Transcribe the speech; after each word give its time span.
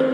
Hallo 0.00 0.08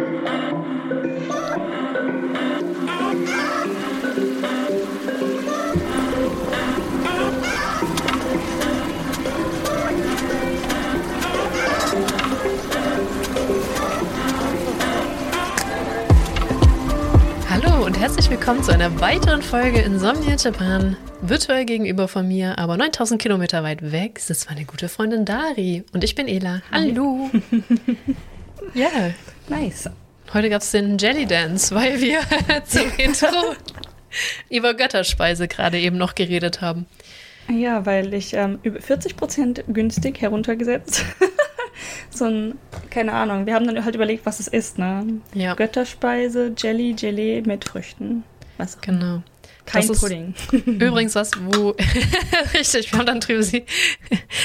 und 17.85 17.97
herzlich 17.97 18.29
willkommen 18.29 18.65
zu 18.65 18.73
einer 18.73 19.01
weiteren 19.01 19.41
Folge 19.41 19.83
Insomnia 19.83 20.35
Japan. 20.37 20.97
Virtuell 21.21 21.65
gegenüber 21.65 22.09
von 22.09 22.27
mir, 22.27 22.59
aber 22.59 22.77
9000 22.77 23.23
Kilometer 23.23 23.63
weit 23.63 23.93
weg, 23.93 24.19
sitzt 24.19 24.51
meine 24.51 24.65
gute 24.65 24.89
Freundin 24.89 25.25
Dari. 25.25 25.85
Und 25.93 26.03
ich 26.03 26.17
bin 26.17 26.27
Ela. 26.27 26.63
Hallo. 26.73 27.31
ja, 28.75 28.89
Nice. 29.49 29.89
heute 30.33 30.51
gab 30.51 30.63
es 30.63 30.71
den 30.73 30.99
Jelly 30.99 31.27
Dance, 31.27 31.75
weil 31.75 32.01
wir 32.01 32.21
zum 32.67 32.91
Intro 32.99 33.55
über 34.51 34.75
Götterspeise 34.75 35.49
gerade 35.49 35.79
eben 35.79 35.97
noch 35.97 36.15
geredet 36.15 36.61
haben. 36.61 36.87
Ja, 37.49 37.87
weil 37.87 38.13
ich 38.13 38.35
ähm, 38.35 38.59
über 38.63 38.81
40% 38.81 39.65
günstig 39.73 40.21
heruntergesetzt. 40.21 41.05
so 42.11 42.25
ein, 42.25 42.59
keine 42.91 43.13
Ahnung, 43.13 43.47
wir 43.47 43.55
haben 43.55 43.67
dann 43.67 43.85
halt 43.85 43.95
überlegt, 43.95 44.27
was 44.27 44.41
es 44.41 44.49
ist, 44.49 44.79
ne? 44.79 45.21
Ja. 45.33 45.55
Götterspeise, 45.55 46.53
Jelly, 46.57 46.95
Gelee 46.95 47.43
mit 47.43 47.65
Früchten. 47.65 48.25
Was? 48.59 48.81
Genau. 48.81 49.23
Kein 49.67 49.87
Das 49.87 50.01
Pudding. 50.01 50.35
Übrigens 50.65 51.15
was, 51.17 51.33
wo, 51.39 51.71
richtig, 52.55 52.91
wir 52.93 52.99
haben 53.01 53.07
dann 53.07 53.21
drüber 53.21 53.43
sie, 53.43 53.65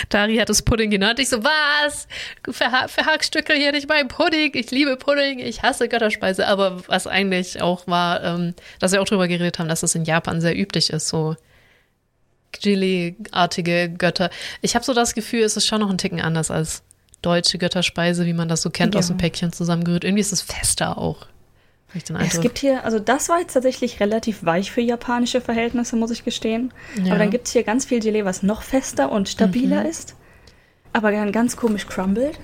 Dari 0.10 0.38
hat 0.38 0.50
das 0.50 0.62
Pudding 0.64 0.90
genannt. 0.90 1.20
Ich 1.20 1.30
so, 1.30 1.44
was? 1.44 2.08
Du 2.44 2.52
verha 2.52 2.88
verhackstückel 2.88 3.56
hier 3.56 3.72
nicht 3.72 3.88
meinen 3.88 4.08
Pudding. 4.08 4.52
Ich 4.56 4.72
liebe 4.72 4.98
Pudding, 4.98 5.40
ich 5.40 5.62
hasse 5.62 5.88
Götterspeise. 5.88 6.48
Aber 6.48 6.82
was 6.88 7.08
eigentlich 7.08 7.62
auch 7.62 7.88
war, 7.88 8.24
ähm, 8.24 8.54
dass 8.80 8.92
wir 8.92 9.02
auch 9.02 9.06
drüber 9.08 9.28
geredet 9.28 9.60
haben, 9.60 9.70
dass 9.70 9.84
es 9.84 9.96
in 9.96 10.04
Japan 10.06 10.42
sehr 10.42 10.58
üblich 10.58 10.90
ist, 10.90 11.08
so 11.08 11.36
Gelee-artige 12.62 13.90
Götter. 13.90 14.30
Ich 14.62 14.76
habe 14.76 14.84
so 14.86 14.94
das 14.94 15.14
Gefühl, 15.14 15.42
es 15.44 15.56
ist 15.58 15.68
schon 15.68 15.82
noch 15.82 15.90
ein 15.90 15.98
Ticken 15.98 16.20
anders 16.22 16.52
als 16.52 16.84
deutsche 17.22 17.58
Götterspeise, 17.58 18.26
wie 18.26 18.34
man 18.34 18.50
das 18.50 18.62
so 18.62 18.70
kennt 18.70 18.96
aus 18.96 19.10
Ja. 19.10 19.16
dem 19.16 19.18
Päckchen 19.20 19.54
zusammengerührt. 19.54 20.04
Irgendwie 20.04 20.22
ist 20.22 20.34
es 20.34 20.42
fester 20.42 20.98
auch. 20.98 21.28
Ich 21.94 22.04
den 22.06 22.16
Ja, 22.16 22.22
es 22.22 22.28
Eindruck. 22.30 22.42
gibt 22.44 22.60
hier, 22.60 22.84
also 22.86 23.00
das 23.00 23.28
war 23.30 23.40
jetzt 23.40 23.54
tatsächlich 23.54 24.00
relativ 24.00 24.44
weich 24.46 24.72
für 24.72 24.82
japanische 24.82 25.42
Verhältnisse, 25.42 25.96
muss 25.96 26.12
ich 26.12 26.24
gestehen. 26.24 26.74
Ja. 27.04 27.12
Aber 27.12 27.20
dann 27.20 27.30
gibt 27.30 27.48
es 27.48 27.54
hier 27.54 27.64
ganz 27.64 27.86
viel 27.86 28.00
Gelee, 28.00 28.24
was 28.26 28.44
noch 28.44 28.62
fester 28.62 29.12
und 29.12 29.28
stabiler 29.30 29.82
Mhm. 29.84 29.90
ist. 29.90 30.16
Aber 30.94 31.12
dann 31.12 31.32
ganz 31.32 31.56
komisch 31.58 31.88
crumbled. 31.88 32.38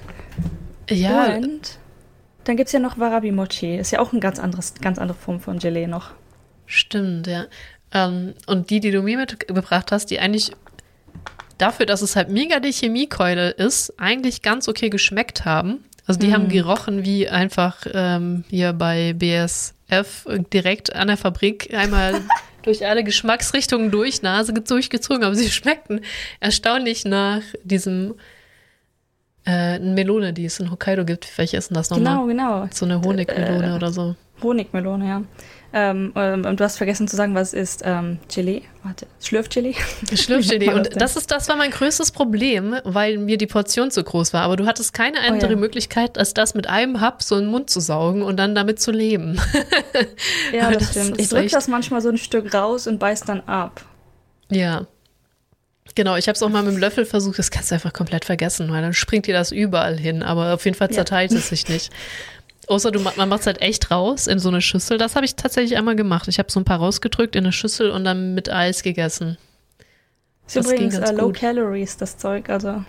ja, 0.90 1.36
Und 1.36 1.80
dann 2.46 2.56
gibt 2.58 2.68
es 2.68 2.74
ja 2.74 2.80
noch 2.80 2.98
Warabi 2.98 3.32
Mochi. 3.32 3.78
Ist 3.78 3.92
ja 3.92 4.00
auch 4.00 4.14
ein 4.14 4.20
ganz 4.20 4.40
anderes, 4.40 4.74
ganz 4.82 4.98
andere 5.00 5.18
Form 5.18 5.40
von 5.42 5.60
Gelee 5.60 5.88
noch. 5.88 6.12
Stimmt, 6.66 7.28
ja. 7.28 7.46
Ähm, 7.94 8.34
und 8.48 8.70
die, 8.70 8.80
die 8.80 8.92
du 8.92 9.02
mir 9.02 9.18
mitgebracht 9.18 9.92
hast, 9.92 10.12
die 10.12 10.20
eigentlich 10.20 10.52
dafür, 11.58 11.86
dass 11.86 12.02
es 12.02 12.16
halt 12.16 12.30
mega 12.30 12.60
die 12.60 12.72
Chemiekeule 12.72 13.50
ist, 13.52 13.94
eigentlich 13.98 14.42
ganz 14.42 14.68
okay 14.68 14.90
geschmeckt 14.90 15.46
haben. 15.46 15.84
Also 16.08 16.20
die 16.22 16.34
haben 16.34 16.48
gerochen 16.48 17.04
wie 17.06 17.28
einfach 17.28 17.86
ähm, 17.94 18.44
hier 18.50 18.72
bei 18.74 19.14
BSF 19.14 20.26
direkt 20.54 20.96
an 20.96 21.08
der 21.08 21.18
Fabrik 21.18 21.74
einmal 21.74 22.22
durch 22.64 22.86
alle 22.88 23.04
Geschmacksrichtungen 23.04 23.92
durch, 23.92 24.22
Nase 24.22 24.54
ge- 24.54 24.64
durchgezogen, 24.64 25.24
aber 25.26 25.36
sie 25.36 25.50
schmeckten 25.52 26.02
erstaunlich 26.40 27.04
nach 27.06 27.42
diesem 27.64 28.16
äh, 29.46 29.80
Melone, 29.80 30.34
die 30.34 30.46
es 30.46 30.60
in 30.60 30.72
Hokkaido 30.72 31.06
gibt. 31.06 31.38
Welche 31.38 31.58
ist 31.58 31.70
denn 31.70 31.76
das 31.76 31.90
nochmal? 31.90 32.16
Genau, 32.16 32.28
genau. 32.28 32.70
So 32.74 32.86
eine 32.86 33.02
Honigmelone 33.02 33.76
oder 33.76 33.92
so. 33.92 34.16
Honigmelone, 34.42 35.08
ja. 35.08 35.22
Ähm, 35.74 36.14
ähm, 36.16 36.46
und 36.46 36.60
du 36.60 36.64
hast 36.64 36.78
vergessen 36.78 37.08
zu 37.10 37.16
sagen, 37.18 37.36
was 37.36 37.54
ist 37.54 37.82
ähm, 37.86 38.20
Gelee? 38.34 38.62
Warte, 38.84 39.06
Schlürfgelee? 39.22 39.76
Schlürfgelee. 40.16 40.62
Wie 40.62 40.66
macht 40.68 40.76
man 40.76 40.86
Und 40.94 41.02
das 41.02 41.18
ist, 41.18 41.30
das 41.30 41.50
war 41.50 41.58
mein 41.58 41.72
größtes 41.72 42.12
Problem, 42.12 42.76
weil 42.86 43.18
mir 43.18 43.38
die 43.38 43.48
Portion 43.48 43.92
zu 43.92 44.02
groß 44.04 44.32
war. 44.34 44.44
Aber 44.44 44.56
du 44.56 44.66
hattest 44.66 44.94
keine 44.94 45.20
andere 45.20 45.48
Oh 45.50 45.52
ja. 45.52 45.58
Möglichkeit, 45.58 46.18
als 46.18 46.34
das 46.34 46.54
mit 46.54 46.68
einem 46.68 47.02
Hub 47.02 47.22
so 47.22 47.36
in 47.36 47.44
den 47.44 47.52
Mund 47.52 47.70
zu 47.70 47.82
saugen 47.82 48.22
und 48.22 48.38
dann 48.38 48.56
damit 48.56 48.80
zu 48.80 48.92
leben. 48.92 49.40
Ja, 50.54 50.72
das, 50.72 50.94
das 50.94 51.04
stimmt. 51.06 51.20
Ich 51.20 51.30
drücke 51.30 51.50
das 51.50 51.68
manchmal 51.68 52.02
so 52.02 52.10
ein 52.10 52.18
Stück 52.18 52.54
raus 52.54 52.88
und 52.88 53.00
beiß 53.00 53.22
dann 53.22 53.42
ab. 53.42 53.82
ja. 54.50 54.88
Genau, 55.96 56.16
ich 56.16 56.28
habe 56.28 56.36
es 56.36 56.44
auch 56.44 56.50
mal 56.50 56.62
mit 56.62 56.74
dem 56.74 56.80
Löffel 56.80 57.06
versucht, 57.06 57.40
das 57.40 57.50
kannst 57.50 57.72
du 57.72 57.76
einfach 57.76 57.92
komplett 57.92 58.24
vergessen, 58.24 58.70
weil 58.70 58.84
dann 58.84 58.94
springt 58.94 59.26
dir 59.26 59.34
das 59.34 59.52
überall 59.52 59.98
hin, 59.98 60.22
aber 60.22 60.54
auf 60.54 60.64
jeden 60.66 60.78
Fall 60.78 60.90
Ja. 60.90 60.94
zerteilt 60.96 61.32
es 61.32 61.50
sich 61.50 61.68
nicht. 61.70 61.92
Außer 62.68 62.92
du, 62.92 63.00
ma- 63.00 63.14
man 63.16 63.30
macht 63.30 63.42
es 63.42 63.48
halt 63.48 63.62
echt 63.62 63.92
raus 63.92 64.28
in 64.28 64.40
so 64.40 64.50
eine 64.50 64.62
Schüssel. 64.62 64.98
Das 64.98 65.16
habe 65.16 65.26
ich 65.26 65.36
tatsächlich 65.36 65.78
einmal 65.78 65.96
gemacht. 65.96 66.28
Ich 66.28 66.38
habe 66.40 66.52
so 66.52 66.60
ein 66.60 66.66
paar 66.66 66.80
rausgedrückt 66.80 67.36
in 67.36 67.46
eine 67.46 67.54
Schüssel 67.54 67.92
und 67.92 68.04
dann 68.04 68.34
mit 68.34 68.50
Eis 68.52 68.84
gegessen. 68.84 69.38
Ist 70.46 70.56
Das 70.58 70.66
übrigens 70.66 70.96
ganz 71.00 71.10
äh, 71.12 71.14
Low 71.14 71.28
gut. 71.28 71.38
Calories, 71.38 71.98
das 71.98 72.18
Zeug, 72.18 72.50
also. 72.50 72.84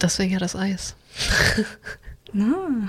Deswegen 0.00 0.32
ja 0.32 0.38
das 0.38 0.54
Eis. 0.56 0.94
Na, 2.32 2.88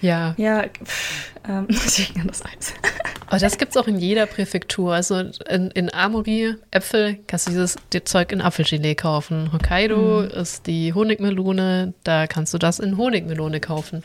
Ja, 0.00 0.34
ja, 0.38 0.62
pff, 0.68 1.32
ähm, 1.48 1.66
deswegen 1.70 2.26
das 2.28 2.44
Eis. 2.44 2.72
Aber 3.26 3.38
das 3.40 3.58
gibt's 3.58 3.76
auch 3.76 3.88
in 3.88 3.98
jeder 3.98 4.26
Präfektur. 4.26 4.94
Also 4.94 5.16
in, 5.50 5.70
in 5.72 5.92
Amori, 5.92 6.54
Äpfel, 6.70 7.18
kannst 7.26 7.48
du 7.48 7.50
dieses 7.50 7.76
Zeug 8.04 8.30
in 8.32 8.40
Apfelgelee 8.40 8.94
kaufen. 8.94 9.52
Hokkaido 9.52 10.20
ist 10.20 10.66
die 10.68 10.94
Honigmelone, 10.94 11.94
da 12.04 12.26
kannst 12.28 12.54
du 12.54 12.58
das 12.58 12.78
in 12.78 12.96
Honigmelone 12.96 13.58
kaufen. 13.60 14.04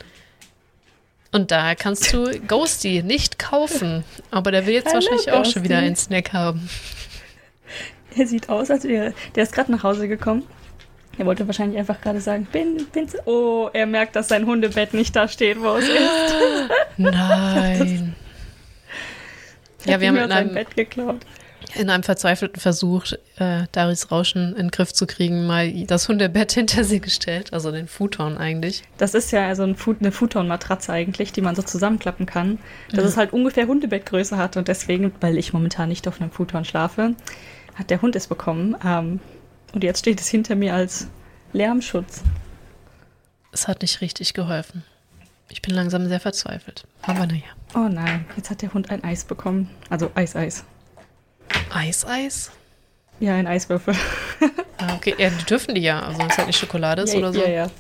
Und 1.34 1.52
da 1.52 1.76
kannst 1.76 2.14
du 2.14 2.40
Ghosty 2.48 3.04
nicht 3.04 3.40
kaufen. 3.40 4.04
Aber 4.32 4.52
der 4.52 4.66
will 4.68 4.76
jetzt 4.76 4.94
Hallo, 4.94 4.96
wahrscheinlich 4.96 5.32
auch 5.32 5.46
schon 5.46 5.64
wieder 5.64 5.80
einen 5.80 5.96
Snack 5.96 6.32
haben. 6.32 6.70
Er 8.16 8.28
sieht 8.28 8.50
aus, 8.50 8.70
als 8.70 8.84
wäre. 8.84 9.14
Der 9.36 9.44
ist 9.44 9.54
gerade 9.54 9.72
nach 9.72 9.84
Hause 9.84 10.08
gekommen. 10.08 10.44
Er 11.18 11.26
wollte 11.26 11.46
wahrscheinlich 11.48 11.80
einfach 11.80 12.00
gerade 12.02 12.22
sagen, 12.22 12.48
bin, 12.52 12.86
bin. 12.94 13.08
Oh, 13.26 13.70
er 13.74 13.88
merkt, 13.88 14.16
dass 14.16 14.28
sein 14.28 14.46
Hundebett 14.46 14.94
nicht 14.94 15.16
da 15.16 15.28
steht, 15.28 15.60
wo 15.60 15.76
es 15.76 15.88
ist. 15.88 16.00
Nein. 16.98 18.16
Ja, 19.86 20.00
wir 20.00 20.08
haben 20.08 20.16
in 20.16 20.30
sein 20.30 20.32
einem, 20.32 20.54
Bett 20.54 20.78
geklaut. 20.78 21.26
In 21.76 21.90
einem 21.90 22.04
verzweifelten 22.04 22.60
Versuch, 22.62 23.06
äh, 23.38 23.64
Daris 23.72 24.12
Rauschen 24.12 24.52
in 24.52 24.66
den 24.68 24.72
Griff 24.72 24.94
zu 24.94 25.08
kriegen, 25.08 25.46
mal 25.48 25.72
das 25.86 26.08
Hundebett 26.08 26.52
hinter 26.54 26.84
sie 26.84 27.00
gestellt. 27.00 27.54
Also 27.54 27.72
den 27.72 27.88
Futon 27.88 28.38
eigentlich. 28.38 28.84
Das 28.98 29.14
ist 29.14 29.32
ja 29.32 29.48
also 29.48 29.64
ein 29.64 29.76
Fu- 29.76 29.96
eine 30.00 30.12
Futon-Matratze 30.12 30.92
eigentlich, 30.94 31.32
die 31.32 31.42
man 31.42 31.56
so 31.56 31.62
zusammenklappen 31.62 32.26
kann. 32.26 32.60
Dass 32.92 33.06
es 33.06 33.18
halt 33.18 33.34
ungefähr 33.34 33.68
Hundebettgröße 33.68 34.38
hat 34.38 34.58
und 34.58 34.68
deswegen, 34.68 35.14
weil 35.22 35.38
ich 35.38 35.54
momentan 35.54 35.90
nicht 35.90 36.08
auf 36.08 36.22
einem 36.22 36.32
Futon 36.32 36.66
schlafe, 36.66 37.16
hat 37.76 37.90
der 37.90 38.02
Hund 38.02 38.16
es 38.16 38.28
bekommen. 38.28 38.76
Ähm, 38.86 39.20
und 39.74 39.84
jetzt 39.84 40.00
steht 40.00 40.20
es 40.22 40.28
hinter 40.28 40.56
mir 40.56 40.76
als 40.76 41.08
Lärmschutz. 41.54 42.22
Es 43.52 43.68
hat 43.68 43.82
nicht 43.82 44.02
richtig 44.02 44.34
geholfen. 44.34 44.84
Ich 45.50 45.62
bin 45.62 45.76
langsam 45.76 46.08
sehr 46.08 46.20
verzweifelt. 46.20 46.86
Aber 47.04 47.28
naja. 47.28 47.44
Oh 47.76 47.88
nein, 47.90 48.26
jetzt 48.36 48.50
hat 48.50 48.62
der 48.62 48.74
Hund 48.74 48.90
ein 48.90 49.04
Eis 49.04 49.24
bekommen. 49.24 49.70
Also 49.90 50.12
Eis-Eis. 50.16 50.60
Eis, 50.60 50.64
Eis? 51.74 52.52
Ja, 53.20 53.36
ein 53.36 53.48
Eiswürfel. 53.48 53.96
Ah, 54.78 54.96
okay. 54.96 55.16
Ja, 55.18 55.30
die 55.30 55.46
dürfen 55.46 55.76
die 55.76 55.82
ja. 55.82 56.02
Also, 56.02 56.20
wenn 56.20 56.28
es 56.30 56.38
halt 56.38 56.48
nicht 56.48 56.60
Schokolade 56.60 57.04
ist 57.04 57.14
ja, 57.14 57.20
oder 57.20 57.32
so. 57.32 57.40
Ja, 57.40 57.48
ja. 57.48 57.72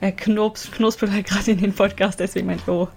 Er 0.00 0.12
knurps, 0.12 0.70
knuspert 0.70 1.10
halt 1.10 1.26
gerade 1.26 1.50
in 1.50 1.58
den 1.58 1.74
Podcast, 1.74 2.20
deswegen 2.20 2.46
meint 2.46 2.62
ich, 2.62 2.68
oh. 2.68 2.88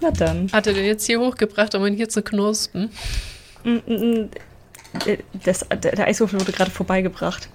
Na 0.00 0.10
dann. 0.10 0.50
Hat 0.52 0.66
er 0.66 0.72
den 0.72 0.86
jetzt 0.86 1.04
hier 1.04 1.20
hochgebracht, 1.20 1.74
um 1.74 1.84
ihn 1.86 1.94
hier 1.94 2.08
zu 2.08 2.22
knuspen? 2.22 2.90
Mm, 3.64 3.70
mm, 3.86 3.92
mm. 3.92 4.30
Äh, 5.06 5.18
Das, 5.44 5.66
der 5.68 6.06
Eiswürfel 6.06 6.40
wurde 6.40 6.52
gerade 6.52 6.70
vorbeigebracht. 6.70 7.50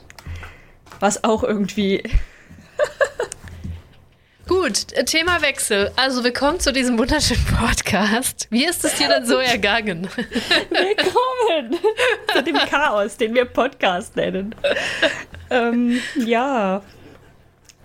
Was 0.99 1.23
auch 1.23 1.43
irgendwie. 1.43 2.03
Gut, 4.47 4.87
Themawechsel. 5.05 5.91
Also, 5.97 6.23
willkommen 6.23 6.59
zu 6.59 6.71
diesem 6.71 6.97
wunderschönen 6.97 7.43
Podcast. 7.45 8.47
Wie 8.49 8.65
ist 8.65 8.83
es 8.85 8.95
dir 8.95 9.09
denn 9.09 9.25
so 9.25 9.37
ergangen? 9.37 10.07
Willkommen 10.69 11.77
zu 12.33 12.43
dem 12.43 12.55
Chaos, 12.69 13.17
den 13.17 13.35
wir 13.35 13.45
Podcast 13.45 14.15
nennen. 14.15 14.55
ähm, 15.49 15.99
ja. 16.15 16.81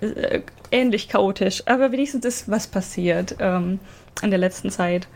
Äh, 0.01 0.41
Ähnlich 0.71 1.11
chaotisch, 1.11 1.63
aber 1.67 1.93
wenigstens 1.93 2.25
ist 2.25 2.51
was 2.51 2.67
passiert 2.67 3.37
ähm, 3.41 3.79
in 4.23 4.31
der 4.31 4.39
letzten 4.39 4.71
Zeit. 4.71 5.07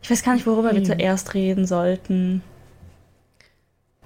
Ich 0.00 0.08
weiß 0.10 0.22
gar 0.22 0.34
nicht, 0.34 0.46
worüber 0.46 0.70
wir 0.70 0.78
Hm. 0.78 0.84
zuerst 0.84 1.34
reden 1.34 1.66
sollten. 1.66 2.40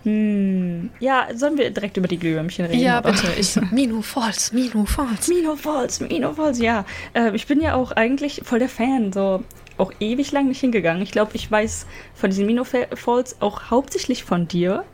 Hm. 0.03 0.91
Ja, 1.01 1.27
sollen 1.35 1.59
wir 1.59 1.71
direkt 1.71 1.97
über 1.97 2.07
die 2.09 2.19
Glühwürmchen 2.19 2.67
reden? 2.67 2.81
ja, 2.81 3.01
bitte. 3.01 3.27
Ich, 3.39 3.57
Minu 3.73 4.03
Falls, 4.03 4.53
Minu 4.53 4.85
Falls. 4.87 5.27
Mino 5.29 5.57
Falls, 5.57 6.01
Mino 6.01 6.33
Falls, 6.35 6.59
ja. 6.61 6.85
Äh, 7.15 7.35
ich 7.35 7.47
bin 7.47 7.61
ja 7.61 7.75
auch 7.75 7.93
eigentlich 7.93 8.43
voll 8.45 8.59
der 8.61 8.69
Fan, 8.69 9.13
so 9.13 9.43
auch 9.79 9.93
ewig 10.01 10.31
lang 10.33 10.49
nicht 10.49 10.61
hingegangen. 10.61 11.03
Ich 11.03 11.11
glaube, 11.11 11.33
ich 11.35 11.51
weiß 11.51 11.87
von 12.15 12.31
diesen 12.31 12.47
Mino 12.47 12.65
Fa- 12.65 12.87
Falls 12.95 13.41
auch 13.43 13.71
hauptsächlich 13.71 14.23
von 14.25 14.47
dir. 14.47 14.85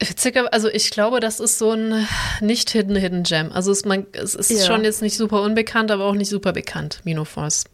Witziger, 0.00 0.52
also 0.52 0.68
ich 0.68 0.90
glaube, 0.90 1.20
das 1.20 1.38
ist 1.40 1.58
so 1.58 1.70
ein 1.70 2.06
nicht 2.40 2.70
hidden 2.70 2.96
Hidden 2.96 3.22
Gem. 3.22 3.52
Also 3.52 3.70
es, 3.70 3.84
man, 3.84 4.06
es 4.12 4.34
ist 4.34 4.50
Ja. 4.50 4.66
schon 4.66 4.84
jetzt 4.84 5.00
nicht 5.00 5.16
super 5.16 5.42
unbekannt, 5.42 5.90
aber 5.92 6.04
auch 6.04 6.14
nicht 6.14 6.28
super 6.28 6.52
bekannt, 6.52 7.00
Minoforce. 7.04 7.64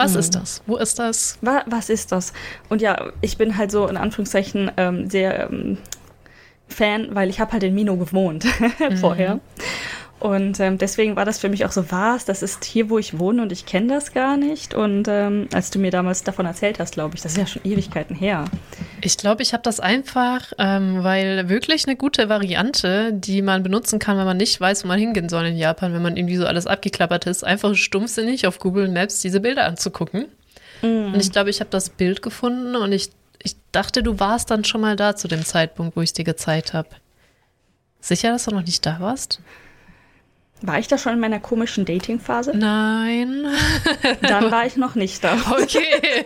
Was 0.00 0.14
Mhm. 0.14 0.18
ist 0.20 0.34
das? 0.34 0.62
Wo 0.66 0.76
ist 0.76 0.98
das? 0.98 1.38
Wa 1.42 1.62
was 1.66 1.90
ist 1.90 2.10
das? 2.12 2.32
Und 2.68 2.80
ja, 2.82 3.10
ich 3.20 3.36
bin 3.38 3.56
halt 3.56 3.70
so 3.70 3.86
in 3.86 3.96
Anführungszeichen 3.96 4.70
ähm, 4.76 5.10
sehr 5.10 5.50
ähm, 5.50 5.78
Fan, 6.68 7.08
weil 7.14 7.28
ich 7.30 7.40
habe 7.40 7.52
halt 7.52 7.62
in 7.64 7.74
Mino 7.74 7.96
gewohnt 7.96 8.44
vorher. 9.00 9.40
Und 10.20 10.60
ähm, 10.60 10.76
deswegen 10.76 11.16
war 11.16 11.24
das 11.24 11.38
für 11.38 11.48
mich 11.48 11.64
auch 11.64 11.72
so, 11.72 11.90
was, 11.90 12.26
das 12.26 12.42
ist 12.42 12.64
hier, 12.64 12.90
wo 12.90 12.98
ich 12.98 13.18
wohne 13.18 13.40
und 13.40 13.52
ich 13.52 13.64
kenne 13.64 13.94
das 13.94 14.12
gar 14.12 14.36
nicht. 14.36 14.74
Und 14.74 15.08
ähm, 15.08 15.48
als 15.52 15.70
du 15.70 15.78
mir 15.78 15.90
damals 15.90 16.22
davon 16.22 16.44
erzählt 16.44 16.78
hast, 16.78 16.92
glaube 16.92 17.16
ich, 17.16 17.22
das 17.22 17.32
ist 17.32 17.38
ja 17.38 17.46
schon 17.46 17.62
Ewigkeiten 17.64 18.14
her. 18.14 18.44
Ich 19.00 19.16
glaube, 19.16 19.40
ich 19.42 19.54
habe 19.54 19.62
das 19.62 19.80
einfach, 19.80 20.52
ähm, 20.58 21.02
weil 21.02 21.48
wirklich 21.48 21.86
eine 21.86 21.96
gute 21.96 22.28
Variante, 22.28 23.14
die 23.14 23.40
man 23.40 23.62
benutzen 23.62 23.98
kann, 23.98 24.18
wenn 24.18 24.26
man 24.26 24.36
nicht 24.36 24.60
weiß, 24.60 24.84
wo 24.84 24.88
man 24.88 24.98
hingehen 24.98 25.30
soll 25.30 25.46
in 25.46 25.56
Japan, 25.56 25.94
wenn 25.94 26.02
man 26.02 26.18
irgendwie 26.18 26.36
so 26.36 26.44
alles 26.44 26.66
abgeklappert 26.66 27.26
ist, 27.26 27.42
einfach 27.42 27.74
stumpfsinnig 27.74 28.46
auf 28.46 28.58
Google 28.58 28.88
Maps 28.88 29.20
diese 29.20 29.40
Bilder 29.40 29.64
anzugucken. 29.64 30.26
Und 30.82 31.20
ich 31.20 31.32
glaube, 31.32 31.50
ich 31.50 31.60
habe 31.60 31.70
das 31.70 31.90
Bild 31.90 32.22
gefunden 32.22 32.76
und 32.76 32.92
ich, 32.92 33.10
ich 33.42 33.56
dachte, 33.72 34.02
du 34.02 34.18
warst 34.18 34.50
dann 34.50 34.64
schon 34.64 34.80
mal 34.80 34.96
da 34.96 35.16
zu 35.16 35.28
dem 35.28 35.44
Zeitpunkt, 35.44 35.96
wo 35.96 36.00
ich 36.00 36.10
es 36.10 36.14
dir 36.14 36.24
gezeigt 36.24 36.72
habe. 36.72 36.88
Sicher, 38.00 38.32
dass 38.32 38.44
du 38.44 38.50
noch 38.50 38.64
nicht 38.64 38.84
da 38.86 38.98
warst? 39.00 39.40
War 40.62 40.78
ich 40.78 40.88
da 40.88 40.98
schon 40.98 41.14
in 41.14 41.20
meiner 41.20 41.40
komischen 41.40 41.84
Dating-Phase? 41.84 42.52
Nein. 42.56 43.46
Dann 44.22 44.50
war 44.52 44.66
ich 44.66 44.76
noch 44.76 44.94
nicht 44.94 45.24
da. 45.24 45.36
Okay. 45.50 46.24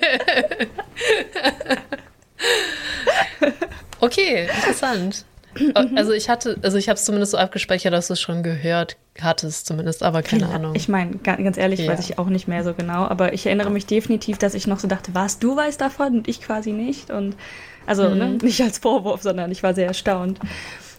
okay, 4.01 4.49
interessant. 4.55 5.25
Also 5.95 6.11
ich 6.13 6.29
hatte, 6.29 6.59
also 6.63 6.77
ich 6.79 6.89
habe 6.89 6.97
es 6.97 7.05
zumindest 7.05 7.31
so 7.31 7.39
abgespeichert, 7.39 7.93
dass 7.93 8.09
du 8.09 8.15
es 8.15 8.21
schon 8.21 8.43
gehört 8.43 8.97
hattest, 9.21 9.67
zumindest, 9.67 10.03
aber 10.03 10.23
keine 10.23 10.49
Ahnung. 10.49 10.75
Ich 10.75 10.89
meine, 10.89 11.13
ga- 11.19 11.37
ganz 11.37 11.57
ehrlich, 11.57 11.79
Ja. 11.81 11.93
weiß 11.93 12.01
ich 12.01 12.19
auch 12.19 12.27
nicht 12.27 12.49
mehr 12.49 12.65
so 12.65 12.75
genau, 12.75 13.05
aber 13.05 13.33
ich 13.35 13.47
erinnere 13.47 13.71
mich 13.71 13.87
definitiv, 13.87 14.37
dass 14.39 14.55
ich 14.55 14.67
noch 14.67 14.81
so 14.81 14.89
dachte, 14.89 15.15
was, 15.15 15.39
du 15.39 15.55
weißt 15.55 15.81
davon 15.81 16.19
und 16.19 16.29
ich 16.29 16.41
quasi 16.41 16.73
nicht. 16.73 17.11
Und 17.11 17.37
also 17.87 18.09
Mhm. 18.11 18.19
ne, 18.19 18.27
nicht 18.43 18.61
als 18.63 18.79
Vorwurf, 18.79 19.23
sondern 19.23 19.53
ich 19.53 19.63
war 19.63 19.75
sehr 19.75 19.87
erstaunt. 19.87 20.41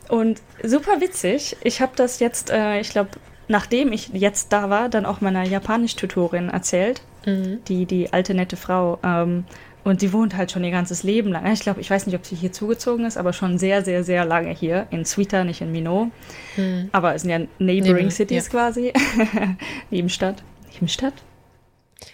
Und 0.10 0.42
super 0.63 1.02
witzig. 1.02 1.57
Ich 1.63 1.81
habe 1.81 1.94
das 1.96 2.19
jetzt, 2.19 2.50
äh, 2.50 2.80
ich 2.80 2.90
glaube, 2.90 3.10
nachdem 3.48 3.92
ich 3.92 4.10
jetzt 4.10 4.52
da 4.54 4.69
war, 4.69 4.90
dann 4.90 5.06
auch 5.06 5.22
meiner 5.22 5.44
Japanisch-Tutorin 5.44 6.50
erzählt, 6.50 7.02
Mhm. 7.25 7.63
die, 7.68 7.86
die 7.86 8.13
alte 8.13 8.34
nette 8.36 8.56
Frau. 8.57 9.00
Ähm, 9.04 9.46
und 9.84 10.02
die 10.02 10.12
wohnt 10.13 10.36
halt 10.36 10.52
schon 10.52 10.63
ihr 10.63 10.72
ganzes 10.72 11.04
Leben 11.04 11.31
lang. 11.31 11.46
Ich 11.52 11.60
glaube, 11.60 11.80
ich 11.80 11.90
weiß 11.92 12.07
nicht, 12.07 12.16
ob 12.16 12.25
sie 12.25 12.36
hier 12.36 12.52
zugezogen 12.52 13.06
ist, 13.06 13.18
aber 13.18 13.34
schon 13.34 13.60
sehr, 13.60 13.84
sehr, 13.84 14.04
sehr 14.04 14.25
lange 14.25 14.52
hier. 14.52 14.88
In 14.90 15.06
Suita, 15.06 15.44
nicht 15.44 15.62
in 15.62 15.72
Minot. 15.72 16.10
Mhm. 16.57 16.90
Aber 16.92 17.13
es 17.16 17.22
sind 17.22 17.30
ja 17.31 17.40
Neighboring 17.60 17.96
Neben- 17.98 18.12
Cities 18.12 18.46
ja. 18.46 18.50
quasi. 18.52 18.94
Nebenstadt. 19.92 20.44
Nebenstadt? 20.74 21.13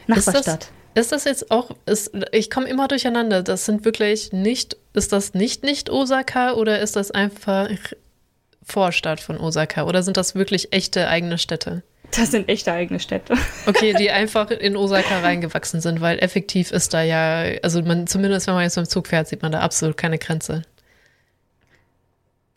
Nachbarstadt. 0.07 0.71
Ist 0.93 1.11
das 1.11 1.23
jetzt 1.23 1.51
auch, 1.51 1.71
ist, 1.85 2.11
ich 2.31 2.49
komme 2.49 2.67
immer 2.67 2.87
durcheinander, 2.87 3.43
das 3.43 3.65
sind 3.65 3.85
wirklich 3.85 4.33
nicht, 4.33 4.75
ist 4.93 5.13
das 5.13 5.33
nicht 5.33 5.63
nicht 5.63 5.89
Osaka 5.89 6.53
oder 6.53 6.79
ist 6.79 6.95
das 6.95 7.11
einfach 7.11 7.69
Vorstadt 8.63 9.19
von 9.21 9.37
Osaka 9.37 9.83
oder 9.85 10.03
sind 10.03 10.17
das 10.17 10.35
wirklich 10.35 10.73
echte 10.73 11.07
eigene 11.07 11.37
Städte? 11.37 11.83
Das 12.15 12.31
sind 12.31 12.49
echte 12.49 12.73
eigene 12.73 12.99
Städte. 12.99 13.35
Okay, 13.67 13.93
die 13.97 14.11
einfach 14.11 14.51
in 14.51 14.75
Osaka 14.75 15.19
reingewachsen 15.21 15.79
sind, 15.79 16.01
weil 16.01 16.19
effektiv 16.19 16.71
ist 16.71 16.93
da 16.93 17.01
ja, 17.01 17.57
also 17.63 17.81
man, 17.83 18.05
zumindest 18.05 18.47
wenn 18.47 18.53
man 18.55 18.63
jetzt 18.63 18.75
mit 18.75 18.85
dem 18.85 18.89
Zug 18.89 19.07
fährt, 19.07 19.29
sieht 19.29 19.41
man 19.41 19.53
da 19.53 19.59
absolut 19.61 19.95
keine 19.95 20.17
Grenze. 20.17 20.63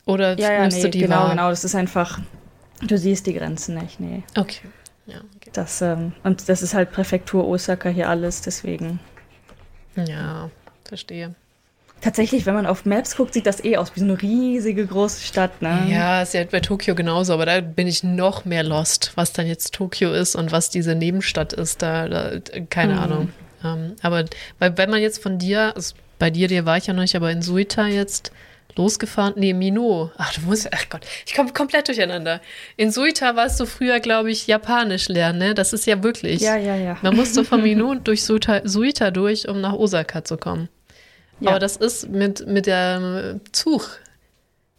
Oder 0.06 0.36
Ja, 0.38 0.52
ja, 0.52 0.60
nimmst 0.62 0.78
nee, 0.78 0.82
du 0.82 0.90
die 0.90 0.98
genau, 1.00 1.16
wahr? 1.16 1.30
genau. 1.30 1.50
Das 1.50 1.62
ist 1.64 1.74
einfach, 1.76 2.18
du 2.82 2.98
siehst 2.98 3.26
die 3.26 3.34
Grenzen 3.34 3.76
nicht, 3.76 4.00
nee. 4.00 4.22
Okay. 4.36 4.60
Ja, 5.06 5.16
okay. 5.36 5.50
Das, 5.52 5.82
ähm, 5.82 6.12
und 6.22 6.48
das 6.48 6.62
ist 6.62 6.74
halt 6.74 6.92
Präfektur 6.92 7.46
Osaka 7.46 7.88
hier 7.90 8.08
alles, 8.08 8.40
deswegen. 8.40 9.00
ja, 9.96 10.50
verstehe. 10.84 11.34
Tatsächlich, 12.00 12.44
wenn 12.44 12.54
man 12.54 12.66
auf 12.66 12.84
Maps 12.84 13.16
guckt, 13.16 13.32
sieht 13.32 13.46
das 13.46 13.64
eh 13.64 13.76
aus 13.78 13.94
wie 13.94 14.00
so 14.00 14.04
eine 14.04 14.20
riesige 14.20 14.86
große 14.86 15.22
Stadt, 15.22 15.62
ne? 15.62 15.88
Ja, 15.90 16.20
ist 16.22 16.34
ja 16.34 16.44
bei 16.44 16.60
Tokio 16.60 16.94
genauso, 16.94 17.32
aber 17.32 17.46
da 17.46 17.60
bin 17.62 17.86
ich 17.86 18.02
noch 18.02 18.44
mehr 18.44 18.62
lost, 18.62 19.12
was 19.14 19.32
dann 19.32 19.46
jetzt 19.46 19.72
Tokio 19.74 20.12
ist 20.12 20.34
und 20.36 20.52
was 20.52 20.68
diese 20.68 20.94
Nebenstadt 20.94 21.54
ist. 21.54 21.80
Da, 21.80 22.08
da 22.08 22.32
keine 22.68 22.94
Mhm. 22.94 22.98
Ahnung. 22.98 23.32
Ähm, 23.64 23.96
aber 24.02 24.24
weil, 24.58 24.76
wenn 24.76 24.90
man 24.90 25.00
jetzt 25.00 25.22
von 25.22 25.38
dir, 25.38 25.72
also 25.74 25.94
bei 26.18 26.28
dir, 26.30 26.48
dir 26.48 26.66
war 26.66 26.76
ich 26.76 26.86
ja 26.86 26.92
noch 26.92 27.00
nicht, 27.02 27.16
aber 27.16 27.30
in 27.30 27.40
Suita 27.40 27.86
jetzt 27.86 28.32
losgefahren, 28.76 29.34
nee, 29.36 29.52
Mino. 29.52 30.10
Ach, 30.16 30.32
du 30.34 30.42
musst, 30.42 30.68
ach 30.72 30.88
Gott, 30.90 31.02
ich 31.26 31.34
komme 31.34 31.52
komplett 31.52 31.88
durcheinander. 31.88 32.40
In 32.76 32.90
Suita 32.90 33.36
warst 33.36 33.58
du 33.60 33.66
früher, 33.66 34.00
glaube 34.00 34.30
ich, 34.30 34.46
Japanisch 34.46 35.08
lernen, 35.08 35.38
ne? 35.38 35.54
Das 35.54 35.72
ist 35.72 35.86
ja 35.86 36.02
wirklich. 36.02 36.40
Ja, 36.40 36.56
ja, 36.56 36.76
ja. 36.76 36.96
Man 37.02 37.16
musste 37.16 37.44
von 37.44 37.62
Mino 37.64 37.94
durch 37.94 38.24
Suita, 38.24 38.62
Suita 38.64 39.10
durch, 39.10 39.48
um 39.48 39.60
nach 39.60 39.72
Osaka 39.74 40.24
zu 40.24 40.36
kommen. 40.36 40.68
Ja. 41.40 41.50
Aber 41.50 41.58
das 41.58 41.76
ist 41.76 42.08
mit, 42.08 42.46
mit 42.46 42.66
der 42.66 43.40
Zug, 43.52 44.00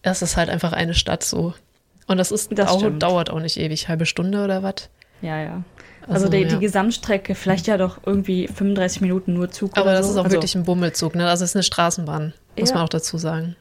das 0.02 0.22
ist 0.22 0.38
halt 0.38 0.50
einfach 0.50 0.74
eine 0.74 0.94
Stadt 0.94 1.24
so. 1.24 1.54
Und 2.08 2.18
das 2.18 2.32
ist 2.32 2.50
Das 2.58 2.70
auch, 2.70 2.84
dauert 3.00 3.30
auch 3.30 3.40
nicht 3.40 3.58
ewig, 3.58 3.88
halbe 3.90 4.06
Stunde 4.06 4.44
oder 4.44 4.62
was. 4.64 4.90
Ja, 5.22 5.42
ja. 5.42 5.64
Also, 6.08 6.30
die, 6.30 6.38
ja. 6.42 6.48
die 6.50 6.60
Gesamtstrecke, 6.60 7.34
vielleicht 7.34 7.66
ja 7.66 7.78
doch 7.78 7.98
irgendwie 8.06 8.48
35 8.48 9.02
Minuten 9.02 9.34
nur 9.34 9.50
Zug 9.50 9.72
Aber 9.76 9.94
das 9.94 10.06
so. 10.06 10.12
ist 10.12 10.18
auch 10.20 10.26
also, 10.26 10.36
wirklich 10.36 10.54
ein 10.54 10.64
Bummelzug, 10.64 11.16
ne? 11.16 11.28
Also 11.28 11.44
es 11.44 11.52
ist 11.52 11.56
eine 11.56 11.64
Straßenbahn, 11.64 12.34
muss 12.60 12.70
Ja. 12.70 12.76
man 12.76 12.86
auch 12.86 12.90
dazu 12.90 13.18
sagen. 13.18 13.56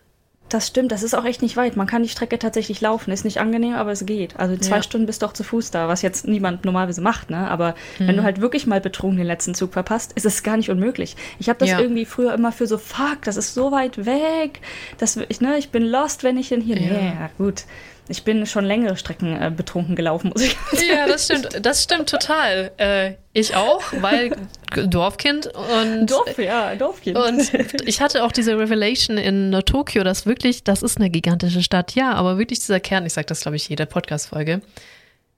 Das 0.51 0.69
stimmt, 0.69 0.93
das 0.93 1.03
ist 1.03 1.15
auch 1.15 1.25
echt 1.25 1.41
nicht 1.43 1.57
weit. 1.57 1.75
Man 1.77 1.87
kann 1.87 2.03
die 2.03 2.09
Strecke 2.09 2.39
tatsächlich 2.39 2.81
laufen. 2.81 3.11
Ist 3.11 3.25
nicht 3.25 3.39
angenehm, 3.41 3.75
aber 3.75 3.91
es 3.93 4.05
geht. 4.07 4.39
Also 4.39 4.57
zwei 4.59 4.77
Ja. 4.77 4.83
Stunden 4.83 5.07
bist 5.07 5.23
du 5.23 5.27
auch 5.27 5.33
zu 5.33 5.43
Fuß 5.43 5.71
da, 5.71 5.89
was 5.89 6.03
jetzt 6.03 6.29
niemand 6.29 6.65
normalerweise 6.65 7.01
macht, 7.01 7.31
ne? 7.31 7.51
Aber 7.51 7.75
wenn 7.99 8.09
du 8.15 8.21
Mhm. 8.21 8.25
halt 8.25 8.41
wirklich 8.41 8.67
mal 8.67 8.81
betrunken 8.81 9.17
den 9.17 9.27
letzten 9.27 9.55
Zug 9.55 9.73
verpasst, 9.73 10.13
ist 10.15 10.27
es 10.27 10.43
gar 10.43 10.57
nicht 10.59 10.71
unmöglich. 10.71 11.17
Ich 11.39 11.49
habe 11.49 11.59
das 11.59 11.71
Ja. 11.71 11.81
irgendwie 11.81 12.05
früher 12.05 12.35
immer 12.35 12.53
für 12.53 12.67
so, 12.67 12.77
fuck, 12.79 13.23
das 13.25 13.37
ist 13.37 13.55
so 13.55 13.73
weit 13.73 14.05
weg. 14.05 14.61
Das, 14.99 15.19
ich, 15.29 15.41
ne, 15.41 15.57
ich 15.59 15.71
bin 15.71 15.83
lost, 15.83 16.23
wenn 16.23 16.37
ich 16.37 16.51
denn 16.51 16.61
hier. 16.61 16.77
Ja. 16.81 16.93
Nee, 16.93 17.09
ja, 17.09 17.31
gut. 17.39 17.65
Ich 18.07 18.23
bin 18.23 18.45
schon 18.45 18.67
längere 18.67 18.97
Strecken 18.99 19.41
äh, 19.41 19.51
betrunken 19.51 19.97
gelaufen, 19.97 20.31
muss 20.35 20.43
ich 20.43 20.57
Ja, 20.89 21.07
das 21.07 21.25
stimmt, 21.25 21.49
das 21.65 21.83
stimmt 21.83 22.09
total. 22.11 22.71
Äh, 22.77 23.15
ich 23.33 23.57
auch, 23.57 23.83
weil 24.01 24.37
Dorfkind 24.89 25.47
und 25.47 26.07
Dorf, 26.11 26.37
ja, 26.39 26.75
Dorfkind. 26.75 27.17
Und 27.17 27.51
ich 27.89 28.03
hatte 28.03 28.23
auch 28.25 28.33
diese 28.33 28.59
Revelation 28.59 29.17
in 29.17 29.53
Tokio, 29.65 30.05
dass 30.05 30.27
wirklich, 30.27 30.65
das 30.65 30.83
ist 30.83 30.99
eine 30.99 31.09
gigantische 31.09 31.63
Stadt, 31.63 31.95
ja, 31.95 32.13
aber 32.13 32.37
wirklich 32.37 32.59
dieser 32.61 32.79
Kern, 32.79 33.07
ich 33.07 33.15
sage 33.15 33.27
das, 33.27 33.41
glaube 33.41 33.57
ich, 33.57 33.69
jeder 33.71 33.87
Podcast-Folge, 33.87 34.61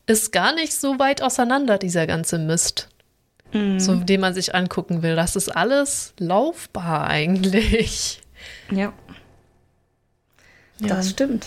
ist 0.07 0.33
gar 0.33 0.53
nicht 0.55 0.73
so 0.73 0.99
weit 0.99 1.23
auseinander, 1.23 1.79
dieser 1.79 2.07
ganze 2.07 2.39
Mist, 2.39 2.89
Mhm. 3.53 3.79
so 3.79 3.95
den 3.95 4.21
man 4.21 4.35
sich 4.35 4.57
angucken 4.57 5.03
will. 5.05 5.15
Das 5.15 5.37
ist 5.37 5.49
alles 5.57 6.15
laufbar 6.19 7.07
eigentlich. 7.07 8.21
ja, 8.73 8.93
Ja. 10.81 10.89
das 10.89 11.11
stimmt. 11.11 11.47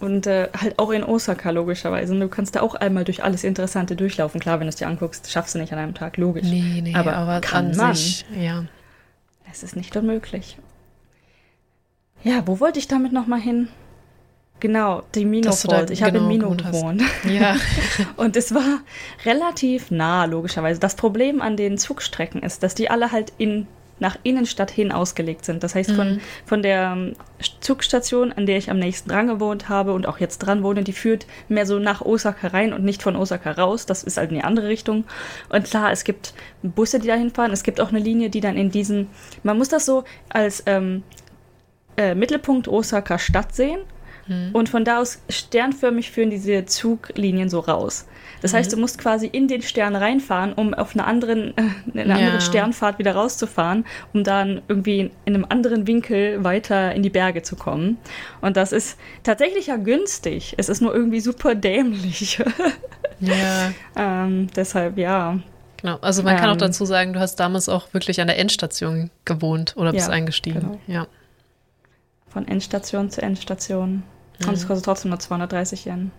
Und 0.00 0.26
äh, 0.26 0.48
halt 0.58 0.78
auch 0.78 0.90
in 0.90 1.04
Osaka 1.04 1.50
logischerweise. 1.50 2.14
Und 2.14 2.20
du 2.20 2.28
kannst 2.28 2.56
da 2.56 2.62
auch 2.62 2.74
einmal 2.74 3.04
durch 3.04 3.22
alles 3.22 3.44
Interessante 3.44 3.96
durchlaufen. 3.96 4.40
Klar, 4.40 4.58
wenn 4.58 4.66
du 4.66 4.70
es 4.70 4.76
dir 4.76 4.88
anguckst, 4.88 5.30
schaffst 5.30 5.54
du 5.54 5.58
nicht 5.58 5.72
an 5.72 5.78
einem 5.78 5.94
Tag, 5.94 6.16
logisch. 6.16 6.46
Nee, 6.46 6.80
nee, 6.82 6.94
aber, 6.94 7.14
aber, 7.14 7.40
kann 7.40 7.72
an 7.72 7.76
man. 7.76 7.94
sich, 7.94 8.24
ja. 8.34 8.64
Es 9.50 9.62
ist 9.62 9.76
nicht 9.76 9.94
unmöglich. 9.96 10.56
Ja, 12.22 12.46
wo 12.46 12.60
wollte 12.60 12.78
ich 12.78 12.88
damit 12.88 13.12
nochmal 13.12 13.40
hin? 13.40 13.68
Genau, 14.60 15.02
die 15.14 15.24
Mino 15.24 15.52
Fault. 15.52 15.90
Ich 15.90 16.02
habe 16.02 16.12
genau 16.12 16.24
in 16.24 16.28
Mino 16.28 16.44
gewohnt 16.50 16.64
hast. 16.64 16.72
gewohnt. 16.72 17.02
Ja, 17.28 17.56
Und 18.16 18.36
es 18.36 18.54
war 18.54 18.80
relativ 19.24 19.90
nah, 19.90 20.26
logischerweise. 20.26 20.78
Das 20.78 20.94
Problem 20.94 21.40
an 21.40 21.56
den 21.56 21.78
Zugstrecken 21.78 22.42
ist, 22.42 22.62
dass 22.62 22.74
die 22.74 22.90
alle 22.90 23.10
halt 23.10 23.32
in, 23.38 23.66
nach 24.00 24.18
Innenstadt 24.22 24.70
hin 24.70 24.90
ausgelegt 24.90 25.44
sind. 25.44 25.62
Das 25.62 25.74
heißt, 25.74 25.92
von, 25.92 26.20
von 26.44 26.62
der 26.62 26.94
ähm, 26.96 27.14
Zugstation, 27.60 28.32
an 28.32 28.46
der 28.46 28.56
ich 28.56 28.70
am 28.70 28.78
nächsten 28.78 29.10
dran 29.10 29.28
gewohnt 29.28 29.68
habe 29.68 29.92
und 29.92 30.08
auch 30.08 30.18
jetzt 30.18 30.38
dran 30.38 30.62
wohne, 30.62 30.82
die 30.82 30.92
führt 30.92 31.26
mehr 31.48 31.66
so 31.66 31.78
nach 31.78 32.00
Osaka 32.00 32.48
rein 32.48 32.72
und 32.72 32.82
nicht 32.82 33.02
von 33.02 33.14
Osaka 33.14 33.52
raus. 33.52 33.86
Das 33.86 34.02
ist 34.02 34.16
halt 34.16 34.30
in 34.30 34.36
die 34.36 34.44
andere 34.44 34.68
Richtung. 34.68 35.04
Und 35.50 35.64
klar, 35.64 35.92
es 35.92 36.04
gibt 36.04 36.34
Busse, 36.62 36.98
die 36.98 37.06
dahin 37.06 37.30
fahren. 37.30 37.52
Es 37.52 37.62
gibt 37.62 37.80
auch 37.80 37.90
eine 37.90 38.00
Linie, 38.00 38.30
die 38.30 38.40
dann 38.40 38.56
in 38.56 38.70
diesen, 38.70 39.08
man 39.42 39.58
muss 39.58 39.68
das 39.68 39.86
so 39.86 40.04
als 40.30 40.62
ähm, 40.66 41.02
äh, 41.96 42.14
Mittelpunkt 42.14 42.68
Osaka 42.68 43.18
Stadt 43.18 43.54
sehen. 43.54 43.80
Und 44.52 44.68
von 44.68 44.84
da 44.84 45.00
aus 45.00 45.20
sternförmig 45.28 46.10
führen 46.10 46.30
diese 46.30 46.64
Zuglinien 46.66 47.48
so 47.48 47.58
raus. 47.60 48.06
Das 48.42 48.54
heißt, 48.54 48.72
du 48.72 48.78
musst 48.78 48.96
quasi 48.98 49.26
in 49.26 49.48
den 49.48 49.60
Stern 49.60 49.94
reinfahren, 49.96 50.52
um 50.54 50.72
auf 50.72 50.94
einer 50.94 51.06
anderen, 51.06 51.54
äh, 51.58 51.62
in 51.92 52.10
einer 52.10 52.34
Ja. 52.34 52.40
Sternfahrt 52.40 52.98
wieder 52.98 53.14
rauszufahren, 53.14 53.84
um 54.14 54.24
dann 54.24 54.62
irgendwie 54.68 55.10
in 55.26 55.34
einem 55.34 55.46
anderen 55.48 55.86
Winkel 55.86 56.42
weiter 56.42 56.94
in 56.94 57.02
die 57.02 57.10
Berge 57.10 57.42
zu 57.42 57.56
kommen. 57.56 57.98
Und 58.40 58.56
das 58.56 58.72
ist 58.72 58.96
tatsächlich 59.24 59.66
ja 59.66 59.76
günstig. 59.76 60.54
Es 60.56 60.68
ist 60.68 60.80
nur 60.80 60.94
irgendwie 60.94 61.20
super 61.20 61.54
dämlich. 61.54 62.38
ja. 63.20 63.72
ähm, 63.96 64.48
deshalb 64.56 64.96
ja. 64.96 65.38
Genau. 65.82 65.96
Also 66.00 66.22
man 66.22 66.36
kann 66.36 66.48
auch 66.48 66.54
Ähm. 66.54 66.58
dazu 66.60 66.84
sagen, 66.84 67.12
du 67.14 67.20
hast 67.20 67.36
damals 67.36 67.68
auch 67.68 67.92
wirklich 67.92 68.20
an 68.20 68.26
der 68.26 68.38
Endstation 68.38 69.10
gewohnt 69.24 69.74
oder 69.76 69.92
bist 69.92 70.08
Ja, 70.08 70.14
eingestiegen. 70.14 70.60
genau. 70.60 70.80
Ja. 70.86 71.06
Von 72.28 72.46
Endstation 72.48 73.10
zu 73.10 73.22
Endstation. 73.22 74.02
Und 74.40 74.46
Mhm. 74.48 74.54
es 74.54 74.66
kostet 74.66 74.84
trotzdem 74.84 75.10
nur 75.10 75.18
230 75.18 75.86
Yen. 75.86 76.10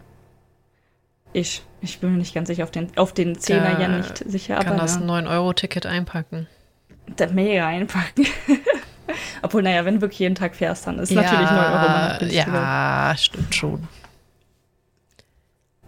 Ich. 1.34 1.64
Ich 1.82 2.00
bin 2.00 2.12
mir 2.12 2.18
nicht 2.20 2.36
ganz 2.36 2.48
sicher, 2.48 2.64
auf 2.64 2.72
den, 2.72 2.96
auf 2.98 3.14
den 3.14 3.36
10er 3.36 3.74
Da 3.74 3.80
Yen 3.80 3.98
nicht 3.98 4.18
sicher, 4.30 4.58
Kann 4.58 4.68
aber 4.68 4.76
das 4.78 4.96
ja, 4.96 5.02
9-Euro-Ticket 5.02 5.86
einpacken. 5.88 6.48
das 7.16 7.32
mega 7.32 7.66
einpacken. 7.68 8.28
Obwohl, 9.42 9.64
naja, 9.64 9.84
wenn 9.86 9.96
du 9.96 10.02
wirklich 10.02 10.20
jeden 10.20 10.36
Tag 10.36 10.56
fährst, 10.56 10.86
dann 10.88 11.00
ist 11.00 11.12
natürlich 11.12 11.50
9 11.50 11.74
Euro 11.74 12.20
günstiger. 12.20 12.54
Ja, 12.54 13.14
stimmt 13.18 13.56
schon. 13.56 13.88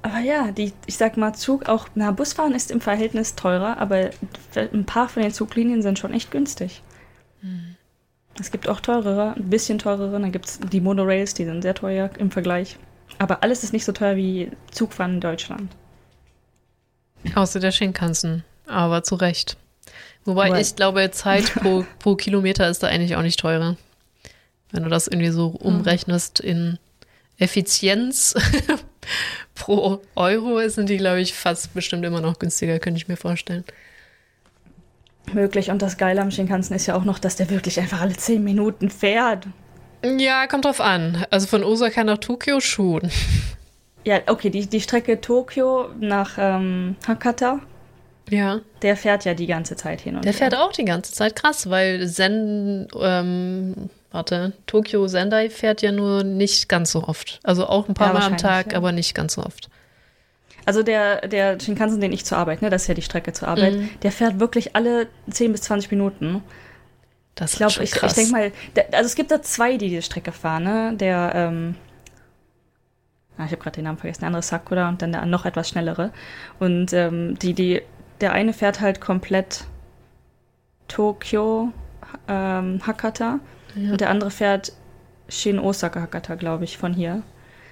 Aber 0.02 0.20
ja, 0.20 0.52
die, 0.52 0.74
ich 0.88 0.98
sag 0.98 1.16
mal, 1.16 1.34
Zug 1.34 1.70
auch, 1.70 1.88
na, 1.96 2.12
Busfahren 2.12 2.54
ist 2.56 2.72
im 2.72 2.82
Verhältnis 2.82 3.36
teurer, 3.36 3.78
aber 3.78 4.10
ein 4.56 4.86
paar 4.86 5.08
von 5.08 5.22
den 5.24 5.32
Zuglinien 5.32 5.82
sind 5.82 5.98
schon 6.00 6.14
echt 6.14 6.30
günstig. 6.32 6.82
Hm. 7.42 7.73
Es 8.40 8.52
gibt 8.52 8.68
auch 8.68 8.80
teurere, 8.80 9.36
ein 9.36 9.50
bisschen 9.50 9.78
teurere, 9.78 10.20
dann 10.20 10.32
gibt 10.32 10.46
es 10.46 10.60
die 10.60 10.82
Monorails, 10.82 11.34
die 11.34 11.46
sind 11.46 11.62
sehr 11.62 11.76
teuer 11.76 12.10
im 12.18 12.32
Vergleich. 12.32 12.78
Aber 13.20 13.44
alles 13.44 13.64
ist 13.64 13.74
nicht 13.74 13.86
so 13.86 13.92
teuer 13.92 14.16
wie 14.16 14.52
Zugfahren 14.72 15.16
in 15.16 15.22
Deutschland. 15.22 15.72
Außer 17.36 17.60
der 17.60 17.72
Shinkansen. 17.72 18.44
Aber 18.66 19.04
zu 19.04 19.16
Recht. 19.16 19.58
Wobei 20.26 20.50
Weil- 20.50 20.62
ich 20.62 20.76
glaube, 20.76 21.12
Zeit 21.12 21.54
pro, 21.54 21.86
pro 22.00 22.16
Kilometer 22.16 22.70
ist 22.70 22.82
da 22.82 22.88
eigentlich 22.88 23.16
auch 23.16 23.22
nicht 23.22 23.40
teurer. 23.40 23.78
Wenn 24.72 24.84
du 24.84 24.90
das 24.90 25.08
irgendwie 25.08 25.30
so 25.30 25.48
umrechnest 25.48 26.40
in 26.40 26.80
Effizienz 27.38 28.34
pro 29.56 30.02
Euro, 30.16 30.68
sind 30.68 30.90
die, 30.90 30.98
glaube 30.98 31.22
ich, 31.22 31.34
fast 31.36 31.74
bestimmt 31.76 32.04
immer 32.06 32.22
noch 32.22 32.40
günstiger, 32.40 32.80
könnte 32.80 32.98
ich 32.98 33.08
mir 33.08 33.18
vorstellen. 33.18 33.64
Möglich. 35.34 35.70
Und 35.72 35.82
das 35.82 35.98
Geile 35.98 36.22
am 36.22 36.32
Shinkansen 36.32 36.76
ist 36.76 36.86
ja 36.88 36.96
auch 36.96 37.04
noch, 37.04 37.20
dass 37.20 37.36
der 37.36 37.50
wirklich 37.50 37.80
einfach 37.80 38.02
alle 38.02 38.14
10 38.16 38.44
Minuten 38.44 38.90
fährt. 38.90 39.48
Ja, 40.18 40.48
kommt 40.48 40.66
drauf 40.66 40.82
an. 40.82 41.26
Also 41.30 41.48
von 41.48 41.64
Osaka 41.64 42.04
nach 42.04 42.18
Tokio 42.18 42.60
schon. 42.60 43.10
Ja, 44.06 44.20
okay, 44.28 44.50
die, 44.50 44.68
die 44.68 44.82
Strecke 44.82 45.22
Tokio 45.22 45.88
nach 46.00 46.32
ähm, 46.38 46.98
Hakata, 47.08 47.60
Ja. 48.30 48.60
der 48.82 48.98
fährt 48.98 49.24
ja 49.24 49.34
die 49.34 49.48
ganze 49.48 49.78
Zeit 49.78 50.02
hin 50.02 50.18
und 50.18 50.26
Der 50.26 50.34
fährt 50.34 50.56
auch 50.56 50.74
die 50.74 50.84
ganze 50.84 51.14
Zeit 51.14 51.38
krass, 51.38 51.70
weil 51.70 52.06
Zen, 52.10 52.90
ähm, 53.00 53.90
warte, 54.12 54.52
Tokio 54.68 55.08
Sendai 55.08 55.50
fährt 55.50 55.82
ja 55.82 55.94
nur 55.94 56.24
nicht 56.26 56.68
ganz 56.68 56.92
so 56.92 57.04
oft. 57.04 57.40
Also 57.44 57.66
auch 57.68 57.88
ein 57.88 57.94
paar 57.94 58.08
Ja, 58.08 58.20
Mal 58.20 58.24
am 58.26 58.36
Tag, 58.38 58.74
ja. 58.74 58.78
aber 58.78 58.92
nicht 58.92 59.16
ganz 59.16 59.36
so 59.36 59.44
oft. 59.44 59.70
Also 60.66 60.82
der, 60.84 61.28
der 61.28 61.60
Shinkansen, 61.60 62.00
den 62.00 62.14
ich 62.14 62.26
zur 62.26 62.38
Arbeit, 62.38 62.62
ne, 62.62 62.70
das 62.70 62.84
ist 62.84 62.88
ja 62.88 62.94
die 62.94 63.02
Strecke 63.02 63.34
zur 63.34 63.48
Arbeit, 63.50 63.74
Mhm. 63.74 63.90
der 64.02 64.12
fährt 64.12 64.40
wirklich 64.40 64.76
alle 64.76 65.08
10 65.30 65.52
bis 65.52 65.62
20 65.64 65.92
Minuten. 65.92 66.42
Das 67.36 67.52
Ich 67.54 67.58
glaube, 67.58 67.74
ist 67.84 67.96
ich, 67.96 68.04
ich 68.04 68.14
denke 68.14 68.32
mal, 68.32 68.52
der, 68.76 68.86
also 68.94 69.08
es 69.08 69.16
gibt 69.16 69.32
da 69.32 69.42
zwei, 69.42 69.78
die 69.78 69.90
die 69.90 70.02
Strecke 70.02 70.32
fahren, 70.32 70.64
ne? 70.64 70.94
Der, 70.96 71.32
ähm, 71.36 71.76
ah, 73.38 73.46
ich 73.46 73.52
habe 73.52 73.58
gerade 73.62 73.76
den 73.76 73.86
Namen 73.86 73.98
vergessen, 73.98 74.22
der 74.22 74.28
andere 74.28 74.44
Sakura 74.44 74.88
und 74.88 75.02
dann 75.02 75.12
der 75.12 75.26
noch 75.26 75.46
etwas 75.46 75.68
schnellere. 75.70 76.12
Und 76.60 76.94
ähm, 76.94 77.38
die, 77.40 77.54
die, 77.54 77.82
der 78.22 78.32
eine 78.34 78.54
fährt 78.54 78.80
halt 78.82 79.02
komplett 79.02 79.66
Tokio, 80.88 81.72
ähm, 82.28 82.80
Hakata 82.86 83.40
Ja. 83.76 83.92
und 83.92 84.02
der 84.02 84.10
andere 84.10 84.32
fährt 84.32 84.74
Shin 85.30 85.58
Osaka 85.60 86.02
Hakata, 86.02 86.36
glaube 86.36 86.64
ich, 86.66 86.78
von 86.78 86.94
hier. 86.94 87.24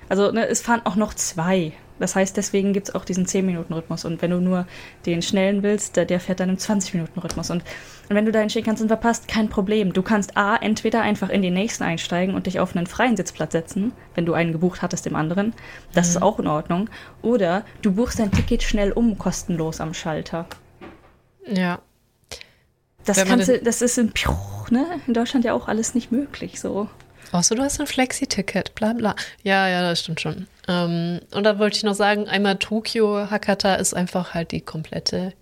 Also 0.09 0.31
ne, 0.31 0.47
es 0.47 0.61
fahren 0.61 0.81
auch 0.85 0.95
noch 0.95 1.13
zwei. 1.13 1.73
Das 2.01 2.15
heißt, 2.15 2.35
deswegen 2.35 2.73
gibt 2.73 2.89
es 2.89 2.95
auch 2.95 3.05
diesen 3.05 3.25
10-Minuten-Rhythmus. 3.25 4.05
Und 4.05 4.21
wenn 4.21 4.31
du 4.31 4.39
nur 4.41 4.67
den 5.05 5.21
schnellen 5.21 5.63
willst, 5.63 5.95
der, 5.95 6.05
der 6.05 6.19
fährt 6.19 6.39
dann 6.39 6.49
im 6.49 6.57
20-Minuten-Rhythmus. 6.57 7.49
Und 7.51 7.63
wenn 8.09 8.25
du 8.25 8.31
deinen 8.31 8.49
Shinkansen 8.49 8.87
verpasst, 8.87 9.27
kein 9.27 9.47
Problem. 9.47 9.93
Du 9.93 10.01
kannst 10.01 10.35
A, 10.35 10.55
entweder 10.57 11.01
einfach 11.01 11.29
in 11.29 11.41
den 11.41 11.53
nächsten 11.53 11.83
einsteigen 11.83 12.35
und 12.35 12.45
dich 12.47 12.59
auf 12.59 12.75
einen 12.75 12.87
freien 12.87 13.15
Sitzplatz 13.15 13.53
setzen, 13.53 13.93
wenn 14.15 14.25
du 14.25 14.33
einen 14.33 14.51
gebucht 14.51 14.81
hattest, 14.81 15.05
dem 15.05 15.15
anderen. 15.15 15.53
Das 15.93 16.07
Mhm. 16.07 16.11
ist 16.11 16.21
auch 16.21 16.39
in 16.39 16.47
Ordnung. 16.47 16.89
Oder 17.21 17.63
du 17.81 17.93
buchst 17.93 18.19
dein 18.19 18.31
Ticket 18.31 18.63
schnell 18.63 18.91
um, 18.91 19.17
kostenlos 19.17 19.79
am 19.79 19.93
Schalter. 19.93 20.47
Ja. 21.47 21.79
Das, 23.05 23.23
kannst 23.25 23.47
du, 23.47 23.59
das 23.59 23.81
ist 23.81 23.97
in, 23.97 24.11
ne? 24.69 24.85
in 25.07 25.13
Deutschland 25.13 25.45
ja 25.45 25.53
auch 25.53 25.67
alles 25.67 25.95
nicht 25.95 26.11
möglich. 26.11 26.59
So. 26.59 26.87
Außer 27.31 27.55
du 27.55 27.63
hast 27.63 27.79
ein 27.79 27.87
Flexi-Ticket, 27.87 28.75
bla 28.75 28.93
bla. 28.93 29.15
Ja, 29.43 29.67
ja, 29.67 29.81
das 29.81 30.01
stimmt 30.01 30.21
schon. 30.21 30.47
Ähm, 30.67 31.21
und 31.33 31.43
da 31.43 31.59
wollte 31.59 31.77
ich 31.77 31.83
noch 31.83 31.93
sagen, 31.93 32.27
einmal 32.27 32.57
Tokio, 32.57 33.29
Hakata 33.29 33.75
ist 33.75 33.93
einfach 33.93 34.33
halt 34.33 34.51
die 34.51 34.61
komplette 34.61 35.33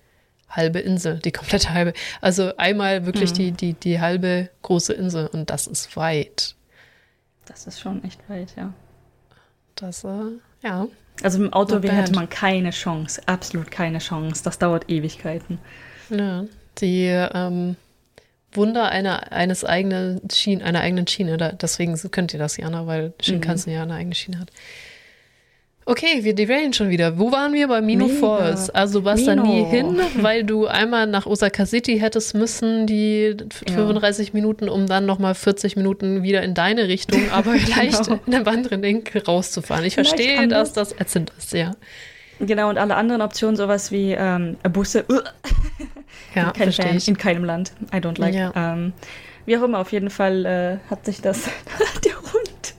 halbe 0.50 0.79
Insel, 0.79 1.19
die 1.19 1.31
komplette 1.31 1.74
halbe. 1.74 1.93
Also 2.22 2.55
einmal 2.58 3.05
wirklich 3.05 3.34
die, 3.34 3.51
die, 3.51 3.74
die 3.74 4.00
halbe 4.00 4.50
große 4.62 4.93
Insel 4.93 5.27
und 5.27 5.50
das 5.50 5.67
ist 5.67 5.96
weit. 5.96 6.55
Das 7.46 7.65
ist 7.67 7.79
schon 7.79 8.03
echt 8.03 8.19
weit, 8.29 8.53
ja. 8.55 8.74
Das, 9.75 10.03
äh, 10.03 10.38
ja. 10.62 10.88
Also 11.24 11.43
im 11.43 11.51
Auto 11.53 11.81
hätte 11.81 12.13
man 12.13 12.29
keine 12.29 12.69
Chance, 12.69 13.22
absolut 13.25 13.72
keine 13.72 14.00
Chance. 14.00 14.43
Das 14.43 14.60
dauert 14.60 14.89
Ewigkeiten. 14.89 15.60
ja. 16.10 16.46
Die 16.77 17.08
ähm, 17.08 17.75
Wunder 18.53 18.89
einer, 18.89 19.31
eines 19.31 19.63
eigenen 19.63 20.21
Schienen, 20.31 20.61
einer 20.63 20.81
eigenen 20.81 21.07
Schiene, 21.07 21.37
da, 21.37 21.51
deswegen 21.51 21.95
könnt 22.11 22.33
ihr 22.33 22.39
das, 22.39 22.57
Jana, 22.57 22.87
weil 22.87 23.13
Shinkansen 23.21 23.71
ja 23.71 23.83
eine 23.83 23.93
eigene 23.95 24.15
Schiene 24.15 24.39
hat. 24.39 24.49
Okay, 25.85 26.23
wir 26.23 26.35
derailen 26.35 26.71
schon 26.71 26.89
wieder. 26.89 27.17
Wo 27.17 27.31
waren 27.31 27.51
wir? 27.53 27.67
Bei 27.67 27.81
Mino 27.81 28.05
Mega. 28.05 28.19
Falls. 28.19 28.69
Also 28.69 29.05
warst 29.05 29.25
da 29.27 29.35
nie 29.35 29.63
Mino. 29.63 29.69
hin, 29.71 29.99
weil 30.21 30.43
du 30.43 30.67
einmal 30.67 31.07
nach 31.07 31.25
Osaka 31.25 31.65
City 31.65 31.97
hättest 31.99 32.35
müssen, 32.35 32.85
die 32.85 33.35
Ja. 33.67 33.73
35 33.73 34.33
Minuten, 34.33 34.69
um 34.69 34.85
dann 34.85 35.07
nochmal 35.07 35.33
40 35.33 35.75
Minuten 35.77 36.21
wieder 36.21 36.43
in 36.43 36.53
deine 36.53 36.87
Richtung, 36.87 37.31
aber 37.31 37.53
vielleicht 37.55 38.03
Genau. 38.05 38.19
in 38.27 38.35
einem 38.35 38.47
anderen 38.47 38.83
Link 38.83 39.19
rauszufahren. 39.27 39.83
Ich 39.83 39.95
Vielleicht 39.95 40.11
verstehe, 40.11 40.37
anders. 40.37 40.73
dass 40.73 40.91
das 40.91 40.99
ätzend 41.01 41.31
ist, 41.39 41.53
ja. 41.53 41.75
Genau, 42.39 42.69
und 42.69 42.77
alle 42.77 42.96
anderen 42.96 43.22
Optionen, 43.22 43.55
sowas 43.55 43.91
wie 43.91 44.13
ähm, 44.13 44.58
Busse, 44.72 45.05
Ja, 46.36 46.51
kein 46.51 46.72
Fan, 46.72 46.98
ich. 46.98 47.08
in 47.08 47.17
keinem 47.17 47.43
Land. 47.43 47.74
I 47.93 47.98
don't 47.98 48.19
like. 48.19 48.34
Ja. 48.34 48.51
Ähm, 48.55 48.93
wie 49.46 49.58
auch 49.58 49.63
immer, 49.63 49.79
auf 49.79 49.91
jeden 49.91 50.10
Fall 50.10 50.46
äh, 50.46 50.89
hat 50.89 51.05
sich 51.05 51.22
das. 51.22 51.50
der 52.05 52.15
Hund. 52.15 52.74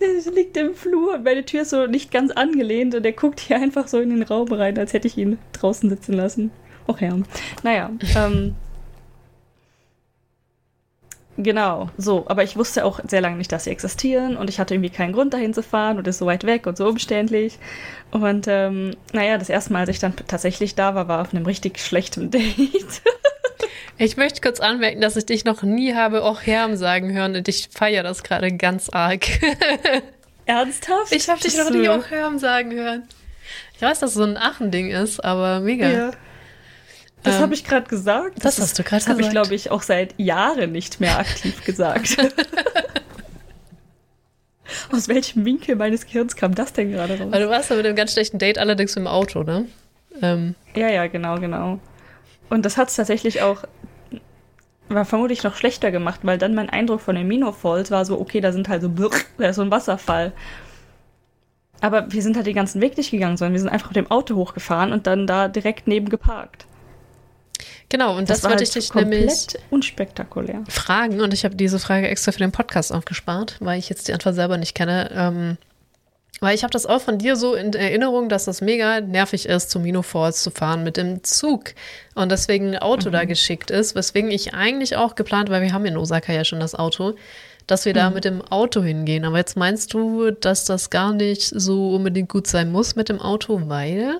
der 0.00 0.32
liegt 0.32 0.56
im 0.56 0.74
Flur 0.74 1.14
und 1.14 1.24
meine 1.24 1.44
Tür 1.44 1.62
ist 1.62 1.70
so 1.70 1.86
nicht 1.86 2.10
ganz 2.10 2.30
angelehnt 2.30 2.94
und 2.94 3.02
der 3.02 3.12
guckt 3.12 3.40
hier 3.40 3.56
einfach 3.56 3.88
so 3.88 4.00
in 4.00 4.10
den 4.10 4.22
Raum 4.22 4.52
rein, 4.52 4.78
als 4.78 4.92
hätte 4.92 5.08
ich 5.08 5.16
ihn 5.16 5.38
draußen 5.52 5.88
sitzen 5.88 6.12
lassen. 6.12 6.50
Och 6.86 7.00
ja. 7.00 7.16
Naja, 7.62 7.90
ähm. 8.16 8.54
Genau, 11.42 11.88
so, 11.96 12.24
aber 12.28 12.42
ich 12.42 12.56
wusste 12.56 12.84
auch 12.84 13.00
sehr 13.08 13.22
lange 13.22 13.36
nicht, 13.36 13.50
dass 13.50 13.64
sie 13.64 13.70
existieren 13.70 14.36
und 14.36 14.50
ich 14.50 14.58
hatte 14.58 14.74
irgendwie 14.74 14.90
keinen 14.90 15.12
Grund 15.12 15.32
dahin 15.32 15.54
zu 15.54 15.62
fahren 15.62 15.96
und 15.96 16.06
ist 16.06 16.18
so 16.18 16.26
weit 16.26 16.44
weg 16.44 16.66
und 16.66 16.76
so 16.76 16.86
umständlich. 16.86 17.58
Und 18.10 18.46
ähm, 18.46 18.94
naja, 19.12 19.38
das 19.38 19.48
erste 19.48 19.72
Mal, 19.72 19.80
als 19.80 19.88
ich 19.88 20.00
dann 20.00 20.14
tatsächlich 20.16 20.74
da 20.74 20.94
war, 20.94 21.08
war 21.08 21.22
auf 21.22 21.32
einem 21.32 21.46
richtig 21.46 21.78
schlechten 21.78 22.30
Date. 22.30 23.02
Ich 23.96 24.16
möchte 24.16 24.40
kurz 24.40 24.60
anmerken, 24.60 25.00
dass 25.00 25.16
ich 25.16 25.26
dich 25.26 25.44
noch 25.44 25.62
nie 25.62 25.94
habe 25.94 26.24
auch 26.24 26.42
Herm 26.42 26.76
sagen 26.76 27.12
hören 27.12 27.36
und 27.36 27.48
ich 27.48 27.68
feiere 27.70 28.02
das 28.02 28.22
gerade 28.22 28.54
ganz 28.54 28.90
arg. 28.90 29.26
Ernsthaft? 30.46 31.12
Ich 31.12 31.28
habe 31.28 31.40
dich 31.40 31.56
noch 31.56 31.70
nie 31.70 31.88
auch 31.88 32.10
Herm 32.10 32.38
sagen 32.38 32.72
hören. 32.72 33.08
Ich 33.74 33.82
weiß, 33.82 34.00
dass 34.00 34.10
es 34.10 34.16
so 34.16 34.24
ein 34.24 34.36
Aachen-Ding 34.36 34.90
ist, 34.90 35.24
aber 35.24 35.60
mega. 35.60 35.88
Ja. 35.88 36.10
Das 37.22 37.36
Ähm, 37.36 37.42
habe 37.42 37.54
ich 37.54 37.64
gerade 37.64 37.86
gesagt. 37.86 38.42
das 38.44 38.56
ist- 38.58 38.64
hast 38.64 38.78
du 38.78 38.82
gerade 38.82 39.00
Das 39.00 39.08
habe 39.08 39.20
ich, 39.20 39.28
gesagt. 39.28 39.44
glaube 39.46 39.54
ich, 39.54 39.70
auch 39.70 39.82
seit 39.82 40.14
Jahren 40.18 40.72
nicht 40.72 41.00
mehr 41.00 41.18
aktiv 41.18 41.62
gesagt. 41.64 42.16
Aus 44.92 45.08
welchem 45.08 45.44
Winkel 45.44 45.74
meines 45.76 46.06
Gehirns 46.06 46.36
kam 46.36 46.54
das 46.54 46.72
denn 46.72 46.92
gerade 46.92 47.18
raus? 47.18 47.28
Weil 47.32 47.42
du 47.42 47.48
warst 47.50 47.70
ja 47.70 47.76
mit 47.76 47.86
einem 47.86 47.96
ganz 47.96 48.12
schlechten 48.12 48.38
Date 48.38 48.58
allerdings 48.58 48.94
im 48.96 49.06
Auto, 49.06 49.42
ne? 49.42 49.66
Ähm, 50.22 50.54
Ja, 50.76 50.88
ja, 50.88 51.06
genau, 51.08 51.36
genau. 51.38 51.80
Und 52.48 52.64
das 52.64 52.76
hat 52.76 52.88
es 52.88 52.96
tatsächlich 52.96 53.42
auch, 53.42 53.64
war 54.88 55.04
vermutlich 55.04 55.42
noch 55.42 55.56
schlechter 55.56 55.90
gemacht, 55.90 56.20
weil 56.22 56.38
dann 56.38 56.54
mein 56.54 56.70
Eindruck 56.70 57.00
von 57.00 57.16
den 57.16 57.26
Mino 57.26 57.50
Falls 57.52 57.90
war 57.90 58.04
so, 58.04 58.20
okay, 58.20 58.40
da 58.40 58.52
sind 58.52 58.68
halt 58.68 58.82
so, 58.82 58.88
brrr, 58.90 59.10
da 59.38 59.48
ist 59.48 59.56
so 59.56 59.62
ein 59.62 59.70
Wasserfall. 59.70 60.32
Aber 61.80 62.12
wir 62.12 62.22
sind 62.22 62.36
halt 62.36 62.46
den 62.46 62.54
ganzen 62.54 62.80
Weg 62.80 62.96
nicht 62.96 63.10
gegangen, 63.10 63.36
sondern 63.36 63.54
wir 63.54 63.60
sind 63.60 63.70
einfach 63.70 63.88
mit 63.88 63.96
dem 63.96 64.10
Auto 64.10 64.36
hochgefahren 64.36 64.92
und 64.92 65.06
dann 65.06 65.26
da 65.26 65.48
direkt 65.48 65.88
neben 65.88 66.08
geparkt. 66.10 66.66
Genau, 67.90 68.16
und 68.16 68.30
das, 68.30 68.42
war 68.42 68.50
wollte 68.50 68.64
halt 68.64 68.68
ich 68.68 68.82
dich 68.82 68.90
komplett 68.90 69.10
nämlich 69.20 69.58
unspektakulär. 69.68 70.64
fragen 70.68 71.20
und 71.20 71.34
ich 71.34 71.44
habe 71.44 71.54
diese 71.54 71.78
Frage 71.78 72.08
extra 72.08 72.32
für 72.32 72.38
den 72.38 72.52
Podcast 72.52 72.92
aufgespart, 72.92 73.56
weil 73.60 73.78
ich 73.78 73.90
jetzt 73.90 74.08
die 74.08 74.14
Antwort 74.14 74.34
selber 74.34 74.56
nicht 74.56 74.74
kenne. 74.74 75.10
Ähm, 75.14 75.58
weil 76.40 76.54
ich 76.54 76.62
habe 76.62 76.72
das 76.72 76.86
auch 76.86 77.02
von 77.02 77.18
dir 77.18 77.36
so 77.36 77.54
in 77.54 77.74
Erinnerung, 77.74 78.30
dass 78.30 78.46
das 78.46 78.62
mega 78.62 79.02
nervig 79.02 79.46
ist, 79.46 79.70
zu 79.70 79.78
Mino 79.78 80.00
Falls 80.00 80.42
zu 80.42 80.50
fahren 80.50 80.82
mit 80.82 80.96
dem 80.96 81.22
Zug 81.22 81.74
und 82.14 82.32
deswegen 82.32 82.68
ein 82.68 82.78
Auto 82.78 83.10
da 83.10 83.24
geschickt 83.26 83.70
ist, 83.70 83.94
weswegen 83.94 84.30
ich 84.30 84.54
eigentlich 84.54 84.96
auch 84.96 85.14
geplant, 85.16 85.50
weil 85.50 85.60
wir 85.60 85.74
haben 85.74 85.84
in 85.84 85.98
Osaka 85.98 86.32
ja 86.32 86.44
schon 86.44 86.60
das 86.60 86.74
Auto, 86.74 87.14
dass 87.66 87.84
wir 87.84 87.92
da 87.92 88.08
mit 88.08 88.24
dem 88.24 88.40
Auto 88.42 88.82
hingehen. 88.82 89.26
Aber 89.26 89.36
jetzt 89.36 89.56
meinst 89.56 89.92
du, 89.92 90.30
dass 90.30 90.64
das 90.64 90.88
gar 90.88 91.12
nicht 91.12 91.42
so 91.42 91.94
unbedingt 91.94 92.30
gut 92.30 92.46
sein 92.46 92.72
muss 92.72 92.96
mit 92.96 93.10
dem 93.10 93.20
Auto, 93.20 93.62
weil? 93.66 94.18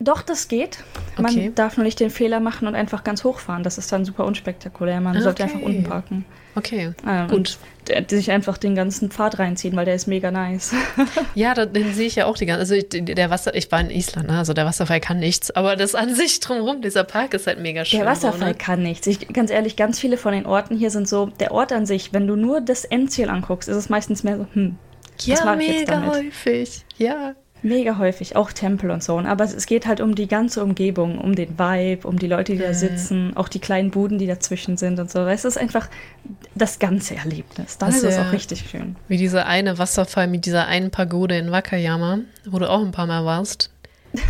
Doch, 0.00 0.22
das 0.22 0.48
geht. 0.48 0.78
Man 1.16 1.26
Okay. 1.32 1.52
darf 1.54 1.76
nur 1.76 1.84
nicht 1.84 2.00
den 2.00 2.10
Fehler 2.10 2.40
machen 2.40 2.66
und 2.68 2.74
einfach 2.74 3.04
ganz 3.04 3.24
hochfahren. 3.24 3.62
Das 3.62 3.78
ist 3.78 3.90
dann 3.92 4.04
super 4.04 4.24
unspektakulär. 4.24 5.00
Man 5.00 5.20
sollte 5.22 5.44
einfach 5.44 5.56
Okay. 5.60 5.64
unten 5.66 5.84
parken. 5.84 6.24
Okay, 6.56 6.92
Ähm, 7.06 7.28
gut. 7.28 7.58
Und 7.88 8.10
sich 8.10 8.30
einfach 8.30 8.58
den 8.58 8.74
ganzen 8.76 9.10
Pfad 9.10 9.38
reinziehen, 9.40 9.74
weil 9.76 9.84
der 9.84 9.94
ist 9.94 10.06
mega 10.06 10.30
nice. 10.30 10.72
Ja, 11.34 11.52
da, 11.54 11.66
den 11.66 11.92
sehe 11.94 12.06
ich 12.06 12.14
ja 12.14 12.26
auch 12.26 12.36
die 12.36 12.46
ganze 12.46 12.60
Also 12.60 12.74
ich, 12.74 12.86
der 12.90 13.28
Wasser, 13.30 13.54
ich 13.54 13.70
war 13.72 13.80
in 13.80 13.90
Island, 13.90 14.28
ne? 14.28 14.38
also 14.38 14.52
der 14.52 14.64
Wasserfall 14.64 15.00
kann 15.00 15.18
nichts, 15.18 15.50
aber 15.50 15.74
das 15.76 15.94
an 15.96 16.14
sich 16.14 16.38
drumherum, 16.40 16.80
dieser 16.80 17.04
Park 17.04 17.34
ist 17.34 17.46
halt 17.46 17.58
mega 17.60 17.84
schön. 17.84 17.98
Der 18.00 18.08
Wasserfall 18.08 18.38
So, 18.40 18.46
ne? 18.46 18.54
kann 18.54 18.82
nichts. 18.82 19.06
Ich, 19.08 19.26
ganz 19.28 19.50
ehrlich, 19.50 19.74
ganz 19.76 19.98
viele 19.98 20.16
von 20.16 20.32
den 20.32 20.46
Orten 20.46 20.76
hier 20.76 20.90
sind 20.90 21.08
so, 21.08 21.26
der 21.26 21.50
Ort 21.52 21.72
an 21.72 21.86
sich, 21.86 22.12
wenn 22.12 22.26
du 22.26 22.36
nur 22.36 22.60
das 22.60 22.84
Endziel 22.84 23.28
anguckst, 23.30 23.68
ist 23.68 23.76
es 23.76 23.88
meistens 23.88 24.22
mehr 24.22 24.38
so, 24.38 24.46
hm, 24.52 24.76
Ja, 25.22 25.44
mache 25.44 25.62
ich 25.62 25.68
jetzt 25.68 25.88
mega 25.90 26.06
häufig. 26.06 26.84
Ja. 26.98 27.34
Mega 27.64 27.96
häufig, 27.98 28.36
auch 28.36 28.52
Tempel 28.52 28.90
und 28.90 29.02
so. 29.02 29.18
Aber 29.18 29.42
es, 29.44 29.64
geht 29.66 29.86
halt 29.86 30.00
um 30.02 30.14
die 30.14 30.28
ganze 30.28 30.62
Umgebung, 30.62 31.18
um 31.18 31.34
den 31.34 31.58
Vibe, 31.58 32.06
um 32.06 32.18
die 32.18 32.26
Leute, 32.28 32.52
die 32.52 32.58
Mhm. 32.58 32.62
da 32.62 32.74
sitzen, 32.74 33.32
auch 33.36 33.48
die 33.48 33.58
kleinen 33.58 33.90
Buden, 33.90 34.18
die 34.18 34.26
dazwischen 34.26 34.76
sind 34.76 35.00
und 35.00 35.10
so. 35.10 35.20
Es 35.26 35.44
ist 35.46 35.56
einfach 35.56 35.88
das 36.54 36.78
ganze 36.78 37.16
Erlebnis. 37.16 37.78
Dann 37.78 37.88
Das 37.88 37.96
ist 37.98 38.04
es 38.04 38.16
ja- 38.16 38.28
auch 38.28 38.32
richtig 38.32 38.68
schön. 38.70 38.96
Wie 39.08 39.16
dieser 39.16 39.46
eine 39.46 39.78
Wasserfall 39.78 40.26
mit 40.28 40.44
dieser 40.44 40.66
einen 40.66 40.90
Pagode 40.90 41.36
in 41.38 41.50
Wakayama, 41.50 42.18
wo 42.46 42.58
du 42.58 42.68
auch 42.70 42.82
ein 42.84 42.92
paar 42.92 43.06
Mal 43.06 43.24
warst. 43.24 43.70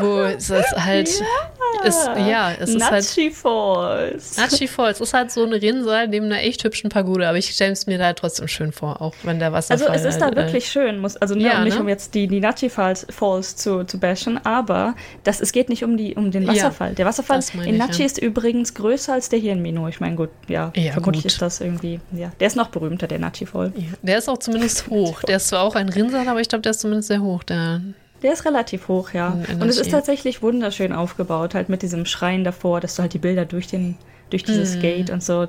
wo 0.00 0.20
es 0.22 0.50
ist 0.50 0.72
halt, 0.76 1.08
ist, 1.08 2.06
ja, 2.16 2.52
es 2.58 2.70
ist 2.70 2.90
halt 2.90 3.04
Nachi 3.04 3.30
Falls. 3.30 4.36
Nachi 4.36 4.66
Falls 4.68 5.00
ist 5.00 5.12
halt 5.14 5.30
so 5.30 5.44
ein 5.44 5.52
Rinnsal 5.52 6.08
neben 6.08 6.26
einer 6.26 6.40
echt 6.42 6.64
hübschen 6.64 6.90
Pagode, 6.90 7.28
aber 7.28 7.38
ich 7.38 7.50
stelle 7.50 7.72
es 7.72 7.86
mir 7.86 7.98
da 7.98 8.12
trotzdem 8.12 8.48
schön 8.48 8.72
vor, 8.72 9.00
auch 9.02 9.14
wenn 9.22 9.38
der 9.38 9.52
Also 9.52 9.74
Wasserfall. 9.74 9.96
es 9.96 10.04
ist 10.04 10.18
da 10.18 10.26
halt, 10.26 10.36
wirklich 10.36 10.68
schön, 10.70 10.98
muss, 10.98 11.16
also 11.16 11.34
ne, 11.34 11.42
Ja, 11.44 11.58
um 11.58 11.64
nicht 11.64 11.74
ne? 11.76 11.80
um 11.82 11.88
jetzt 11.88 12.14
die, 12.14 12.26
die 12.26 12.40
Nachi 12.40 12.70
Falls, 12.70 13.06
Falls 13.10 13.56
zu, 13.56 13.84
zu 13.84 13.98
bashen, 13.98 14.40
aber 14.44 14.94
das, 15.24 15.40
es 15.40 15.52
geht 15.52 15.68
nicht 15.68 15.84
um, 15.84 15.96
die, 15.96 16.14
um 16.14 16.30
den 16.30 16.44
Ja, 16.44 16.52
Wasserfall. 16.52 16.94
der 16.94 17.06
Wasserfall 17.06 17.40
in 17.64 17.74
ich, 17.74 17.78
Nachi 17.78 18.00
ja. 18.00 18.06
ist 18.06 18.18
übrigens 18.18 18.74
größer 18.74 19.12
als 19.12 19.28
der 19.28 19.38
hier 19.38 19.52
in 19.52 19.62
Mino. 19.62 19.88
Ich 19.88 20.00
meine, 20.00 20.16
gut, 20.16 20.30
ja, 20.48 20.72
Ja, 20.74 20.92
vermutlich 20.92 21.24
gut. 21.24 21.32
ist 21.32 21.42
das 21.42 21.60
irgendwie, 21.60 22.00
ja, 22.12 22.32
der 22.40 22.46
ist 22.46 22.56
noch 22.56 22.68
berühmter, 22.68 23.06
der 23.06 23.18
Nachi 23.18 23.46
Fall. 23.46 23.72
äh, 23.76 23.82
der 24.02 24.18
ist 24.18 24.28
auch 24.28 24.38
zumindest 24.38 24.88
hoch. 24.88 25.22
Der 25.24 25.36
ist 25.36 25.48
zwar 25.48 25.62
auch 25.62 25.74
ein 25.74 25.88
Rinnsal, 25.88 26.26
aber 26.28 26.40
ich 26.40 26.48
glaube, 26.48 26.62
der 26.62 26.70
ist 26.70 26.80
zumindest 26.80 27.08
sehr 27.08 27.20
hoch. 27.22 27.42
Der, 27.42 27.80
Der 28.24 28.32
ist 28.32 28.44
relativ 28.44 28.88
hoch, 28.88 29.10
ja. 29.12 29.38
In 29.48 29.60
Und 29.62 29.68
es 29.68 29.78
ist 29.78 29.90
tatsächlich 29.90 30.42
wunderschön 30.42 30.92
aufgebaut, 30.92 31.54
halt 31.54 31.68
mit 31.68 31.82
diesem 31.82 32.06
Schrein 32.06 32.42
davor, 32.42 32.80
dass 32.80 32.96
du 32.96 33.02
halt 33.02 33.12
die 33.12 33.18
Bilder 33.18 33.44
durch 33.44 33.68
den 33.68 33.96
durch 34.30 34.42
dieses 34.42 34.76
Mhm. 34.76 34.80
Gate 34.80 35.10
und 35.10 35.22
so. 35.22 35.46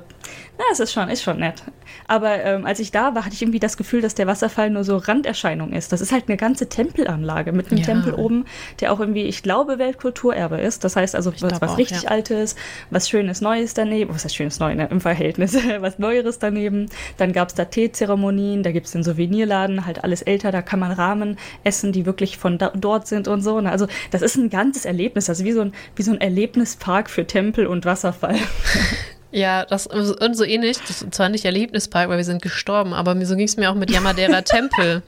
Na, 0.58 0.64
es 0.72 0.80
ist 0.80 0.92
schon, 0.92 1.08
ist 1.10 1.22
schon 1.22 1.38
nett. 1.38 1.62
Aber 2.08 2.42
ähm, 2.42 2.64
als 2.64 2.78
ich 2.78 2.90
da 2.90 3.14
war, 3.14 3.24
hatte 3.24 3.34
ich 3.34 3.42
irgendwie 3.42 3.58
das 3.58 3.76
Gefühl, 3.76 4.00
dass 4.00 4.14
der 4.14 4.26
Wasserfall 4.26 4.70
nur 4.70 4.84
so 4.84 4.96
Randerscheinung 4.96 5.72
ist. 5.72 5.92
Das 5.92 6.00
ist 6.00 6.12
halt 6.12 6.28
eine 6.28 6.38
ganze 6.38 6.68
Tempelanlage 6.68 7.52
mit 7.52 7.70
einem 7.70 7.80
Ja. 7.80 7.84
Tempel 7.84 8.14
oben, 8.14 8.46
der 8.80 8.92
auch 8.92 9.00
irgendwie, 9.00 9.24
ich 9.24 9.42
glaube, 9.42 9.78
Weltkulturerbe 9.78 10.56
ist. 10.56 10.82
Das 10.84 10.96
heißt 10.96 11.14
also, 11.14 11.32
was, 11.40 11.60
was 11.60 11.72
auch, 11.72 11.78
richtig 11.78 12.02
ja. 12.02 12.10
Altes, 12.10 12.56
was 12.90 13.08
Schönes 13.08 13.42
Neues 13.42 13.74
daneben, 13.74 14.14
was 14.14 14.24
heißt 14.24 14.34
Schönes 14.34 14.58
Neu 14.58 14.74
ne, 14.74 14.88
im 14.90 15.00
Verhältnis, 15.00 15.56
was 15.80 15.98
Neueres 15.98 16.38
daneben. 16.38 16.86
Dann 17.18 17.32
gab 17.32 17.48
es 17.48 17.54
da 17.54 17.66
Teezeremonien, 17.66 18.62
da 18.62 18.72
gibt 18.72 18.86
es 18.86 18.92
den 18.92 19.02
Souvenirladen, 19.02 19.84
halt 19.84 20.04
alles 20.04 20.22
älter, 20.22 20.52
da 20.52 20.62
kann 20.62 20.80
man 20.80 20.92
Rahmen 20.92 21.38
essen, 21.64 21.92
die 21.92 22.06
wirklich 22.06 22.38
von 22.38 22.56
da, 22.56 22.72
dort 22.74 23.08
sind 23.08 23.28
und 23.28 23.42
so. 23.42 23.60
Ne? 23.60 23.70
Also 23.70 23.88
das 24.10 24.22
ist 24.22 24.36
ein 24.36 24.48
ganzes 24.48 24.86
Erlebnis, 24.86 25.28
also 25.28 25.44
wie 25.44 25.52
so 25.52 25.60
ein, 25.60 25.72
wie 25.96 26.02
so 26.02 26.12
ein 26.12 26.20
Erlebnispark 26.20 27.10
für 27.10 27.26
Tempel 27.26 27.66
und 27.66 27.84
Wasserfall. 27.84 28.36
ja, 29.30 29.64
das 29.64 29.86
und 29.86 30.36
so 30.36 30.44
ähnlich. 30.44 30.78
Das 30.86 31.02
ist 31.02 31.14
zwar 31.14 31.28
nicht 31.28 31.44
Erlebnispark, 31.44 32.08
weil 32.08 32.16
wir 32.16 32.24
sind 32.24 32.42
gestorben, 32.42 32.92
aber 32.92 33.14
so 33.24 33.36
ging 33.36 33.46
es 33.46 33.56
mir 33.56 33.70
auch 33.70 33.74
mit 33.74 33.90
Yamadera 33.90 34.42
Tempel. 34.42 35.02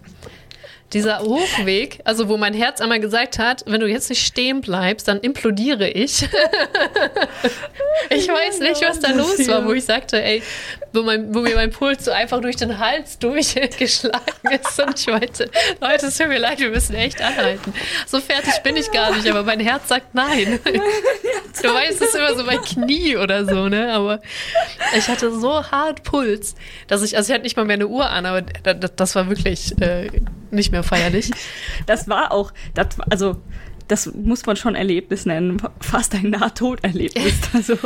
Dieser 0.95 1.21
Hochweg, 1.21 2.01
also 2.05 2.31
wo 2.31 2.39
mein 2.39 2.55
Herz 2.55 2.81
einmal 2.81 2.99
gesagt 2.99 3.39
hat, 3.39 3.63
wenn 3.67 3.81
du 3.81 3.87
jetzt 3.87 4.09
nicht 4.09 4.25
stehen 4.25 4.63
bleibst, 4.63 5.07
dann 5.07 5.21
implodiere 5.21 5.87
ich. 5.87 6.23
ich 8.11 8.27
weiß 8.27 8.61
nicht, 8.61 8.81
was 8.81 8.99
da 8.99 9.11
los 9.11 9.47
war, 9.49 9.67
wo 9.67 9.73
ich 9.73 9.85
sagte, 9.85 10.23
ey, 10.23 10.43
wo, 10.93 11.03
mein, 11.03 11.35
wo 11.35 11.41
mir 11.41 11.55
mein 11.55 11.71
Puls 11.71 12.05
so 12.05 12.11
einfach 12.11 12.41
durch 12.41 12.57
den 12.57 12.79
Hals 12.79 13.19
durchgeschlagen 13.19 14.51
ist 14.51 14.81
und 14.81 14.99
ich 14.99 15.07
meinte, 15.07 15.51
Leute, 15.81 16.07
es 16.07 16.17
tut 16.17 16.29
mir 16.29 16.39
leid, 16.39 16.59
wir 16.61 16.71
müssen 16.71 16.95
echt 16.95 17.21
anhalten. 17.21 17.73
So 18.07 18.21
fertig 18.21 18.63
bin 18.63 18.77
ich 18.77 18.91
gar 18.91 19.15
nicht, 19.15 19.29
aber 19.29 19.43
mein 19.43 19.61
Herz 19.61 19.89
sagt 19.89 20.15
nein. 20.15 20.59
Du 21.61 21.75
weißt, 21.75 22.01
es 22.01 22.09
ist 22.11 22.15
immer 22.15 22.37
so 22.37 22.45
mein 22.45 22.63
Knie 22.63 23.17
oder 23.17 23.45
so, 23.45 23.69
ne? 23.69 23.93
Aber 23.93 24.21
ich 24.97 25.09
hatte 25.09 25.37
so 25.37 25.65
hart 25.65 26.05
Puls, 26.05 26.55
dass 26.87 27.03
ich, 27.03 27.17
also 27.17 27.31
ich 27.31 27.35
hatte 27.35 27.43
nicht 27.43 27.57
mal 27.57 27.65
mehr 27.65 27.75
eine 27.75 27.89
Uhr 27.89 28.09
an, 28.09 28.27
aber 28.27 28.43
das, 28.43 28.95
das 28.95 29.15
war 29.17 29.29
wirklich 29.29 29.77
äh, 29.81 30.09
nicht 30.53 30.71
mehr 30.71 30.85
feierlich. 30.85 31.33
Das 31.87 32.09
war 32.09 32.31
auch, 32.31 32.53
das, 32.75 32.87
also 33.11 33.43
das 33.89 34.07
muss 34.15 34.47
man 34.47 34.55
schon 34.55 34.77
Erlebnis 34.77 35.27
nennen, 35.27 35.61
fast 35.81 36.15
ein 36.15 36.31
Nahtoderlebnis. 36.31 37.35
Also 37.53 37.77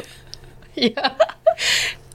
Ja. 0.74 1.16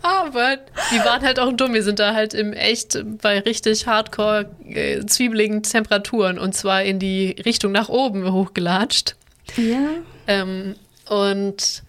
Aber 0.08 0.58
die 0.92 1.00
waren 1.00 1.22
halt 1.22 1.40
auch 1.40 1.52
dumm. 1.54 1.74
Wir 1.74 1.84
sind 1.84 2.00
da 2.00 2.14
halt 2.14 2.34
im 2.34 2.54
echt 2.54 2.98
bei 3.22 3.40
richtig 3.40 3.88
hardcore 3.88 4.50
äh, 4.68 5.06
zwiebeligen 5.06 5.64
Temperaturen 5.64 6.40
und 6.40 6.54
zwar 6.56 6.84
in 6.84 7.00
die 7.00 7.36
Richtung 7.46 7.72
nach 7.72 7.90
oben 7.90 8.32
hochgelatscht. 8.32 9.16
ja. 9.58 9.80
Ähm, 10.28 10.76
und 11.10 11.84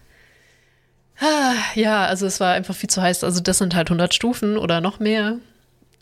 ah, 1.19 1.53
ja, 1.75 2.05
also 2.05 2.25
es 2.25 2.39
war 2.39 2.53
einfach 2.53 2.75
viel 2.75 2.89
zu 2.89 3.01
heiß. 3.01 3.23
Also 3.23 3.41
das 3.41 3.57
sind 3.57 3.75
halt 3.75 3.87
100 3.89 4.13
Stufen 4.13 4.57
oder 4.57 4.79
noch 4.81 4.99
mehr. 4.99 5.37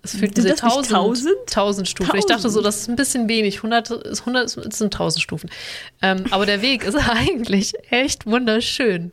Es 0.03 0.11
fühlt 0.11 0.35
Sind 0.35 0.37
diese 0.37 0.49
das 0.49 0.61
nicht 0.63 0.93
1000, 0.93 0.95
1000? 0.95 1.35
1000 1.47 1.87
Stufen. 1.87 2.15
Ich 2.17 2.25
dachte 2.25 2.43
so, 2.49 2.59
1000? 2.59 2.65
das 2.65 2.75
ist 2.81 2.89
ein 2.89 2.95
bisschen 2.95 3.27
wenig. 3.27 3.57
100, 3.57 3.89
ist 3.89 4.19
100 4.21 4.45
ist- 4.45 4.53
sind 4.77 4.93
1000 4.93 5.21
Stufen. 5.23 5.49
Ähm, 6.01 6.25
aber 6.29 6.45
der 6.45 6.61
Weg 6.61 6.83
ist 6.83 6.95
eigentlich 7.09 7.73
echt 7.89 8.25
wunderschön. 8.27 9.11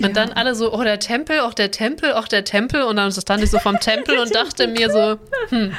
Und 0.00 0.06
Ja. 0.08 0.12
dann 0.12 0.32
alle 0.32 0.54
so, 0.54 0.72
oh, 0.72 0.82
der 0.82 0.98
Tempel, 0.98 1.40
auch 1.40 1.54
der 1.54 1.70
Tempel, 1.70 2.12
auch 2.14 2.26
der 2.28 2.44
Tempel. 2.44 2.82
Und 2.82 2.96
dann 2.96 3.12
stand 3.12 3.42
ich 3.44 3.50
so 3.50 3.58
vom 3.58 3.78
Tempel 3.80 4.18
und 4.18 4.34
dachte 4.34 4.66
mir 4.66 4.90
so, 4.90 5.18
hm, 5.50 5.72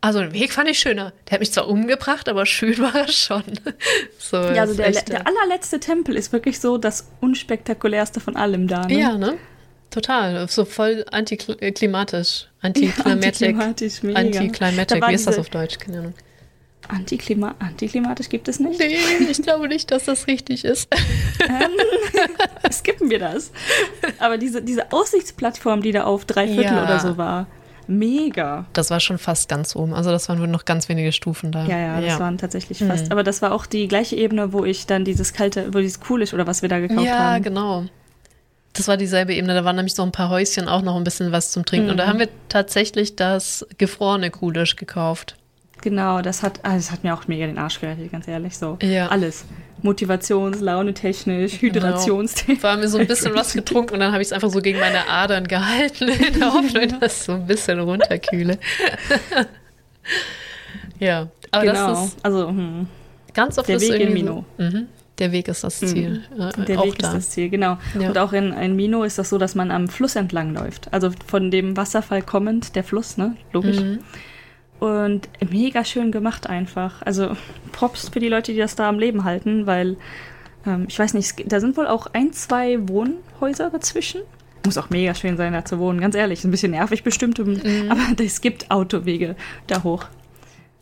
also 0.00 0.20
den 0.20 0.32
Weg 0.32 0.52
fand 0.52 0.68
ich 0.68 0.78
schöner. 0.78 1.12
Der 1.26 1.32
hat 1.34 1.40
mich 1.40 1.52
zwar 1.52 1.68
umgebracht, 1.68 2.28
aber 2.28 2.46
schön 2.46 2.78
war 2.78 2.94
er 2.94 3.08
schon. 3.08 3.42
So, 4.18 4.36
Ja, 4.36 4.62
also 4.62 4.74
der, 4.74 4.90
der 4.92 5.20
äh, 5.20 5.24
allerletzte 5.24 5.80
Tempel 5.80 6.14
ist 6.14 6.32
wirklich 6.32 6.60
so 6.60 6.76
das 6.76 7.08
unspektakulärste 7.20 8.20
von 8.20 8.36
allem 8.36 8.68
da. 8.68 8.84
Ne? 8.86 8.98
Ja, 9.00 9.16
ne? 9.16 9.38
Total. 9.90 10.46
So 10.48 10.66
voll 10.66 11.06
antiklimatisch. 11.10 12.46
Antiklimatic. 12.60 13.06
antiklimatisch, 13.24 14.02
mega. 14.02 14.18
Antiklimatic. 14.20 14.88
Da 14.88 15.00
war 15.00 15.08
Wie 15.10 15.14
ist 15.14 15.26
das 15.26 15.36
diese- 15.36 15.40
auf 15.40 15.48
Deutsch? 15.48 15.78
Keine 15.78 15.98
Ahnung. 16.00 16.14
Antiklima 16.88 17.54
antiklimatisch 17.58 18.28
gibt 18.28 18.48
es 18.48 18.58
nicht? 18.60 18.78
Nee, 18.80 18.96
ich 19.30 19.42
glaube 19.42 19.68
nicht, 19.68 19.90
dass 19.90 20.04
das 20.04 20.26
richtig 20.26 20.64
ist. 20.64 20.88
Skippen 22.72 23.10
wir 23.10 23.18
das. 23.18 23.52
Aber 24.18 24.38
diese, 24.38 24.62
diese 24.62 24.92
Aussichtsplattform, 24.92 25.82
die 25.82 25.92
da 25.92 26.04
auf 26.04 26.24
drei 26.24 26.46
Viertel 26.46 26.76
Ja. 26.76 26.84
oder 26.84 26.98
so 27.00 27.16
war, 27.16 27.46
mega. 27.86 28.66
Das 28.72 28.90
war 28.90 29.00
schon 29.00 29.18
fast 29.18 29.48
ganz 29.48 29.74
oben. 29.76 29.94
Also 29.94 30.10
das 30.10 30.28
waren 30.28 30.40
wohl 30.40 30.48
noch 30.48 30.64
ganz 30.64 30.88
wenige 30.88 31.12
Stufen 31.12 31.52
da. 31.52 31.64
Ja, 31.66 31.78
ja, 31.78 32.00
das 32.00 32.18
waren 32.20 32.38
tatsächlich 32.38 32.80
Mhm. 32.80 32.88
fast. 32.88 33.10
Aber 33.12 33.22
das 33.22 33.40
war 33.42 33.52
auch 33.52 33.66
die 33.66 33.88
gleiche 33.88 34.16
Ebene, 34.16 34.52
wo 34.52 34.64
ich 34.64 34.86
dann 34.86 35.04
dieses 35.04 35.32
kalte, 35.32 35.72
wo 35.72 35.78
dieses 35.78 36.00
Coolish 36.00 36.34
oder 36.34 36.46
was 36.46 36.62
wir 36.62 36.68
da 36.68 36.80
gekauft 36.80 37.06
Ja, 37.06 37.18
haben. 37.18 37.42
genau. 37.42 37.84
Das 38.74 38.86
war 38.88 38.96
dieselbe 38.96 39.34
Ebene. 39.34 39.54
Da 39.54 39.64
waren 39.64 39.76
nämlich 39.76 39.94
so 39.94 40.02
ein 40.02 40.12
paar 40.12 40.28
Häuschen 40.28 40.68
auch 40.68 40.82
noch 40.82 40.96
ein 40.96 41.04
bisschen 41.04 41.32
was 41.32 41.50
zum 41.50 41.64
Trinken. 41.64 41.90
Und 41.90 41.96
da 41.96 42.04
Mhm. 42.04 42.08
haben 42.10 42.18
wir 42.20 42.28
tatsächlich 42.48 43.16
das 43.16 43.66
gefrorene 43.78 44.30
Kulisch 44.30 44.76
gekauft. 44.76 45.36
Genau, 45.82 46.22
das 46.22 46.42
hat, 46.42 46.60
ah, 46.64 46.74
das 46.74 46.90
hat 46.90 47.04
mir 47.04 47.14
auch 47.14 47.28
mega 47.28 47.46
den 47.46 47.58
Arsch 47.58 47.80
gerettet, 47.80 48.10
ganz 48.10 48.26
ehrlich. 48.28 48.56
So 48.56 48.78
Ja. 48.82 49.08
alles. 49.08 49.44
Motivations-, 49.82 50.60
launetechnisch, 50.60 51.60
Genau. 51.60 51.74
hydrationstechnisch. 51.74 52.62
War 52.64 52.76
mir 52.76 52.88
so 52.88 52.98
ein 52.98 53.06
bisschen 53.06 53.32
was 53.34 53.52
getrunken 53.54 53.94
und 53.94 54.00
dann 54.00 54.10
habe 54.12 54.20
ich 54.22 54.28
es 54.28 54.32
einfach 54.32 54.50
so 54.50 54.60
gegen 54.60 54.80
meine 54.80 55.08
Adern 55.08 55.46
gehalten, 55.46 56.08
in 56.08 56.38
der 56.40 56.52
Hoffnung, 56.52 56.98
dass 57.00 57.18
ich 57.18 57.22
so 57.24 57.32
ein 57.32 57.46
bisschen 57.46 57.78
runterkühle. 57.78 58.58
ja, 60.98 61.28
aber 61.50 61.64
genau. 61.64 61.88
das 61.90 62.06
ist 62.08 62.24
also, 62.24 62.48
hm. 62.48 62.86
ganz 63.34 63.58
oft 63.58 63.68
Der 63.68 63.76
ist 63.76 63.88
Weg 63.90 64.00
in 64.00 64.12
Mino. 64.12 64.44
So, 64.58 64.64
mhm, 64.64 64.86
der 65.18 65.32
Weg 65.32 65.48
ist 65.48 65.64
das 65.64 65.78
Ziel. 65.78 66.22
Äh, 66.38 66.64
Der 66.64 66.80
auch 66.80 66.84
Weg 66.86 66.98
da. 66.98 67.08
ist 67.08 67.14
das 67.16 67.30
Ziel, 67.30 67.48
genau. 67.48 67.78
Ja. 67.98 68.08
Und 68.08 68.18
auch 68.18 68.32
in, 68.32 68.52
in 68.52 68.76
Mino 68.76 69.02
ist 69.04 69.18
das 69.18 69.28
so, 69.30 69.38
dass 69.38 69.54
man 69.54 69.70
am 69.70 69.88
Fluss 69.88 70.16
entlang 70.16 70.54
läuft. 70.54 70.92
Also 70.92 71.10
von 71.26 71.50
dem 71.50 71.76
Wasserfall 71.76 72.22
kommend, 72.22 72.74
der 72.76 72.84
Fluss, 72.84 73.16
ne? 73.16 73.36
Logisch. 73.52 73.80
Mhm. 73.80 73.98
Und 74.80 75.28
mega 75.50 75.84
schön 75.84 76.12
gemacht 76.12 76.46
einfach. 76.48 77.02
Also 77.02 77.36
Props 77.72 78.08
für 78.10 78.20
die 78.20 78.28
Leute, 78.28 78.52
die 78.52 78.58
das 78.58 78.76
da 78.76 78.88
am 78.88 78.98
Leben 78.98 79.24
halten, 79.24 79.66
weil 79.66 79.96
ähm, 80.66 80.86
ich 80.88 80.98
weiß 80.98 81.14
nicht, 81.14 81.36
gibt- 81.36 81.50
da 81.52 81.58
sind 81.60 81.76
wohl 81.76 81.86
auch 81.88 82.06
ein, 82.12 82.32
zwei 82.32 82.78
Wohnhäuser 82.88 83.70
dazwischen. 83.70 84.20
Muss 84.64 84.78
auch 84.78 84.90
mega 84.90 85.14
schön 85.14 85.36
sein, 85.36 85.52
da 85.52 85.64
zu 85.64 85.78
wohnen, 85.78 86.00
ganz 86.00 86.14
ehrlich. 86.14 86.44
Ein 86.44 86.50
bisschen 86.50 86.72
nervig 86.72 87.02
bestimmt, 87.02 87.38
Mhm. 87.38 87.60
aber 87.90 88.00
es 88.24 88.40
gibt 88.40 88.70
Autowege 88.70 89.34
da 89.66 89.82
hoch. 89.82 90.04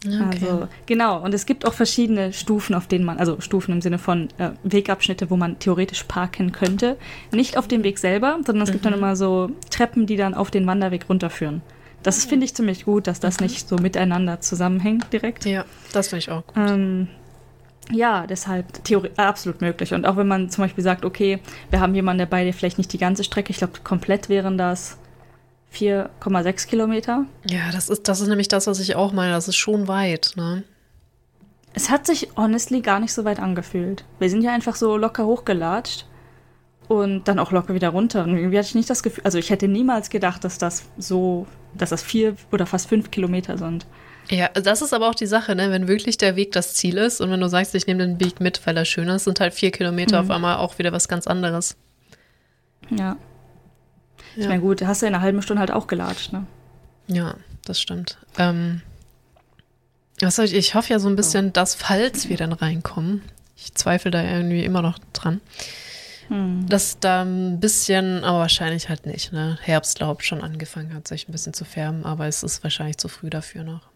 Okay. 0.05 0.23
Also, 0.31 0.69
genau, 0.85 1.23
und 1.25 1.33
es 1.35 1.47
gibt 1.47 1.67
auch 1.67 1.73
verschiedene 1.73 2.33
Stufen, 2.33 2.75
auf 2.75 2.87
denen 2.87 3.05
man, 3.05 3.19
also 3.19 3.41
Stufen 3.41 3.73
im 3.73 3.81
Sinne 3.81 3.99
von 3.99 4.29
äh, 4.39 4.51
Wegabschnitte, 4.63 5.31
wo 5.31 5.37
man 5.37 5.59
theoretisch 5.59 6.05
parken 6.05 6.53
könnte. 6.53 6.97
Nicht 7.33 7.57
auf 7.57 7.67
dem 7.67 7.83
Weg 7.83 7.99
selber, 7.99 8.39
sondern 8.45 8.63
es 8.65 8.71
gibt 8.73 8.85
Mhm. 8.85 8.91
dann 8.91 8.99
immer 8.99 9.17
so 9.17 9.51
Treppen, 9.71 10.07
die 10.07 10.17
dann 10.17 10.35
auf 10.35 10.51
den 10.51 10.67
Wanderweg 10.67 11.09
runterführen. 11.09 11.63
Das 12.07 12.25
Mhm. 12.25 12.29
finde 12.31 12.45
ich 12.47 12.55
ziemlich 12.55 12.85
gut, 12.85 13.07
dass 13.07 13.19
das 13.21 13.41
nicht 13.41 13.69
so 13.69 13.77
miteinander 13.77 14.41
zusammenhängt 14.41 15.13
direkt. 15.13 15.45
ja, 15.45 15.65
das 15.93 16.09
finde 16.09 16.19
ich 16.21 16.31
auch 16.31 16.47
gut. 16.47 16.57
Ähm, 16.57 17.09
Ja, 17.93 18.27
deshalb 18.27 18.83
Theorie, 18.85 19.11
absolut 19.17 19.61
möglich. 19.61 19.95
Und 19.95 20.07
auch 20.07 20.17
wenn 20.17 20.27
man 20.27 20.51
zum 20.51 20.65
Beispiel 20.65 20.83
sagt, 20.83 21.05
okay, 21.05 21.39
wir 21.71 21.81
haben 21.81 21.95
jemanden 21.95 22.19
dabei, 22.19 22.43
der 22.45 22.53
vielleicht 22.53 22.79
nicht 22.79 22.93
die 22.93 22.99
ganze 22.99 23.23
Strecke, 23.23 23.51
ich 23.51 23.59
glaube, 23.59 23.75
komplett 23.85 24.29
wären 24.29 24.59
das 24.59 24.99
4,6 25.73 26.67
Kilometer. 26.67 27.27
Ja, 27.49 27.71
das 27.73 27.89
ist, 27.89 28.09
das 28.09 28.21
ist 28.21 28.29
nämlich 28.29 28.49
das, 28.49 28.67
was 28.67 28.81
ich 28.81 28.97
auch 28.97 29.13
meine. 29.13 29.33
Das 29.33 29.47
ist 29.49 29.57
schon 29.57 29.87
weit, 29.89 30.33
ne? 30.37 30.65
Es 31.75 31.91
hat 31.91 32.07
sich 32.07 32.29
honestly 32.37 32.81
gar 32.81 32.99
nicht 33.01 33.13
so 33.13 33.25
weit 33.25 33.39
angefühlt. 33.39 34.05
Wir 34.19 34.31
sind 34.31 34.43
ja 34.43 34.53
einfach 34.53 34.75
so 34.77 34.97
locker 34.97 35.27
hochgelatscht 35.27 36.07
und 36.89 37.29
dann 37.29 37.39
auch 37.39 37.53
locker 37.53 37.75
wieder 37.75 37.91
runter. 37.91 38.25
Und 38.25 38.37
irgendwie 38.37 38.57
hatte 38.59 38.69
ich 38.69 38.75
nicht 38.75 38.89
das 38.91 39.03
Gefühl, 39.03 39.23
also 39.25 39.39
ich 39.39 39.51
hätte 39.51 39.69
niemals 39.69 40.09
gedacht, 40.11 40.43
dass 40.43 40.57
das 40.59 40.85
so, 40.97 41.47
dass 41.79 41.91
das 41.91 42.03
vier 42.03 42.37
oder 42.53 42.67
fast 42.67 42.89
fünf 42.89 43.11
Kilometer 43.11 43.59
sind. 43.59 43.87
Ja, 44.29 44.49
das 44.49 44.83
ist 44.83 44.93
aber 44.93 45.09
auch 45.09 45.15
die 45.15 45.27
Sache, 45.27 45.55
ne? 45.55 45.71
wenn 45.71 45.87
wirklich 45.87 46.17
der 46.19 46.35
Weg 46.35 46.53
das 46.53 46.75
Ziel 46.75 46.99
ist 46.99 47.21
und 47.21 47.31
wenn 47.31 47.41
du 47.41 47.49
sagst, 47.49 47.75
ich 47.75 47.87
nehme 47.87 48.05
den 48.05 48.19
Weg 48.21 48.41
mit, 48.41 48.67
weil 48.67 48.77
er 48.77 48.85
schön 48.85 49.09
ist, 49.09 49.25
sind 49.25 49.39
halt 49.39 49.55
vier 49.55 49.71
Kilometer 49.71 50.21
mhm. 50.21 50.29
auf 50.29 50.35
einmal 50.35 50.57
auch 50.57 50.79
wieder 50.79 50.93
was 50.93 51.07
ganz 51.07 51.27
anderes. 51.27 51.77
Ja. 52.91 53.17
Ich 54.35 54.43
ja. 54.43 54.49
meine, 54.49 54.61
gut, 54.61 54.83
hast 54.83 55.03
du 55.03 55.07
in 55.07 55.15
einer 55.15 55.23
halben 55.23 55.43
Stunde 55.43 55.61
halt 55.61 55.71
auch 55.71 55.87
gelatscht, 55.87 56.33
ne? 56.33 56.47
Ja, 57.07 57.37
das 57.65 57.81
stimmt. 57.81 58.19
Ähm, 58.37 58.83
was 60.21 60.37
soll 60.37 60.47
ich, 60.47 60.55
ich 60.55 60.75
hoffe 60.75 60.93
ja 60.93 60.99
so 60.99 61.09
ein 61.09 61.17
bisschen, 61.17 61.53
dass, 61.53 61.75
falls 61.75 62.29
wir 62.29 62.37
dann 62.37 62.53
reinkommen, 62.53 63.23
ich 63.57 63.75
zweifle 63.75 64.11
da 64.11 64.23
irgendwie 64.23 64.65
immer 64.65 64.83
noch 64.83 64.99
dran, 65.13 65.41
hm. 66.29 66.67
dass 66.69 66.99
da 66.99 67.23
ein 67.23 67.61
bisschen, 67.61 68.25
aber 68.25 68.41
wahrscheinlich 68.41 68.89
halt 68.89 69.07
nicht, 69.07 69.33
ne? 69.33 69.59
Herbstlaub 69.63 70.23
schon 70.23 70.43
angefangen 70.43 70.95
hat, 70.95 71.09
sich 71.09 71.29
ein 71.29 71.33
bisschen 71.33 71.55
zu 71.55 71.65
färben, 71.65 72.05
aber 72.05 72.27
es 72.27 72.43
ist 72.43 72.63
wahrscheinlich 72.63 72.99
zu 72.99 73.09
früh 73.09 73.31
dafür 73.31 73.65
noch. 73.65 73.89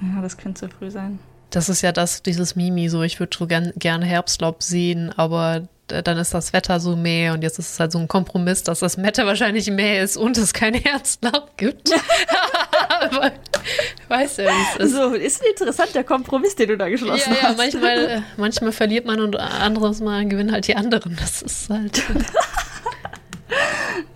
Ja, 0.00 0.22
das 0.22 0.36
könnte 0.36 0.68
zu 0.68 0.76
früh 0.76 0.90
sein. 0.90 1.18
Das 1.50 1.68
ist 1.68 1.82
ja 1.82 1.92
das, 1.92 2.22
dieses 2.22 2.56
Mimi, 2.56 2.88
so 2.88 3.02
ich 3.02 3.20
würde 3.20 3.36
so 3.36 3.46
gern, 3.46 3.72
gerne 3.76 4.06
Herbstlaub 4.06 4.62
sehen, 4.62 5.12
aber 5.16 5.68
dann 5.88 6.16
ist 6.16 6.32
das 6.32 6.52
Wetter 6.52 6.80
so 6.80 6.96
mäh 6.96 7.30
und 7.30 7.42
jetzt 7.42 7.58
ist 7.58 7.72
es 7.72 7.80
halt 7.80 7.92
so 7.92 7.98
ein 7.98 8.08
Kompromiss, 8.08 8.62
dass 8.62 8.80
das 8.80 9.02
Wetter 9.02 9.26
wahrscheinlich 9.26 9.70
mäh 9.70 10.00
ist 10.00 10.16
und 10.16 10.38
es 10.38 10.54
kein 10.54 10.74
Herbstlaub 10.74 11.56
gibt. 11.56 11.90
aber 13.00 13.32
weiß 14.08 14.38
ja, 14.38 14.44
wie 14.44 14.82
es 14.82 14.86
ist. 14.86 14.94
So, 14.94 15.12
ist 15.12 15.42
ein 15.42 15.50
interessanter 15.50 16.04
Kompromiss, 16.04 16.56
den 16.56 16.68
du 16.68 16.76
da 16.76 16.88
geschlossen 16.88 17.34
ja, 17.34 17.48
hast. 17.48 17.58
Ja, 17.58 17.80
manchmal, 17.80 18.22
manchmal 18.36 18.72
verliert 18.72 19.06
man 19.06 19.20
und 19.20 19.36
anderes 19.36 20.00
Mal 20.00 20.26
gewinnen 20.26 20.52
halt 20.52 20.68
die 20.68 20.76
anderen. 20.76 21.16
Das 21.16 21.42
ist 21.42 21.68
halt. 21.70 22.02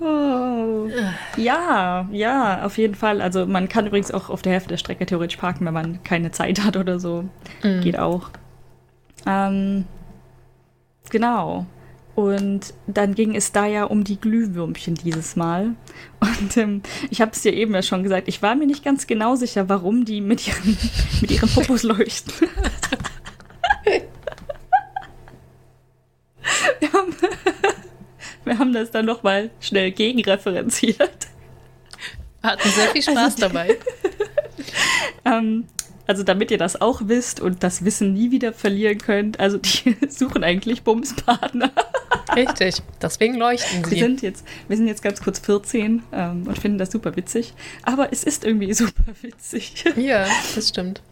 Oh. 0.00 0.88
Ja, 1.36 2.08
ja, 2.10 2.64
auf 2.64 2.78
jeden 2.78 2.94
Fall. 2.94 3.20
Also 3.20 3.46
man 3.46 3.68
kann 3.68 3.86
übrigens 3.86 4.10
auch 4.10 4.30
auf 4.30 4.42
der 4.42 4.52
Hälfte 4.52 4.70
der 4.70 4.76
Strecke 4.76 5.06
theoretisch 5.06 5.36
parken, 5.36 5.66
wenn 5.66 5.74
man 5.74 6.02
keine 6.02 6.30
Zeit 6.30 6.64
hat 6.64 6.76
oder 6.76 6.98
so. 6.98 7.24
Mhm. 7.62 7.80
Geht 7.80 7.98
auch. 7.98 8.30
Ähm, 9.26 9.84
genau. 11.10 11.66
Und 12.14 12.74
dann 12.88 13.14
ging 13.14 13.36
es 13.36 13.52
da 13.52 13.66
ja 13.66 13.84
um 13.84 14.02
die 14.02 14.20
Glühwürmchen 14.20 14.94
dieses 14.94 15.36
Mal. 15.36 15.76
Und 16.20 16.56
ähm, 16.56 16.82
ich 17.10 17.20
habe 17.20 17.30
es 17.32 17.42
dir 17.42 17.52
eben 17.52 17.74
ja 17.74 17.82
schon 17.82 18.02
gesagt, 18.02 18.26
ich 18.26 18.42
war 18.42 18.56
mir 18.56 18.66
nicht 18.66 18.84
ganz 18.84 19.06
genau 19.06 19.36
sicher, 19.36 19.68
warum 19.68 20.04
die 20.04 20.20
mit 20.20 20.48
ihren, 20.48 20.76
mit 21.20 21.30
ihren 21.30 21.48
Popos 21.48 21.82
leuchten. 21.82 22.32
Wir 26.80 26.92
haben 26.92 27.14
wir 28.48 28.58
haben 28.58 28.72
das 28.72 28.90
dann 28.90 29.04
nochmal 29.04 29.50
schnell 29.60 29.90
gegenreferenziert. 29.90 31.28
Hatten 32.42 32.68
sehr 32.70 32.88
viel 32.88 33.02
Spaß 33.02 33.34
also, 33.34 33.40
dabei. 33.40 33.76
ähm, 35.26 35.66
also 36.08 36.22
damit 36.22 36.50
ihr 36.50 36.58
das 36.58 36.80
auch 36.80 37.02
wisst 37.04 37.38
und 37.40 37.62
das 37.62 37.84
Wissen 37.84 38.14
nie 38.14 38.30
wieder 38.30 38.52
verlieren 38.52 38.98
könnt, 38.98 39.38
also 39.38 39.58
die 39.58 39.94
suchen 40.08 40.42
eigentlich 40.42 40.82
Bumspartner. 40.82 41.70
Richtig, 42.34 42.76
deswegen 43.00 43.34
leuchten 43.34 43.84
sie. 43.84 43.90
Wir 43.90 43.98
sind 43.98 44.22
jetzt, 44.22 44.46
wir 44.68 44.76
sind 44.76 44.86
jetzt 44.86 45.02
ganz 45.02 45.22
kurz 45.22 45.38
14 45.38 46.02
ähm, 46.12 46.46
und 46.46 46.58
finden 46.58 46.78
das 46.78 46.90
super 46.90 47.14
witzig. 47.14 47.52
Aber 47.82 48.10
es 48.10 48.24
ist 48.24 48.44
irgendwie 48.44 48.72
super 48.74 49.04
witzig. 49.20 49.84
Ja, 49.96 50.26
das 50.54 50.70
stimmt. 50.70 51.02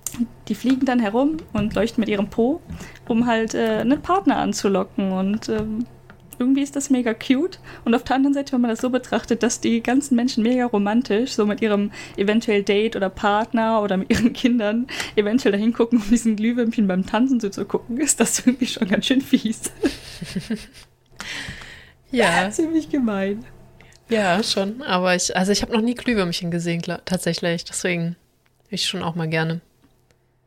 Die 0.48 0.54
fliegen 0.54 0.86
dann 0.86 0.98
herum 0.98 1.36
und 1.52 1.74
leuchten 1.74 2.00
mit 2.00 2.08
ihrem 2.08 2.30
Po, 2.30 2.62
um 3.06 3.26
halt 3.26 3.54
äh, 3.54 3.78
einen 3.80 4.00
Partner 4.00 4.38
anzulocken. 4.38 5.12
Und 5.12 5.48
ähm, 5.50 5.86
irgendwie 6.38 6.62
ist 6.62 6.76
das 6.76 6.90
mega 6.90 7.14
cute. 7.14 7.58
Und 7.84 7.94
auf 7.94 8.04
der 8.04 8.16
anderen 8.16 8.34
Seite, 8.34 8.52
wenn 8.52 8.60
man 8.60 8.70
das 8.70 8.80
so 8.80 8.90
betrachtet, 8.90 9.42
dass 9.42 9.60
die 9.60 9.82
ganzen 9.82 10.16
Menschen 10.16 10.42
mega 10.42 10.64
romantisch, 10.66 11.32
so 11.32 11.46
mit 11.46 11.62
ihrem 11.62 11.90
eventuell 12.16 12.62
Date 12.62 12.96
oder 12.96 13.10
Partner 13.10 13.82
oder 13.82 13.96
mit 13.96 14.10
ihren 14.10 14.32
Kindern 14.32 14.86
eventuell 15.16 15.52
dahin 15.52 15.72
gucken, 15.72 16.00
um 16.00 16.08
diesen 16.10 16.36
Glühwürmchen 16.36 16.86
beim 16.86 17.06
Tanzen 17.06 17.40
so 17.40 17.48
zu 17.48 17.64
gucken, 17.64 17.98
ist 17.98 18.20
das 18.20 18.40
irgendwie 18.40 18.66
schon 18.66 18.88
ganz 18.88 19.06
schön 19.06 19.20
fies. 19.20 19.72
ja. 22.10 22.50
Ziemlich 22.50 22.90
gemein. 22.90 23.44
Ja, 24.08 24.42
schon. 24.42 24.82
Aber 24.82 25.14
ich, 25.14 25.36
also 25.36 25.52
ich 25.52 25.62
habe 25.62 25.72
noch 25.72 25.80
nie 25.80 25.94
Glühwürmchen 25.94 26.50
gesehen, 26.50 26.82
tatsächlich. 27.04 27.64
Deswegen 27.64 28.16
ich 28.70 28.86
schon 28.86 29.02
auch 29.02 29.14
mal 29.14 29.28
gerne 29.28 29.60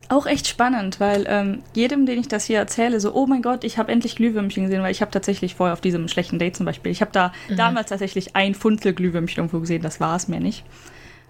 auch 0.10 0.26
echt 0.26 0.48
spannend, 0.48 1.00
weil 1.00 1.26
ähm, 1.28 1.62
jedem, 1.74 2.06
den 2.06 2.20
ich 2.20 2.28
das 2.28 2.46
hier 2.46 2.58
erzähle, 2.58 3.00
so, 3.00 3.14
oh 3.14 3.28
mein 3.28 3.44
Gott, 3.44 3.64
ich 3.64 3.78
habe 3.78 3.92
endlich 3.92 4.16
Glühwürmchen 4.16 4.64
gesehen, 4.64 4.82
weil 4.82 4.92
ich 4.92 5.02
habe 5.02 5.12
tatsächlich 5.12 5.56
vorher 5.56 5.74
auf 5.74 5.82
diesem 5.82 6.08
schlechten 6.08 6.40
Date 6.40 6.56
zum 6.56 6.66
Beispiel, 6.66 6.92
ich 6.92 7.02
habe 7.02 7.12
da 7.12 7.32
mhm. 7.48 7.58
damals 7.58 7.90
tatsächlich 7.90 8.36
ein 8.36 8.56
Funzel 8.56 8.94
Glühwürmchen 8.94 9.38
irgendwo 9.38 9.60
gesehen, 9.60 9.84
das 9.84 10.00
war 10.00 10.16
es 10.16 10.28
mir 10.28 10.40
nicht. 10.40 10.66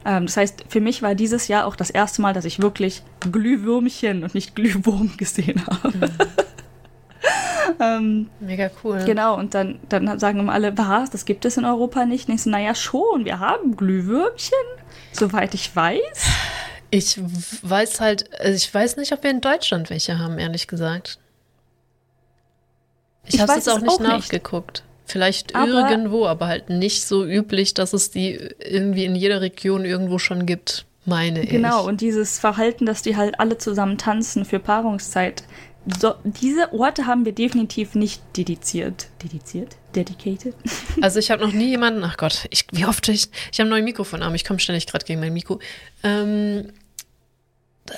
Ähm, 0.06 0.26
das 0.26 0.38
heißt, 0.38 0.66
für 0.70 0.80
mich 0.80 1.02
war 1.02 1.14
dieses 1.14 1.50
Jahr 1.50 1.66
auch 1.66 1.76
das 1.76 1.90
erste 1.90 2.22
Mal, 2.22 2.34
dass 2.34 2.46
ich 2.46 2.62
wirklich 2.62 3.04
Glühwürmchen 3.20 4.24
und 4.24 4.34
nicht 4.34 4.56
Glühwurm 4.56 5.12
gesehen 5.18 5.62
habe. 5.68 5.98
Mhm. 5.98 6.04
ähm, 7.82 8.30
Mega 8.40 8.72
cool. 8.84 9.04
Genau, 9.06 9.38
und 9.38 9.54
dann, 9.54 9.80
dann 9.90 10.20
sagen 10.20 10.40
immer 10.40 10.54
alle, 10.54 10.78
was, 10.78 11.10
das 11.10 11.26
gibt 11.26 11.44
es 11.44 11.58
in 11.58 11.66
Europa 11.66 12.06
nicht? 12.06 12.30
Und 12.30 12.36
ich 12.36 12.44
so, 12.44 12.50
naja, 12.50 12.74
schon, 12.76 13.26
wir 13.26 13.40
haben 13.40 13.76
Glühwürmchen, 13.76 14.58
soweit 15.12 15.54
ich 15.54 15.76
weiß. 15.76 16.30
Ich 16.92 17.20
weiß 17.62 18.00
halt, 18.00 18.30
also 18.40 18.56
ich 18.56 18.74
weiß 18.74 18.98
nicht, 18.98 19.12
ob 19.14 19.24
wir 19.24 19.30
in 19.30 19.42
Deutschland 19.42 19.90
welche 19.90 20.18
haben, 20.18 20.40
ehrlich 20.40 20.68
gesagt. 20.68 21.20
Ich, 23.26 23.36
ich 23.36 23.42
habe 23.42 23.54
es 23.54 23.68
auch 23.68 23.80
nicht 23.80 23.92
auch 23.92 24.00
nachgeguckt. 24.00 24.80
Nicht. 24.80 25.12
Vielleicht 25.12 25.56
aber 25.56 25.90
irgendwo, 25.90 26.28
aber 26.28 26.48
halt 26.48 26.70
nicht 26.70 27.06
so 27.06 27.26
üblich, 27.26 27.74
dass 27.74 27.94
es 27.94 28.12
die 28.12 28.34
irgendwie 28.60 29.06
in 29.06 29.16
jeder 29.16 29.42
Region 29.42 29.84
irgendwo 29.84 30.20
schon 30.20 30.46
gibt, 30.46 30.86
meine 31.06 31.44
ich. 31.44 31.50
Genau, 31.50 31.88
und 31.88 32.02
dieses 32.02 32.38
Verhalten, 32.38 32.86
dass 32.86 33.02
die 33.02 33.18
halt 33.18 33.40
alle 33.40 33.58
zusammen 33.58 33.98
tanzen 33.98 34.46
für 34.46 34.60
Paarungszeit, 34.60 35.44
so, 36.00 36.14
diese 36.24 36.74
Orte 36.74 37.08
haben 37.08 37.26
wir 37.26 37.32
definitiv 37.32 37.96
nicht 37.96 38.22
dediziert. 38.38 39.08
Dediziert? 39.24 39.78
Dedicated? 39.96 40.54
Also 41.02 41.20
ich 41.20 41.32
habe 41.32 41.44
noch 41.44 41.54
nie 41.54 41.70
jemanden, 41.70 42.04
ach 42.04 42.18
Gott, 42.18 42.46
ich, 42.50 42.66
wie 42.72 42.86
oft 42.86 43.08
ich, 43.08 43.30
ich 43.52 43.60
habe 43.60 43.68
ein 43.68 43.72
neues 43.72 43.86
Mikrofon 43.86 44.22
an, 44.22 44.36
ich 44.36 44.44
komme 44.44 44.60
ständig 44.60 44.86
gerade 44.86 45.06
gegen 45.06 45.20
mein 45.22 45.34
Mikro. 45.34 45.60
Ähm, 46.04 46.74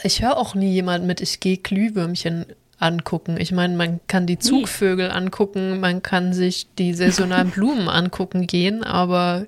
ich 0.04 0.22
höre 0.22 0.38
auch 0.38 0.56
nie 0.56 0.72
jemanden 0.72 1.08
mit, 1.08 1.22
ich 1.22 1.40
gehe 1.40 1.58
Glühwürmchen 1.58 2.46
angucken. 2.80 3.38
Ich 3.40 3.52
meine, 3.52 3.76
man 3.76 4.00
kann 4.08 4.26
die 4.26 4.40
Zugvögel 4.40 5.08
nee. 5.08 5.14
angucken, 5.14 5.80
man 5.80 6.02
kann 6.02 6.34
sich 6.34 6.68
die 6.78 6.94
saisonalen 6.94 7.50
Blumen 7.52 7.88
angucken 7.88 8.48
gehen, 8.48 8.84
aber 8.84 9.46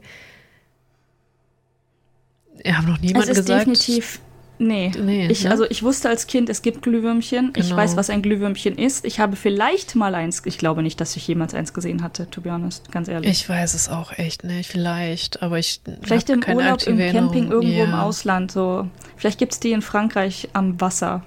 ich 2.63 2.73
habe 2.73 2.88
noch 2.88 2.99
niemand 2.99 3.27
gesagt. 3.27 3.49
Definitiv 3.49 4.19
Nee. 4.59 4.91
nee 4.99 5.27
ich, 5.27 5.43
ne? 5.43 5.51
Also 5.51 5.65
ich 5.69 5.83
wusste 5.83 6.09
als 6.09 6.27
Kind, 6.27 6.49
es 6.49 6.61
gibt 6.61 6.83
Glühwürmchen. 6.83 7.53
Genau. 7.53 7.65
Ich 7.65 7.75
weiß, 7.75 7.95
was 7.95 8.09
ein 8.09 8.21
Glühwürmchen 8.21 8.77
ist. 8.77 9.05
Ich 9.05 9.19
habe 9.19 9.35
vielleicht 9.35 9.95
mal 9.95 10.15
eins, 10.15 10.41
ich 10.45 10.57
glaube 10.57 10.83
nicht, 10.83 11.01
dass 11.01 11.15
ich 11.15 11.27
jemals 11.27 11.53
eins 11.53 11.73
gesehen 11.73 12.03
hatte, 12.03 12.29
to 12.29 12.41
be 12.41 12.51
honest, 12.51 12.91
ganz 12.91 13.07
ehrlich. 13.07 13.31
Ich 13.31 13.49
weiß 13.49 13.73
es 13.73 13.89
auch 13.89 14.11
echt 14.17 14.43
nicht, 14.43 14.69
vielleicht, 14.69 15.41
aber 15.41 15.59
ich 15.59 15.81
Vielleicht 16.01 16.29
im 16.29 16.43
Urlaub, 16.43 16.83
im 16.83 16.97
Camping 16.97 17.51
irgendwo 17.51 17.77
ja. 17.77 17.85
im 17.85 17.93
Ausland, 17.93 18.51
so. 18.51 18.87
Vielleicht 19.17 19.39
gibt 19.39 19.53
es 19.53 19.59
die 19.59 19.71
in 19.71 19.81
Frankreich 19.81 20.49
am 20.53 20.79
Wasser. 20.79 21.23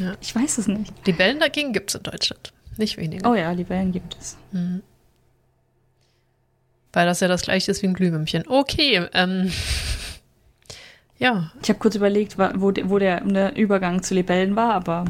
Ja. 0.00 0.14
Ich 0.20 0.34
weiß 0.34 0.58
es 0.58 0.66
nicht. 0.66 0.92
Libellen 1.06 1.40
dagegen 1.40 1.72
gibt 1.72 1.90
es 1.90 1.96
in 1.96 2.02
Deutschland. 2.02 2.52
Nicht 2.76 2.96
weniger. 2.96 3.30
Oh 3.30 3.34
ja, 3.34 3.52
Libellen 3.52 3.92
gibt 3.92 4.16
es. 4.18 4.36
Mhm. 4.52 4.82
Weil 6.92 7.06
das 7.06 7.20
ja 7.20 7.28
das 7.28 7.42
gleiche 7.42 7.70
ist 7.70 7.82
wie 7.82 7.86
ein 7.86 7.94
Glühwürmchen. 7.94 8.44
Okay, 8.48 9.06
ähm. 9.12 9.52
Ja. 11.24 11.50
Ich 11.62 11.70
habe 11.70 11.78
kurz 11.78 11.94
überlegt, 11.94 12.36
wo, 12.36 12.70
wo 12.84 12.98
der, 12.98 13.22
der, 13.22 13.56
Übergang 13.56 14.02
zu 14.02 14.12
Libellen 14.12 14.56
war, 14.56 14.74
aber. 14.74 15.06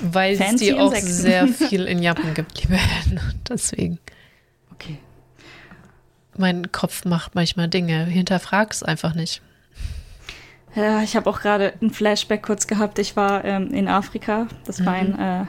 Weil 0.00 0.34
es 0.34 0.56
die 0.56 0.74
auch 0.74 0.92
sehr 0.92 1.46
viel 1.68 1.84
in 1.84 2.02
Japan 2.02 2.34
gibt, 2.34 2.60
Libellen. 2.60 3.20
Deswegen. 3.48 4.00
Okay. 4.72 4.98
Mein 6.36 6.72
Kopf 6.72 7.04
macht 7.04 7.36
manchmal 7.36 7.68
Dinge. 7.68 8.06
Hinterfrag 8.06 8.72
es 8.72 8.82
einfach 8.82 9.14
nicht. 9.14 9.40
Ja, 10.74 11.00
ich 11.00 11.14
habe 11.14 11.30
auch 11.30 11.40
gerade 11.40 11.74
ein 11.80 11.90
Flashback 11.90 12.42
kurz 12.42 12.66
gehabt. 12.66 12.98
Ich 12.98 13.14
war 13.14 13.44
ähm, 13.44 13.72
in 13.72 13.86
Afrika. 13.86 14.48
Das 14.64 14.80
mhm. 14.80 14.86
war 14.86 14.94
ein 14.94 15.12
mhm. 15.12 15.20
äh, 15.20 15.46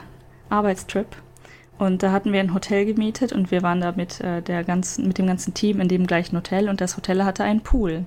Arbeitstrip. 0.48 1.08
Und 1.76 2.04
da 2.04 2.12
hatten 2.12 2.32
wir 2.32 2.38
ein 2.38 2.54
Hotel 2.54 2.86
gemietet 2.86 3.32
und 3.32 3.50
wir 3.50 3.62
waren 3.62 3.80
da 3.80 3.90
mit, 3.90 4.20
äh, 4.20 4.42
der 4.42 4.62
ganzen, 4.62 5.08
mit 5.08 5.18
dem 5.18 5.26
ganzen 5.26 5.54
Team 5.54 5.80
in 5.80 5.88
dem 5.88 6.06
gleichen 6.06 6.36
Hotel 6.36 6.68
und 6.68 6.80
das 6.80 6.96
Hotel 6.96 7.24
hatte 7.24 7.42
einen 7.42 7.62
Pool 7.62 8.04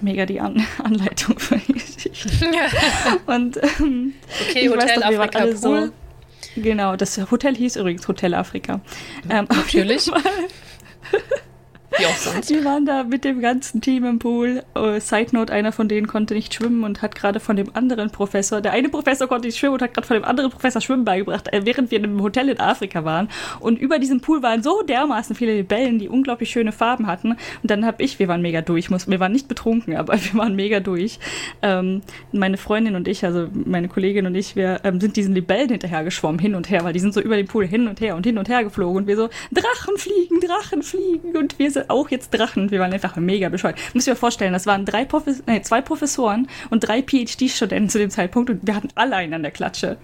mega 0.00 0.26
die 0.26 0.40
An 0.40 0.64
Anleitung 0.82 1.38
für 1.38 1.56
die 1.56 1.72
Geschichte. 1.72 2.46
Und 3.26 3.58
ähm, 3.80 4.14
okay, 4.48 4.68
Hotel 4.68 5.00
weiß, 5.00 5.02
Afrika 5.02 5.38
Pool. 5.40 5.56
So, 5.56 5.92
Genau, 6.56 6.96
das 6.96 7.18
Hotel 7.30 7.54
hieß 7.54 7.76
übrigens 7.76 8.08
Hotel 8.08 8.34
Afrika. 8.34 8.80
Ähm, 9.28 9.46
Natürlich. 9.50 10.10
Wie 11.98 12.06
auch 12.06 12.16
sonst. 12.16 12.50
Wir 12.50 12.64
waren 12.64 12.84
da 12.84 13.04
mit 13.04 13.24
dem 13.24 13.40
ganzen 13.40 13.80
Team 13.80 14.04
im 14.04 14.18
Pool. 14.18 14.62
Uh, 14.76 15.00
Side 15.00 15.28
Note, 15.32 15.52
einer 15.52 15.72
von 15.72 15.88
denen 15.88 16.06
konnte 16.06 16.34
nicht 16.34 16.52
schwimmen 16.52 16.84
und 16.84 17.02
hat 17.02 17.14
gerade 17.14 17.40
von 17.40 17.56
dem 17.56 17.74
anderen 17.74 18.10
Professor, 18.10 18.60
der 18.60 18.72
eine 18.72 18.88
Professor 18.88 19.26
konnte 19.26 19.48
nicht 19.48 19.58
schwimmen 19.58 19.74
und 19.74 19.82
hat 19.82 19.94
gerade 19.94 20.06
von 20.06 20.16
dem 20.16 20.24
anderen 20.24 20.50
Professor 20.50 20.80
Schwimmen 20.80 21.04
beigebracht, 21.04 21.52
äh, 21.52 21.64
während 21.64 21.90
wir 21.90 21.98
in 21.98 22.04
einem 22.04 22.22
Hotel 22.22 22.48
in 22.48 22.60
Afrika 22.60 23.04
waren. 23.04 23.28
Und 23.60 23.78
über 23.78 23.98
diesem 23.98 24.20
Pool 24.20 24.42
waren 24.42 24.62
so 24.62 24.82
dermaßen 24.82 25.34
viele 25.34 25.54
Libellen, 25.54 25.98
die 25.98 26.08
unglaublich 26.08 26.50
schöne 26.50 26.72
Farben 26.72 27.06
hatten. 27.06 27.32
Und 27.32 27.70
dann 27.70 27.86
habe 27.86 28.02
ich, 28.02 28.18
wir 28.18 28.28
waren 28.28 28.42
mega 28.42 28.60
durch, 28.60 28.90
muss, 28.90 29.08
wir 29.08 29.20
waren 29.20 29.32
nicht 29.32 29.48
betrunken, 29.48 29.96
aber 29.96 30.14
wir 30.22 30.34
waren 30.34 30.54
mega 30.54 30.80
durch. 30.80 31.18
Ähm, 31.62 32.02
meine 32.32 32.58
Freundin 32.58 32.96
und 32.96 33.08
ich, 33.08 33.24
also 33.24 33.48
meine 33.52 33.88
Kollegin 33.88 34.26
und 34.26 34.34
ich, 34.34 34.56
wir 34.56 34.80
ähm, 34.84 35.00
sind 35.00 35.16
diesen 35.16 35.34
Libellen 35.34 35.70
hinterher 35.70 36.04
geschwommen, 36.04 36.38
hin 36.38 36.54
und 36.54 36.68
her, 36.68 36.84
weil 36.84 36.92
die 36.92 37.00
sind 37.00 37.14
so 37.14 37.20
über 37.20 37.36
den 37.36 37.46
Pool 37.46 37.66
hin 37.66 37.88
und 37.88 38.00
her 38.00 38.16
und 38.16 38.26
hin 38.26 38.38
und 38.38 38.48
her 38.48 38.64
geflogen 38.64 38.98
und 38.98 39.06
wir 39.06 39.16
so, 39.16 39.28
Drachen 39.52 39.96
fliegen, 39.96 40.40
Drachen 40.40 40.82
fliegen 40.82 41.36
und 41.36 41.58
wir 41.58 41.70
sind 41.70 41.85
auch 41.88 42.10
jetzt 42.10 42.30
Drachen. 42.30 42.70
Wir 42.70 42.80
waren 42.80 42.92
einfach 42.92 43.16
mega 43.16 43.48
bescheuert. 43.48 43.78
Muss 43.94 44.06
ich 44.06 44.10
mir 44.10 44.16
vorstellen, 44.16 44.52
das 44.52 44.66
waren 44.66 44.84
drei 44.84 45.04
Profes 45.04 45.42
nee, 45.46 45.62
zwei 45.62 45.80
Professoren 45.80 46.48
und 46.70 46.80
drei 46.80 47.02
PhD-Studenten 47.02 47.88
zu 47.88 47.98
dem 47.98 48.10
Zeitpunkt 48.10 48.50
und 48.50 48.66
wir 48.66 48.74
hatten 48.74 48.88
alle 48.94 49.16
einen 49.16 49.34
an 49.34 49.42
der 49.42 49.52
Klatsche. 49.52 49.96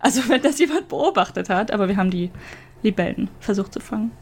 Also 0.00 0.28
wenn 0.28 0.42
das 0.42 0.58
jemand 0.58 0.88
beobachtet 0.88 1.48
hat, 1.48 1.70
aber 1.70 1.88
wir 1.88 1.96
haben 1.96 2.10
die 2.10 2.30
Libellen 2.82 3.28
versucht 3.40 3.72
zu 3.72 3.80
fangen. 3.80 4.12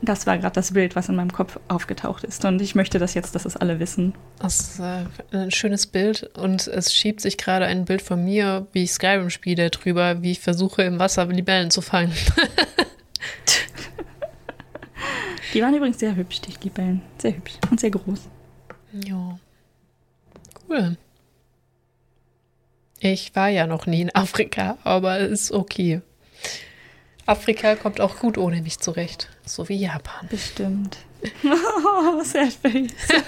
Das 0.00 0.26
war 0.26 0.38
gerade 0.38 0.54
das 0.54 0.72
Bild, 0.72 0.94
was 0.94 1.08
in 1.08 1.16
meinem 1.16 1.32
Kopf 1.32 1.58
aufgetaucht 1.66 2.22
ist. 2.22 2.44
Und 2.44 2.62
ich 2.62 2.76
möchte 2.76 3.00
das 3.00 3.14
jetzt, 3.14 3.34
dass 3.34 3.42
das 3.42 3.56
alle 3.56 3.80
wissen. 3.80 4.14
Das 4.38 4.60
ist 4.60 4.80
äh, 4.80 5.04
ein 5.32 5.50
schönes 5.50 5.88
Bild. 5.88 6.30
Und 6.36 6.68
es 6.68 6.94
schiebt 6.94 7.20
sich 7.20 7.36
gerade 7.36 7.66
ein 7.66 7.84
Bild 7.84 8.00
von 8.00 8.24
mir, 8.24 8.68
wie 8.72 8.84
ich 8.84 8.92
Skyrim 8.92 9.28
spiele, 9.28 9.70
drüber, 9.70 10.22
wie 10.22 10.30
ich 10.30 10.40
versuche, 10.40 10.82
im 10.82 11.00
Wasser 11.00 11.26
Libellen 11.26 11.72
zu 11.72 11.80
fangen. 11.80 12.12
Die 15.54 15.62
waren 15.62 15.74
übrigens 15.74 15.98
sehr 15.98 16.14
hübsch, 16.14 16.40
die 16.40 16.54
Libellen. 16.62 17.02
Sehr 17.18 17.36
hübsch 17.36 17.54
und 17.70 17.80
sehr 17.80 17.90
groß. 17.90 18.20
Ja. 19.04 19.38
Cool. 20.68 20.96
Ich 23.00 23.34
war 23.34 23.48
ja 23.48 23.66
noch 23.66 23.86
nie 23.86 24.02
in 24.02 24.14
Afrika, 24.14 24.76
aber 24.82 25.18
ist 25.18 25.52
okay. 25.52 26.00
Afrika 27.26 27.76
kommt 27.76 28.00
auch 28.00 28.18
gut 28.18 28.38
ohne 28.38 28.62
mich 28.62 28.78
zurecht. 28.78 29.28
So 29.44 29.68
wie 29.68 29.76
Japan. 29.76 30.26
Bestimmt. 30.28 30.98
Oh, 31.44 32.20
sehr 32.24 32.50
face. 32.50 32.92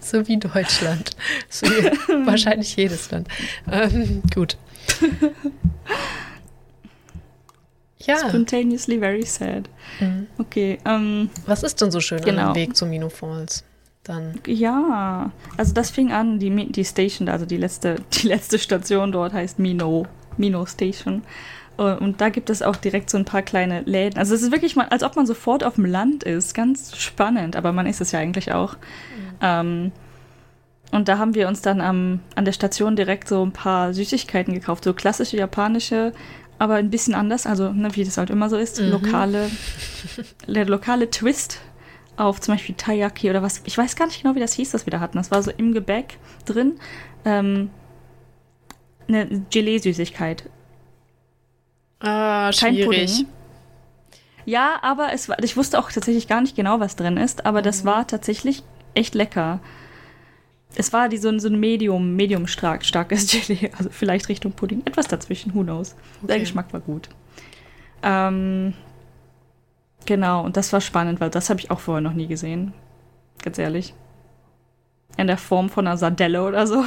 so 0.00 0.26
wie 0.26 0.38
Deutschland. 0.38 1.10
So 1.48 1.66
wie 1.66 1.84
wahrscheinlich 2.26 2.74
jedes 2.76 3.10
Land. 3.10 3.28
Ähm, 3.70 4.22
gut. 4.34 4.56
Ja. 8.06 8.28
Spontaneously 8.28 8.98
very 8.98 9.24
sad. 9.24 9.68
Mhm. 10.00 10.26
Okay. 10.38 10.78
Ähm, 10.84 11.30
Was 11.46 11.62
ist 11.62 11.80
denn 11.80 11.90
so 11.90 12.00
schön 12.00 12.20
genau. 12.20 12.48
am 12.48 12.54
Weg 12.54 12.76
zu 12.76 12.86
Mino 12.86 13.08
Falls? 13.08 13.64
Dann. 14.04 14.40
Ja, 14.46 15.30
also 15.56 15.72
das 15.74 15.90
fing 15.90 16.10
an, 16.10 16.40
die, 16.40 16.72
die 16.72 16.84
Station, 16.84 17.28
also 17.28 17.46
die 17.46 17.56
letzte, 17.56 17.96
die 18.12 18.26
letzte 18.26 18.58
Station 18.58 19.12
dort 19.12 19.32
heißt 19.32 19.58
Mino, 19.58 20.06
Mino 20.36 20.66
Station. 20.66 21.22
Äh, 21.78 21.94
und 21.94 22.20
da 22.20 22.28
gibt 22.28 22.50
es 22.50 22.62
auch 22.62 22.76
direkt 22.76 23.10
so 23.10 23.18
ein 23.18 23.24
paar 23.24 23.42
kleine 23.42 23.82
Läden. 23.82 24.18
Also 24.18 24.34
es 24.34 24.42
ist 24.42 24.50
wirklich 24.50 24.74
mal, 24.74 24.88
als 24.88 25.04
ob 25.04 25.14
man 25.16 25.26
sofort 25.26 25.62
auf 25.62 25.76
dem 25.76 25.84
Land 25.84 26.24
ist. 26.24 26.54
Ganz 26.54 26.96
spannend, 26.96 27.56
aber 27.56 27.72
man 27.72 27.86
ist 27.86 28.00
es 28.00 28.12
ja 28.12 28.18
eigentlich 28.18 28.52
auch. 28.52 28.74
Mhm. 28.74 29.36
Ähm, 29.40 29.92
und 30.92 31.08
da 31.08 31.16
haben 31.16 31.34
wir 31.34 31.48
uns 31.48 31.62
dann 31.62 31.80
am, 31.80 32.20
an 32.36 32.44
der 32.44 32.52
Station 32.52 32.96
direkt 32.96 33.26
so 33.26 33.44
ein 33.44 33.52
paar 33.52 33.94
Süßigkeiten 33.94 34.52
gekauft, 34.52 34.84
so 34.84 34.92
klassische 34.92 35.38
japanische 35.38 36.12
aber 36.62 36.76
ein 36.76 36.90
bisschen 36.90 37.16
anders, 37.16 37.44
also 37.44 37.72
ne, 37.72 37.88
wie 37.96 38.04
das 38.04 38.18
halt 38.18 38.30
immer 38.30 38.48
so 38.48 38.56
ist, 38.56 38.80
mhm. 38.80 38.92
lokale, 38.92 39.50
der 40.46 40.64
lokale 40.66 41.10
Twist 41.10 41.58
auf 42.16 42.40
zum 42.40 42.54
Beispiel 42.54 42.76
Taiyaki 42.76 43.28
oder 43.28 43.42
was, 43.42 43.62
ich 43.64 43.76
weiß 43.76 43.96
gar 43.96 44.06
nicht 44.06 44.22
genau, 44.22 44.36
wie 44.36 44.40
das 44.40 44.52
hieß, 44.52 44.70
das 44.70 44.86
wir 44.86 44.92
da 44.92 45.00
hatten. 45.00 45.18
Das 45.18 45.32
war 45.32 45.42
so 45.42 45.50
im 45.50 45.74
Gebäck 45.74 46.18
drin, 46.44 46.78
ähm, 47.24 47.70
eine 49.08 49.26
Gelee-Süßigkeit. 49.50 50.48
Ah, 51.98 52.52
schwierig. 52.52 53.26
Ja, 54.44 54.78
aber 54.82 55.12
es 55.12 55.28
war, 55.28 55.42
ich 55.42 55.56
wusste 55.56 55.80
auch 55.80 55.90
tatsächlich 55.90 56.28
gar 56.28 56.42
nicht 56.42 56.54
genau, 56.54 56.78
was 56.78 56.94
drin 56.94 57.16
ist, 57.16 57.44
aber 57.44 57.58
mhm. 57.58 57.64
das 57.64 57.84
war 57.84 58.06
tatsächlich 58.06 58.62
echt 58.94 59.16
lecker 59.16 59.58
es 60.76 60.92
war 60.92 61.08
die, 61.08 61.18
so, 61.18 61.36
so 61.38 61.48
ein 61.48 61.58
Medium, 61.58 62.16
medium 62.16 62.46
stark, 62.46 62.84
starkes 62.84 63.26
Gelee, 63.46 63.70
also 63.76 63.90
vielleicht 63.90 64.28
Richtung 64.28 64.52
Pudding, 64.52 64.82
etwas 64.84 65.08
dazwischen, 65.08 65.54
who 65.54 65.62
knows. 65.62 65.94
Okay. 66.18 66.28
Der 66.28 66.40
Geschmack 66.40 66.72
war 66.72 66.80
gut. 66.80 67.08
Ähm, 68.02 68.74
genau, 70.06 70.44
und 70.44 70.56
das 70.56 70.72
war 70.72 70.80
spannend, 70.80 71.20
weil 71.20 71.30
das 71.30 71.50
habe 71.50 71.60
ich 71.60 71.70
auch 71.70 71.80
vorher 71.80 72.00
noch 72.00 72.14
nie 72.14 72.26
gesehen. 72.26 72.72
Ganz 73.42 73.58
ehrlich. 73.58 73.94
In 75.18 75.26
der 75.26 75.36
Form 75.36 75.68
von 75.68 75.86
einer 75.86 75.98
Sardelle 75.98 76.42
oder 76.42 76.66
so. 76.66 76.84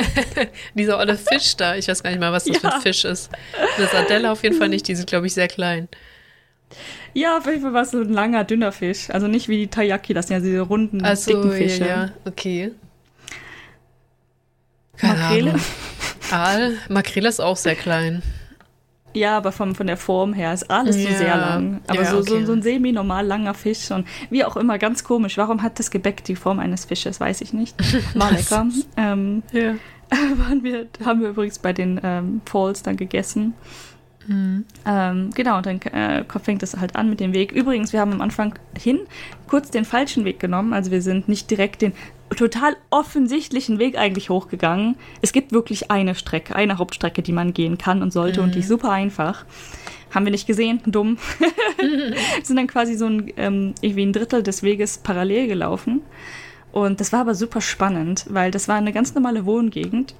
Dieser 0.74 0.96
olle 0.96 1.16
Fisch 1.16 1.56
da, 1.56 1.74
ich 1.74 1.88
weiß 1.88 2.02
gar 2.04 2.10
nicht 2.10 2.20
mal, 2.20 2.30
was 2.30 2.44
das 2.44 2.62
ja. 2.62 2.70
für 2.70 2.74
ein 2.76 2.80
Fisch 2.82 3.04
ist. 3.04 3.30
Eine 3.76 3.88
Sardelle 3.88 4.30
auf 4.30 4.44
jeden 4.44 4.56
Fall 4.56 4.68
nicht, 4.68 4.86
die 4.86 4.94
sind, 4.94 5.08
glaube 5.08 5.26
ich, 5.26 5.34
sehr 5.34 5.48
klein. 5.48 5.88
Ja, 7.14 7.38
auf 7.38 7.46
jeden 7.46 7.62
Fall 7.62 7.72
war 7.72 7.82
es 7.82 7.90
so 7.90 8.00
ein 8.00 8.12
langer, 8.12 8.44
dünner 8.44 8.70
Fisch. 8.70 9.10
Also 9.10 9.26
nicht 9.26 9.48
wie 9.48 9.56
die 9.56 9.66
Taiyaki, 9.66 10.14
das 10.14 10.28
sind 10.28 10.36
ja 10.36 10.40
diese 10.40 10.60
runden, 10.60 11.04
also, 11.04 11.32
dicken 11.32 11.52
Fische. 11.52 11.80
Ja, 11.80 12.04
ja, 12.04 12.10
okay. 12.24 12.72
Keine 14.98 15.18
Makrele? 15.18 15.50
Ahnung. 15.50 15.62
Aal. 16.30 16.76
Makrele 16.88 17.28
ist 17.28 17.40
auch 17.40 17.56
sehr 17.56 17.74
klein. 17.74 18.22
Ja, 19.14 19.36
aber 19.36 19.52
von, 19.52 19.74
von 19.74 19.86
der 19.86 19.96
Form 19.96 20.32
her 20.32 20.52
ist 20.52 20.70
alles 20.70 20.96
ja. 20.96 21.10
so 21.10 21.16
sehr 21.16 21.36
lang. 21.36 21.80
Aber 21.86 22.02
ja, 22.02 22.10
so, 22.10 22.18
okay. 22.18 22.40
so, 22.40 22.46
so 22.46 22.52
ein 22.52 22.62
semi-normal 22.62 23.26
langer 23.26 23.54
Fisch 23.54 23.90
und 23.90 24.06
wie 24.30 24.44
auch 24.44 24.56
immer, 24.56 24.78
ganz 24.78 25.02
komisch. 25.02 25.38
Warum 25.38 25.62
hat 25.62 25.78
das 25.78 25.90
Gebäck 25.90 26.24
die 26.24 26.36
Form 26.36 26.58
eines 26.58 26.84
Fisches? 26.84 27.18
Weiß 27.18 27.40
ich 27.40 27.52
nicht. 27.52 27.74
War 28.14 28.30
lecker. 28.30 28.66
ähm, 28.96 29.42
ja. 29.52 29.74
waren 30.36 30.62
wir, 30.62 30.86
haben 31.04 31.20
wir 31.20 31.30
übrigens 31.30 31.58
bei 31.58 31.72
den 31.72 32.00
ähm, 32.02 32.40
Falls 32.46 32.82
dann 32.82 32.96
gegessen. 32.96 33.54
Mhm. 34.26 34.64
Ähm, 34.86 35.30
genau, 35.34 35.56
und 35.56 35.66
dann 35.66 35.80
äh, 35.80 36.24
fängt 36.42 36.62
es 36.62 36.76
halt 36.76 36.96
an 36.96 37.08
mit 37.10 37.20
dem 37.20 37.32
Weg. 37.32 37.52
Übrigens, 37.52 37.92
wir 37.92 38.00
haben 38.00 38.12
am 38.12 38.20
Anfang 38.20 38.54
hin 38.78 39.00
kurz 39.48 39.70
den 39.70 39.84
falschen 39.84 40.24
Weg 40.24 40.38
genommen. 40.38 40.72
Also 40.72 40.90
wir 40.90 41.02
sind 41.02 41.28
nicht 41.28 41.50
direkt 41.50 41.82
den 41.82 41.92
total 42.36 42.76
offensichtlichen 42.90 43.78
Weg 43.78 43.96
eigentlich 43.96 44.30
hochgegangen. 44.30 44.96
Es 45.22 45.32
gibt 45.32 45.52
wirklich 45.52 45.90
eine 45.90 46.14
Strecke, 46.14 46.54
eine 46.54 46.78
Hauptstrecke, 46.78 47.22
die 47.22 47.32
man 47.32 47.54
gehen 47.54 47.78
kann 47.78 48.02
und 48.02 48.12
sollte 48.12 48.40
mhm. 48.40 48.46
und 48.46 48.54
die 48.54 48.60
ist 48.60 48.68
super 48.68 48.90
einfach. 48.90 49.44
Haben 50.14 50.24
wir 50.24 50.30
nicht 50.30 50.46
gesehen, 50.46 50.80
dumm. 50.86 51.18
mhm. 51.80 52.14
sind 52.42 52.56
dann 52.56 52.66
quasi 52.66 52.94
so 52.94 53.06
ein, 53.06 53.32
ähm, 53.36 53.74
irgendwie 53.80 54.06
ein 54.06 54.12
Drittel 54.12 54.42
des 54.42 54.62
Weges 54.62 54.98
parallel 54.98 55.48
gelaufen. 55.48 56.02
Und 56.72 57.00
das 57.00 57.12
war 57.12 57.20
aber 57.20 57.34
super 57.34 57.60
spannend, 57.60 58.26
weil 58.28 58.50
das 58.50 58.68
war 58.68 58.76
eine 58.76 58.92
ganz 58.92 59.14
normale 59.14 59.46
Wohngegend. 59.46 60.14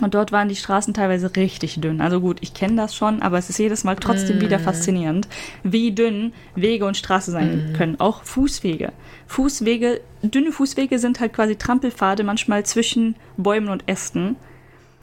Und 0.00 0.14
dort 0.14 0.32
waren 0.32 0.48
die 0.48 0.56
Straßen 0.56 0.94
teilweise 0.94 1.34
richtig 1.36 1.80
dünn. 1.80 2.00
Also 2.00 2.20
gut, 2.20 2.38
ich 2.40 2.54
kenne 2.54 2.76
das 2.76 2.96
schon, 2.96 3.20
aber 3.20 3.38
es 3.38 3.50
ist 3.50 3.58
jedes 3.58 3.84
Mal 3.84 3.96
trotzdem 3.96 4.38
mm. 4.38 4.40
wieder 4.40 4.58
faszinierend, 4.58 5.28
wie 5.62 5.92
dünn 5.92 6.32
Wege 6.54 6.86
und 6.86 6.96
Straße 6.96 7.30
sein 7.30 7.72
mm. 7.72 7.76
können. 7.76 8.00
Auch 8.00 8.22
Fußwege. 8.24 8.92
Fußwege, 9.26 10.00
dünne 10.22 10.52
Fußwege 10.52 10.98
sind 10.98 11.20
halt 11.20 11.34
quasi 11.34 11.56
Trampelpfade 11.56 12.24
manchmal 12.24 12.64
zwischen 12.64 13.16
Bäumen 13.36 13.68
und 13.68 13.86
Ästen. 13.86 14.36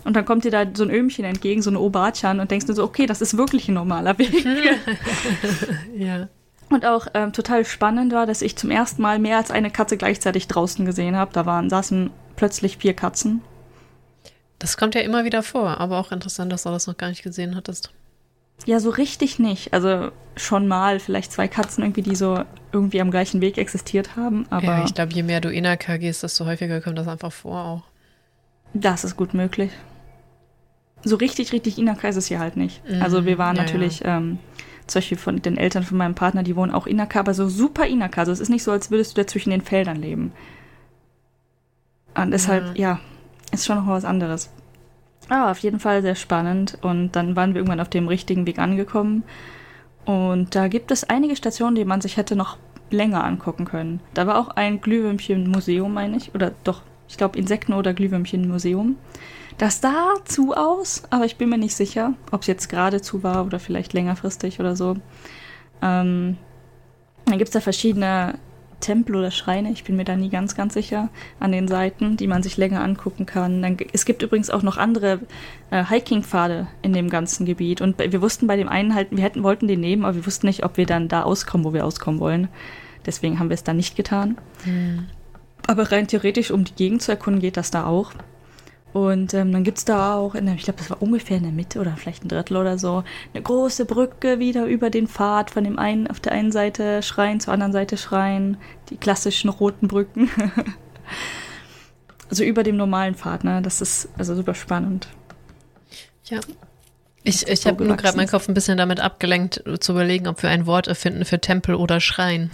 Und 0.05 0.15
dann 0.15 0.25
kommt 0.25 0.43
dir 0.43 0.51
da 0.51 0.65
so 0.73 0.83
ein 0.83 0.91
Öhmchen 0.91 1.25
entgegen, 1.25 1.61
so 1.61 1.69
ein 1.69 1.77
Obatchan 1.77 2.39
und 2.39 2.49
denkst 2.49 2.65
du 2.65 2.73
so, 2.73 2.83
okay, 2.83 3.05
das 3.05 3.21
ist 3.21 3.37
wirklich 3.37 3.67
ein 3.67 3.75
normaler 3.75 4.17
Weg. 4.17 4.33
ja. 5.95 6.29
Und 6.69 6.85
auch 6.85 7.07
ähm, 7.13 7.33
total 7.33 7.65
spannend 7.65 8.13
war, 8.13 8.25
dass 8.25 8.41
ich 8.41 8.55
zum 8.55 8.71
ersten 8.71 9.01
Mal 9.01 9.19
mehr 9.19 9.37
als 9.37 9.51
eine 9.51 9.71
Katze 9.71 9.97
gleichzeitig 9.97 10.47
draußen 10.47 10.85
gesehen 10.85 11.15
habe. 11.15 11.31
Da 11.33 11.45
waren, 11.45 11.69
saßen 11.69 12.11
plötzlich 12.35 12.77
vier 12.77 12.93
Katzen 12.93 13.41
das 14.59 14.75
kommt 14.75 14.93
ja 14.93 15.01
immer 15.01 15.23
wieder 15.23 15.41
vor, 15.41 15.79
aber 15.79 15.97
auch 15.97 16.11
interessant, 16.11 16.51
dass 16.51 16.63
du 16.63 16.69
das 16.69 16.85
noch 16.85 16.97
gar 16.97 17.09
nicht 17.09 17.23
gesehen 17.23 17.55
hattest. 17.55 17.91
Ja, 18.65 18.81
so 18.81 18.89
richtig 18.89 19.39
nicht. 19.39 19.73
Also 19.73 20.11
schon 20.35 20.67
mal 20.67 20.99
vielleicht 20.99 21.31
zwei 21.31 21.47
Katzen 21.47 21.83
irgendwie, 21.83 22.01
die 22.01 22.15
so 22.15 22.43
irgendwie 22.73 22.99
am 22.99 23.09
gleichen 23.09 23.39
Weg 23.39 23.57
existiert 23.57 24.17
haben. 24.17 24.45
Aber 24.49 24.65
ja, 24.65 24.85
ich 24.85 24.93
glaube, 24.93 25.13
je 25.13 25.23
mehr 25.23 25.39
du 25.39 25.49
Inaka 25.49 25.95
gehst, 25.95 26.23
desto 26.23 26.45
häufiger 26.45 26.81
kommt 26.81 26.97
das 26.97 27.07
einfach 27.07 27.31
vor 27.31 27.63
auch. 27.63 27.83
Das 28.73 29.05
ist 29.05 29.15
gut 29.15 29.33
möglich. 29.33 29.71
So 31.03 31.15
richtig, 31.15 31.53
richtig 31.53 31.77
Inaka 31.77 32.09
ist 32.09 32.17
es 32.17 32.27
hier 32.27 32.39
halt 32.39 32.57
nicht. 32.57 32.83
Mhm, 32.87 33.01
also 33.01 33.25
wir 33.25 33.37
waren 33.37 33.55
ja, 33.55 33.63
natürlich, 33.63 34.01
ja. 34.01 34.17
Ähm, 34.17 34.39
zum 34.87 34.99
Beispiel 34.99 35.17
von 35.17 35.41
den 35.41 35.55
Eltern 35.55 35.83
von 35.83 35.97
meinem 35.97 36.15
Partner, 36.15 36.43
die 36.43 36.55
wohnen 36.55 36.73
auch 36.73 36.85
Inaka, 36.85 37.21
aber 37.21 37.33
so 37.33 37.47
super 37.47 37.85
Inaka. 37.85 38.21
Also 38.21 38.33
es 38.33 38.41
ist 38.41 38.49
nicht 38.49 38.63
so, 38.63 38.71
als 38.71 38.91
würdest 38.91 39.15
du 39.15 39.21
da 39.21 39.27
zwischen 39.27 39.51
den 39.51 39.61
Feldern 39.61 40.01
leben. 40.01 40.33
Und 42.15 42.31
deshalb, 42.31 42.77
ja, 42.77 42.93
ja 42.93 42.99
ist 43.51 43.65
schon 43.65 43.77
noch 43.77 43.87
was 43.87 44.05
anderes. 44.05 44.49
Aber 45.29 45.51
auf 45.51 45.59
jeden 45.59 45.79
Fall 45.79 46.01
sehr 46.01 46.15
spannend. 46.15 46.77
Und 46.81 47.11
dann 47.15 47.35
waren 47.35 47.53
wir 47.53 47.59
irgendwann 47.59 47.79
auf 47.79 47.89
dem 47.89 48.07
richtigen 48.07 48.45
Weg 48.47 48.59
angekommen. 48.59 49.23
Und 50.05 50.55
da 50.55 50.67
gibt 50.67 50.91
es 50.91 51.03
einige 51.03 51.35
Stationen, 51.35 51.75
die 51.75 51.85
man 51.85 52.01
sich 52.01 52.17
hätte 52.17 52.35
noch 52.35 52.57
länger 52.89 53.23
angucken 53.23 53.65
können. 53.65 53.99
Da 54.13 54.25
war 54.25 54.39
auch 54.39 54.49
ein 54.49 54.81
Glühwürmchen-Museum, 54.81 55.93
meine 55.93 56.17
ich. 56.17 56.33
Oder 56.33 56.51
doch, 56.63 56.81
ich 57.07 57.17
glaube 57.17 57.37
Insekten- 57.37 57.73
oder 57.73 57.93
Glühwürmchen-Museum. 57.93 58.95
Das 59.59 59.81
sah 59.81 60.13
zu 60.25 60.53
aus, 60.53 61.03
aber 61.09 61.25
ich 61.25 61.35
bin 61.35 61.49
mir 61.49 61.57
nicht 61.57 61.75
sicher, 61.75 62.13
ob 62.31 62.41
es 62.41 62.47
jetzt 62.47 62.69
gerade 62.69 63.01
zu 63.01 63.23
war 63.23 63.45
oder 63.45 63.59
vielleicht 63.59 63.93
längerfristig 63.93 64.59
oder 64.59 64.75
so. 64.75 64.95
Ähm, 65.81 66.37
dann 67.25 67.37
gibt 67.37 67.49
es 67.49 67.53
da 67.53 67.59
verschiedene 67.59 68.39
Tempel 68.79 69.15
oder 69.15 69.31
Schreine, 69.31 69.71
ich 69.71 69.83
bin 69.83 69.95
mir 69.95 70.05
da 70.05 70.15
nie 70.15 70.29
ganz, 70.29 70.55
ganz 70.55 70.73
sicher, 70.73 71.09
an 71.39 71.51
den 71.51 71.67
Seiten, 71.67 72.17
die 72.17 72.27
man 72.27 72.43
sich 72.43 72.57
länger 72.57 72.81
angucken 72.81 73.25
kann. 73.25 73.61
Dann, 73.61 73.77
es 73.93 74.05
gibt 74.05 74.21
übrigens 74.21 74.49
auch 74.49 74.63
noch 74.63 74.77
andere 74.77 75.19
äh, 75.71 75.83
Hiking-Pfade 75.83 76.67
in 76.81 76.93
dem 76.93 77.09
ganzen 77.09 77.45
Gebiet. 77.45 77.81
Und 77.81 77.99
wir 77.99 78.21
wussten 78.21 78.47
bei 78.47 78.55
dem 78.55 78.69
einen 78.69 78.95
halt, 78.95 79.09
wir 79.11 79.23
hätten, 79.23 79.43
wollten 79.43 79.67
den 79.67 79.81
nehmen, 79.81 80.05
aber 80.05 80.15
wir 80.15 80.25
wussten 80.25 80.47
nicht, 80.47 80.63
ob 80.63 80.77
wir 80.77 80.85
dann 80.85 81.07
da 81.07 81.23
auskommen, 81.23 81.65
wo 81.65 81.73
wir 81.73 81.85
auskommen 81.85 82.19
wollen. 82.19 82.47
Deswegen 83.05 83.39
haben 83.39 83.49
wir 83.49 83.55
es 83.55 83.63
dann 83.63 83.77
nicht 83.77 83.95
getan. 83.95 84.37
Mhm. 84.65 85.07
Aber 85.67 85.91
rein 85.91 86.07
theoretisch, 86.07 86.51
um 86.51 86.63
die 86.63 86.73
Gegend 86.73 87.01
zu 87.01 87.11
erkunden, 87.11 87.41
geht 87.41 87.57
das 87.57 87.71
da 87.71 87.85
auch. 87.85 88.13
Und 88.91 89.35
ähm, 89.35 89.51
dann 89.51 89.63
gibt 89.63 89.77
es 89.77 89.85
da 89.85 90.15
auch, 90.15 90.33
in 90.33 90.47
der, 90.47 90.55
ich 90.55 90.63
glaube, 90.63 90.79
das 90.79 90.89
war 90.89 91.01
ungefähr 91.01 91.37
in 91.37 91.43
der 91.43 91.51
Mitte 91.51 91.79
oder 91.79 91.95
vielleicht 91.95 92.25
ein 92.25 92.27
Drittel 92.27 92.57
oder 92.57 92.79
so, 92.79 93.03
eine 93.33 93.43
große 93.43 93.85
Brücke 93.85 94.39
wieder 94.39 94.65
über 94.65 94.89
den 94.89 95.07
Pfad 95.07 95.51
von 95.51 95.63
dem 95.63 95.77
einen 95.77 96.07
auf 96.07 96.19
der 96.19 96.31
einen 96.31 96.51
Seite 96.51 97.03
Schrein 97.03 97.39
zur 97.39 97.53
anderen 97.53 97.71
Seite 97.71 97.97
Schrein. 97.97 98.57
Die 98.89 98.97
klassischen 98.97 99.49
roten 99.49 99.87
Brücken. 99.87 100.29
also 102.29 102.43
über 102.43 102.63
dem 102.63 102.77
normalen 102.77 103.13
Pfad, 103.13 103.43
ne? 103.43 103.61
Das 103.61 103.81
ist 103.81 104.09
also 104.17 104.33
super 104.35 104.55
spannend. 104.55 105.07
Ja. 106.25 106.39
Ich, 107.21 107.47
ich 107.47 107.67
habe 107.67 107.83
nur 107.83 107.97
gerade 107.97 108.17
meinen 108.17 108.29
Kopf 108.29 108.47
ein 108.47 108.53
bisschen 108.53 108.77
damit 108.77 108.99
abgelenkt, 108.99 109.63
zu 109.81 109.91
überlegen, 109.91 110.27
ob 110.27 110.41
wir 110.41 110.49
ein 110.49 110.65
Wort 110.65 110.87
erfinden 110.87 111.25
für 111.25 111.39
Tempel 111.39 111.75
oder 111.75 111.99
Schrein. 111.99 112.49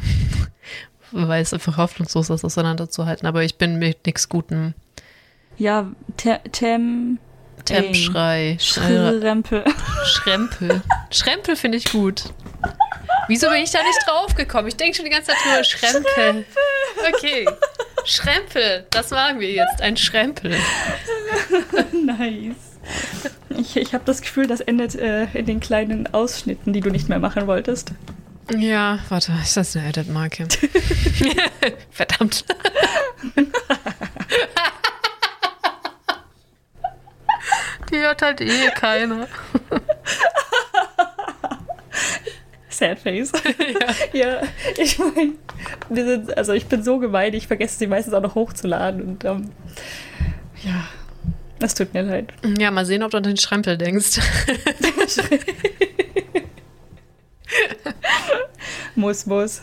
Weil 1.12 1.42
es 1.42 1.54
einfach 1.54 1.78
hoffnungslos 1.78 2.30
ist, 2.30 2.44
auseinanderzuhalten. 2.44 3.28
Aber 3.28 3.44
ich 3.44 3.58
bin 3.58 3.78
mit 3.78 4.06
nichts 4.06 4.28
Gutem 4.28 4.74
ja, 5.58 5.92
te 6.18 6.40
Tem. 6.52 7.20
Temschrei. 7.66 8.58
Schrempel. 8.60 9.64
Schrempel. 10.06 10.82
Schrempel 11.10 11.56
finde 11.56 11.80
ich 11.80 11.92
gut. 11.92 12.26
Wieso 13.28 13.50
bin 13.50 13.64
ich 13.64 13.72
da 13.72 13.82
nicht 13.82 14.00
drauf 14.06 14.36
gekommen? 14.36 14.68
Ich 14.68 14.76
denke 14.76 14.96
schon 14.96 15.06
die 15.06 15.12
ganze 15.12 15.32
Zeit 15.32 15.38
nur 15.46 15.64
Schrempel. 15.64 16.06
Schrempel. 16.14 16.46
Okay. 17.12 17.46
Schrempel. 18.06 18.86
Das 18.92 19.10
wagen 19.10 19.40
wir 19.40 19.52
jetzt. 19.52 19.82
Ein 19.82 19.98
Schrempel. 19.98 20.52
nice. 21.92 22.56
Ich, 23.50 23.76
ich 23.78 23.94
habe 23.96 24.04
das 24.06 24.22
Gefühl, 24.22 24.46
das 24.46 24.62
endet 24.62 24.94
äh, 24.94 25.26
in 25.34 25.48
den 25.48 25.60
kleinen 25.60 26.14
Ausschnitten, 26.14 26.72
die 26.72 26.82
du 26.82 26.92
nicht 26.92 27.10
mehr 27.10 27.20
machen 27.20 27.48
wolltest. 27.48 27.94
Ja, 28.56 29.00
warte, 29.10 29.32
ist 29.42 29.58
das 29.58 29.76
eine 29.76 29.90
Edit-Marke? 29.90 30.48
Verdammt. 31.90 32.46
Die 37.92 37.98
hört 37.98 38.22
halt 38.22 38.42
eh 38.42 38.70
keiner. 38.74 39.28
Sad 42.70 43.00
face. 43.00 43.32
Ja, 44.14 44.20
ja 44.20 44.42
ich 44.78 45.00
meine, 45.00 45.34
wir 45.90 46.06
sind, 46.06 46.38
also 46.38 46.54
ich 46.54 46.66
bin 46.66 46.84
so 46.84 47.00
gemein, 47.00 47.34
ich 47.34 47.48
vergesse 47.48 47.78
sie 47.78 47.88
meistens 47.88 48.14
auch 48.14 48.22
noch 48.22 48.36
hochzuladen 48.36 49.02
und 49.02 49.26
ähm, 49.26 49.52
ja, 50.64 50.88
das 51.60 51.74
tut 51.74 51.94
mir 51.94 52.02
leid. 52.02 52.34
Ja, 52.60 52.72
mal 52.72 52.86
sehen, 52.86 53.04
ob 53.04 53.12
du 53.12 53.18
an 53.18 53.24
den 53.24 53.38
Schrempel 53.38 53.78
denkst. 53.78 54.20
muss, 58.96 59.26
muss. 59.26 59.62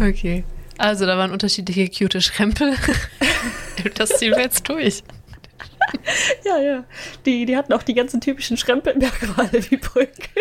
Okay. 0.00 0.44
Also, 0.78 1.06
da 1.06 1.18
waren 1.18 1.32
unterschiedliche 1.32 1.88
cute 1.88 2.22
Schrempel. 2.22 2.74
das 3.94 4.10
ziehen 4.18 4.32
wir 4.32 4.42
jetzt 4.42 4.68
durch. 4.68 5.02
ja, 6.44 6.58
ja. 6.58 6.84
Die, 7.24 7.46
die 7.46 7.56
hatten 7.56 7.72
auch 7.72 7.82
die 7.82 7.94
ganzen 7.94 8.20
typischen 8.20 8.56
Schrempelmerkmale 8.56 9.70
wie 9.70 9.76
Brücken. 9.76 10.12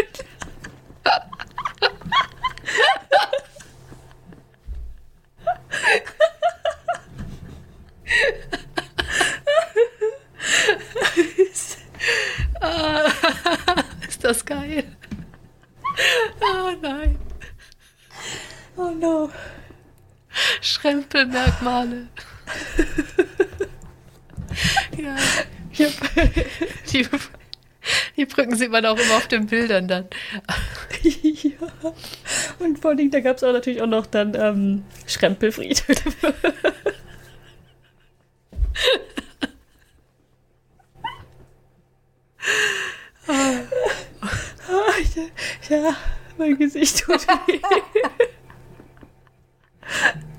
ist 14.08 14.24
das 14.24 14.46
geil. 14.46 14.84
Oh 16.40 16.72
nein. 16.82 17.20
Oh 18.78 18.92
no. 18.92 19.30
Schrempelmerkmale. 20.62 22.08
Ja. 24.98 25.16
Die, 26.92 27.08
die 28.18 28.26
Brücken 28.26 28.56
sieht 28.56 28.72
man 28.72 28.86
auch 28.86 28.98
immer 28.98 29.16
auf 29.16 29.28
den 29.28 29.48
Bildern 29.48 29.88
dann. 29.88 30.08
Ja. 31.02 31.52
Und 32.60 32.80
vor 32.80 32.92
allem, 32.92 33.10
da 33.10 33.22
gab 33.22 33.38
es 33.38 33.44
auch 33.44 33.54
natürlich 33.54 33.82
auch 33.82 33.88
noch 33.88 34.06
dann 34.06 34.36
ähm, 34.36 34.84
Schrempelfriedhöfe. 35.08 36.34
ja, 45.70 45.96
mein 46.38 46.58
Gesicht 46.58 47.00
tut 47.00 47.28
weh. 47.28 47.60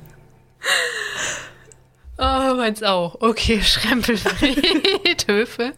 Oh, 2.22 2.54
meins 2.54 2.82
auch. 2.84 3.16
Okay, 3.20 3.60
Schrempelfriedhöfe. 3.62 5.72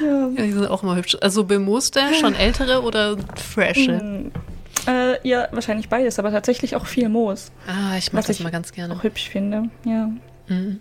ja. 0.00 0.06
ja. 0.06 0.28
Die 0.28 0.52
sind 0.52 0.68
auch 0.68 0.84
immer 0.84 0.94
hübsch. 0.94 1.16
Also 1.20 1.42
bemooste, 1.42 2.00
schon 2.20 2.36
ältere 2.36 2.82
oder 2.82 3.16
frische? 3.34 3.92
Mm, 3.92 4.30
äh, 4.86 5.28
ja, 5.28 5.48
wahrscheinlich 5.50 5.88
beides, 5.88 6.20
aber 6.20 6.30
tatsächlich 6.30 6.76
auch 6.76 6.86
viel 6.86 7.08
Moos. 7.08 7.50
Ah, 7.66 7.96
ich 7.98 8.12
mag 8.12 8.24
das 8.24 8.38
ich 8.38 8.44
mal 8.44 8.50
ganz 8.50 8.70
gerne. 8.70 8.94
Auch 8.94 9.02
hübsch 9.02 9.28
finde, 9.28 9.70
ja. 9.84 10.08
Mhm. 10.46 10.78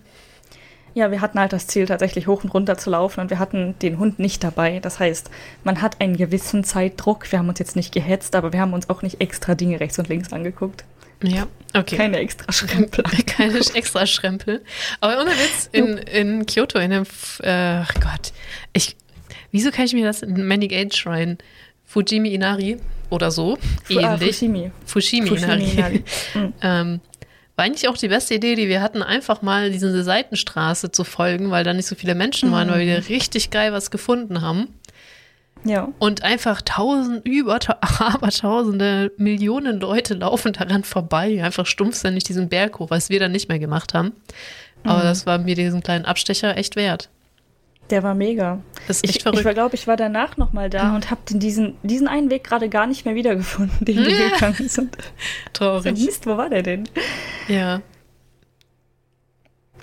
Ja, 0.94 1.10
wir 1.10 1.22
hatten 1.22 1.40
halt 1.40 1.52
das 1.52 1.66
Ziel, 1.66 1.88
tatsächlich 1.88 2.28
hoch 2.28 2.44
und 2.44 2.54
runter 2.54 2.78
zu 2.78 2.92
laufen 2.92 3.22
und 3.22 3.32
wir 3.32 3.40
hatten 3.40 3.74
den 3.82 3.98
Hund 3.98 4.20
nicht 4.20 4.44
dabei. 4.44 4.80
Das 4.80 5.00
heißt, 5.00 5.32
man 5.64 5.82
hat 5.82 6.00
einen 6.00 6.16
gewissen 6.16 6.64
Zeitdruck. 6.64 7.32
Wir 7.32 7.40
haben 7.40 7.50
uns 7.50 7.58
jetzt 7.58 7.76
nicht 7.76 7.92
gehetzt, 7.92 8.36
aber 8.36 8.54
wir 8.54 8.62
haben 8.62 8.74
uns 8.74 8.88
auch 8.92 9.02
nicht 9.02 9.20
extra 9.20 9.56
Dinge 9.56 9.80
rechts 9.80 9.98
und 9.98 10.10
links 10.10 10.32
angeguckt. 10.32 10.84
Ja, 11.24 11.48
okay. 11.74 11.96
Keine 11.96 12.18
extra 12.18 12.52
Schrempel. 12.52 13.04
Keine 13.26 13.58
extra 13.74 14.06
Schrempel. 14.06 14.62
Aber 15.00 15.22
ohne 15.22 15.32
Witz, 15.32 15.70
in, 15.72 15.98
in 15.98 16.46
Kyoto, 16.46 16.80
in 16.80 16.92
dem, 16.92 17.04
äh, 17.40 17.84
Gott, 18.00 18.34
ich, 18.74 18.96
wieso 19.52 19.72
kann 19.72 19.86
ich 19.86 19.94
mir 19.94 20.06
das 20.06 20.22
in 20.22 20.46
Many 20.46 20.68
Gate 20.68 20.94
Shrine, 20.94 21.38
Fujimi 21.86 22.34
Inari 22.34 22.78
oder 23.10 23.32
so, 23.32 23.58
Fu 23.84 23.98
ah, 24.00 24.14
ähnlich. 24.14 24.36
Fushimi. 24.36 24.72
Fushimi, 24.86 25.28
Fushimi 25.28 25.54
Inari. 25.54 25.72
Inari. 25.72 26.04
Mhm. 26.36 26.54
ähm, 26.62 27.02
war 27.56 27.66
eigentlich 27.66 27.88
auch 27.88 27.98
die 27.98 28.08
beste 28.08 28.34
Idee, 28.34 28.56
die 28.56 28.68
wir 28.68 28.82
hatten, 28.82 29.04
einfach 29.04 29.44
mal 29.44 29.72
diese 29.72 30.04
Seitenstraße 30.04 30.92
zu 30.92 31.04
folgen, 31.04 31.52
weil 31.52 31.64
da 31.64 31.74
nicht 31.74 31.86
so 31.86 31.96
viele 31.96 32.16
Menschen 32.16 32.50
mhm. 32.50 32.54
waren, 32.54 32.70
weil 32.70 32.88
wir 32.88 33.10
richtig 33.10 33.52
geil 33.52 33.72
was 33.74 33.92
gefunden 33.92 34.42
haben. 34.42 34.70
Ja. 35.64 35.90
Und 36.00 36.24
einfach 36.24 36.62
tausend, 36.62 37.26
über, 37.26 37.60
aber 38.00 38.30
tausende, 38.30 39.12
Millionen 39.18 39.80
Leute 39.80 40.16
laufen 40.16 40.54
daran 40.54 40.84
vorbei, 40.84 41.44
einfach 41.44 41.66
stumpfsinnig 41.66 42.24
diesen 42.24 42.50
Berg 42.50 42.80
hoch, 42.80 42.90
was 42.90 43.10
wir 43.10 43.20
dann 43.20 43.32
nicht 43.32 43.50
mehr 43.50 43.60
gemacht 43.60 43.94
haben. 43.94 44.14
Aber 44.84 45.00
mhm. 45.00 45.04
das 45.04 45.26
war 45.26 45.38
mir 45.38 45.56
diesen 45.56 45.82
kleinen 45.82 46.06
Abstecher 46.06 46.58
echt 46.58 46.76
wert. 46.76 47.10
Der 47.90 48.02
war 48.02 48.16
mega. 48.16 48.60
Das 48.88 48.98
ist 48.98 49.04
echt 49.06 49.18
ich, 49.18 49.24
verrückt. 49.24 49.46
Ich 49.46 49.54
glaube, 49.54 49.76
ich 49.76 49.88
war 49.88 49.98
danach 49.98 50.38
nochmal 50.38 50.70
da 50.70 50.90
mhm. 50.90 50.96
und 50.96 51.12
habe 51.12 51.22
diesen, 51.30 51.76
diesen 51.84 52.08
einen 52.08 52.30
Weg 52.30 52.44
gerade 52.44 52.70
gar 52.70 52.88
nicht 52.88 53.06
mehr 53.06 53.16
wiedergefunden, 53.16 53.86
den 53.86 53.98
wir 53.98 54.30
gegangen 54.32 54.70
sind. 54.70 54.98
Traurig. 55.52 55.94
Mist, 55.94 56.26
wo 56.26 56.38
war 56.38 56.50
der 56.50 56.64
denn? 56.64 56.88
Ja. 57.48 57.82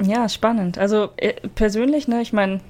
Ja, 0.03 0.29
spannend. 0.29 0.79
Also 0.79 1.11
äh, 1.17 1.35
persönlich, 1.55 2.09
ne, 2.09 2.23
ich 2.23 2.33
meine, 2.33 2.61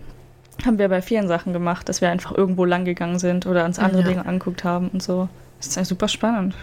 haben 0.67 0.79
wir 0.79 0.89
bei 0.89 1.03
vielen 1.03 1.29
Sachen 1.29 1.53
gemacht, 1.53 1.89
dass 1.89 2.01
wir 2.01 2.11
einfach 2.11 2.37
irgendwo 2.37 2.65
lang 2.65 2.85
gegangen 2.85 3.19
sind 3.19 3.47
oder 3.47 3.65
uns 3.65 3.79
andere 3.79 4.03
ja. 4.03 4.09
Dinge 4.09 4.27
angeguckt 4.27 4.65
haben 4.65 4.89
und 4.89 5.03
so. 5.03 5.29
Das 5.59 5.69
ist 5.69 5.77
ja 5.77 5.85
super 5.85 6.09
spannend. 6.09 6.55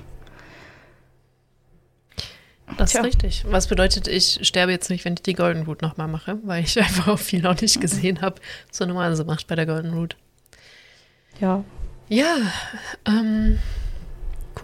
Das 2.77 2.91
Tja. 2.91 3.01
ist 3.01 3.07
richtig. 3.07 3.45
Was 3.47 3.67
bedeutet, 3.67 4.07
ich 4.07 4.39
sterbe 4.41 4.71
jetzt 4.71 4.89
nicht, 4.89 5.05
wenn 5.05 5.13
ich 5.13 5.21
die 5.21 5.33
Golden 5.33 5.63
Route 5.63 5.85
nochmal 5.85 6.07
mache, 6.07 6.37
weil 6.43 6.63
ich 6.63 6.77
einfach 6.81 7.07
auch 7.07 7.19
viel 7.19 7.41
noch 7.41 7.59
nicht 7.59 7.79
gesehen 7.79 8.21
habe, 8.21 8.41
so 8.71 8.85
normalerweise 8.85 9.23
macht 9.23 9.47
bei 9.47 9.55
der 9.55 9.65
Golden 9.65 9.93
Route. 9.93 10.17
Ja. 11.39 11.63
Ja, 12.09 12.37
ähm, 13.05 13.59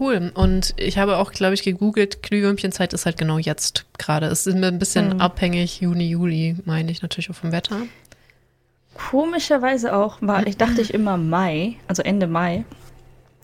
cool. 0.00 0.32
Und 0.34 0.74
ich 0.76 0.98
habe 0.98 1.18
auch, 1.18 1.32
glaube 1.32 1.54
ich, 1.54 1.62
gegoogelt, 1.62 2.22
Glühwürmchenzeit 2.22 2.92
ist 2.92 3.04
halt 3.04 3.18
genau 3.18 3.38
jetzt 3.38 3.84
gerade. 3.98 4.26
Es 4.26 4.46
ist 4.46 4.54
ein 4.54 4.78
bisschen 4.78 5.14
mhm. 5.14 5.20
abhängig, 5.20 5.80
Juni, 5.80 6.08
Juli, 6.08 6.56
meine 6.64 6.90
ich 6.90 7.02
natürlich 7.02 7.30
auch 7.30 7.34
vom 7.34 7.52
Wetter. 7.52 7.82
Komischerweise 8.94 9.94
auch 9.94 10.18
war, 10.20 10.46
ich 10.46 10.56
dachte 10.56 10.80
ich 10.80 10.94
immer 10.94 11.16
Mai, 11.16 11.76
also 11.88 12.02
Ende 12.02 12.26
Mai. 12.26 12.64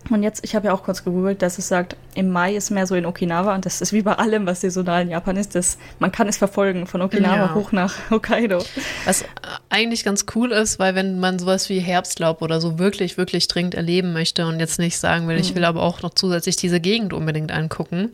Und 0.08 0.22
jetzt, 0.22 0.42
ich 0.44 0.54
habe 0.54 0.68
ja 0.68 0.72
auch 0.72 0.82
kurz 0.82 1.04
gegoogelt, 1.04 1.42
dass 1.42 1.58
es 1.58 1.68
sagt, 1.68 1.94
im 2.14 2.30
Mai 2.30 2.54
ist 2.56 2.70
mehr 2.70 2.86
so 2.86 2.94
in 2.94 3.04
Okinawa 3.04 3.54
und 3.54 3.66
das 3.66 3.82
ist 3.82 3.92
wie 3.92 4.00
bei 4.00 4.14
allem, 4.14 4.46
was 4.46 4.62
saisonal 4.62 5.02
in 5.02 5.10
Japan 5.10 5.36
ist, 5.36 5.54
dass 5.54 5.76
man 5.98 6.10
kann 6.10 6.26
es 6.26 6.38
verfolgen 6.38 6.86
von 6.86 7.02
Okinawa 7.02 7.36
Ja. 7.36 7.54
hoch 7.54 7.70
nach 7.72 7.94
Hokkaido. 8.10 8.64
Was 9.04 9.24
eigentlich 9.68 10.02
ganz 10.02 10.24
cool 10.34 10.52
ist, 10.52 10.78
weil 10.78 10.94
wenn 10.94 11.20
man 11.20 11.38
sowas 11.38 11.68
wie 11.68 11.80
Herbstlaub 11.80 12.40
oder 12.40 12.60
so 12.62 12.78
wirklich, 12.78 13.18
wirklich 13.18 13.46
dringend 13.46 13.74
erleben 13.74 14.14
möchte 14.14 14.46
und 14.46 14.58
jetzt 14.58 14.78
nicht 14.78 14.98
sagen 14.98 15.28
will, 15.28 15.36
ich 15.38 15.54
will 15.54 15.64
aber 15.64 15.82
auch 15.82 16.00
noch 16.00 16.14
zusätzlich 16.14 16.56
diese 16.56 16.80
Gegend 16.80 17.12
unbedingt 17.12 17.52
angucken. 17.52 18.10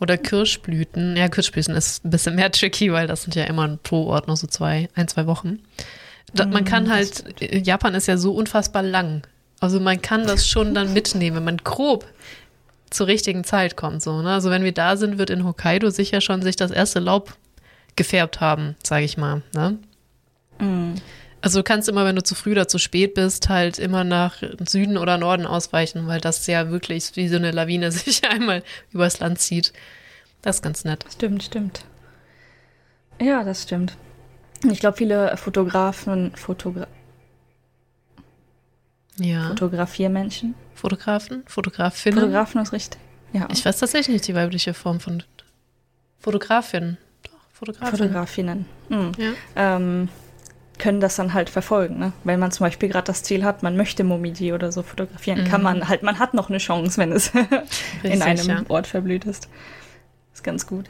Oder 0.00 0.18
Kirschblüten. 0.18 1.16
Ja, 1.16 1.28
Kirschblüten 1.28 1.76
ist 1.76 2.04
ein 2.04 2.10
bisschen 2.10 2.34
mehr 2.34 2.50
tricky, 2.50 2.92
weil 2.92 3.06
das 3.06 3.22
sind 3.22 3.36
ja 3.36 3.44
immer 3.44 3.78
pro 3.84 4.06
Ort 4.06 4.26
noch 4.26 4.36
so 4.36 4.48
zwei, 4.48 4.88
ein, 4.96 5.06
zwei 5.06 5.26
Wochen. 5.26 5.60
Da, 6.34 6.46
man 6.46 6.64
kann 6.64 6.90
halt, 6.90 7.24
Japan 7.40 7.94
ist 7.94 8.08
ja 8.08 8.16
so 8.16 8.34
unfassbar 8.34 8.82
lang. 8.82 9.22
Also 9.60 9.80
man 9.80 10.02
kann 10.02 10.26
das 10.26 10.48
schon 10.48 10.74
dann 10.74 10.92
mitnehmen, 10.92 11.36
wenn 11.36 11.44
man 11.44 11.56
grob 11.58 12.06
zur 12.90 13.06
richtigen 13.06 13.44
Zeit 13.44 13.76
kommt. 13.76 14.02
So, 14.02 14.22
ne? 14.22 14.32
Also 14.32 14.50
wenn 14.50 14.64
wir 14.64 14.72
da 14.72 14.96
sind, 14.96 15.18
wird 15.18 15.30
in 15.30 15.44
Hokkaido 15.44 15.90
sicher 15.90 16.20
schon 16.20 16.42
sich 16.42 16.56
das 16.56 16.70
erste 16.70 17.00
Laub 17.00 17.36
gefärbt 17.96 18.40
haben, 18.40 18.76
sage 18.82 19.04
ich 19.04 19.16
mal. 19.16 19.42
Ne? 19.54 19.78
Also 21.40 21.58
du 21.58 21.64
kannst 21.64 21.88
immer, 21.88 22.04
wenn 22.04 22.16
du 22.16 22.22
zu 22.22 22.34
früh 22.34 22.52
oder 22.52 22.68
zu 22.68 22.78
spät 22.78 23.14
bist, 23.14 23.48
halt 23.48 23.78
immer 23.78 24.02
nach 24.02 24.42
Süden 24.66 24.96
oder 24.96 25.18
Norden 25.18 25.46
ausweichen, 25.46 26.06
weil 26.06 26.20
das 26.20 26.46
ja 26.46 26.70
wirklich 26.70 27.16
wie 27.16 27.28
so 27.28 27.36
eine 27.36 27.50
Lawine 27.50 27.92
sich 27.92 28.26
einmal 28.26 28.62
übers 28.92 29.20
Land 29.20 29.40
zieht. 29.40 29.72
Das 30.42 30.56
ist 30.56 30.62
ganz 30.62 30.84
nett. 30.84 31.04
Stimmt, 31.12 31.42
stimmt. 31.42 31.84
Ja, 33.20 33.44
das 33.44 33.62
stimmt. 33.62 33.96
Ich 34.70 34.80
glaube, 34.80 34.96
viele 34.96 35.36
Fotografen, 35.36 36.34
Fotogra 36.36 36.86
Ja. 39.18 39.48
Fotografiermenschen. 39.48 40.54
Fotografen? 40.74 41.44
Fotografinnen? 41.46 42.18
Fotografen 42.18 42.62
ist 42.62 42.72
richtig. 42.72 43.00
Ja. 43.32 43.48
ich 43.50 43.64
weiß 43.64 43.78
tatsächlich 43.78 44.14
nicht 44.14 44.28
die 44.28 44.34
weibliche 44.34 44.74
Form 44.74 45.00
von 45.00 45.22
Fotografin. 46.20 46.96
Doch, 47.24 47.32
Fotografin. 47.52 47.98
Fotografinnen. 47.98 48.66
Hm. 48.88 49.12
Ja. 49.18 49.32
ähm, 49.56 50.08
können 50.78 51.00
das 51.00 51.16
dann 51.16 51.34
halt 51.34 51.50
verfolgen. 51.50 51.98
Ne? 51.98 52.12
Wenn 52.24 52.40
man 52.40 52.50
zum 52.50 52.64
Beispiel 52.64 52.88
gerade 52.88 53.06
das 53.06 53.22
Ziel 53.22 53.44
hat, 53.44 53.62
man 53.62 53.76
möchte 53.76 54.04
Momiji 54.04 54.52
oder 54.52 54.72
so 54.72 54.82
fotografieren, 54.82 55.44
kann 55.44 55.62
man 55.62 55.88
halt, 55.88 56.02
man 56.02 56.18
hat 56.18 56.34
noch 56.34 56.48
eine 56.48 56.58
Chance, 56.58 56.98
wenn 56.98 57.12
es 57.12 57.32
in 58.02 58.22
einem 58.22 58.48
ja. 58.48 58.62
Ort 58.68 58.86
verblüht 58.86 59.24
ist. 59.24 59.48
Ist 60.32 60.42
ganz 60.42 60.66
gut. 60.66 60.86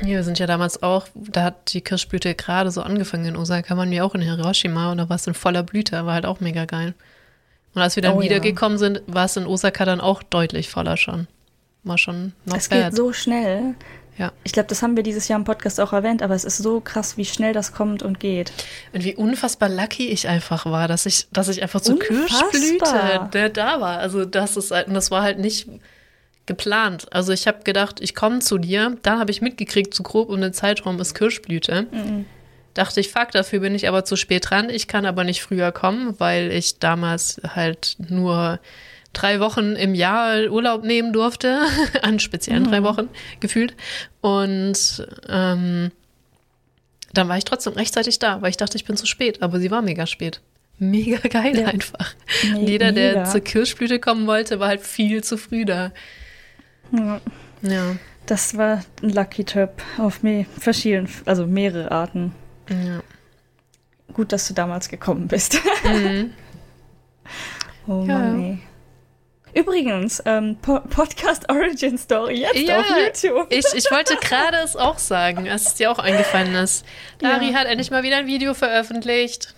Ja, 0.00 0.08
wir 0.08 0.24
sind 0.24 0.38
ja 0.38 0.46
damals 0.46 0.82
auch, 0.82 1.06
da 1.14 1.44
hat 1.44 1.72
die 1.72 1.80
Kirschblüte 1.80 2.34
gerade 2.34 2.70
so 2.70 2.82
angefangen 2.82 3.24
in 3.26 3.36
Osaka, 3.36 3.76
waren 3.76 3.90
wir 3.90 4.04
auch 4.04 4.14
in 4.14 4.20
Hiroshima 4.22 4.90
und 4.92 4.98
da 4.98 5.08
war 5.08 5.16
es 5.16 5.26
in 5.26 5.34
voller 5.34 5.62
Blüte, 5.62 6.04
war 6.04 6.14
halt 6.14 6.26
auch 6.26 6.40
mega 6.40 6.64
geil. 6.64 6.94
Und 7.74 7.82
als 7.82 7.96
wir 7.96 8.02
dann 8.02 8.14
Oh 8.14 8.20
ja. 8.20 8.24
wiedergekommen 8.26 8.78
sind, 8.78 9.02
war 9.06 9.24
es 9.24 9.36
in 9.36 9.46
Osaka 9.46 9.84
dann 9.84 10.00
auch 10.00 10.22
deutlich 10.22 10.68
voller 10.68 10.96
schon. 10.96 11.26
War 11.84 11.98
schon 11.98 12.32
noch 12.44 12.56
Es 12.56 12.68
geht 12.68 12.80
bad. 12.82 12.96
so 12.96 13.12
schnell. 13.12 13.74
Ja. 14.16 14.32
Ich 14.44 14.52
glaube, 14.52 14.68
das 14.68 14.80
haben 14.82 14.94
wir 14.94 15.02
dieses 15.02 15.26
Jahr 15.26 15.38
im 15.40 15.44
Podcast 15.44 15.80
auch 15.80 15.92
erwähnt, 15.92 16.22
aber 16.22 16.34
es 16.36 16.44
ist 16.44 16.58
so 16.58 16.80
krass, 16.80 17.16
wie 17.16 17.24
schnell 17.24 17.52
das 17.52 17.72
kommt 17.72 18.02
und 18.04 18.20
geht. 18.20 18.52
Und 18.92 19.02
wie 19.02 19.16
unfassbar 19.16 19.68
lucky 19.68 20.06
ich 20.08 20.28
einfach 20.28 20.66
war, 20.66 20.86
dass 20.86 21.04
ich, 21.04 21.26
dass 21.32 21.48
ich 21.48 21.62
einfach 21.62 21.80
zur 21.80 21.96
Unfassbar. 21.96 22.50
Kirschblüte 22.50 23.28
der 23.32 23.48
da 23.48 23.80
war. 23.80 23.98
Also 23.98 24.24
das 24.24 24.56
ist 24.56 24.70
halt, 24.70 24.86
und 24.86 24.94
das 24.94 25.10
war 25.10 25.22
halt 25.22 25.40
nicht 25.40 25.66
geplant. 26.46 27.06
Also 27.12 27.32
ich 27.32 27.46
habe 27.46 27.62
gedacht, 27.64 28.00
ich 28.00 28.14
komme 28.14 28.40
zu 28.40 28.58
dir, 28.58 28.96
dann 29.02 29.18
habe 29.18 29.30
ich 29.30 29.40
mitgekriegt, 29.40 29.94
zu 29.94 30.02
grob 30.02 30.28
um 30.28 30.40
den 30.40 30.52
Zeitraum 30.52 31.00
ist 31.00 31.14
Kirschblüte. 31.14 31.86
Dachte 32.74 33.00
ich, 33.00 33.10
fuck, 33.10 33.30
dafür 33.30 33.60
bin 33.60 33.74
ich 33.74 33.86
aber 33.88 34.04
zu 34.04 34.16
spät 34.16 34.50
dran. 34.50 34.68
Ich 34.68 34.88
kann 34.88 35.06
aber 35.06 35.24
nicht 35.24 35.42
früher 35.42 35.70
kommen, 35.72 36.18
weil 36.18 36.50
ich 36.50 36.78
damals 36.80 37.40
halt 37.54 37.96
nur 38.08 38.58
drei 39.12 39.38
Wochen 39.38 39.76
im 39.76 39.94
Jahr 39.94 40.50
Urlaub 40.50 40.82
nehmen 40.84 41.12
durfte, 41.12 41.60
an 42.02 42.18
speziellen 42.18 42.64
drei 42.64 42.82
Wochen 42.82 43.08
gefühlt. 43.40 43.74
Und 44.20 45.06
ähm, 45.28 45.92
dann 47.12 47.28
war 47.28 47.38
ich 47.38 47.44
trotzdem 47.44 47.74
rechtzeitig 47.74 48.18
da, 48.18 48.42
weil 48.42 48.50
ich 48.50 48.56
dachte, 48.56 48.76
ich 48.76 48.84
bin 48.84 48.96
zu 48.96 49.06
spät, 49.06 49.40
aber 49.40 49.60
sie 49.60 49.70
war 49.70 49.82
mega 49.82 50.06
spät. 50.06 50.40
Mega 50.80 51.28
geil 51.28 51.56
Ja. 51.60 51.68
einfach. 51.68 52.12
Und 52.56 52.66
Jeder, 52.66 52.90
der 52.90 53.12
mega. 53.12 53.24
zur 53.26 53.40
Kirschblüte 53.40 54.00
kommen 54.00 54.26
wollte, 54.26 54.58
war 54.58 54.66
halt 54.66 54.80
viel 54.82 55.22
zu 55.22 55.36
früh 55.38 55.64
da. 55.64 55.92
Ja. 56.92 57.20
Ja. 57.62 57.96
Das 58.26 58.56
war 58.56 58.82
ein 59.02 59.10
Lucky 59.10 59.44
Trip 59.44 59.70
auf 59.98 60.22
me 60.22 60.46
verschiedenen, 60.58 61.08
also 61.26 61.46
mehrere 61.46 61.90
Arten. 61.90 62.34
ja. 62.70 63.00
Gut, 64.12 64.30
dass 64.32 64.46
du 64.46 64.54
damals 64.54 64.88
gekommen 64.88 65.26
bist. 65.28 65.58
Mhm. 65.84 66.32
Oh 67.86 68.04
Ja. 68.06 68.18
Mann, 68.18 68.42
ey. 68.42 68.58
Übrigens, 69.60 70.22
ähm, 70.26 70.56
po 70.60 70.80
Podcast 70.80 71.48
Origin 71.50 71.96
Story 71.98 72.40
jetzt 72.40 72.56
Ja, 72.56 72.80
auf 72.80 72.86
YouTube. 72.88 73.46
Ich, 73.50 73.64
ich 73.74 73.90
wollte 73.90 74.16
gerade 74.16 74.56
es 74.58 74.74
auch 74.76 74.98
sagen, 74.98 75.48
als 75.48 75.66
es 75.68 75.74
dir 75.74 75.90
auch 75.90 75.98
eingefallen 75.98 76.54
ist. 76.56 76.84
Dari 77.18 77.50
Ja. 77.52 77.58
hat 77.58 77.66
endlich 77.66 77.90
mal 77.90 78.02
wieder 78.02 78.16
ein 78.18 78.26
Video 78.26 78.52
veröffentlicht. 78.54 79.54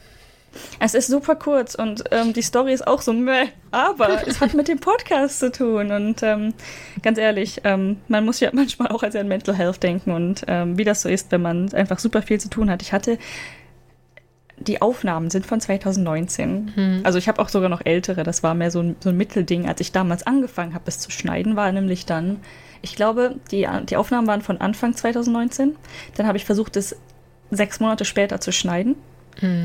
Es 0.78 0.94
ist 0.94 1.08
super 1.08 1.36
kurz 1.36 1.74
und 1.74 2.04
ähm, 2.10 2.32
die 2.32 2.42
Story 2.42 2.72
ist 2.72 2.86
auch 2.86 3.02
so 3.02 3.12
meh, 3.12 3.48
aber 3.70 4.22
es 4.26 4.40
hat 4.40 4.54
mit 4.54 4.68
dem 4.68 4.78
Podcast 4.78 5.40
zu 5.40 5.50
tun 5.50 5.90
und 5.90 6.22
ähm, 6.22 6.54
ganz 7.02 7.18
ehrlich, 7.18 7.60
ähm, 7.64 7.98
man 8.08 8.24
muss 8.24 8.40
ja 8.40 8.50
manchmal 8.52 8.88
auch 8.88 9.02
an 9.02 9.12
sein 9.12 9.28
Mental 9.28 9.54
Health 9.54 9.82
denken 9.82 10.12
und 10.12 10.44
ähm, 10.46 10.78
wie 10.78 10.84
das 10.84 11.02
so 11.02 11.08
ist, 11.08 11.32
wenn 11.32 11.42
man 11.42 11.72
einfach 11.72 11.98
super 11.98 12.22
viel 12.22 12.40
zu 12.40 12.50
tun 12.50 12.70
hat. 12.70 12.82
Ich 12.82 12.92
hatte 12.92 13.18
die 14.58 14.80
Aufnahmen 14.80 15.30
sind 15.30 15.46
von 15.46 15.60
2019. 15.60 17.02
Also 17.04 17.18
ich 17.18 17.28
habe 17.28 17.42
auch 17.42 17.48
sogar 17.48 17.68
noch 17.68 17.82
ältere. 17.84 18.22
Das 18.22 18.42
war 18.42 18.54
mehr 18.54 18.70
so 18.70 18.80
ein, 18.80 18.96
so 19.00 19.10
ein 19.10 19.16
Mittelding. 19.16 19.68
Als 19.68 19.80
ich 19.80 19.92
damals 19.92 20.26
angefangen 20.26 20.74
habe, 20.74 20.84
es 20.86 20.98
zu 20.98 21.10
schneiden, 21.10 21.56
war 21.56 21.70
nämlich 21.72 22.06
dann, 22.06 22.40
ich 22.80 22.96
glaube, 22.96 23.36
die, 23.50 23.68
die 23.88 23.96
Aufnahmen 23.96 24.26
waren 24.26 24.40
von 24.40 24.60
Anfang 24.60 24.94
2019. 24.94 25.76
Dann 26.16 26.26
habe 26.26 26.38
ich 26.38 26.46
versucht, 26.46 26.76
es 26.76 26.96
sechs 27.50 27.80
Monate 27.80 28.04
später 28.04 28.40
zu 28.40 28.50
schneiden. 28.50 28.96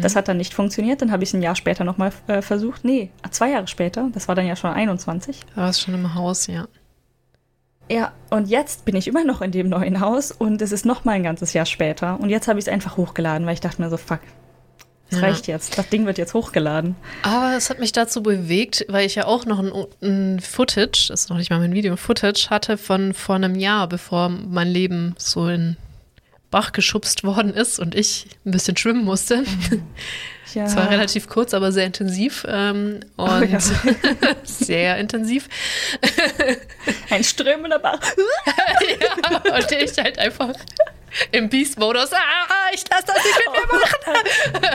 Das 0.01 0.15
hat 0.15 0.27
dann 0.27 0.37
nicht 0.37 0.53
funktioniert. 0.53 1.01
Dann 1.01 1.11
habe 1.11 1.23
ich 1.23 1.29
es 1.29 1.33
ein 1.33 1.41
Jahr 1.41 1.55
später 1.55 1.83
nochmal 1.83 2.11
äh, 2.27 2.41
versucht. 2.41 2.83
Nee, 2.83 3.09
zwei 3.31 3.51
Jahre 3.51 3.67
später. 3.67 4.09
Das 4.13 4.27
war 4.27 4.35
dann 4.35 4.45
ja 4.45 4.55
schon 4.55 4.71
21. 4.71 5.39
Da 5.55 5.61
war 5.61 5.69
es 5.69 5.79
schon 5.81 5.93
im 5.93 6.13
Haus, 6.15 6.47
ja. 6.47 6.67
Ja, 7.89 8.13
und 8.29 8.47
jetzt 8.47 8.85
bin 8.85 8.95
ich 8.95 9.07
immer 9.07 9.23
noch 9.25 9.41
in 9.41 9.51
dem 9.51 9.67
neuen 9.67 9.99
Haus 9.99 10.31
und 10.31 10.61
es 10.61 10.71
ist 10.71 10.85
noch 10.85 11.03
mal 11.03 11.11
ein 11.13 11.23
ganzes 11.23 11.51
Jahr 11.53 11.65
später. 11.65 12.19
Und 12.19 12.29
jetzt 12.29 12.47
habe 12.47 12.57
ich 12.59 12.65
es 12.65 12.69
einfach 12.71 12.95
hochgeladen, 12.97 13.45
weil 13.45 13.53
ich 13.53 13.59
dachte 13.59 13.81
mir 13.81 13.89
so, 13.89 13.97
fuck, 13.97 14.19
das 15.09 15.19
Ja. 15.19 15.27
reicht 15.27 15.47
jetzt. 15.47 15.77
Das 15.77 15.89
Ding 15.89 16.05
wird 16.05 16.17
jetzt 16.17 16.33
hochgeladen. 16.33 16.95
Aber 17.23 17.53
es 17.57 17.69
hat 17.69 17.79
mich 17.79 17.91
dazu 17.91 18.23
bewegt, 18.23 18.85
weil 18.87 19.05
ich 19.05 19.15
ja 19.15 19.25
auch 19.25 19.45
noch 19.45 19.59
ein, 19.59 19.71
ein 20.01 20.39
Footage, 20.39 21.07
das 21.09 21.23
ist 21.23 21.29
noch 21.29 21.35
nicht 21.37 21.49
mal 21.49 21.59
mein 21.59 21.73
Video, 21.73 21.93
ein 21.93 21.97
Footage 21.97 22.49
hatte 22.49 22.77
von 22.77 23.13
vor 23.13 23.35
einem 23.35 23.55
Jahr, 23.55 23.87
bevor 23.89 24.29
mein 24.29 24.69
Leben 24.69 25.13
so 25.17 25.47
in 25.47 25.75
Bach 26.51 26.73
geschubst 26.73 27.23
worden 27.23 27.53
ist 27.53 27.79
und 27.79 27.95
ich 27.95 28.27
ein 28.45 28.51
bisschen 28.51 28.77
schwimmen 28.77 29.03
musste. 29.03 29.43
Ja. 30.53 30.65
Es 30.65 30.75
war 30.75 30.89
relativ 30.89 31.29
kurz, 31.29 31.53
aber 31.53 31.71
sehr 31.71 31.85
intensiv 31.85 32.45
ähm, 32.45 32.99
und 33.15 33.49
ja. 33.49 33.59
sehr 34.43 34.97
intensiv. 34.97 35.47
Ein 37.09 37.23
strömender 37.23 37.79
Bach. 37.79 38.01
ja, 38.99 39.55
und 39.55 39.71
ich 39.71 39.97
halt 39.97 40.19
einfach 40.19 40.51
im 41.31 41.47
Beast-Modus, 41.47 42.11
ah, 42.11 42.69
ich 42.73 42.83
lasse 42.89 43.05
das 43.07 43.15
nicht 43.23 43.39
mit 43.45 43.53
mir 43.53 43.65
machen. 43.79 43.99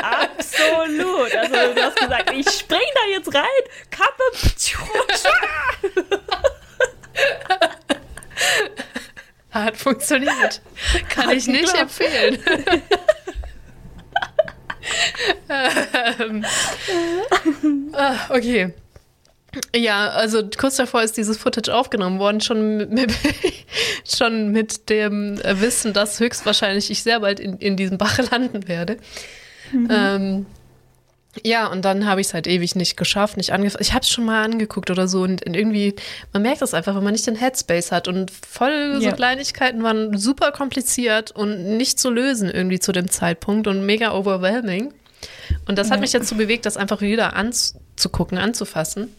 Absolut. 0.03 1.35
Also 1.35 1.75
du 1.75 1.83
hast 1.83 1.97
gesagt, 1.97 2.33
ich 2.35 2.49
spring 2.49 2.81
da 2.95 3.01
jetzt 3.13 3.35
rein. 3.35 3.45
Kappe. 3.91 4.23
Hat 9.65 9.77
funktioniert. 9.77 10.61
Kann 11.09 11.31
ich 11.31 11.47
nicht 11.47 11.67
geklappt. 11.67 12.01
empfehlen. 12.01 12.39
ähm, 16.21 16.45
ah, 17.93 18.17
okay. 18.31 18.73
Ja, 19.75 20.09
also 20.09 20.43
kurz 20.57 20.77
davor 20.77 21.03
ist 21.03 21.17
dieses 21.17 21.39
Footage 21.39 21.75
aufgenommen 21.75 22.19
worden, 22.19 22.41
schon 22.41 22.77
mit, 22.77 22.91
mit, 22.91 23.15
schon 24.05 24.51
mit 24.53 24.91
dem 24.91 25.39
Wissen, 25.39 25.93
dass 25.93 26.21
höchstwahrscheinlich 26.21 26.91
ich 26.91 27.03
sehr 27.03 27.21
bald 27.21 27.41
in, 27.41 27.57
in 27.59 27.77
diesem 27.77 27.99
Bach 27.99 28.19
landen 28.31 28.69
werde. 28.69 28.99
Ähm, 29.73 30.47
ja, 31.45 31.67
und 31.67 31.85
dann 31.85 32.07
habe 32.07 32.21
ich 32.21 32.29
es 32.29 32.35
halt 32.35 32.47
ewig 32.47 32.75
nicht 32.77 32.97
geschafft, 32.97 33.37
nicht 33.37 33.53
angefangen. 33.53 33.83
Ich 33.83 33.93
habe 33.93 34.03
es 34.03 34.11
schon 34.11 34.25
mal 34.25 34.45
angeguckt 34.45 34.91
oder 34.91 35.09
so 35.09 35.23
und, 35.23 35.45
irgendwie, 35.47 35.95
man 36.33 36.43
merkt 36.43 36.63
das 36.63 36.75
einfach, 36.75 36.95
wenn 36.97 37.05
man 37.05 37.13
nicht 37.13 37.27
den 37.27 37.37
Headspace 37.37 37.93
hat 37.93 38.09
und 38.09 38.31
voll 38.31 38.97
so 39.01 39.07
Ja. 39.07 39.13
Kleinigkeiten 39.13 39.83
waren 39.83 40.17
super 40.19 40.53
kompliziert 40.53 41.31
und 41.33 41.77
nicht 41.77 41.99
zu 42.01 42.11
lösen 42.11 42.51
irgendwie 42.51 42.79
zu 42.81 42.93
dem 42.93 43.11
Zeitpunkt 43.11 43.67
und 43.67 43.85
mega 43.87 44.13
overwhelming. 44.13 44.93
Und 45.67 45.79
das 45.79 45.89
hat 45.91 45.97
Ja. 45.97 46.01
mich 46.03 46.13
dazu 46.13 46.37
bewegt, 46.37 46.67
das 46.67 46.77
einfach 46.77 47.01
wieder 47.01 47.35
anzugucken, 47.37 48.39
anzufassen. 48.39 49.15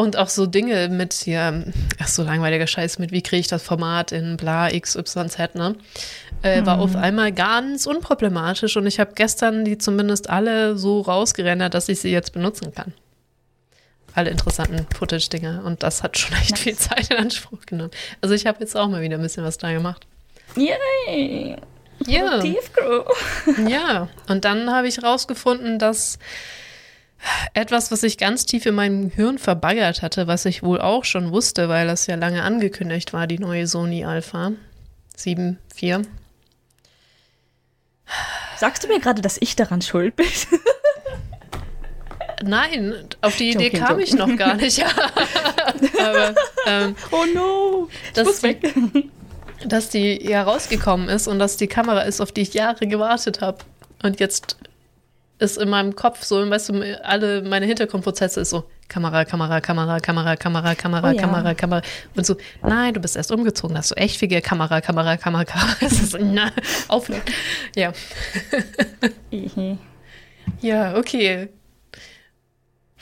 Und 0.00 0.16
auch 0.16 0.30
so 0.30 0.46
Dinge 0.46 0.88
mit 0.88 1.12
hier, 1.12 1.64
ach 2.00 2.08
so 2.08 2.22
langweiliger 2.22 2.66
Scheiß 2.66 2.98
mit, 2.98 3.12
wie 3.12 3.20
kriege 3.22 3.40
ich 3.40 3.48
das 3.48 3.62
Format 3.62 4.12
in 4.12 4.38
bla 4.38 4.70
XYZ, 4.70 5.54
ne? 5.54 5.74
Äh, 6.42 6.64
war 6.64 6.78
auf 6.80 6.96
einmal 6.96 7.32
ganz 7.32 7.84
unproblematisch 7.84 8.78
und 8.78 8.86
ich 8.86 8.98
habe 8.98 9.12
gestern 9.14 9.62
die 9.66 9.76
zumindest 9.76 10.30
alle 10.30 10.78
so 10.78 11.02
rausgerendert, 11.02 11.74
dass 11.74 11.90
ich 11.90 12.00
sie 12.00 12.10
jetzt 12.10 12.32
benutzen 12.32 12.72
kann. 12.74 12.94
alle 14.14 14.30
interessanten 14.30 14.86
Footage-Dinger. 14.96 15.62
Und 15.66 15.82
das 15.82 16.02
hat 16.02 16.16
schon 16.18 16.34
echt 16.38 16.52
Nice. 16.52 16.60
viel 16.60 16.76
Zeit 16.76 17.10
in 17.10 17.18
Anspruch 17.18 17.60
genommen. 17.66 17.90
Also 18.22 18.34
ich 18.34 18.46
habe 18.46 18.58
jetzt 18.60 18.76
auch 18.76 18.88
mal 18.88 19.02
wieder 19.02 19.16
ein 19.18 19.22
bisschen 19.22 19.44
was 19.44 19.58
da 19.58 19.70
gemacht. 19.70 20.06
Yay! 20.56 21.56
Ja. 22.06 22.40
Crew. 22.72 23.02
Ja, 23.68 24.08
und 24.28 24.46
dann 24.46 24.70
habe 24.70 24.88
ich 24.88 25.02
rausgefunden, 25.02 25.78
dass 25.78 26.18
etwas, 27.54 27.90
was 27.90 28.02
ich 28.02 28.18
ganz 28.18 28.46
tief 28.46 28.66
in 28.66 28.74
meinem 28.74 29.10
Hirn 29.10 29.38
verbaggert 29.38 30.02
hatte, 30.02 30.26
was 30.26 30.44
ich 30.46 30.62
wohl 30.62 30.80
auch 30.80 31.04
schon 31.04 31.32
wusste, 31.32 31.68
weil 31.68 31.86
das 31.86 32.06
ja 32.06 32.16
lange 32.16 32.42
angekündigt 32.42 33.12
war, 33.12 33.26
die 33.26 33.38
neue 33.38 33.66
Sony 33.66 34.04
Alpha 34.04 34.52
7.4. 35.18 36.04
Sagst 38.56 38.84
du 38.84 38.88
mir 38.88 39.00
gerade, 39.00 39.22
dass 39.22 39.36
ich 39.40 39.56
daran 39.56 39.82
schuld 39.82 40.16
bin? 40.16 40.26
Nein, 42.42 42.94
auf 43.20 43.36
die 43.36 43.50
Idee 43.50 43.64
Joking, 43.66 43.80
kam 43.80 43.98
ich 43.98 44.14
noch 44.14 44.34
gar 44.36 44.54
nicht. 44.54 44.82
Aber 46.00 46.34
ähm, 46.66 46.96
Oh 47.10 47.24
no! 47.34 47.88
Ich 47.90 48.12
Das 48.14 48.24
muss 48.24 48.34
ist 48.36 48.42
weg. 48.42 48.74
dass 49.66 49.90
die 49.90 50.26
ja 50.26 50.42
rausgekommen 50.42 51.10
ist 51.10 51.28
und 51.28 51.38
dass 51.38 51.58
die 51.58 51.66
Kamera 51.66 52.00
ist, 52.02 52.20
auf 52.20 52.32
die 52.32 52.40
ich 52.40 52.54
Jahre 52.54 52.86
gewartet 52.86 53.42
habe. 53.42 53.58
Und 54.02 54.20
jetzt 54.20 54.56
ist 55.40 55.58
in 55.58 55.68
meinem 55.68 55.96
Kopf 55.96 56.22
so, 56.22 56.48
weißt 56.48 56.68
du, 56.68 57.04
alle 57.04 57.42
meine 57.42 57.66
Hintergrundprozesse 57.66 58.40
ist 58.40 58.50
so 58.50 58.64
Kamera, 58.88 59.24
Kamera, 59.24 59.60
Kamera, 59.60 60.00
Kamera, 60.00 60.36
Kamera, 60.36 60.74
Kamera, 60.74 61.08
Oh 61.08 61.12
ja. 61.12 61.20
Kamera, 61.20 61.54
Kamera. 61.54 61.82
Und 62.16 62.26
so, 62.26 62.36
nein, 62.62 62.92
du 62.94 63.00
bist 63.00 63.16
erst 63.16 63.32
umgezogen, 63.32 63.76
hast 63.76 63.92
du 63.92 63.94
echt 63.96 64.16
viel 64.18 64.40
Kamera, 64.40 64.80
Kamera, 64.80 65.16
Kamera, 65.16 65.44
Kamera. 65.44 65.76
Es 65.80 66.00
ist 66.00 66.18
na, 66.20 66.52
aufhören. 66.88 67.22
Ja. 67.74 67.92
Ja, 70.60 70.96
okay. 70.96 71.48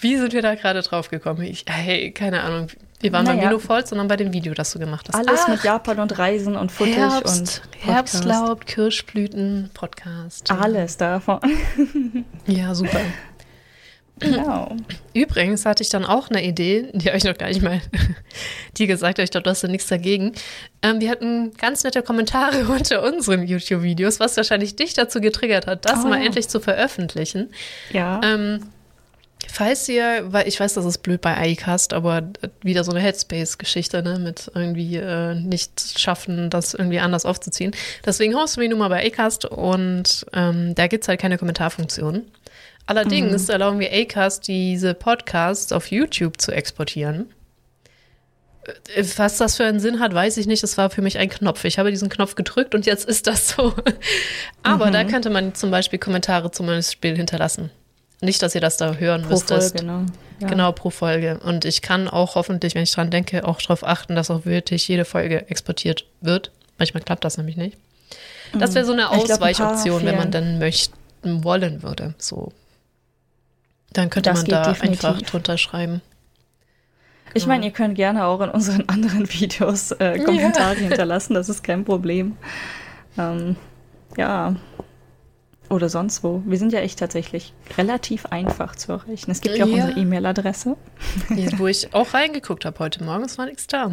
Wie 0.00 0.16
sind 0.16 0.32
wir 0.32 0.42
da 0.42 0.54
gerade 0.54 0.82
drauf 0.82 1.10
gekommen? 1.10 1.42
Ich, 1.42 1.64
hey, 1.68 2.10
keine 2.12 2.42
Ahnung. 2.42 2.68
Wir 3.00 3.12
waren 3.12 3.24
beim 3.26 3.36
Naja. 3.36 3.48
Milo 3.48 3.60
Falls, 3.60 3.90
sondern 3.90 4.08
bei 4.08 4.16
dem 4.16 4.32
Video, 4.32 4.54
das 4.54 4.72
du 4.72 4.78
gemacht 4.80 5.08
hast. 5.08 5.14
Alles 5.16 5.42
Ach, 5.44 5.48
mit 5.48 5.62
Japan 5.62 6.00
und 6.00 6.18
Reisen 6.18 6.56
und 6.56 6.72
Footage 6.72 6.96
Herbst, 6.98 7.38
und 7.38 7.62
Podcast. 7.70 7.86
Herbstlaub, 7.86 8.66
Kirschblüten, 8.66 9.70
Podcast. 9.74 10.50
Alles 10.50 10.96
davon. 10.96 11.40
Ja, 12.46 12.74
super. 12.74 13.00
Genau. 14.20 14.74
Übrigens 15.14 15.64
hatte 15.64 15.84
ich 15.84 15.90
dann 15.90 16.04
auch 16.04 16.28
eine 16.28 16.44
Idee, 16.44 16.88
die 16.92 17.06
habe 17.06 17.16
ich 17.18 17.22
noch 17.24 17.38
gar 17.38 17.46
nicht 17.48 17.62
mal 17.62 17.80
dir 18.76 18.88
gesagt, 18.88 19.18
aber 19.20 19.22
ich 19.24 19.30
glaube, 19.30 19.44
du 19.44 19.50
hast 19.50 19.62
da 19.62 19.68
nichts 19.68 19.86
dagegen. 19.86 20.32
Ähm, 20.82 21.00
wir 21.00 21.08
hatten 21.10 21.52
ganz 21.56 21.84
nette 21.84 22.02
Kommentare 22.02 22.64
unter 22.68 23.04
unseren 23.04 23.46
YouTube-Videos, 23.46 24.18
was 24.18 24.36
wahrscheinlich 24.36 24.74
dich 24.74 24.94
dazu 24.94 25.20
getriggert 25.20 25.68
hat, 25.68 25.84
das 25.84 26.04
Oh. 26.04 26.08
mal 26.08 26.20
endlich 26.24 26.48
zu 26.48 26.58
veröffentlichen. 26.58 27.50
Ja. 27.92 28.20
Ähm, 28.24 28.64
falls 29.50 29.88
ihr, 29.88 30.24
weil 30.32 30.46
ich 30.48 30.60
weiß, 30.60 30.74
das 30.74 30.84
ist 30.84 30.98
blöd 30.98 31.20
bei 31.20 31.50
iCast, 31.50 31.92
aber 31.92 32.22
wieder 32.62 32.84
so 32.84 32.92
eine 32.92 33.00
Headspace-Geschichte, 33.00 34.02
ne, 34.02 34.18
mit 34.18 34.50
irgendwie 34.54 34.96
äh, 34.96 35.34
nicht 35.34 35.98
schaffen, 35.98 36.50
das 36.50 36.74
irgendwie 36.74 37.00
anders 37.00 37.24
aufzuziehen. 37.24 37.72
Deswegen 38.04 38.34
hosten 38.34 38.60
wir 38.60 38.68
nun 38.68 38.78
mal 38.78 38.88
bei 38.88 39.06
iCast 39.06 39.44
und 39.46 40.26
ähm, 40.32 40.74
da 40.74 40.86
gibt 40.86 41.04
es 41.04 41.08
halt 41.08 41.20
keine 41.20 41.38
Kommentarfunktion. 41.38 42.24
Allerdings 42.88 43.50
erlauben 43.50 43.80
wir 43.80 43.92
Acast, 43.92 44.48
diese 44.48 44.94
Podcasts 44.94 45.72
auf 45.72 45.90
YouTube 45.90 46.40
zu 46.40 46.52
exportieren. 46.52 47.28
Äh, 48.94 49.04
Was 49.16 49.36
das 49.36 49.58
für 49.58 49.64
einen 49.66 49.78
Sinn 49.78 50.00
hat, 50.00 50.14
weiß 50.14 50.38
ich 50.38 50.46
nicht. 50.46 50.62
Das 50.62 50.78
war 50.78 50.88
für 50.88 51.02
mich 51.02 51.18
ein 51.18 51.28
Knopf. 51.28 51.64
Ich 51.64 51.78
habe 51.78 51.90
diesen 51.90 52.08
Knopf 52.08 52.34
gedrückt 52.34 52.74
und 52.74 52.86
jetzt 52.86 53.06
ist 53.06 53.26
das 53.26 53.50
so. 53.50 53.74
Aber 54.62 54.90
da 54.90 55.04
könnte 55.04 55.28
man 55.28 55.54
zum 55.54 55.70
Beispiel 55.70 55.98
Kommentare 55.98 56.50
zum 56.50 56.80
Spiel 56.80 57.14
hinterlassen. 57.14 57.70
Nicht, 58.20 58.42
dass 58.42 58.54
ihr 58.54 58.60
das 58.60 58.76
da 58.76 58.94
hören 58.94 59.22
Pro 59.22 59.30
müsstest. 59.30 59.78
Folge, 59.78 59.86
ne? 59.86 60.06
Ja. 60.40 60.48
Genau, 60.48 60.72
pro 60.72 60.90
Folge. 60.90 61.38
Und 61.44 61.64
ich 61.64 61.82
kann 61.82 62.08
auch 62.08 62.34
hoffentlich, 62.34 62.74
wenn 62.74 62.82
ich 62.82 62.92
dran 62.92 63.10
denke, 63.10 63.46
auch 63.46 63.60
darauf 63.60 63.84
achten, 63.84 64.14
dass 64.14 64.30
auch 64.30 64.44
wirklich 64.44 64.86
jede 64.88 65.04
Folge 65.04 65.48
exportiert 65.50 66.06
wird. 66.20 66.50
Manchmal 66.78 67.02
klappt 67.02 67.24
das 67.24 67.36
nämlich 67.38 67.56
nicht. 67.56 67.76
Das 68.52 68.74
wäre 68.74 68.84
so 68.84 68.92
eine 68.92 69.02
Ich 69.02 69.08
glaub, 69.08 69.42
ein 69.42 69.50
Ausweichoption, 69.50 70.04
wenn 70.04 70.16
man 70.16 70.30
dann 70.30 70.58
möchten 70.58 71.44
wollen 71.44 71.82
würde. 71.82 72.14
So. 72.18 72.52
Dann 73.92 74.10
könnte 74.10 74.30
Das 74.30 74.40
man 74.40 74.46
da 74.46 74.72
definitiv. 74.72 75.04
einfach 75.04 75.22
drunter 75.22 75.58
schreiben. 75.58 76.02
Ich 77.34 77.46
meine, 77.46 77.66
ihr 77.66 77.72
könnt 77.72 77.94
gerne 77.94 78.24
auch 78.24 78.40
in 78.40 78.50
unseren 78.50 78.84
anderen 78.88 79.30
Videos 79.32 79.92
äh, 79.92 80.18
Kommentare 80.18 80.76
hinterlassen, 80.76 81.34
das 81.34 81.48
ist 81.48 81.62
kein 81.62 81.84
Problem. 81.84 82.36
Ähm, 83.18 83.56
ja. 84.16 84.56
Oder 85.70 85.88
sonst 85.90 86.24
wo. 86.24 86.42
Wir 86.46 86.56
sind 86.56 86.72
ja 86.72 86.80
echt 86.80 86.98
tatsächlich 86.98 87.52
relativ 87.76 88.24
einfach 88.26 88.74
zu 88.74 88.92
erreichen. 88.92 89.30
Es 89.30 89.40
gibt 89.42 89.56
ja 89.56 89.64
auch 89.64 89.68
Ja. 89.68 89.84
unsere 89.84 90.00
E-Mail-Adresse. 90.00 90.76
Wo 91.58 91.66
ich 91.66 91.92
auch 91.94 92.14
reingeguckt 92.14 92.64
habe 92.64 92.78
heute 92.78 93.04
Morgen, 93.04 93.24
es 93.24 93.36
war 93.36 93.44
nichts 93.46 93.66
da. 93.66 93.92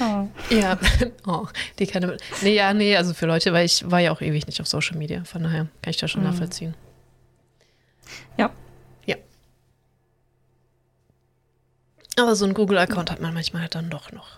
Oh. 0.00 0.28
Ja, 0.50 0.78
oh, 1.26 1.46
die 1.78 1.86
keine. 1.86 2.16
Nee, 2.42 2.54
ja, 2.54 2.74
nee, 2.74 2.96
also 2.96 3.14
für 3.14 3.26
Leute, 3.26 3.52
weil 3.52 3.64
ich 3.64 3.88
war 3.90 4.00
ja 4.00 4.10
auch 4.12 4.20
ewig 4.20 4.46
nicht 4.46 4.60
auf 4.60 4.66
Social 4.66 4.98
Media. 4.98 5.24
Von 5.24 5.42
daher 5.44 5.68
kann 5.80 5.90
ich 5.90 5.96
das 5.96 6.10
schon 6.10 6.22
Mhm. 6.22 6.28
nachvollziehen. 6.30 6.74
Ja. 8.36 8.50
Ja. 9.06 9.16
Aber 12.18 12.34
so 12.36 12.44
einen 12.44 12.54
Google-Account 12.54 13.10
hat 13.10 13.20
man 13.20 13.32
manchmal 13.32 13.62
halt 13.62 13.74
dann 13.74 13.90
doch 13.90 14.12
noch. 14.12 14.28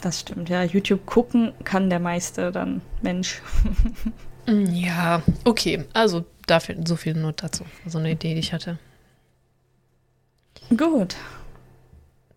Das 0.00 0.20
stimmt, 0.20 0.48
ja. 0.48 0.62
YouTube 0.64 1.06
gucken 1.06 1.52
kann 1.64 1.90
der 1.90 2.00
meiste 2.00 2.50
dann 2.50 2.80
Mensch. 3.02 3.40
Mm, 4.46 4.64
Ja, 4.74 5.22
okay. 5.44 5.84
Also 5.92 6.24
dafür 6.46 6.76
so 6.84 6.96
viel 6.96 7.14
nur 7.14 7.32
dazu. 7.32 7.64
So 7.86 7.98
eine 7.98 8.10
Idee, 8.12 8.34
die 8.34 8.40
ich 8.40 8.52
hatte. 8.52 8.78
Gut. 10.76 11.16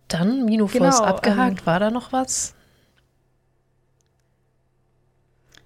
Dann 0.08 0.44
Mino 0.44 0.66
Force 0.68 0.98
Genau, 0.98 1.04
abgehakt. 1.08 1.66
War 1.66 1.80
da 1.80 1.90
noch 1.90 2.12
was? 2.12 2.54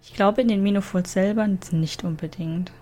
Ich 0.03 0.15
glaube, 0.15 0.41
in 0.43 0.49
den 0.49 0.63
Minofolds 0.63 1.13
selber 1.13 1.47
nicht 1.47 2.05
unbedingt. 2.05 2.73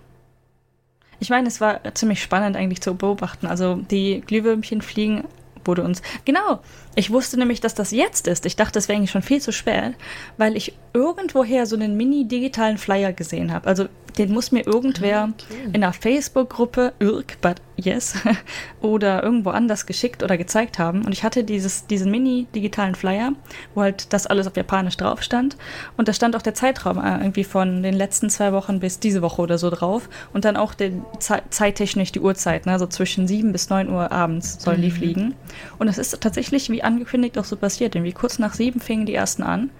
Ich 1.20 1.30
meine, 1.30 1.48
es 1.48 1.60
war 1.60 1.80
ziemlich 1.94 2.22
spannend 2.22 2.56
eigentlich 2.56 2.80
zu 2.80 2.94
beobachten. 2.94 3.46
Also 3.46 3.76
die 3.76 4.20
Glühwürmchen 4.20 4.82
fliegen 4.82 5.24
wurde 5.68 5.84
uns. 5.84 6.02
Genau. 6.24 6.60
Ich 6.96 7.12
wusste 7.12 7.38
nämlich, 7.38 7.60
dass 7.60 7.74
das 7.74 7.92
jetzt 7.92 8.26
ist. 8.26 8.44
Ich 8.46 8.56
dachte, 8.56 8.80
es 8.80 8.88
wäre 8.88 8.96
eigentlich 8.96 9.12
schon 9.12 9.22
viel 9.22 9.40
zu 9.40 9.52
spät, 9.52 9.94
weil 10.36 10.56
ich 10.56 10.74
irgendwoher 10.92 11.66
so 11.66 11.76
einen 11.76 11.96
mini-digitalen 11.96 12.78
Flyer 12.78 13.12
gesehen 13.12 13.52
habe. 13.52 13.68
Also 13.68 13.86
den 14.18 14.32
muss 14.32 14.52
mir 14.52 14.66
irgendwer 14.66 15.30
in 15.72 15.82
einer 15.82 15.92
Facebook-Gruppe, 15.92 16.92
Irk, 16.98 17.40
but 17.40 17.56
yes, 17.76 18.14
oder 18.80 19.22
irgendwo 19.22 19.50
anders 19.50 19.86
geschickt 19.86 20.22
oder 20.22 20.36
gezeigt 20.36 20.78
haben. 20.78 21.04
Und 21.04 21.12
ich 21.12 21.22
hatte 21.22 21.44
dieses, 21.44 21.86
diesen 21.86 22.10
mini-digitalen 22.10 22.94
Flyer, 22.94 23.32
wo 23.74 23.82
halt 23.82 24.12
das 24.12 24.26
alles 24.26 24.46
auf 24.46 24.56
Japanisch 24.56 24.96
drauf 24.96 25.22
stand. 25.22 25.56
Und 25.96 26.08
da 26.08 26.12
stand 26.12 26.34
auch 26.34 26.42
der 26.42 26.54
Zeitraum 26.54 26.98
äh, 26.98 27.18
irgendwie 27.18 27.44
von 27.44 27.82
den 27.82 27.94
letzten 27.94 28.28
zwei 28.28 28.52
Wochen 28.52 28.80
bis 28.80 28.98
diese 28.98 29.22
Woche 29.22 29.42
oder 29.42 29.58
so 29.58 29.70
drauf. 29.70 30.08
Und 30.32 30.44
dann 30.44 30.56
auch 30.56 30.74
den, 30.74 31.04
Ze 31.20 31.42
zeittechnisch 31.50 32.12
die 32.12 32.20
Uhrzeit, 32.20 32.66
ne? 32.66 32.72
also 32.72 32.86
zwischen 32.86 33.28
7 33.28 33.52
bis 33.52 33.70
9 33.70 33.88
Uhr 33.88 34.10
abends 34.10 34.62
sollen 34.62 34.82
die 34.82 34.90
fliegen. 34.90 35.34
Und 35.78 35.88
es 35.88 35.98
ist 35.98 36.20
tatsächlich 36.20 36.70
wie 36.70 36.82
angekündigt 36.82 37.38
auch 37.38 37.44
so 37.44 37.56
passiert. 37.56 37.94
Irgendwie 37.94 38.12
kurz 38.12 38.38
nach 38.38 38.54
sieben 38.54 38.80
fingen 38.80 39.06
die 39.06 39.14
ersten 39.14 39.42
an. 39.42 39.70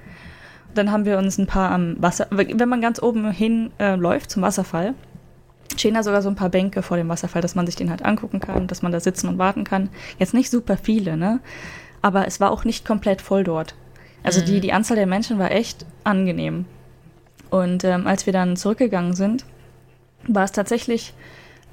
Dann 0.78 0.92
haben 0.92 1.04
wir 1.04 1.18
uns 1.18 1.38
ein 1.38 1.46
paar 1.46 1.72
am 1.72 1.96
Wasser, 2.00 2.28
wenn 2.30 2.68
man 2.68 2.80
ganz 2.80 3.02
oben 3.02 3.30
hin 3.32 3.72
äh, 3.78 3.96
läuft 3.96 4.30
zum 4.30 4.42
Wasserfall, 4.42 4.94
stehen 5.76 5.94
da 5.94 6.04
sogar 6.04 6.22
so 6.22 6.28
ein 6.28 6.36
paar 6.36 6.50
Bänke 6.50 6.82
vor 6.82 6.96
dem 6.96 7.08
Wasserfall, 7.08 7.42
dass 7.42 7.56
man 7.56 7.66
sich 7.66 7.74
den 7.74 7.90
halt 7.90 8.04
angucken 8.04 8.38
kann, 8.38 8.68
dass 8.68 8.80
man 8.80 8.92
da 8.92 9.00
sitzen 9.00 9.28
und 9.28 9.38
warten 9.38 9.64
kann. 9.64 9.88
Jetzt 10.18 10.34
nicht 10.34 10.50
super 10.50 10.76
viele, 10.76 11.16
ne? 11.16 11.40
Aber 12.00 12.28
es 12.28 12.38
war 12.38 12.52
auch 12.52 12.64
nicht 12.64 12.86
komplett 12.86 13.22
voll 13.22 13.42
dort. 13.42 13.74
Also 14.22 14.40
die, 14.40 14.60
die 14.60 14.72
Anzahl 14.72 14.96
der 14.96 15.06
Menschen 15.06 15.38
war 15.40 15.50
echt 15.50 15.84
angenehm. 16.04 16.64
Und 17.50 17.82
ähm, 17.82 18.06
als 18.06 18.26
wir 18.26 18.32
dann 18.32 18.56
zurückgegangen 18.56 19.14
sind, 19.14 19.44
war 20.28 20.44
es 20.44 20.52
tatsächlich, 20.52 21.12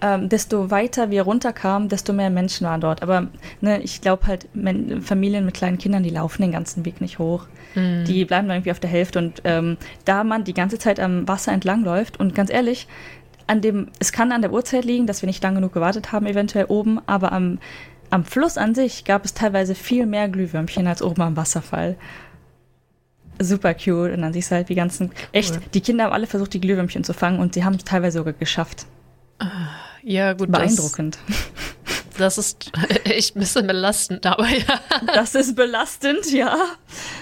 ähm, 0.05 0.29
desto 0.29 0.69
weiter 0.69 1.09
wir 1.09 1.23
runterkamen, 1.23 1.89
desto 1.89 2.13
mehr 2.13 2.29
Menschen 2.29 2.67
waren 2.67 2.79
dort. 2.79 3.01
Aber 3.01 3.27
ne, 3.59 3.81
ich 3.81 4.01
glaube 4.01 4.27
halt, 4.27 4.47
Men 4.53 5.01
Familien 5.01 5.45
mit 5.45 5.55
kleinen 5.55 5.79
Kindern, 5.79 6.03
die 6.03 6.11
laufen 6.11 6.43
den 6.43 6.51
ganzen 6.51 6.85
Weg 6.85 7.01
nicht 7.01 7.17
hoch. 7.17 7.47
Die 8.05 8.23
bleiben 8.23 8.49
irgendwie 8.49 8.71
auf 8.71 8.79
der 8.79 8.89
Hälfte. 8.89 9.17
Und 9.17 9.41
ähm, 9.43 9.77
da 10.05 10.23
man 10.23 10.43
die 10.43 10.53
ganze 10.53 10.77
Zeit 10.77 10.99
am 10.99 11.27
Wasser 11.27 11.51
entlang 11.53 11.83
läuft 11.83 12.19
und 12.19 12.35
ganz 12.35 12.51
ehrlich, 12.51 12.87
an 13.47 13.61
dem, 13.61 13.87
es 13.99 14.11
kann 14.11 14.31
an 14.31 14.41
der 14.41 14.53
Uhrzeit 14.53 14.85
liegen, 14.85 15.07
dass 15.07 15.23
wir 15.23 15.27
nicht 15.27 15.43
lang 15.43 15.55
genug 15.55 15.73
gewartet 15.73 16.11
haben, 16.11 16.27
eventuell 16.27 16.65
oben, 16.65 16.99
aber 17.07 17.31
am, 17.31 17.59
am 18.11 18.23
Fluss 18.25 18.57
an 18.57 18.75
sich 18.75 19.05
gab 19.05 19.25
es 19.25 19.33
teilweise 19.33 19.73
viel 19.75 20.05
mehr 20.05 20.29
Glühwürmchen 20.29 20.85
als 20.87 21.01
oben 21.01 21.21
am 21.21 21.35
Wasserfall. 21.35 21.95
Super 23.39 23.73
cute. 23.73 24.13
Und 24.13 24.21
dann 24.21 24.33
siehst 24.33 24.51
du 24.51 24.55
halt 24.55 24.69
die 24.69 24.75
ganzen. 24.75 25.11
Echt, 25.31 25.59
die 25.73 25.81
Kinder 25.81 26.05
haben 26.05 26.13
alle 26.13 26.27
versucht, 26.27 26.53
die 26.53 26.61
Glühwürmchen 26.61 27.03
zu 27.03 27.13
fangen 27.13 27.39
und 27.39 27.55
sie 27.55 27.65
haben 27.65 27.75
es 27.75 27.83
teilweise 27.83 28.19
sogar 28.19 28.33
geschafft. 28.33 28.85
Ja, 30.05 30.33
gut. 30.33 30.51
Beeindruckend. 30.51 31.17
Das, 32.17 32.35
das 32.35 32.37
ist 32.37 32.71
echt 33.03 33.35
ein 33.35 33.39
bisschen 33.39 33.67
belastend, 33.67 34.25
aber 34.25 34.47
ja. 34.47 34.79
Das 35.13 35.35
ist 35.35 35.55
belastend, 35.55 36.31
ja. 36.31 36.55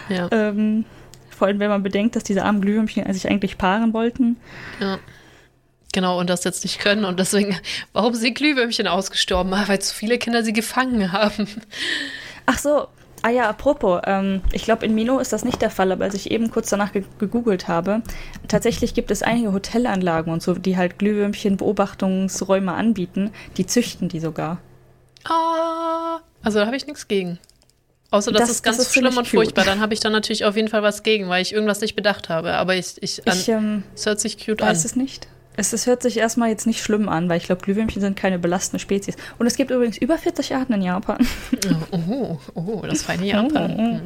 ja. 0.10 0.28
Ähm, 0.32 0.86
vor 1.30 1.48
allem, 1.48 1.60
wenn 1.60 1.70
man 1.70 1.82
bedenkt, 1.82 2.16
dass 2.16 2.24
diese 2.24 2.44
armen 2.44 2.62
Glühwürmchen 2.62 3.12
sich 3.14 3.28
eigentlich 3.28 3.58
paaren 3.58 3.94
wollten. 3.94 4.38
ja. 4.80 5.00
Genau, 5.94 6.20
und 6.20 6.28
das 6.28 6.44
jetzt 6.44 6.64
nicht 6.64 6.80
können. 6.80 7.06
Und 7.06 7.20
deswegen, 7.20 7.56
warum 7.94 8.16
sind 8.16 8.34
Glühwürmchen 8.34 8.88
ausgestorben? 8.88 9.52
Weil 9.52 9.80
zu 9.80 9.94
viele 9.94 10.18
Kinder 10.18 10.44
sie 10.44 10.52
gefangen 10.52 11.12
haben. 11.12 11.48
Ach 12.48 12.58
so, 12.58 12.88
ah 13.24 13.30
ja, 13.30 13.50
apropos, 13.50 14.02
ähm, 14.06 14.42
ich 14.52 14.64
glaube, 14.64 14.86
in 14.86 14.94
Mino 14.94 15.18
ist 15.20 15.34
das 15.34 15.44
nicht 15.44 15.62
der 15.62 15.70
Fall, 15.72 15.92
aber 15.92 16.04
als 16.06 16.14
ich 16.14 16.30
eben 16.30 16.52
kurz 16.52 16.70
danach 16.70 16.92
ge 16.94 17.04
gegoogelt 17.20 17.68
habe, 17.68 18.02
tatsächlich 18.48 18.94
gibt 18.94 19.10
es 19.10 19.24
einige 19.24 19.52
Hotelanlagen 19.54 20.32
und 20.32 20.44
so, 20.44 20.54
die 20.54 20.78
halt 20.78 21.00
Glühwürmchen-Beobachtungsräume 21.00 22.74
anbieten, 22.74 23.32
die 23.58 23.66
züchten 23.66 24.10
die 24.10 24.20
sogar. 24.20 24.60
Ah, 25.26 26.20
also 26.44 26.60
da 26.60 26.66
habe 26.66 26.76
ich 26.76 26.86
nichts 26.86 27.08
gegen. 27.08 27.40
Außer 28.12 28.32
das, 28.32 28.42
Das- 28.42 28.50
ist 28.52 28.64
ganz 28.64 28.78
das 28.78 28.88
ist 28.88 28.94
schlimm 28.94 29.18
und 29.18 29.28
furchtbar. 29.28 29.66
Dann 29.66 29.80
habe 29.80 29.94
ich 29.94 30.00
da 30.00 30.10
natürlich 30.10 30.46
auf 30.46 30.56
jeden 30.56 30.68
Fall 30.68 30.84
was 30.84 31.02
gegen, 31.02 31.30
weil 31.30 31.42
ich 31.42 31.52
irgendwas 31.54 31.82
nicht 31.82 31.96
bedacht 31.96 32.30
habe. 32.30 32.54
Aber 32.54 32.76
ich, 32.76 33.02
ich, 33.02 33.28
an, 33.28 33.38
Ich 33.38 33.50
ähm, 33.50 33.84
es 33.96 34.06
hört 34.06 34.20
sich 34.20 34.38
cute 34.38 34.62
an. 34.62 34.68
weiß 34.70 34.86
es 34.86 34.96
nicht. 34.96 35.28
Es, 35.56 35.72
es 35.72 35.86
hört 35.86 36.02
sich 36.02 36.18
erstmal 36.18 36.50
jetzt 36.50 36.66
nicht 36.66 36.82
schlimm 36.82 37.10
an, 37.10 37.30
weil 37.30 37.38
ich 37.38 37.46
glaube, 37.46 37.62
Glühwürmchen 37.62 38.02
sind 38.02 38.16
keine 38.16 38.40
belastende 38.40 38.80
Spezies. 38.80 39.16
Und 39.38 39.46
es 39.46 39.56
gibt 39.56 39.70
übrigens 39.72 39.98
über 39.98 40.18
40 40.18 40.56
Arten 40.56 40.74
in 40.74 40.82
Japan. 40.82 41.26
Oh, 41.92 41.98
oh, 41.98 42.40
oh, 42.56 42.82
das 42.82 43.04
feine 43.04 43.26
Japan. 43.28 43.78
Mhm. 43.78 44.02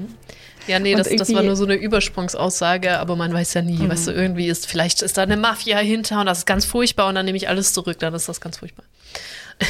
Ja, 0.68 0.80
nee, 0.80 0.96
das, 0.96 1.08
das 1.10 1.34
war 1.34 1.44
nur 1.44 1.56
so 1.56 1.64
eine 1.64 1.76
Übersprungsaussage, 1.76 3.00
aber 3.00 3.16
man 3.16 3.34
weiß 3.34 3.54
ja 3.54 3.62
nie, 3.62 3.88
weißt 3.88 4.08
du, 4.08 4.12
irgendwie 4.12 4.48
ist, 4.48 4.68
vielleicht 4.68 5.02
ist 5.02 5.18
da 5.18 5.24
eine 5.24 5.38
Mafia 5.38 5.78
hinter 5.78 6.20
und 6.20 6.26
das 6.26 6.40
ist 6.40 6.46
ganz 6.46 6.66
furchtbar 6.66 7.08
und 7.08 7.16
dann 7.16 7.26
nehme 7.26 7.38
ich 7.38 7.48
alles 7.48 7.72
zurück, 7.72 7.98
dann 8.00 8.14
ist 8.14 8.28
das 8.28 8.42
ganz 8.42 8.58
furchtbar. 8.58 8.86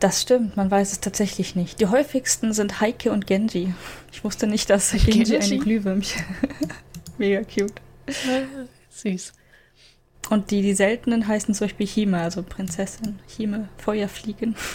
Das 0.00 0.20
stimmt, 0.20 0.54
man 0.54 0.70
weiß 0.70 0.92
es 0.92 1.00
tatsächlich 1.00 1.56
nicht. 1.56 1.80
Die 1.80 1.86
häufigsten 1.86 2.52
sind 2.52 2.82
Heike 2.82 3.10
und 3.10 3.26
Genji. 3.26 3.72
Ich 4.12 4.22
wusste 4.22 4.46
nicht, 4.46 4.68
dass 4.68 4.90
Genji, 4.90 5.22
Genji? 5.22 5.36
eine 5.38 5.58
Glühwürmchen. 5.58 6.22
Mega 7.16 7.40
cute. 7.42 7.80
Süß. 8.90 9.32
Und 10.30 10.50
die, 10.50 10.62
die 10.62 10.74
seltenen 10.74 11.26
heißen 11.28 11.54
zum 11.54 11.66
Beispiel 11.66 11.86
Hime, 11.86 12.18
also 12.20 12.42
Prinzessin. 12.42 13.18
Hime, 13.36 13.68
Feuerfliegen. 13.78 14.56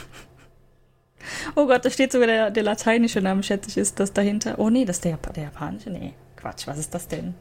Oh 1.55 1.67
Gott, 1.67 1.83
da 1.83 1.89
steht 1.89 2.13
sogar 2.13 2.27
der, 2.27 2.49
der 2.49 2.63
lateinische 2.63 3.19
Name, 3.21 3.43
schätze 3.43 3.69
ich, 3.69 3.77
ist 3.77 3.99
das 3.99 4.13
dahinter. 4.13 4.57
Oh 4.57 4.69
nee, 4.69 4.85
das 4.85 4.97
ist 4.97 5.03
der, 5.03 5.11
Jap 5.11 5.33
der 5.33 5.43
japanische? 5.43 5.89
Nee, 5.89 6.13
Quatsch, 6.37 6.65
was 6.65 6.77
ist 6.79 6.93
das 6.93 7.09
denn? 7.09 7.33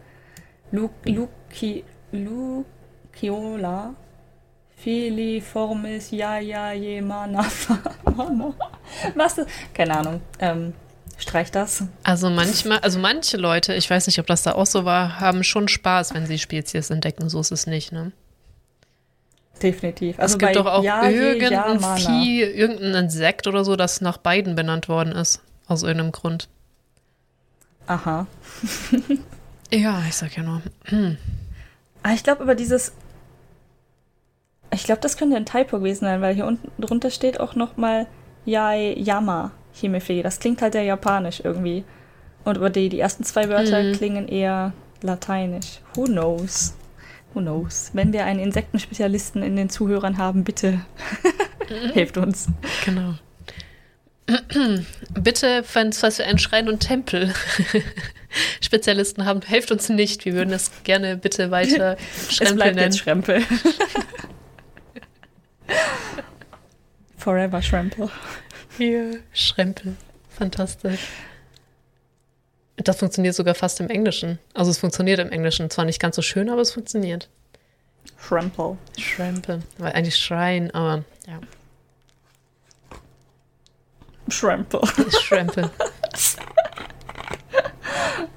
Lu 0.72 0.90
Luki 1.04 1.84
Luciola 2.10 3.94
Filiformis 4.76 6.10
Jaja 6.10 6.72
Jemana 6.72 7.46
Mama. 8.16 8.52
Was? 9.14 9.38
ist- 9.38 9.48
Keine 9.72 9.96
Ahnung. 9.96 10.20
Ähm, 10.40 10.74
streich 11.18 11.50
das. 11.50 11.84
Also 12.04 12.30
manchmal, 12.30 12.78
also 12.78 12.98
manche 12.98 13.36
Leute, 13.36 13.74
ich 13.74 13.90
weiß 13.90 14.06
nicht, 14.06 14.18
ob 14.18 14.26
das 14.26 14.42
da 14.42 14.52
auch 14.52 14.66
so 14.66 14.84
war, 14.84 15.20
haben 15.20 15.44
schon 15.44 15.68
Spaß, 15.68 16.14
wenn 16.14 16.26
sie 16.26 16.38
Spezies 16.38 16.90
entdecken. 16.90 17.28
So 17.28 17.40
ist 17.40 17.50
es 17.50 17.66
nicht, 17.66 17.92
ne? 17.92 18.12
Definitiv. 19.62 20.16
es 20.18 20.38
gibt 20.38 20.44
Also 20.50 20.62
doch 20.62 20.72
auch 20.72 20.84
Jaje 20.84 21.34
irgendein 21.34 21.80
Yamana. 21.80 21.96
Vieh, 21.96 22.42
irgendein 22.42 23.04
Insekt 23.04 23.46
oder 23.46 23.64
so, 23.64 23.76
das 23.76 24.00
nach 24.00 24.16
beiden 24.16 24.54
benannt 24.54 24.88
worden 24.88 25.12
ist. 25.12 25.42
Aus 25.66 25.82
irgendeinem 25.82 26.12
Grund. 26.12 26.48
Aha. 27.86 28.26
Ja, 29.70 30.02
ich 30.08 30.14
sag 30.14 30.36
ja 30.36 30.42
nur. 30.42 30.62
Ah, 32.02 32.14
ich 32.14 32.22
glaube 32.22 32.42
aber 32.42 32.54
dieses. 32.54 32.92
Ich 34.72 34.84
glaube, 34.84 35.00
das 35.00 35.16
könnte 35.16 35.36
ein 35.36 35.46
Typo 35.46 35.78
gewesen 35.78 36.06
sein, 36.06 36.20
weil 36.20 36.34
hier 36.34 36.46
unten 36.46 36.70
drunter 36.80 37.10
steht 37.10 37.40
auch 37.40 37.54
nochmal 37.54 38.06
Yai 38.46 38.94
Yama 38.98 39.50
Himefee. 39.80 40.22
Das 40.22 40.40
klingt 40.40 40.62
halt 40.62 40.72
sehr 40.74 40.82
japanisch 40.84 41.40
irgendwie. 41.44 41.84
Und 42.44 42.56
aber 42.56 42.70
die, 42.70 42.88
die 42.88 43.00
ersten 43.00 43.24
zwei 43.24 43.48
Wörter 43.48 43.82
Mhm. 43.82 43.92
klingen 43.92 44.28
eher 44.28 44.72
lateinisch. 45.02 45.80
Who 45.94 46.04
knows? 46.04 46.74
Who 47.34 47.40
knows? 47.40 47.90
Wenn 47.92 48.12
wir 48.12 48.24
einen 48.24 48.40
Insektenspezialisten 48.40 49.42
in 49.42 49.56
den 49.56 49.68
Zuhörern 49.70 50.18
haben, 50.18 50.44
bitte 50.44 50.80
helft 51.94 52.16
uns. 52.16 52.46
Genau. 52.84 53.14
Bitte, 55.14 55.62
falls 55.64 56.00
falls 56.00 56.18
wir 56.18 56.26
einen 56.26 56.38
Schrein 56.38 56.68
und 56.68 56.80
Tempel 56.80 57.32
Spezialisten 58.60 59.24
haben, 59.24 59.40
helft 59.40 59.70
uns 59.72 59.88
nicht. 59.88 60.26
Wir 60.26 60.34
würden 60.34 60.50
das 60.50 60.70
gerne 60.84 61.16
bitte 61.16 61.50
weiter 61.50 61.96
Es 62.28 62.34
Schrempel 62.36 62.56
bleibt 62.56 62.74
nennen. 62.76 62.84
jetzt 62.92 62.98
Schrempel. 62.98 63.42
Forever 67.16 67.62
Schrempel. 67.62 68.08
Hier, 68.78 69.18
Schrempel. 69.32 69.96
Fantastisch. 70.30 71.00
Das 72.76 72.96
funktioniert 72.96 73.34
sogar 73.34 73.56
fast 73.56 73.80
im 73.80 73.90
Englischen. 73.90 74.38
Also 74.54 74.70
es 74.70 74.78
funktioniert 74.78 75.18
im 75.18 75.30
Englischen. 75.32 75.68
Zwar 75.68 75.84
nicht 75.84 76.00
ganz 76.00 76.14
so 76.14 76.22
schön, 76.22 76.48
aber 76.48 76.60
es 76.60 76.70
funktioniert. 76.70 77.28
Schrempel. 78.20 78.78
Schrempel. 78.96 79.62
Weil 79.78 79.92
eigentlich 79.94 80.16
Schrein, 80.16 80.70
aber 80.70 81.02
ja. 81.26 81.40
Schrempel. 84.28 84.80
Schrempel. 85.22 85.70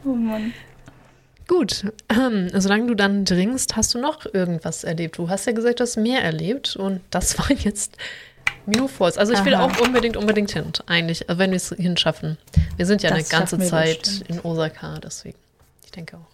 Oh 0.04 0.16
Mann. 0.16 0.52
Gut, 1.48 1.86
ähm, 2.10 2.50
solange 2.54 2.88
du 2.88 2.96
dann 2.96 3.24
dringst, 3.24 3.76
hast 3.76 3.94
du 3.94 4.00
noch 4.00 4.26
irgendwas 4.34 4.84
erlebt. 4.84 5.20
Du 5.20 5.30
hast 5.30 5.46
ja 5.46 5.52
gesagt, 5.52 5.80
du 5.80 5.84
hast 5.84 5.96
mehr 5.98 6.24
erlebt 6.24 6.76
und 6.76 7.02
das 7.12 7.38
war 7.38 7.52
jetzt 7.52 7.98
Mino 8.66 8.88
Falls. 8.88 9.18
Also 9.18 9.34
ich 9.34 9.44
will 9.44 9.56
Aha. 9.56 9.66
auch 9.66 9.80
unbedingt, 9.82 10.18
unbedingt 10.18 10.52
hin, 10.52 10.72
eigentlich, 10.86 11.30
also 11.30 11.40
wenn 11.40 11.52
wir 11.52 11.58
es 11.58 11.70
hinschaffen. 11.70 12.38
Wir 12.78 12.86
sind 12.86 13.02
ja 13.04 13.10
eine 13.10 13.20
Das 13.20 13.30
ganze 13.30 13.56
schaffen 13.56 13.62
wir 13.62 13.70
Zeit 13.70 14.24
in 14.28 14.40
Osaka, 14.42 15.00
deswegen. 15.00 15.38
Ich 15.84 15.92
denke 15.92 16.18
auch. 16.18 16.32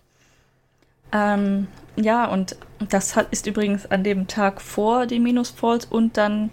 Ähm, 1.13 1.67
ja, 1.95 2.25
und 2.25 2.57
das 2.89 3.15
hat, 3.15 3.27
ist 3.31 3.47
übrigens 3.47 3.85
an 3.85 4.03
dem 4.03 4.27
Tag 4.27 4.61
vor 4.61 5.05
dem 5.05 5.23
Minus 5.23 5.49
Falls 5.49 5.85
und 5.85 6.17
dann 6.17 6.49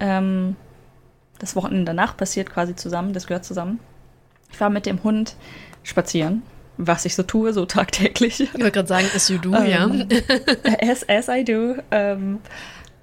ähm, 0.00 0.56
das 1.38 1.56
Wochenende 1.56 1.84
danach 1.86 2.16
passiert 2.16 2.50
quasi 2.50 2.74
zusammen. 2.74 3.12
Das 3.12 3.26
gehört 3.26 3.44
zusammen. 3.44 3.80
Ich 4.50 4.60
war 4.60 4.70
mit 4.70 4.86
dem 4.86 5.02
Hund 5.02 5.36
spazieren, 5.82 6.42
was 6.78 7.04
ich 7.04 7.14
so 7.14 7.22
tue, 7.22 7.52
so 7.52 7.66
tagtäglich. 7.66 8.40
Ich 8.40 8.54
wollte 8.54 8.72
gerade 8.72 8.88
sagen, 8.88 9.06
as 9.14 9.28
you 9.28 9.38
do, 9.38 9.50
ja. 9.50 9.84
Ähm, 9.84 10.08
as, 10.80 11.08
as 11.08 11.28
I 11.28 11.44
do. 11.44 11.76
Ähm, 11.90 12.40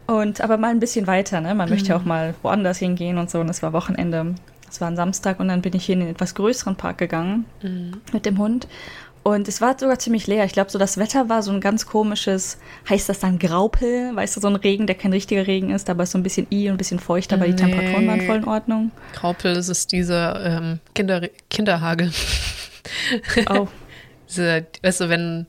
und 0.09 0.41
aber 0.41 0.57
mal 0.57 0.71
ein 0.71 0.79
bisschen 0.79 1.07
weiter, 1.07 1.41
ne? 1.41 1.53
Man 1.55 1.69
möchte 1.69 1.89
ja 1.89 1.97
auch 1.97 2.05
mal 2.05 2.33
woanders 2.41 2.77
hingehen 2.79 3.17
und 3.17 3.29
so. 3.29 3.39
Und 3.39 3.49
es 3.49 3.61
war 3.61 3.73
Wochenende. 3.73 4.35
Es 4.69 4.79
war 4.81 4.87
ein 4.87 4.95
Samstag 4.95 5.39
und 5.39 5.47
dann 5.47 5.61
bin 5.61 5.75
ich 5.75 5.85
hier 5.85 5.95
in 5.95 6.01
einen 6.01 6.11
etwas 6.11 6.35
größeren 6.35 6.75
Park 6.75 6.97
gegangen 6.99 7.45
Mhm. 7.61 8.01
mit 8.13 8.25
dem 8.25 8.37
Hund. 8.37 8.67
Und 9.21 9.47
es 9.49 9.59
war 9.61 9.77
sogar 9.77 9.99
ziemlich 9.99 10.27
leer. 10.27 10.45
Ich 10.45 10.53
glaube, 10.53 10.71
so 10.71 10.79
das 10.79 10.97
Wetter 10.97 11.27
war 11.27 11.43
so 11.43 11.51
ein 11.51 11.59
ganz 11.59 11.85
komisches, 11.85 12.57
heißt 12.89 13.09
das 13.09 13.19
dann 13.19 13.37
Graupel? 13.37 14.15
Weißt 14.15 14.35
du, 14.37 14.41
so 14.41 14.47
ein 14.47 14.55
Regen, 14.55 14.87
der 14.87 14.95
kein 14.95 15.11
richtiger 15.11 15.45
Regen 15.45 15.71
ist, 15.71 15.89
aber 15.89 16.03
ist 16.03 16.11
so 16.11 16.17
ein 16.17 16.23
bisschen 16.23 16.47
i 16.51 16.67
und 16.69 16.75
ein 16.75 16.77
bisschen 16.77 16.99
feucht, 16.99 17.33
aber 17.33 17.45
die 17.45 17.51
Nee. 17.51 17.57
Temperaturen 17.57 18.07
waren 18.07 18.21
voll 18.21 18.37
in 18.37 18.45
Ordnung. 18.47 18.91
Graupel, 19.13 19.53
das 19.55 19.67
ist 19.69 19.91
dieser 19.91 20.43
ähm, 20.45 20.79
Kinder, 20.95 21.21
Kinderhagel. 21.49 22.11
Oh, 23.49 23.67
Diese, 24.27 24.65
weißt 24.81 25.01
du, 25.01 25.09
wenn, 25.09 25.45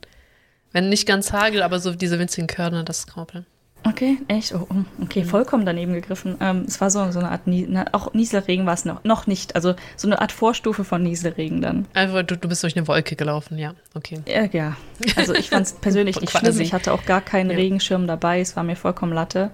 wenn 0.73 0.89
nicht 0.89 1.07
ganz 1.07 1.33
Hagel, 1.33 1.63
aber 1.63 1.79
so 1.81 1.95
diese 1.95 2.19
winzigen 2.19 2.47
Körner, 2.47 2.85
das 2.85 3.01
ist 3.01 3.07
Graupel. 3.07 3.45
Okay, 3.85 4.18
echt? 4.28 4.55
Oh, 4.55 4.66
oh, 4.68 5.03
okay, 5.03 5.24
vollkommen 5.24 5.64
daneben 5.66 5.93
gegriffen. 5.93 6.37
Ähm, 6.41 6.64
es 6.66 6.81
war 6.81 6.91
so, 6.91 7.11
so 7.11 7.18
eine 7.18 7.31
Art, 7.31 7.47
Nie 7.47 7.66
na, 7.68 7.87
auch 7.93 8.12
Nieselregen 8.14 8.66
war 8.66 8.74
es 8.74 8.85
noch, 8.85 9.05
noch 9.05 9.26
nicht. 9.26 9.55
Also 9.55 9.74
so 9.97 10.09
eine 10.09 10.20
Art 10.20 10.33
Vorstufe 10.33 10.85
von 10.85 11.03
Nieselregen 11.03 11.61
dann. 11.61 11.87
Einfach, 11.95 12.22
du, 12.22 12.37
du 12.37 12.49
bist 12.49 12.62
durch 12.62 12.76
eine 12.76 12.87
Wolke 12.89 13.16
gelaufen, 13.16 13.59
ja, 13.59 13.74
okay. 13.95 14.20
Ja, 14.26 14.45
ja. 14.45 14.76
also 15.16 15.35
ich 15.35 15.51
fand 15.51 15.66
es 15.66 15.72
persönlich 15.81 16.20
nicht 16.20 16.37
schlimm. 16.37 16.61
Ich 16.61 16.72
hatte 16.72 16.93
auch 16.93 17.05
gar 17.05 17.20
keinen 17.20 17.51
Ja. 17.51 17.57
Regenschirm 17.57 18.07
dabei. 18.07 18.41
Es 18.41 18.57
war 18.57 18.62
mir 18.62 18.76
vollkommen 18.76 19.12
Latte. 19.12 19.51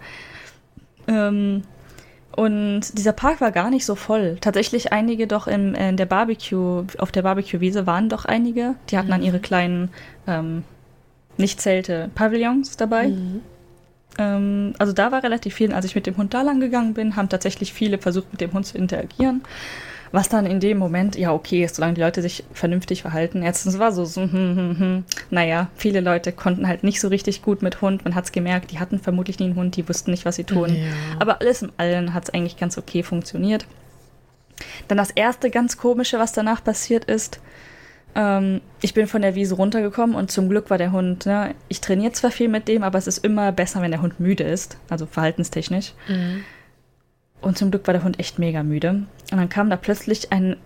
Ähm, 1.08 1.62
und 2.36 2.98
dieser 2.98 3.12
Park 3.12 3.40
war 3.40 3.50
gar 3.50 3.70
nicht 3.70 3.86
so 3.86 3.94
voll. 3.94 4.36
Tatsächlich 4.40 4.92
einige 4.92 5.26
doch 5.26 5.46
im, 5.46 5.74
in 5.74 5.96
der 5.96 6.04
Barbecue, 6.04 6.84
auf 6.98 7.10
der 7.10 7.22
Barbecue-Wiese 7.22 7.86
waren 7.86 8.10
doch 8.10 8.26
einige. 8.26 8.74
Die 8.90 8.98
hatten 8.98 9.08
dann 9.08 9.22
ihre 9.22 9.40
kleinen, 9.40 9.88
ähm, 10.26 10.62
nicht 11.38 11.60
Zelte, 11.60 12.10
Pavillons 12.14 12.76
dabei. 12.76 13.08
Mhm. 13.08 13.40
Ähm, 14.18 14.74
also 14.78 14.92
da 14.92 15.12
war 15.12 15.22
relativ 15.22 15.54
viel. 15.54 15.72
Als 15.72 15.84
ich 15.84 15.94
mit 15.94 16.06
dem 16.06 16.16
Hund 16.16 16.34
da 16.34 16.42
lang 16.42 16.60
gegangen 16.60 16.94
bin, 16.94 17.16
haben 17.16 17.28
tatsächlich 17.28 17.72
viele 17.72 17.98
versucht, 17.98 18.32
mit 18.32 18.40
dem 18.40 18.52
Hund 18.52 18.66
zu 18.66 18.78
interagieren. 18.78 19.42
Was 20.12 20.28
dann 20.28 20.46
in 20.46 20.60
dem 20.60 20.78
Moment, 20.78 21.16
ja, 21.16 21.32
okay 21.32 21.64
ist, 21.64 21.76
solange 21.76 21.94
die 21.94 22.00
Leute 22.00 22.22
sich 22.22 22.44
vernünftig 22.52 23.02
verhalten. 23.02 23.42
Es 23.42 23.78
war 23.78 23.92
so, 23.92 24.04
so 24.04 24.22
hm, 24.22 24.30
hm, 24.32 24.78
hm. 24.78 25.04
naja, 25.30 25.68
viele 25.74 26.00
Leute 26.00 26.32
konnten 26.32 26.68
halt 26.68 26.84
nicht 26.84 27.00
so 27.00 27.08
richtig 27.08 27.42
gut 27.42 27.60
mit 27.60 27.82
Hund. 27.82 28.04
Man 28.04 28.14
hat 28.14 28.24
es 28.24 28.32
gemerkt, 28.32 28.70
die 28.70 28.78
hatten 28.78 29.00
vermutlich 29.00 29.40
nie 29.40 29.46
einen 29.46 29.56
Hund, 29.56 29.76
die 29.76 29.88
wussten 29.88 30.12
nicht, 30.12 30.24
was 30.24 30.36
sie 30.36 30.44
tun. 30.44 30.74
Ja. 30.74 30.92
Aber 31.18 31.40
alles 31.40 31.62
im 31.62 31.72
Allen 31.76 32.14
hat 32.14 32.24
es 32.24 32.34
eigentlich 32.34 32.56
ganz 32.56 32.78
okay 32.78 33.02
funktioniert. 33.02 33.66
Dann 34.88 34.98
das 34.98 35.10
erste 35.10 35.50
ganz 35.50 35.76
komische, 35.76 36.18
was 36.18 36.32
danach 36.32 36.62
passiert 36.62 37.04
ist. 37.06 37.40
Ähm, 38.16 38.62
ich 38.80 38.94
bin 38.94 39.06
von 39.06 39.20
der 39.20 39.34
Wiese 39.34 39.54
runtergekommen 39.54 40.16
und 40.16 40.30
zum 40.30 40.48
Glück 40.48 40.70
war 40.70 40.78
der 40.78 40.90
Hund, 40.90 41.26
ne, 41.26 41.54
ich 41.68 41.82
trainiere 41.82 42.12
zwar 42.12 42.30
viel 42.30 42.48
mit 42.48 42.66
dem, 42.66 42.82
aber 42.82 42.98
es 42.98 43.06
ist 43.06 43.18
immer 43.18 43.52
besser, 43.52 43.82
wenn 43.82 43.90
der 43.90 44.00
Hund 44.00 44.18
müde 44.18 44.42
ist, 44.42 44.78
also 44.88 45.04
verhaltenstechnisch. 45.04 45.92
Mhm. 46.08 46.42
Und 47.42 47.58
zum 47.58 47.70
Glück 47.70 47.86
war 47.86 47.92
der 47.92 48.02
Hund 48.02 48.18
echt 48.18 48.38
mega 48.38 48.62
müde. 48.62 48.90
Und 48.90 49.38
dann 49.38 49.50
kam 49.50 49.68
da 49.68 49.76
plötzlich 49.76 50.32
ein, 50.32 50.56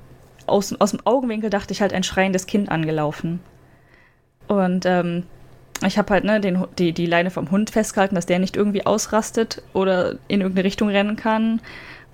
aus, 0.46 0.72
aus 0.80 0.92
dem 0.92 1.04
Augenwinkel 1.04 1.50
dachte 1.50 1.72
ich 1.72 1.82
halt 1.82 1.92
ein 1.92 2.04
schreiendes 2.04 2.46
Kind 2.46 2.70
angelaufen. 2.70 3.40
Und 4.46 4.86
ähm, 4.86 5.24
ich 5.84 5.98
habe 5.98 6.12
halt 6.12 6.24
ne, 6.24 6.40
den, 6.40 6.64
die, 6.78 6.92
die 6.92 7.06
Leine 7.06 7.30
vom 7.30 7.50
Hund 7.50 7.70
festgehalten, 7.70 8.14
dass 8.14 8.26
der 8.26 8.38
nicht 8.38 8.56
irgendwie 8.56 8.86
ausrastet 8.86 9.62
oder 9.72 10.18
in 10.28 10.40
irgendeine 10.40 10.64
Richtung 10.64 10.88
rennen 10.88 11.16
kann. 11.16 11.60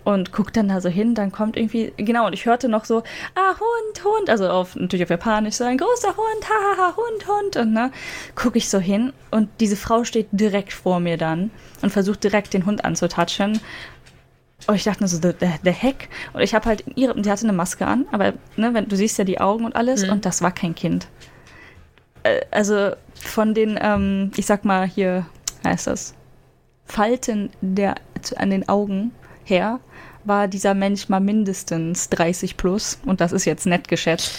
Und 0.07 0.31
guck 0.31 0.53
dann 0.53 0.69
da 0.69 0.81
so 0.81 0.89
hin, 0.89 1.17
dann 1.17 1.33
kommt 1.33 1.57
irgendwie, 1.57 1.93
genau, 1.97 2.27
und 2.29 2.33
ich 2.33 2.47
hörte 2.47 2.69
noch 2.69 2.85
so, 2.85 3.03
ah, 3.35 3.55
Hund, 3.59 4.05
Hund, 4.05 4.31
also 4.31 4.49
auf, 4.49 4.77
natürlich 4.77 5.03
auf 5.03 5.11
Japanisch, 5.11 5.57
so 5.57 5.65
ein 5.65 5.79
großer 5.79 6.11
Hund, 6.17 6.49
hahaha, 6.49 6.95
Hund, 6.97 7.27
Hund. 7.27 7.57
Und 7.57 7.73
ne, 7.73 7.91
gucke 8.37 8.57
ich 8.59 8.69
so 8.69 8.79
hin 8.79 9.13
und 9.33 9.49
diese 9.59 9.75
Frau 9.75 10.05
steht 10.05 10.29
direkt 10.31 10.73
vor 10.73 11.01
mir 11.01 11.17
dann 11.17 11.51
und 11.83 11.91
versucht 11.91 12.23
direkt 12.23 12.55
den 12.55 12.67
Hund 12.67 12.85
anzutatschen. 12.85 13.59
Und 14.69 14.75
ich 14.77 14.85
dachte 14.85 15.01
nur 15.01 15.09
so, 15.09 15.19
der, 15.19 15.33
der 15.33 15.73
Heck. 15.73 16.09
Und 16.33 16.41
ich 16.41 16.55
habe 16.55 16.67
halt 16.67 16.85
ihre, 16.95 17.21
die 17.21 17.29
hatte 17.29 17.43
eine 17.43 17.53
Maske 17.53 17.85
an, 17.85 18.07
aber 18.13 18.35
ne, 18.57 18.73
wenn, 18.75 18.87
du 18.89 18.95
siehst 18.95 19.19
ja 19.19 19.25
die 19.25 19.41
Augen 19.41 19.65
und 19.65 19.75
alles, 19.75 20.05
Mhm. 20.05 20.13
und 20.13 20.25
das 20.25 20.41
war 20.41 20.53
kein 20.53 20.77
Kind. 20.77 21.09
Äh, 22.23 22.43
Also 22.53 22.93
von 23.21 23.55
den, 23.55 23.77
ähm, 23.83 24.31
ich 24.37 24.47
sag 24.47 24.65
mal 24.65 24.87
hier, 24.87 25.27
heißt 25.65 25.89
das, 25.89 26.15
Falten 26.85 27.51
der, 27.61 27.97
an 28.37 28.51
den 28.51 28.69
Augen 28.69 29.11
her, 29.43 29.81
war 30.27 30.49
dieser 30.49 30.75
Mensch 30.75 31.09
mal 31.09 31.21
mindestens 31.21 32.09
30 32.11 32.57
plus. 32.57 32.99
Und 33.05 33.21
das 33.21 33.33
ist 33.33 33.45
jetzt 33.45 33.67
nett 33.67 33.89
geschätzt. 33.89 34.33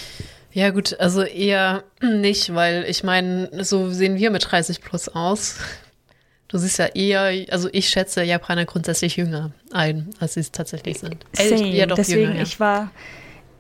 Ja, 0.52 0.70
gut, 0.72 1.00
also 1.00 1.22
eher 1.24 1.84
nicht, 2.02 2.54
weil 2.56 2.86
ich 2.88 3.04
meine, 3.04 3.50
so 3.64 3.90
sehen 3.92 4.16
wir 4.18 4.32
mit 4.32 4.50
30 4.50 4.82
plus 4.82 5.10
aus. 5.10 5.58
Du 6.48 6.58
siehst 6.58 6.80
ja 6.80 6.86
eher, 6.88 7.46
also 7.52 7.68
ich 7.74 7.90
schätze 7.90 8.24
Japaner 8.24 8.66
grundsätzlich 8.66 9.18
jünger 9.18 9.52
ein, 9.72 10.10
als 10.20 10.36
sie 10.36 10.40
es 10.40 10.52
tatsächlich 10.52 10.98
sind. 11.00 11.26
Äh, 11.38 11.50
Same. 11.50 11.68
ja, 11.76 11.86
doch 11.86 11.98
Deswegen, 11.98 12.22
jünger, 12.22 12.36
ja. 12.38 12.42
ich 12.44 12.60
war, 12.60 12.90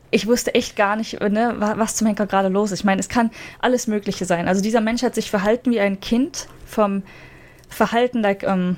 ich 0.09 0.25
wusste 0.25 0.55
echt 0.55 0.77
gar 0.77 0.95
nicht, 0.95 1.19
ne, 1.19 1.55
wa- 1.57 1.73
was 1.77 1.97
zum 1.97 2.07
Henker 2.07 2.25
gerade 2.27 2.47
los 2.47 2.71
ist. 2.71 2.79
Ich 2.79 2.85
meine, 2.85 3.01
es 3.01 3.09
kann 3.09 3.29
alles 3.59 3.87
Mögliche 3.87 4.23
sein. 4.25 4.47
Also 4.47 4.61
dieser 4.61 4.79
Mensch 4.81 5.03
hat 5.03 5.15
sich 5.15 5.29
verhalten 5.29 5.69
wie 5.71 5.81
ein 5.81 5.99
Kind 5.99 6.47
vom 6.65 7.03
Verhalten, 7.67 8.21
like, 8.21 8.43
ähm, 8.43 8.77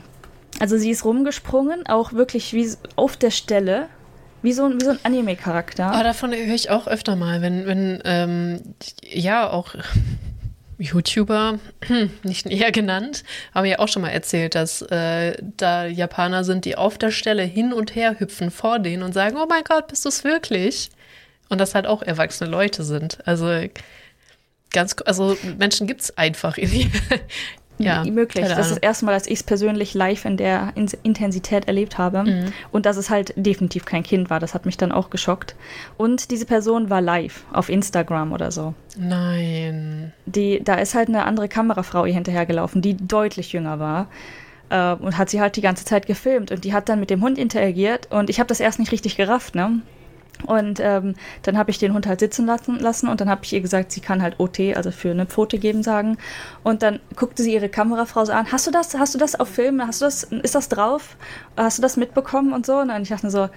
also 0.60 0.78
sie 0.78 0.90
ist 0.92 1.06
rumgesprungen, 1.06 1.86
auch 1.88 2.14
wirklich 2.14 2.54
wie 2.54 2.70
auf 2.96 3.16
der 3.18 3.32
Stelle, 3.32 3.88
wie 4.42 4.54
so, 4.54 4.66
ein- 4.66 4.80
wie 4.80 4.86
so 4.86 4.92
ein 4.92 5.00
Anime-Charakter. 5.04 5.86
Aber 5.92 6.04
davon 6.04 6.32
höre 6.34 6.56
ich 6.56 6.70
auch 6.70 6.88
öfter 6.88 7.16
mal, 7.16 7.42
wenn, 7.42 7.66
wenn 7.66 8.02
ähm, 8.06 8.62
ja, 9.04 9.50
auch 9.50 9.76
YouTuber, 10.78 11.60
nicht 12.24 12.46
näher 12.46 12.72
genannt, 12.72 13.24
haben 13.54 13.66
ja 13.66 13.80
auch 13.80 13.90
schon 13.90 14.02
mal 14.02 14.10
erzählt, 14.10 14.56
dass 14.56 14.82
äh, 14.84 15.36
da 15.58 15.86
Japaner 15.86 16.44
sind, 16.46 16.64
die 16.66 16.78
auf 16.78 16.98
der 16.98 17.12
Stelle 17.12 17.44
hin 17.44 17.74
und 17.74 17.96
her 17.96 18.20
hüpfen 18.20 18.50
vor 18.50 18.80
denen 18.80 19.04
und 19.04 19.14
sagen, 19.14 19.36
oh 19.38 19.46
mein 19.50 19.64
Gott, 19.66 19.88
bist 19.90 20.06
du 20.06 20.10
es 20.10 20.24
wirklich? 20.24 20.90
Und 21.50 21.60
das 21.60 21.76
halt 21.76 21.86
auch 21.88 22.02
erwachsene 22.02 22.50
Leute 22.50 22.84
sind. 22.84 23.20
Also 23.28 23.48
ganz, 24.72 24.96
also 25.06 25.36
Menschen 25.58 25.86
gibt 25.88 26.02
es 26.02 26.18
einfach 26.18 26.58
in 26.58 26.90
ja, 27.80 28.04
möglich. 28.04 28.46
Das 28.46 28.60
ist 28.68 28.72
das 28.72 28.78
erste 28.78 29.06
Mal, 29.06 29.14
dass 29.14 29.28
ich 29.28 29.40
es 29.40 29.44
persönlich 29.44 29.94
live 29.94 30.26
in 30.26 30.38
der 30.38 30.74
In 30.76 30.90
Intensität 31.04 31.68
erlebt 31.68 31.98
habe. 31.98 32.24
Mhm. 32.24 32.54
Und 32.72 32.86
dass 32.86 32.98
es 32.98 33.10
halt 33.10 33.34
definitiv 33.36 33.86
kein 33.86 34.04
Kind 34.04 34.30
war. 34.30 34.40
Das 34.40 34.54
hat 34.54 34.66
mich 34.66 34.78
dann 34.78 34.92
auch 34.92 35.10
geschockt. 35.10 35.56
Und 35.98 36.32
diese 36.32 36.46
Person 36.46 36.90
war 36.90 37.02
live 37.02 37.46
auf 37.54 37.70
Instagram 37.70 38.34
oder 38.34 38.52
so. 38.52 38.74
Nein. 38.98 40.14
Die, 40.26 40.62
da 40.64 40.76
ist 40.76 40.96
halt 40.96 41.08
eine 41.08 41.24
andere 41.24 41.48
Kamerafrau 41.48 42.06
ihr 42.06 42.14
hinterhergelaufen, 42.14 42.82
die 42.82 42.96
deutlich 42.96 43.54
jünger 43.54 43.80
war. 43.80 44.08
Äh, 44.70 44.94
und 44.94 45.18
hat 45.18 45.30
sie 45.30 45.42
halt 45.42 45.56
die 45.56 45.62
ganze 45.62 45.86
Zeit 45.86 46.06
gefilmt. 46.06 46.52
Und 46.52 46.64
die 46.64 46.74
hat 46.74 46.90
dann 46.90 47.00
mit 47.00 47.10
dem 47.10 47.22
Hund 47.22 47.38
interagiert. 47.38 48.12
Und 48.12 48.30
ich 48.30 48.40
habe 48.40 48.48
das 48.48 48.60
erst 48.60 48.80
nicht 48.80 48.92
richtig 48.92 49.16
gerafft, 49.16 49.56
ne? 49.56 49.82
Und 50.46 50.80
ähm, 50.82 51.16
dann 51.44 51.58
habe 51.58 51.70
ich 51.70 51.80
den 51.80 51.94
Hund 51.94 52.08
halt 52.08 52.22
sitzen 52.22 52.46
lassen, 52.46 52.80
lassen 52.80 53.10
und 53.10 53.20
dann 53.20 53.30
habe 53.30 53.42
ich 53.44 53.54
ihr 53.54 53.62
gesagt, 53.62 53.92
sie 53.92 54.00
kann 54.00 54.22
halt 54.22 54.40
OT, 54.40 54.60
also 54.76 54.92
für 54.92 55.12
eine 55.12 55.26
Pfote 55.26 55.60
geben, 55.60 55.84
sagen. 55.84 56.18
Und 56.64 56.82
dann 56.82 57.00
guckte 57.16 57.44
sie 57.44 57.54
ihre 57.54 57.70
Kamerafrau 57.70 58.26
so 58.26 58.32
an, 58.32 58.52
hast 58.52 58.66
du 58.66 58.72
das, 58.72 58.98
hast 58.98 59.14
du 59.14 59.20
das 59.20 59.40
auf 59.40 59.50
Film, 59.50 59.86
hast 59.86 60.02
du 60.02 60.06
das, 60.06 60.24
ist 60.24 60.56
das 60.56 60.70
drauf? 60.70 61.18
Hast 61.58 61.78
du 61.78 61.82
das 61.82 61.98
mitbekommen 61.98 62.54
und 62.54 62.66
so? 62.66 62.78
Und 62.78 62.88
dann 62.88 63.02
ich 63.02 63.10
dachte 63.10 63.30
so, 63.30 63.50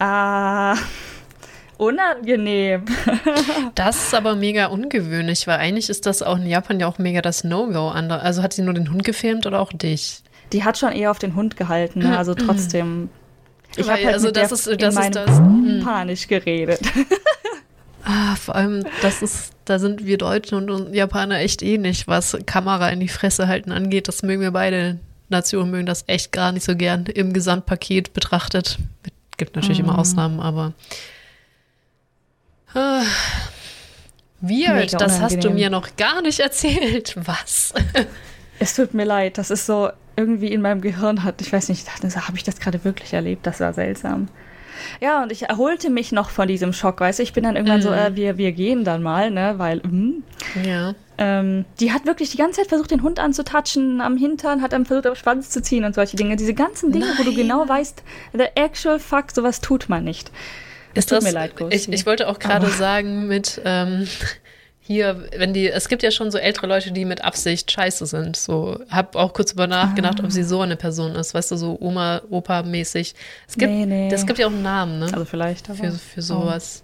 ah, 0.00 0.74
unangenehm. 1.78 2.84
Das 3.74 4.06
ist 4.06 4.14
aber 4.14 4.34
mega 4.34 4.66
ungewöhnlich, 4.66 5.46
weil 5.46 5.58
eigentlich 5.58 5.88
ist 5.88 6.04
das 6.04 6.22
auch 6.22 6.36
in 6.36 6.46
Japan 6.46 6.80
ja 6.80 6.88
auch 6.88 6.98
mega 6.98 7.22
das 7.22 7.44
No-Go. 7.44 7.88
Also 7.90 8.42
hat 8.42 8.52
sie 8.52 8.62
nur 8.62 8.74
den 8.74 8.90
Hund 8.90 9.04
gefilmt 9.04 9.46
oder 9.46 9.60
auch 9.60 9.72
dich? 9.72 10.22
Die 10.52 10.64
hat 10.64 10.78
schon 10.78 10.92
eher 10.92 11.12
auf 11.12 11.20
den 11.20 11.36
Hund 11.36 11.56
gehalten, 11.56 12.00
ne? 12.00 12.18
also 12.18 12.34
trotzdem. 12.34 13.10
Ich 13.78 13.88
habe 13.88 14.04
halt 14.04 14.14
also 14.14 14.30
das 14.30 14.52
ist- 14.52 14.66
in 14.66 14.78
das 14.78 14.94
ist 14.94 15.00
meinem 15.00 15.12
das, 15.12 15.38
hm. 15.38 15.80
Panisch 15.84 16.26
geredet. 16.28 16.80
Ah, 18.10 18.36
vor 18.36 18.54
allem, 18.56 18.86
das 19.02 19.20
ist, 19.20 19.52
da 19.66 19.78
sind 19.78 20.06
wir 20.06 20.16
Deutschen 20.16 20.70
und, 20.70 20.94
Japaner 20.94 21.40
echt 21.40 21.60
ähnlich, 21.60 22.08
was 22.08 22.38
Kamera 22.46 22.88
in 22.88 23.00
die 23.00 23.08
Fresse 23.08 23.48
halten 23.48 23.70
angeht. 23.70 24.08
Das 24.08 24.22
mögen 24.22 24.40
wir 24.40 24.50
beide. 24.52 24.98
Nationen 25.28 25.70
mögen 25.70 25.84
das 25.84 26.04
echt 26.06 26.32
gar 26.32 26.52
nicht 26.52 26.64
so 26.64 26.74
gern 26.74 27.04
im 27.04 27.34
Gesamtpaket 27.34 28.14
betrachtet. 28.14 28.78
Gibt 29.36 29.56
natürlich 29.56 29.80
immer 29.80 29.98
Ausnahmen, 29.98 30.40
aber. 30.40 30.72
Ah, 32.72 33.02
weird, 34.40 34.74
Mega 34.74 34.96
das 34.98 35.20
hast 35.20 35.32
du 35.32 35.48
unangenehm. 35.48 35.54
mir 35.54 35.70
noch 35.70 35.96
gar 35.96 36.22
nicht 36.22 36.40
erzählt. 36.40 37.14
Was? 37.16 37.74
Es 38.58 38.74
tut 38.74 38.94
mir 38.94 39.04
leid, 39.04 39.38
das 39.38 39.50
ist 39.50 39.66
so 39.66 39.90
irgendwie 40.16 40.52
in 40.52 40.60
meinem 40.60 40.80
Gehirn 40.80 41.22
hat, 41.22 41.40
ich 41.40 41.52
weiß 41.52 41.68
nicht, 41.68 41.80
ich 41.80 41.84
dachte, 41.84 42.10
so, 42.10 42.20
habe 42.26 42.36
ich 42.36 42.42
das 42.42 42.58
gerade 42.58 42.84
wirklich 42.84 43.12
erlebt? 43.12 43.46
Das 43.46 43.60
war 43.60 43.72
seltsam. 43.72 44.28
Ja, 45.00 45.22
und 45.22 45.32
ich 45.32 45.42
erholte 45.44 45.90
mich 45.90 46.12
noch 46.12 46.30
von 46.30 46.48
diesem 46.48 46.72
Schock, 46.72 47.00
weißt 47.00 47.18
du, 47.18 47.22
ich 47.22 47.32
bin 47.32 47.44
dann 47.44 47.56
irgendwann 47.56 47.82
so, 47.82 47.92
äh, 47.92 48.14
wir, 48.14 48.36
wir 48.36 48.52
gehen 48.52 48.84
dann 48.84 49.02
mal, 49.02 49.30
ne, 49.30 49.54
weil, 49.58 49.82
hm. 49.82 50.22
Ja. 50.64 50.94
ähm, 51.18 51.64
die 51.80 51.92
hat 51.92 52.06
wirklich 52.06 52.30
die 52.30 52.36
ganze 52.36 52.60
Zeit 52.60 52.68
versucht, 52.68 52.90
den 52.90 53.02
Hund 53.02 53.18
anzutatschen 53.18 54.00
am 54.00 54.16
Hintern, 54.16 54.62
hat 54.62 54.72
dann 54.72 54.86
versucht, 54.86 55.06
am 55.06 55.14
Schwanz 55.14 55.50
zu 55.50 55.62
ziehen 55.62 55.84
und 55.84 55.94
solche 55.94 56.16
Dinge. 56.16 56.36
Diese 56.36 56.54
ganzen 56.54 56.92
Dinge, 56.92 57.06
wo 57.16 57.22
du 57.22 57.30
Nein. 57.30 57.38
genau 57.38 57.68
weißt, 57.68 58.02
the 58.32 58.46
actual 58.54 58.98
fuck, 58.98 59.30
sowas 59.32 59.60
tut 59.60 59.88
man 59.88 60.04
nicht. 60.04 60.30
Es 60.94 61.06
tut 61.06 61.18
das, 61.18 61.24
mir 61.24 61.32
leid, 61.32 61.56
Ghosty. 61.56 61.76
ich, 61.76 61.88
ich 61.92 62.06
wollte 62.06 62.28
auch 62.28 62.38
gerade 62.38 62.68
sagen, 62.68 63.26
mit 63.28 63.60
ähm, 63.64 64.06
hier, 64.88 65.28
wenn 65.36 65.52
die, 65.52 65.68
es 65.68 65.88
gibt 65.88 66.02
ja 66.02 66.10
schon 66.10 66.30
so 66.30 66.38
ältere 66.38 66.66
Leute, 66.66 66.92
die 66.92 67.04
mit 67.04 67.22
Absicht 67.22 67.70
scheiße 67.70 68.06
sind. 68.06 68.36
So, 68.36 68.80
hab 68.90 69.14
auch 69.16 69.34
kurz 69.34 69.52
über 69.52 69.66
nachgedacht, 69.66 70.18
ob 70.24 70.32
sie 70.32 70.42
so 70.42 70.62
eine 70.62 70.76
Person 70.76 71.12
ist, 71.14 71.34
weißt 71.34 71.50
du, 71.50 71.56
so 71.56 71.76
Oma, 71.78 72.22
Opa-mäßig. 72.30 73.14
Es 73.46 73.54
gibt, 73.58 73.70
Nee, 73.70 73.84
nee. 73.84 74.08
das 74.08 74.26
gibt 74.26 74.38
ja 74.38 74.46
auch 74.46 74.50
einen 74.50 74.62
Namen, 74.62 74.98
ne? 74.98 75.04
Also 75.12 75.26
vielleicht, 75.26 75.68
aber. 75.68 75.78
für, 75.78 75.92
für 75.92 76.22
sowas. 76.22 76.82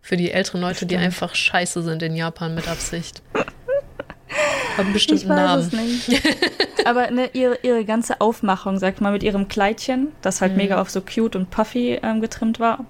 Für 0.00 0.16
die 0.16 0.30
älteren 0.32 0.62
Leute, 0.62 0.86
die 0.86 0.94
Stimmt. 0.94 1.04
einfach 1.04 1.34
scheiße 1.34 1.82
sind 1.82 2.02
in 2.02 2.16
Japan 2.16 2.54
mit 2.54 2.66
Absicht. 2.66 3.20
Haben 4.78 4.92
bestimmt 4.94 5.22
einen 5.28 5.34
Namen. 5.36 5.62
es 5.62 5.72
nicht. 5.72 6.22
Aber 6.86 7.10
ne, 7.10 7.28
ihre, 7.34 7.58
ihre 7.62 7.84
ganze 7.84 8.20
Aufmachung, 8.22 8.78
sag 8.78 8.94
ich 8.94 9.00
mal, 9.00 9.12
mit 9.12 9.22
ihrem 9.22 9.48
Kleidchen, 9.48 10.12
das 10.22 10.36
Mhm. 10.40 10.44
halt 10.44 10.56
mega 10.56 10.80
auf 10.80 10.88
so 10.88 11.02
cute 11.02 11.36
und 11.36 11.50
puffy 11.50 11.98
ähm, 12.02 12.20
getrimmt 12.22 12.58
war. 12.60 12.86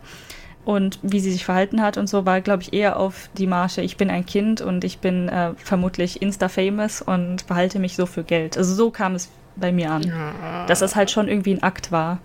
Und 0.68 0.98
wie 1.00 1.18
sie 1.20 1.32
sich 1.32 1.46
verhalten 1.46 1.80
hat 1.80 1.96
und 1.96 2.10
so, 2.10 2.26
war, 2.26 2.42
glaube 2.42 2.62
ich, 2.62 2.74
eher 2.74 2.98
auf 2.98 3.30
die 3.38 3.46
Marche, 3.46 3.80
ich 3.80 3.96
bin 3.96 4.10
ein 4.10 4.26
Kind 4.26 4.60
und 4.60 4.84
ich 4.84 4.98
bin 4.98 5.30
äh, 5.30 5.54
vermutlich 5.56 6.20
Insta-famous 6.20 7.00
und 7.00 7.46
behalte 7.46 7.78
mich 7.78 7.96
so 7.96 8.04
für 8.04 8.22
Geld. 8.22 8.58
Also 8.58 8.74
so 8.74 8.90
kam 8.90 9.14
es 9.14 9.30
bei 9.56 9.72
mir 9.72 9.90
an. 9.90 10.02
Ja. 10.02 10.66
Dass 10.66 10.80
das 10.80 10.94
halt 10.94 11.10
schon 11.10 11.26
irgendwie 11.26 11.54
ein 11.54 11.62
Akt 11.62 11.90
war. 11.90 12.18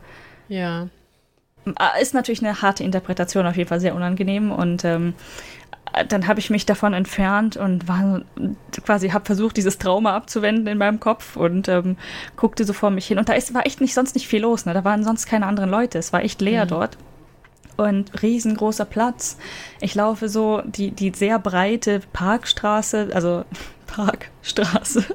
ja. 0.50 0.90
Äh, 1.66 2.02
Ist 2.02 2.14
natürlich 2.14 2.44
eine 2.44 2.62
harte 2.62 2.84
Interpretation, 2.84 3.46
auf 3.46 3.56
jeden 3.56 3.70
Fall 3.70 3.80
sehr 3.80 3.96
unangenehm. 3.96 4.52
Und 4.52 4.84
ähm, 4.84 5.14
dann 6.10 6.28
habe 6.28 6.42
ich 6.42 6.50
mich 6.50 6.66
davon 6.66 6.94
entfernt 6.94 7.56
und 7.56 7.88
war 7.88 8.24
quasi 8.86 9.12
habe 9.12 9.24
versucht, 9.24 9.56
dieses 9.56 9.78
Trauma 9.78 10.18
abzuwenden 10.18 10.68
in 10.68 10.78
meinem 10.78 11.00
Kopf 11.00 11.38
und 11.38 11.70
ähm, 11.70 11.96
guckte 12.36 12.66
so 12.66 12.74
vor 12.74 12.90
mich 12.90 13.08
hin. 13.08 13.20
Und 13.20 13.30
da 13.30 13.34
ist, 13.36 13.54
war 13.54 13.66
echt 13.66 13.80
nicht 13.80 13.94
sonst 13.94 14.16
nicht 14.16 14.28
viel 14.28 14.42
los. 14.42 14.66
Ne? 14.66 14.74
Da 14.74 14.84
waren 14.84 15.06
sonst 15.06 15.28
keine 15.28 15.46
anderen 15.46 15.70
Leute. 15.70 15.98
Es 15.98 16.12
war 16.12 16.24
echt 16.24 16.42
leer 16.42 16.66
dort. 16.66 16.98
Und 17.76 18.22
riesengroßer 18.22 18.86
Platz. 18.86 19.38
Ich 19.82 19.96
laufe 19.96 20.30
so 20.30 20.62
die, 20.66 20.92
die 20.92 21.12
sehr 21.16 21.40
breite 21.40 22.02
Parkstraße, 22.14 23.10
also 23.14 23.46
Parkstraße 23.88 25.06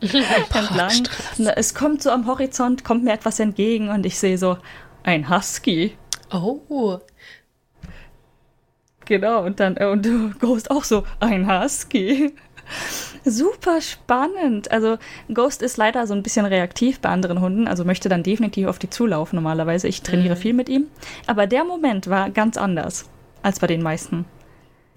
entlang. 0.00 1.08
Und 1.38 1.46
Es 1.56 1.74
kommt 1.74 2.02
so 2.02 2.10
am 2.10 2.26
Horizont, 2.26 2.84
kommt 2.84 3.04
mir 3.04 3.12
etwas 3.12 3.40
entgegen 3.40 3.88
und 3.88 4.06
ich 4.06 4.18
sehe 4.18 4.38
so 4.38 4.58
ein 5.02 5.28
Husky. 5.28 5.96
Oh. 6.30 7.00
Genau, 9.08 9.44
und 9.44 9.58
dann, 9.58 9.76
äh, 9.78 9.86
und 9.86 10.04
du 10.04 10.30
Ghost 10.38 10.70
auch 10.70 10.84
so, 10.84 11.04
ein 11.18 11.50
Husky. 11.50 12.34
Super 13.24 13.80
spannend. 13.80 14.70
Also 14.70 14.98
Ghost 15.32 15.62
ist 15.62 15.76
leider 15.76 16.06
so 16.06 16.14
ein 16.14 16.22
bisschen 16.22 16.46
reaktiv 16.46 17.00
bei 17.00 17.08
anderen 17.08 17.40
Hunden, 17.40 17.68
also 17.68 17.84
möchte 17.84 18.08
dann 18.08 18.22
definitiv 18.22 18.68
auf 18.68 18.78
die 18.78 18.90
zulaufen 18.90 19.36
normalerweise. 19.36 19.88
Ich 19.88 20.02
trainiere 20.02 20.36
viel 20.36 20.54
mit 20.54 20.68
ihm. 20.68 20.86
Aber 21.26 21.46
der 21.46 21.64
Moment 21.64 22.08
war 22.08 22.30
ganz 22.30 22.56
anders 22.56 23.08
als 23.42 23.60
bei 23.60 23.66
den 23.66 23.82
meisten. 23.82 24.24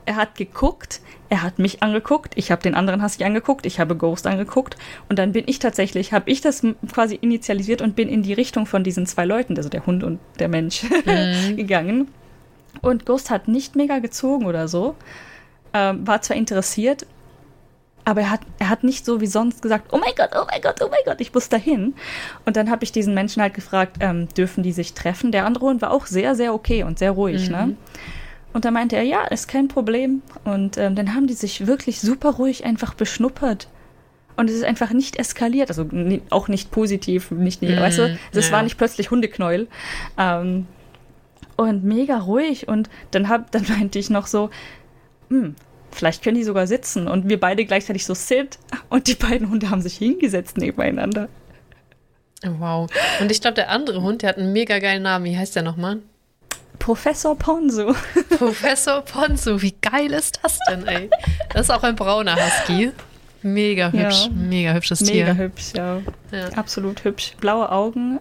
Er 0.05 0.15
hat 0.15 0.35
geguckt, 0.35 1.01
er 1.29 1.43
hat 1.43 1.59
mich 1.59 1.83
angeguckt, 1.83 2.33
ich 2.35 2.51
habe 2.51 2.63
den 2.63 2.73
anderen 2.73 3.03
Husky 3.03 3.23
angeguckt, 3.23 3.67
ich 3.67 3.79
habe 3.79 3.95
Ghost 3.95 4.25
angeguckt 4.25 4.75
und 5.09 5.19
dann 5.19 5.31
bin 5.31 5.43
ich 5.45 5.59
tatsächlich, 5.59 6.11
habe 6.11 6.29
ich 6.31 6.41
das 6.41 6.63
quasi 6.91 7.15
initialisiert 7.15 7.83
und 7.83 7.95
bin 7.95 8.09
in 8.09 8.23
die 8.23 8.33
Richtung 8.33 8.65
von 8.65 8.83
diesen 8.83 9.05
zwei 9.05 9.25
Leuten, 9.25 9.55
also 9.57 9.69
der 9.69 9.85
Hund 9.85 10.03
und 10.03 10.19
der 10.39 10.47
Mensch, 10.47 10.85
gegangen. 11.55 12.07
Und 12.81 13.05
Ghost 13.05 13.29
hat 13.29 13.47
nicht 13.47 13.75
mega 13.75 13.99
gezogen 13.99 14.47
oder 14.47 14.67
so, 14.67 14.95
ähm, 15.73 16.05
war 16.07 16.21
zwar 16.21 16.35
interessiert, 16.35 17.05
Aber 18.03 18.21
er 18.21 18.31
hat, 18.31 18.41
er 18.59 18.69
hat 18.69 18.83
nicht 18.83 19.05
so 19.05 19.21
wie 19.21 19.27
sonst 19.27 19.61
gesagt, 19.61 19.93
oh 19.93 19.97
mein 19.97 20.13
Gott, 20.15 20.29
oh 20.35 20.45
mein 20.49 20.61
Gott, 20.61 20.81
oh 20.81 20.87
mein 20.89 21.01
Gott, 21.05 21.21
ich 21.21 21.33
muss 21.33 21.49
dahin. 21.49 21.93
Und 22.45 22.55
dann 22.55 22.71
habe 22.71 22.83
ich 22.83 22.91
diesen 22.91 23.13
Menschen 23.13 23.41
halt 23.41 23.53
gefragt, 23.53 23.97
ähm, 23.99 24.27
dürfen 24.29 24.63
die 24.63 24.71
sich 24.71 24.93
treffen? 24.93 25.31
Der 25.31 25.45
andere 25.45 25.65
Hund 25.65 25.81
war 25.81 25.91
auch 25.91 26.05
sehr, 26.05 26.35
sehr 26.35 26.53
okay 26.53 26.83
und 26.83 26.99
sehr 26.99 27.11
ruhig, 27.11 27.49
ne? 27.49 27.57
mhm. 27.57 27.69
ne? 27.69 27.75
Und 28.53 28.65
da 28.65 28.71
meinte 28.71 28.95
er, 28.95 29.03
ja, 29.03 29.23
ist 29.25 29.47
kein 29.47 29.67
Problem. 29.67 30.21
Und 30.43 30.77
ähm, 30.77 30.95
dann 30.95 31.15
haben 31.15 31.27
die 31.27 31.33
sich 31.33 31.67
wirklich 31.67 32.01
super 32.01 32.31
ruhig 32.31 32.65
einfach 32.65 32.93
beschnuppert. 32.93 33.69
Und 34.35 34.49
es 34.49 34.55
ist 34.55 34.63
einfach 34.63 34.91
nicht 34.91 35.17
eskaliert, 35.17 35.69
also 35.69 35.87
auch 36.29 36.47
nicht 36.47 36.71
positiv, 36.71 37.31
nicht, 37.31 37.61
mm, 37.61 37.67
weißt 37.67 37.99
du, 37.99 38.19
es 38.33 38.47
ja. 38.47 38.53
war 38.53 38.63
nicht 38.63 38.77
plötzlich 38.77 39.11
Hundeknäuel. 39.11 39.67
Ähm, 40.17 40.67
und 41.55 41.83
mega 41.83 42.17
ruhig. 42.17 42.67
Und 42.67 42.89
dann, 43.11 43.29
hab, 43.29 43.51
dann 43.51 43.65
meinte 43.69 43.99
ich 43.99 44.09
noch 44.09 44.27
so, 44.27 44.49
hm, 45.29 45.55
vielleicht 45.91 46.23
können 46.23 46.37
die 46.37 46.43
sogar 46.43 46.67
sitzen. 46.67 47.07
Und 47.07 47.29
wir 47.29 47.39
beide 47.39 47.65
gleichzeitig 47.65 48.05
so 48.05 48.13
sit. 48.13 48.59
Und 48.89 49.07
die 49.07 49.15
beiden 49.15 49.49
Hunde 49.49 49.69
haben 49.69 49.81
sich 49.81 49.97
hingesetzt 49.97 50.57
nebeneinander. 50.57 51.29
Wow. 52.43 52.89
Und 53.19 53.31
ich 53.31 53.41
glaube, 53.41 53.55
der 53.55 53.69
andere 53.69 54.01
Hund, 54.01 54.21
der 54.21 54.29
hat 54.29 54.37
einen 54.37 54.53
mega 54.53 54.79
geilen 54.79 55.03
Namen. 55.03 55.25
Wie 55.25 55.37
heißt 55.37 55.55
der 55.55 55.63
nochmal? 55.63 55.99
Professor 56.79 57.37
Ponzu. 57.37 57.93
Professor 58.37 59.01
Ponzu, 59.01 59.61
wie 59.61 59.75
geil 59.81 60.11
ist 60.11 60.39
das 60.41 60.57
denn, 60.67 60.87
ey? 60.87 61.09
Das 61.53 61.63
ist 61.63 61.69
auch 61.69 61.83
ein 61.83 61.95
brauner 61.95 62.35
Husky. 62.35 62.91
Mega 63.43 63.91
hübsch, 63.91 64.25
ja. 64.25 64.31
mega 64.31 64.73
hübsches 64.73 64.99
Tier. 64.99 65.25
Mega 65.25 65.37
hübsch, 65.37 65.73
ja. 65.75 66.01
ja. 66.31 66.49
Absolut 66.55 67.03
hübsch. 67.03 67.35
Blaue 67.39 67.71
Augen, 67.71 68.19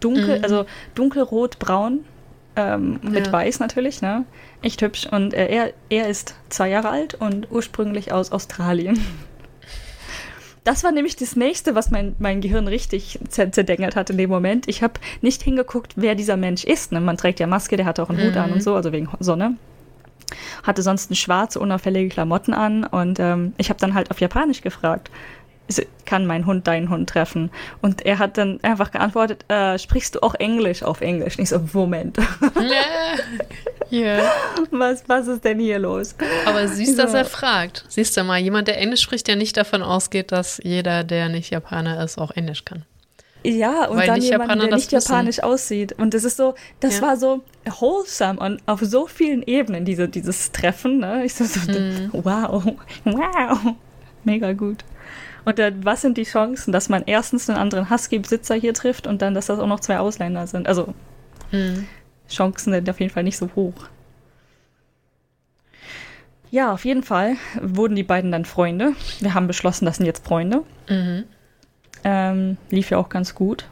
dunkel, 0.00 0.38
mhm. 0.38 0.44
also 0.44 0.66
dunkelrot-braun, 0.94 2.04
ähm, 2.56 3.00
mit 3.02 3.26
ja. 3.26 3.32
weiß 3.32 3.60
natürlich, 3.60 4.02
ne? 4.02 4.24
Echt 4.64 4.80
hübsch. 4.80 5.06
Und 5.10 5.34
äh, 5.34 5.46
er, 5.46 5.72
er 5.90 6.08
ist 6.08 6.34
zwei 6.48 6.70
Jahre 6.70 6.88
alt 6.88 7.12
und 7.14 7.50
ursprünglich 7.50 8.12
aus 8.12 8.32
Australien. 8.32 8.98
Das 10.64 10.82
war 10.82 10.90
nämlich 10.90 11.16
das 11.16 11.36
nächste, 11.36 11.74
was 11.74 11.90
mein, 11.90 12.16
mein 12.18 12.40
Gehirn 12.40 12.66
richtig 12.66 13.18
zerdengelt 13.28 13.94
hat 13.94 14.08
in 14.08 14.16
dem 14.16 14.30
Moment. 14.30 14.66
Ich 14.66 14.82
habe 14.82 14.94
nicht 15.20 15.42
hingeguckt, 15.42 15.92
wer 15.96 16.14
dieser 16.14 16.38
Mensch 16.38 16.64
ist. 16.64 16.92
Ne? 16.92 17.02
Man 17.02 17.18
trägt 17.18 17.40
ja 17.40 17.46
Maske, 17.46 17.76
der 17.76 17.84
hatte 17.84 18.02
auch 18.02 18.08
einen 18.08 18.18
mhm. 18.18 18.28
Hut 18.30 18.36
an 18.38 18.50
und 18.52 18.56
mhm. 18.56 18.62
so, 18.62 18.74
also 18.74 18.90
wegen 18.90 19.10
Sonne. 19.20 19.58
Hatte 20.62 20.80
sonst 20.80 21.14
schwarze, 21.14 21.60
unauffällige 21.60 22.08
Klamotten 22.08 22.54
an 22.54 22.84
und 22.84 23.20
ähm, 23.20 23.52
ich 23.58 23.68
habe 23.68 23.78
dann 23.78 23.92
halt 23.92 24.10
auf 24.10 24.22
Japanisch 24.22 24.62
gefragt 24.62 25.10
kann 26.04 26.26
mein 26.26 26.46
Hund 26.46 26.66
deinen 26.66 26.90
Hund 26.90 27.08
treffen? 27.08 27.50
Und 27.80 28.04
er 28.04 28.18
hat 28.18 28.38
dann 28.38 28.58
einfach 28.62 28.90
geantwortet, 28.90 29.44
äh, 29.48 29.78
sprichst 29.78 30.14
du 30.14 30.22
auch 30.22 30.34
Englisch 30.34 30.82
auf 30.82 31.00
Englisch? 31.00 31.38
Nicht 31.38 31.48
so, 31.50 31.60
Moment. 31.72 32.18
Yeah. 33.92 34.32
was, 34.70 35.04
was 35.08 35.28
ist 35.28 35.44
denn 35.44 35.60
hier 35.60 35.78
los? 35.78 36.16
Aber 36.46 36.66
siehst, 36.66 36.96
so. 36.96 37.02
dass 37.02 37.14
er 37.14 37.24
fragt. 37.24 37.84
Siehst 37.88 38.16
du 38.16 38.24
mal, 38.24 38.38
jemand, 38.40 38.66
der 38.66 38.78
Englisch 38.78 39.02
spricht, 39.02 39.28
der 39.28 39.36
nicht 39.36 39.56
davon 39.56 39.82
ausgeht, 39.82 40.32
dass 40.32 40.58
jeder, 40.64 41.04
der 41.04 41.28
nicht 41.28 41.50
Japaner 41.50 42.02
ist, 42.02 42.18
auch 42.18 42.32
Englisch 42.32 42.64
kann. 42.64 42.84
Ja, 43.44 43.86
und 43.86 43.98
Weil 43.98 44.06
dann 44.06 44.22
jemand, 44.22 44.48
Japaner 44.48 44.68
der 44.68 44.76
nicht 44.76 44.90
wissen. 44.90 45.10
japanisch 45.12 45.42
aussieht. 45.42 45.92
Und 45.98 46.14
das 46.14 46.24
ist 46.24 46.38
so, 46.38 46.54
das 46.80 46.96
ja. 46.96 47.02
war 47.02 47.16
so 47.16 47.44
wholesome 47.66 48.40
und 48.40 48.62
auf 48.66 48.80
so 48.80 49.06
vielen 49.06 49.42
Ebenen, 49.42 49.84
diese, 49.84 50.08
dieses 50.08 50.50
Treffen. 50.50 50.98
Ne? 50.98 51.24
Ich 51.24 51.34
so, 51.34 51.44
so 51.44 51.60
mm. 51.70 52.08
wow, 52.12 52.64
wow, 53.04 53.58
mega 54.24 54.52
gut. 54.54 54.78
Und 55.44 55.58
dann, 55.58 55.84
was 55.84 56.02
sind 56.02 56.16
die 56.16 56.24
Chancen, 56.24 56.72
dass 56.72 56.88
man 56.88 57.02
erstens 57.06 57.48
einen 57.48 57.58
anderen 57.58 57.90
Husky-Besitzer 57.90 58.54
hier 58.54 58.74
trifft 58.74 59.06
und 59.06 59.20
dann, 59.22 59.34
dass 59.34 59.46
das 59.46 59.58
auch 59.58 59.66
noch 59.66 59.80
zwei 59.80 59.98
Ausländer 59.98 60.46
sind? 60.46 60.66
Also, 60.66 60.94
hm. 61.50 61.86
Chancen 62.28 62.72
sind 62.72 62.88
auf 62.88 63.00
jeden 63.00 63.12
Fall 63.12 63.24
nicht 63.24 63.36
so 63.36 63.50
hoch. 63.54 63.74
Ja, 66.50 66.72
auf 66.72 66.84
jeden 66.84 67.02
Fall 67.02 67.36
wurden 67.60 67.96
die 67.96 68.04
beiden 68.04 68.30
dann 68.30 68.44
Freunde. 68.44 68.92
Wir 69.20 69.34
haben 69.34 69.46
beschlossen, 69.46 69.86
das 69.86 69.96
sind 69.96 70.06
jetzt 70.06 70.24
Freunde. 70.24 70.62
Mhm. 70.88 71.24
Ähm, 72.04 72.56
lief 72.70 72.90
ja 72.90 72.98
auch 72.98 73.08
ganz 73.08 73.34
gut. 73.34 73.66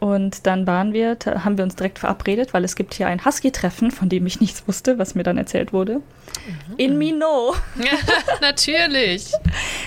Und 0.00 0.46
dann 0.46 0.66
waren 0.66 0.94
wir, 0.94 1.18
haben 1.26 1.58
wir 1.58 1.64
uns 1.64 1.76
direkt 1.76 1.98
verabredet, 1.98 2.54
weil 2.54 2.64
es 2.64 2.74
gibt 2.74 2.94
hier 2.94 3.06
ein 3.06 3.22
Husky-Treffen, 3.24 3.90
von 3.90 4.08
dem 4.08 4.26
ich 4.26 4.40
nichts 4.40 4.66
wusste, 4.66 4.98
was 4.98 5.14
mir 5.14 5.22
dann 5.22 5.36
erzählt 5.36 5.74
wurde. 5.74 5.96
Mhm. 5.96 6.74
In 6.78 6.98
Minot. 6.98 7.60
Natürlich. 8.40 9.32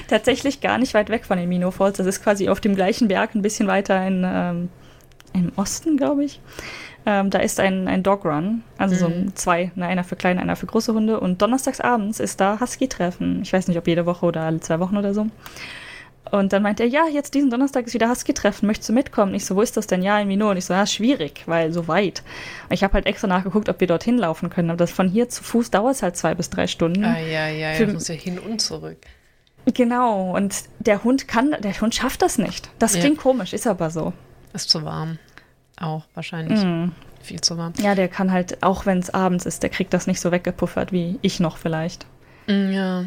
Tatsächlich 0.07 0.61
gar 0.61 0.77
nicht 0.77 0.93
weit 0.93 1.09
weg 1.09 1.25
von 1.25 1.39
den 1.39 1.49
Minot 1.49 1.73
Falls. 1.73 1.97
Das 1.97 2.05
ist 2.05 2.23
quasi 2.23 2.47
auf 2.47 2.61
dem 2.61 2.75
gleichen 2.75 3.07
Berg, 3.07 3.33
ein 3.33 3.41
bisschen 3.41 3.67
weiter 3.67 4.05
in, 4.05 4.23
ähm, 4.23 4.69
im 5.33 5.51
Osten, 5.55 5.97
glaube 5.97 6.23
ich. 6.23 6.39
Ähm, 7.05 7.31
da 7.31 7.39
ist 7.39 7.59
ein, 7.59 7.87
ein 7.87 8.03
Dog 8.03 8.23
Run, 8.23 8.63
also 8.77 8.95
mhm. 8.95 9.25
so 9.25 9.31
zwei, 9.33 9.71
ne, 9.75 9.87
einer 9.87 10.03
für 10.03 10.15
kleine, 10.15 10.41
einer 10.41 10.55
für 10.55 10.67
große 10.67 10.93
Hunde. 10.93 11.19
Und 11.19 11.41
donnerstags 11.41 11.81
abends 11.81 12.19
ist 12.19 12.39
da 12.39 12.59
Husky-Treffen. 12.59 13.41
Ich 13.41 13.51
weiß 13.51 13.67
nicht, 13.67 13.77
ob 13.77 13.87
jede 13.87 14.05
Woche 14.05 14.27
oder 14.27 14.41
alle 14.41 14.59
zwei 14.61 14.79
Wochen 14.79 14.95
oder 14.95 15.13
so. 15.13 15.27
Und 16.31 16.53
dann 16.53 16.63
meint 16.63 16.79
er, 16.79 16.87
ja, 16.87 17.05
jetzt 17.07 17.33
diesen 17.33 17.49
Donnerstag 17.49 17.85
ist 17.85 17.93
wieder 17.93 18.09
Husky-Treffen, 18.09 18.65
möchtest 18.65 18.89
du 18.89 18.93
mitkommen? 18.93 19.35
Ich 19.35 19.45
so, 19.45 19.55
wo 19.55 19.61
ist 19.61 19.77
das 19.77 19.87
denn? 19.87 20.01
Ja, 20.01 20.19
in 20.19 20.27
Minot. 20.27 20.51
Und 20.51 20.57
ich 20.57 20.65
so, 20.65 20.73
ja, 20.73 20.87
schwierig, 20.87 21.43
weil 21.45 21.71
so 21.71 21.87
weit. 21.87 22.23
Und 22.69 22.73
ich 22.73 22.83
habe 22.83 22.93
halt 22.93 23.05
extra 23.05 23.27
nachgeguckt, 23.27 23.69
ob 23.69 23.79
wir 23.79 23.87
dorthin 23.87 24.17
laufen 24.17 24.49
können. 24.49 24.69
Aber 24.69 24.77
das 24.77 24.91
von 24.91 25.09
hier 25.09 25.29
zu 25.29 25.43
Fuß 25.43 25.69
dauert 25.69 25.95
es 25.95 26.03
halt 26.03 26.17
zwei 26.17 26.33
bis 26.33 26.49
drei 26.49 26.67
Stunden. 26.67 27.03
Ah, 27.03 27.19
ja, 27.19 27.47
ja, 27.47 27.73
ja, 27.73 27.87
muss 27.87 28.07
ja 28.07 28.15
hin 28.15 28.39
und 28.39 28.61
zurück. 28.61 28.97
Genau, 29.65 30.35
und 30.35 30.63
der 30.79 31.03
Hund 31.03 31.27
kann, 31.27 31.55
der 31.59 31.79
Hund 31.79 31.95
schafft 31.95 32.21
das 32.21 32.37
nicht. 32.37 32.69
Das 32.79 32.93
klingt 32.93 33.17
ja. 33.17 33.21
komisch, 33.21 33.53
ist 33.53 33.65
aber 33.65 33.89
so. 33.89 34.11
Ist 34.53 34.69
zu 34.69 34.83
warm. 34.83 35.19
Auch 35.79 36.03
wahrscheinlich. 36.13 36.61
Mm. 36.61 36.91
Viel 37.21 37.39
zu 37.39 37.57
warm. 37.57 37.73
Ja, 37.79 37.95
der 37.95 38.09
kann 38.09 38.31
halt, 38.31 38.61
auch 38.61 38.85
wenn 38.85 38.99
es 38.99 39.13
abends 39.13 39.45
ist, 39.45 39.63
der 39.63 39.69
kriegt 39.69 39.93
das 39.93 40.05
nicht 40.05 40.19
so 40.19 40.31
weggepuffert 40.31 40.91
wie 40.91 41.17
ich 41.21 41.39
noch 41.39 41.57
vielleicht. 41.57 42.05
Mm, 42.47 42.71
ja. 42.71 43.05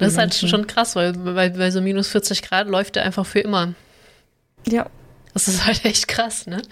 Das 0.00 0.12
ist 0.12 0.18
halt 0.18 0.34
schon 0.34 0.66
krass, 0.66 0.96
weil 0.96 1.12
bei, 1.12 1.50
bei 1.50 1.70
so 1.70 1.80
minus 1.80 2.08
40 2.08 2.42
Grad 2.42 2.68
läuft 2.68 2.96
der 2.96 3.04
einfach 3.04 3.26
für 3.26 3.40
immer. 3.40 3.74
Ja. 4.66 4.86
Das 5.34 5.46
ist 5.46 5.64
halt 5.64 5.84
echt 5.84 6.08
krass, 6.08 6.46
ne? 6.46 6.62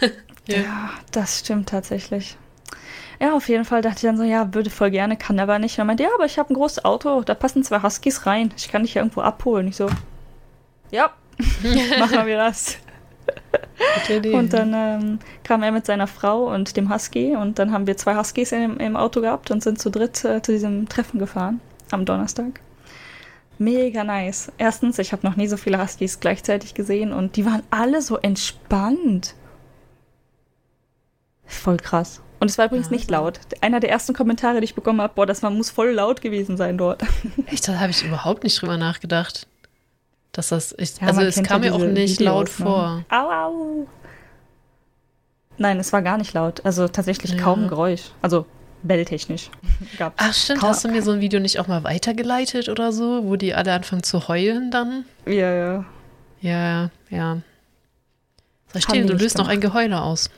ja. 0.48 0.56
ja, 0.58 0.90
das 1.12 1.40
stimmt 1.40 1.68
tatsächlich. 1.68 2.36
Ja, 3.20 3.34
auf 3.34 3.48
jeden 3.48 3.66
Fall 3.66 3.82
dachte 3.82 3.96
ich 3.96 4.02
dann 4.02 4.16
so, 4.16 4.22
ja, 4.22 4.54
würde 4.54 4.70
voll 4.70 4.90
gerne, 4.90 5.16
kann 5.16 5.38
aber 5.38 5.58
nicht. 5.58 5.74
Und 5.74 5.82
er 5.82 5.84
meinte, 5.84 6.02
ja, 6.04 6.08
aber 6.14 6.24
ich 6.24 6.38
habe 6.38 6.52
ein 6.52 6.56
großes 6.56 6.84
Auto, 6.84 7.20
da 7.22 7.34
passen 7.34 7.62
zwei 7.62 7.82
Huskies 7.82 8.24
rein. 8.24 8.52
Ich 8.56 8.70
kann 8.70 8.82
dich 8.82 8.94
ja 8.94 9.02
irgendwo 9.02 9.20
abholen. 9.20 9.68
Ich 9.68 9.76
so, 9.76 9.90
ja, 10.90 11.10
machen 11.98 12.26
wir 12.26 12.38
das. 12.38 12.78
und 14.32 14.52
dann 14.52 14.74
ähm, 14.74 15.18
kam 15.44 15.62
er 15.62 15.70
mit 15.70 15.86
seiner 15.86 16.06
Frau 16.06 16.52
und 16.52 16.76
dem 16.76 16.92
Husky 16.92 17.36
und 17.36 17.58
dann 17.58 17.72
haben 17.72 17.86
wir 17.86 17.96
zwei 17.96 18.16
Huskies 18.16 18.52
im, 18.52 18.78
im 18.78 18.96
Auto 18.96 19.20
gehabt 19.20 19.50
und 19.50 19.62
sind 19.62 19.80
zu 19.80 19.90
dritt 19.90 20.24
äh, 20.24 20.42
zu 20.42 20.52
diesem 20.52 20.88
Treffen 20.88 21.18
gefahren 21.18 21.60
am 21.90 22.04
Donnerstag 22.04 22.60
mega 23.60 24.02
nice. 24.02 24.50
Erstens, 24.58 24.98
ich 24.98 25.12
habe 25.12 25.26
noch 25.26 25.36
nie 25.36 25.46
so 25.46 25.56
viele 25.56 25.80
Huskies 25.80 26.18
gleichzeitig 26.18 26.74
gesehen 26.74 27.12
und 27.12 27.36
die 27.36 27.46
waren 27.46 27.62
alle 27.70 28.02
so 28.02 28.16
entspannt. 28.16 29.34
Voll 31.44 31.76
krass. 31.76 32.22
Und 32.40 32.50
es 32.50 32.56
war 32.56 32.66
übrigens 32.66 32.86
ja, 32.86 32.92
nicht 32.92 33.10
laut. 33.10 33.38
Einer 33.60 33.80
der 33.80 33.90
ersten 33.90 34.14
Kommentare, 34.14 34.60
die 34.60 34.64
ich 34.64 34.74
bekommen 34.74 35.02
habe, 35.02 35.12
boah, 35.14 35.26
das 35.26 35.42
war, 35.42 35.50
muss 35.50 35.68
voll 35.68 35.90
laut 35.90 36.22
gewesen 36.22 36.56
sein 36.56 36.78
dort. 36.78 37.02
Echt, 37.46 37.68
da 37.68 37.78
habe 37.78 37.90
ich 37.90 38.02
überhaupt 38.02 38.44
nicht 38.44 38.60
drüber 38.60 38.78
nachgedacht. 38.78 39.46
Dass 40.32 40.48
das, 40.48 40.74
ich, 40.78 40.96
ja, 40.98 41.08
also 41.08 41.20
es 41.20 41.42
kam 41.42 41.60
mir 41.60 41.74
auch 41.74 41.78
nicht 41.78 42.18
Videos, 42.18 42.20
laut 42.20 42.46
ne? 42.46 42.52
vor. 42.52 43.04
Au, 43.10 43.30
au. 43.30 43.86
Nein, 45.58 45.78
es 45.78 45.92
war 45.92 46.00
gar 46.00 46.16
nicht 46.16 46.32
laut. 46.32 46.64
Also 46.64 46.88
tatsächlich 46.88 47.36
kaum 47.36 47.68
Geräusch. 47.68 48.12
Also 48.22 48.46
belltechnisch. 48.82 49.50
Gab's 49.98 50.16
Ach 50.18 50.34
stimmt, 50.34 50.62
hast 50.62 50.84
du 50.84 50.88
mir 50.88 51.02
so 51.02 51.12
ein 51.12 51.20
Video 51.20 51.40
nicht 51.40 51.58
auch 51.58 51.66
mal 51.66 51.84
weitergeleitet 51.84 52.68
oder 52.68 52.92
so, 52.92 53.24
wo 53.24 53.36
die 53.36 53.54
alle 53.54 53.72
anfangen 53.72 54.02
zu 54.02 54.28
heulen 54.28 54.70
dann? 54.70 55.04
Ja, 55.26 55.54
ja. 55.54 55.84
Ja, 56.40 56.90
ja. 57.10 57.42
Sag 58.72 58.82
stehen, 58.84 59.06
du 59.06 59.14
löst 59.14 59.36
noch 59.36 59.48
ein 59.48 59.60
Geheule 59.60 60.00
aus. 60.00 60.30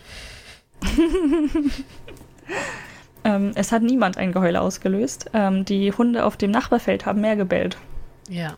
ähm, 3.25 3.53
es 3.55 3.73
hat 3.73 3.83
niemand 3.83 4.17
ein 4.17 4.33
Geheule 4.33 4.61
ausgelöst. 4.61 5.31
Ähm, 5.33 5.65
die 5.65 5.93
Hunde 5.93 6.25
auf 6.25 6.37
dem 6.37 6.51
Nachbarfeld 6.51 7.07
haben 7.07 7.21
mehr 7.21 7.37
gebellt. 7.37 7.77
Ja. 8.29 8.57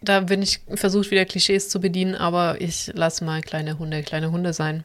Da 0.00 0.20
bin 0.20 0.42
ich 0.42 0.60
versucht, 0.74 1.10
wieder 1.10 1.24
Klischees 1.24 1.68
zu 1.68 1.80
bedienen, 1.80 2.14
aber 2.14 2.60
ich 2.60 2.90
lasse 2.94 3.24
mal 3.24 3.40
kleine 3.42 3.78
Hunde 3.78 4.02
kleine 4.02 4.30
Hunde 4.30 4.52
sein. 4.52 4.84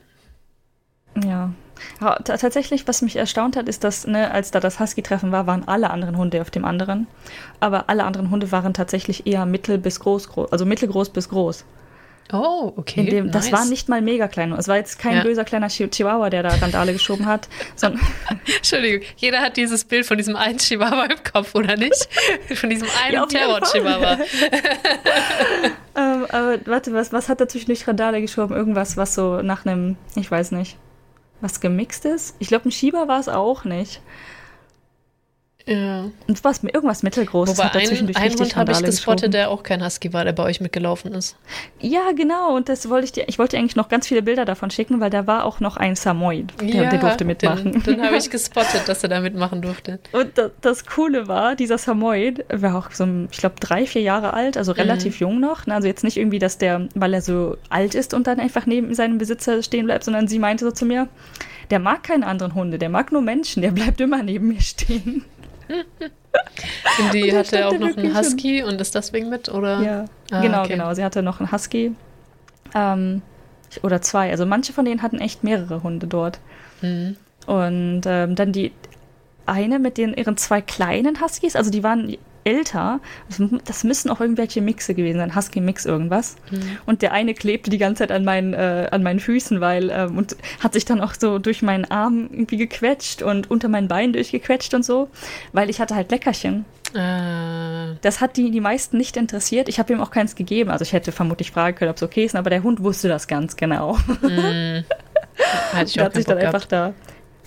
Ja, 1.24 1.54
ja, 2.02 2.16
tatsächlich, 2.16 2.88
was 2.88 3.02
mich 3.02 3.16
erstaunt 3.16 3.56
hat, 3.56 3.68
ist, 3.68 3.84
dass, 3.84 4.08
ne, 4.08 4.32
als 4.32 4.52
da 4.52 4.60
das 4.60 4.80
Husky-Treffen 4.80 5.32
war, 5.32 5.48
waren 5.48 5.68
alle 5.68 5.90
anderen 5.90 6.18
Hunde 6.18 6.42
auf 6.42 6.52
dem 6.52 6.66
anderen. 6.66 7.08
Aber 7.60 7.90
alle 7.90 8.04
anderen 8.04 8.30
Hunde 8.30 8.52
waren 8.52 8.74
tatsächlich 8.74 9.28
eher 9.28 9.46
mittel 9.46 9.78
bis 9.78 10.00
groß, 10.00 10.30
groß 10.30 10.52
also 10.52 10.66
mittelgroß 10.66 11.10
bis 11.10 11.30
groß. 11.30 11.66
Oh, 12.32 12.72
okay. 12.78 13.06
Dem, 13.06 13.26
nice. 13.26 13.34
Das 13.34 13.52
war 13.52 13.66
nicht 13.66 13.90
mal 13.90 14.02
mega 14.02 14.28
klein. 14.28 14.54
Es 14.54 14.68
war 14.68 14.78
jetzt 14.78 14.98
kein 14.98 15.18
ja. 15.18 15.24
böser 15.24 15.44
kleiner 15.44 15.68
Chihuahua, 15.68 16.30
der 16.30 16.42
da 16.42 16.50
Randale 16.50 16.94
geschoben 16.94 17.26
hat. 17.26 17.50
Entschuldigung, 18.56 19.06
jeder 19.18 19.42
hat 19.42 19.58
dieses 19.58 19.84
Bild 19.84 20.06
von 20.06 20.18
diesem 20.18 20.36
einen 20.36 20.58
Chihuahua 20.58 21.06
im 21.06 21.24
Kopf, 21.32 21.54
oder 21.54 21.76
nicht? 21.76 22.08
Von 22.56 22.70
diesem 22.70 22.88
einen 23.04 23.14
ja, 23.14 23.26
Terror-Chihuahua. 23.26 24.14
ähm, 25.96 26.26
aber 26.30 26.60
warte, 26.66 26.94
was, 26.94 27.12
was 27.12 27.30
hat 27.30 27.42
er 27.42 27.48
zwischendurch 27.48 27.88
Randale 27.88 28.22
geschoben? 28.22 28.56
Irgendwas, 28.56 28.96
was 28.96 29.16
so 29.16 29.42
nach 29.42 29.66
einem, 29.66 29.98
ich 30.16 30.32
weiß 30.32 30.52
nicht 30.52 30.78
was 31.44 31.60
gemixt 31.60 32.06
ist. 32.06 32.36
Ich 32.40 32.48
glaube, 32.48 32.70
ein 32.70 32.72
Schieber 32.72 33.08
war 33.08 33.20
es 33.20 33.28
auch 33.30 33.66
nicht. 33.66 34.02
Ja. 35.66 36.10
Und 36.28 36.44
was, 36.44 36.62
irgendwas 36.64 37.04
mittelgroßes 37.04 37.58
Wobei 37.58 37.68
hat 37.68 37.76
er 37.76 37.84
zwischendurch 37.84 38.18
ein 38.18 38.24
richtig 38.24 38.48
Hund 38.48 38.56
habe 38.58 38.72
ich 38.74 38.84
gespottet, 38.84 39.32
geschoben. 39.32 39.32
der 39.32 39.50
auch 39.50 39.64
kein 39.64 39.84
Husky 39.84 40.12
war, 40.12 40.26
der 40.26 40.34
bei 40.34 40.44
euch 40.44 40.60
mitgelaufen 40.60 41.14
ist. 41.14 41.38
Ja, 41.80 42.12
genau. 42.16 42.56
Und 42.56 42.68
das 42.68 42.90
wollte 42.90 43.06
ich 43.06 43.12
dir. 43.14 43.26
Ich 43.28 43.40
wollte 43.40 43.56
dir 43.56 43.60
eigentlich 43.60 43.78
noch 43.78 43.88
ganz 43.88 44.08
viele 44.08 44.22
Bilder 44.22 44.44
davon 44.44 44.72
schicken, 44.72 45.00
weil 45.00 45.10
da 45.10 45.26
war 45.26 45.46
auch 45.46 45.62
noch 45.62 45.78
ein 45.78 45.96
Samoyed. 45.96 46.52
Der, 46.62 46.90
der 46.90 47.00
durfte 47.00 47.24
mitmachen. 47.24 47.72
Den, 47.72 47.84
den 47.84 48.02
habe 48.04 48.18
ich 48.18 48.30
gespottet, 48.30 48.88
dass 48.88 49.04
er 49.04 49.10
da 49.10 49.22
mitmachen 49.22 49.62
durfte. 49.62 50.00
Und 50.12 50.38
das, 50.38 50.52
das 50.60 50.86
Coole 50.86 51.28
war, 51.30 51.56
dieser 51.56 51.78
Samoyed 51.78 52.44
war 52.52 52.76
auch 52.76 52.92
so, 52.92 53.08
ich 53.32 53.38
glaube, 53.38 53.56
drei, 53.60 53.86
vier 53.86 54.02
Jahre 54.02 54.34
alt, 54.34 54.58
also 54.58 54.74
relativ 54.74 55.20
jung 55.20 55.40
noch. 55.40 55.66
Also 55.68 55.88
jetzt 55.88 56.04
nicht 56.04 56.18
irgendwie, 56.18 56.40
dass 56.40 56.58
der, 56.58 56.90
weil 56.94 57.14
er 57.14 57.22
so 57.22 57.56
alt 57.70 57.96
ist 57.96 58.14
und 58.14 58.28
dann 58.28 58.40
einfach 58.40 58.66
neben 58.66 58.94
seinem 58.94 59.18
Besitzer 59.18 59.64
stehen 59.64 59.86
bleibt, 59.86 60.04
sondern 60.04 60.28
sie 60.28 60.40
meinte 60.40 60.66
so 60.66 60.72
zu 60.72 60.86
mir, 60.86 61.08
der 61.70 61.80
mag 61.80 62.04
keine 62.04 62.28
anderen 62.28 62.54
Hunde, 62.54 62.78
der 62.78 62.90
mag 62.90 63.12
nur 63.12 63.22
Menschen, 63.22 63.62
der 63.62 63.72
bleibt 63.72 64.02
immer 64.02 64.22
neben 64.24 64.50
mir 64.50 64.62
stehen. 64.62 65.24
Und 67.00 67.14
die 67.14 67.32
Und 67.32 67.38
hatte 67.38 67.68
auch 67.68 67.78
noch 67.78 67.96
einen 67.98 68.18
Husky 68.18 68.64
und 68.64 68.80
ist 68.82 68.94
deswegen 68.96 69.30
mit, 69.30 69.50
oder? 69.50 69.82
Ja, 69.82 70.06
Ah, 70.32 70.42
genau, 70.42 70.62
okay. 70.62 70.74
genau. 70.74 70.94
Sie 70.94 71.04
hatte 71.04 71.24
noch 71.24 71.40
einen 71.40 71.52
Husky. 71.52 71.96
Ähm, 72.76 73.22
oder 73.82 74.02
zwei. 74.02 74.30
Also 74.32 74.46
manche 74.46 74.74
von 74.74 74.86
denen 74.86 75.02
hatten 75.02 75.20
echt 75.20 75.44
mehrere 75.44 75.84
Hunde 75.84 76.08
dort. 76.08 76.40
Mhm. 76.82 77.18
Und 77.48 78.02
ähm, 78.06 78.36
dann 78.36 78.52
die 78.52 78.72
eine 79.46 79.80
mit 79.80 79.98
den 79.98 80.14
ihren 80.14 80.38
zwei 80.38 80.62
kleinen 80.62 81.22
Huskies, 81.22 81.56
also 81.56 81.70
die 81.72 81.84
waren 81.84 82.16
älter. 82.44 83.00
Das, 83.66 83.84
müssen 83.84 84.10
auch 84.10 84.22
irgendwelche 84.22 84.62
Mixe 84.62 84.94
gewesen 84.94 85.18
sein, 85.18 85.36
Husky-Mix 85.36 85.86
irgendwas. 85.86 86.36
Mhm. 86.52 86.78
Und 86.86 87.02
der 87.02 87.12
eine 87.12 87.34
klebte 87.34 87.70
die 87.70 87.78
ganze 87.78 88.00
Zeit 88.04 88.12
an 88.12 88.24
meinen, 88.24 88.54
äh, 88.54 88.88
an 88.92 89.04
meinen 89.04 89.20
Füßen, 89.20 89.62
weil 89.62 89.90
ähm, 89.90 90.18
und 90.18 90.36
hat 90.60 90.74
sich 90.74 90.86
dann 90.86 91.02
auch 91.02 91.14
so 91.20 91.40
durch 91.40 91.62
meinen 91.62 91.86
Arm 91.86 92.30
irgendwie 92.32 92.58
gequetscht 92.58 93.22
und 93.22 93.50
unter 93.52 93.70
meinen 93.70 93.88
Beinen 93.88 94.14
durchgequetscht 94.14 94.74
und 94.74 94.84
so, 94.84 95.10
weil 95.52 95.70
ich 95.70 95.80
hatte 95.80 95.96
halt 95.96 96.12
Leckerchen. 96.12 96.66
Ah, 96.96 97.96
Das 98.02 98.22
hat 98.22 98.38
die, 98.38 98.52
die 98.52 98.62
meisten 98.62 98.98
nicht 98.98 99.18
interessiert. 99.18 99.68
Ich 99.68 99.80
habe 99.80 99.94
ihm 99.94 100.02
auch 100.02 100.12
keins 100.12 100.36
gegeben. 100.36 100.70
Also 100.70 100.84
ich 100.84 100.94
hätte 100.94 101.12
vermutlich 101.12 101.52
fragen 101.52 101.76
können, 101.76 101.90
ob 101.90 101.98
es 101.98 102.04
okay 102.04 102.26
ist, 102.26 102.36
aber 102.36 102.50
der 102.50 102.62
Hund 102.64 102.84
wusste 102.84 103.08
das 103.08 103.28
ganz 103.28 103.56
genau. 103.56 103.98
mhm. 104.22 104.84
Der 105.74 106.04
auch 106.04 106.06
hat 106.06 106.14
sich 106.14 106.26
dann 106.26 106.38
Bock 106.38 106.46
einfach 106.46 106.68
gehabt. 106.68 106.72
da 106.72 106.94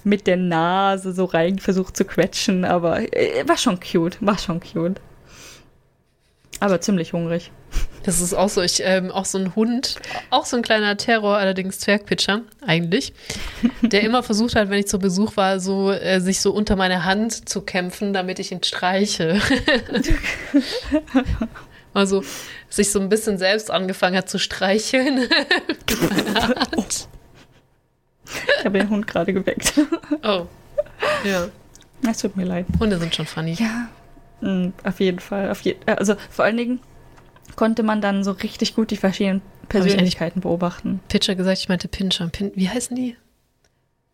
mit 0.07 0.29
der 0.29 0.37
Nase 0.37 1.13
so 1.13 1.25
rein 1.25 1.59
versucht 1.59 1.97
zu 1.97 2.05
quetschen, 2.05 2.65
aber 2.65 3.13
äh, 3.13 3.47
war 3.47 3.57
schon 3.57 3.81
cute, 3.81 4.17
war 4.21 4.39
schon 4.39 4.61
cute. 4.61 5.01
Aber 6.61 6.81
ziemlich 6.81 7.13
hungrig. 7.13 7.51
Das 8.05 8.21
ist 8.21 8.33
auch 8.33 8.49
so, 8.49 8.63
ich, 8.63 8.81
ähm, 8.85 9.11
auch 9.11 9.25
so 9.25 9.37
ein 9.37 9.57
Hund, 9.57 9.97
auch 10.31 10.47
so 10.47 10.57
ein 10.57 10.63
kleiner 10.63 10.97
Terror, 10.97 11.37
allerdings 11.39 11.81
Zwergpitcher, 11.81 12.43
eigentlich, 12.65 13.15
der 13.83 14.03
immer 14.03 14.23
versucht 14.23 14.55
hat, 14.55 14.71
wenn 14.71 14.79
ich 14.79 14.87
zu 14.87 15.01
Besuch 15.01 15.37
war, 15.37 15.59
so 15.59 15.91
äh, 15.91 16.21
sich 16.21 16.41
so 16.41 16.53
unter 16.53 16.77
meine 16.77 17.05
Hand 17.05 17.49
zu 17.49 17.63
kämpfen, 17.63 18.13
damit 18.13 18.39
ich 18.39 18.53
ihn 18.53 18.63
streiche. 18.63 19.41
also 21.95 22.23
sich 22.71 22.93
so 22.93 23.01
ein 23.01 23.09
bisschen 23.09 23.39
selbst 23.39 23.73
angefangen 23.73 24.17
hat 24.17 24.31
zu 24.31 24.39
streicheln. 24.39 25.29
Ich 28.59 28.65
habe 28.65 28.79
den 28.79 28.91
Hund 28.91 29.07
gerade 29.07 29.33
geweckt. 29.33 29.75
oh. 30.23 30.47
Ja. 31.25 31.49
Es 32.09 32.19
tut 32.19 32.37
mir 32.37 32.45
leid. 32.45 32.67
Hunde 32.79 32.99
sind 32.99 33.15
schon 33.15 33.27
funny. 33.27 33.55
Ja, 33.55 33.89
mm, 34.41 34.73
auf 34.85 35.01
jeden 35.01 35.19
Fall. 35.19 35.51
Auf 35.51 35.63
je 35.63 35.77
also 35.87 36.15
vor 36.31 36.45
allen 36.45 36.57
Dingen 36.57 36.81
konnte 37.55 37.83
man 37.83 38.01
dann 38.01 38.25
so 38.25 38.33
richtig 38.33 38.75
gut 38.75 38.91
die 38.91 38.97
verschiedenen 38.97 39.43
Persönlichkeiten 39.69 40.41
beobachten. 40.41 41.01
Pitcher 41.09 41.35
gesagt, 41.35 41.59
ich 41.59 41.69
meinte 41.69 41.89
Pinscher. 41.89 42.29
Pin 42.29 42.53
wie 42.55 42.69
heißen 42.69 42.97
die? 42.97 43.17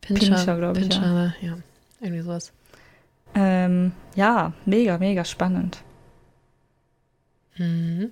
Pinscher, 0.00 0.56
glaub 0.56 0.76
ich, 0.76 0.88
Pinscher, 0.88 1.34
ja. 1.40 1.58
Irgendwie 2.00 2.22
sowas. 2.22 2.52
Ähm, 3.34 3.92
ja, 4.14 4.52
mega, 4.66 4.98
mega 4.98 5.24
spannend. 5.24 5.78
Mhm. 7.56 8.10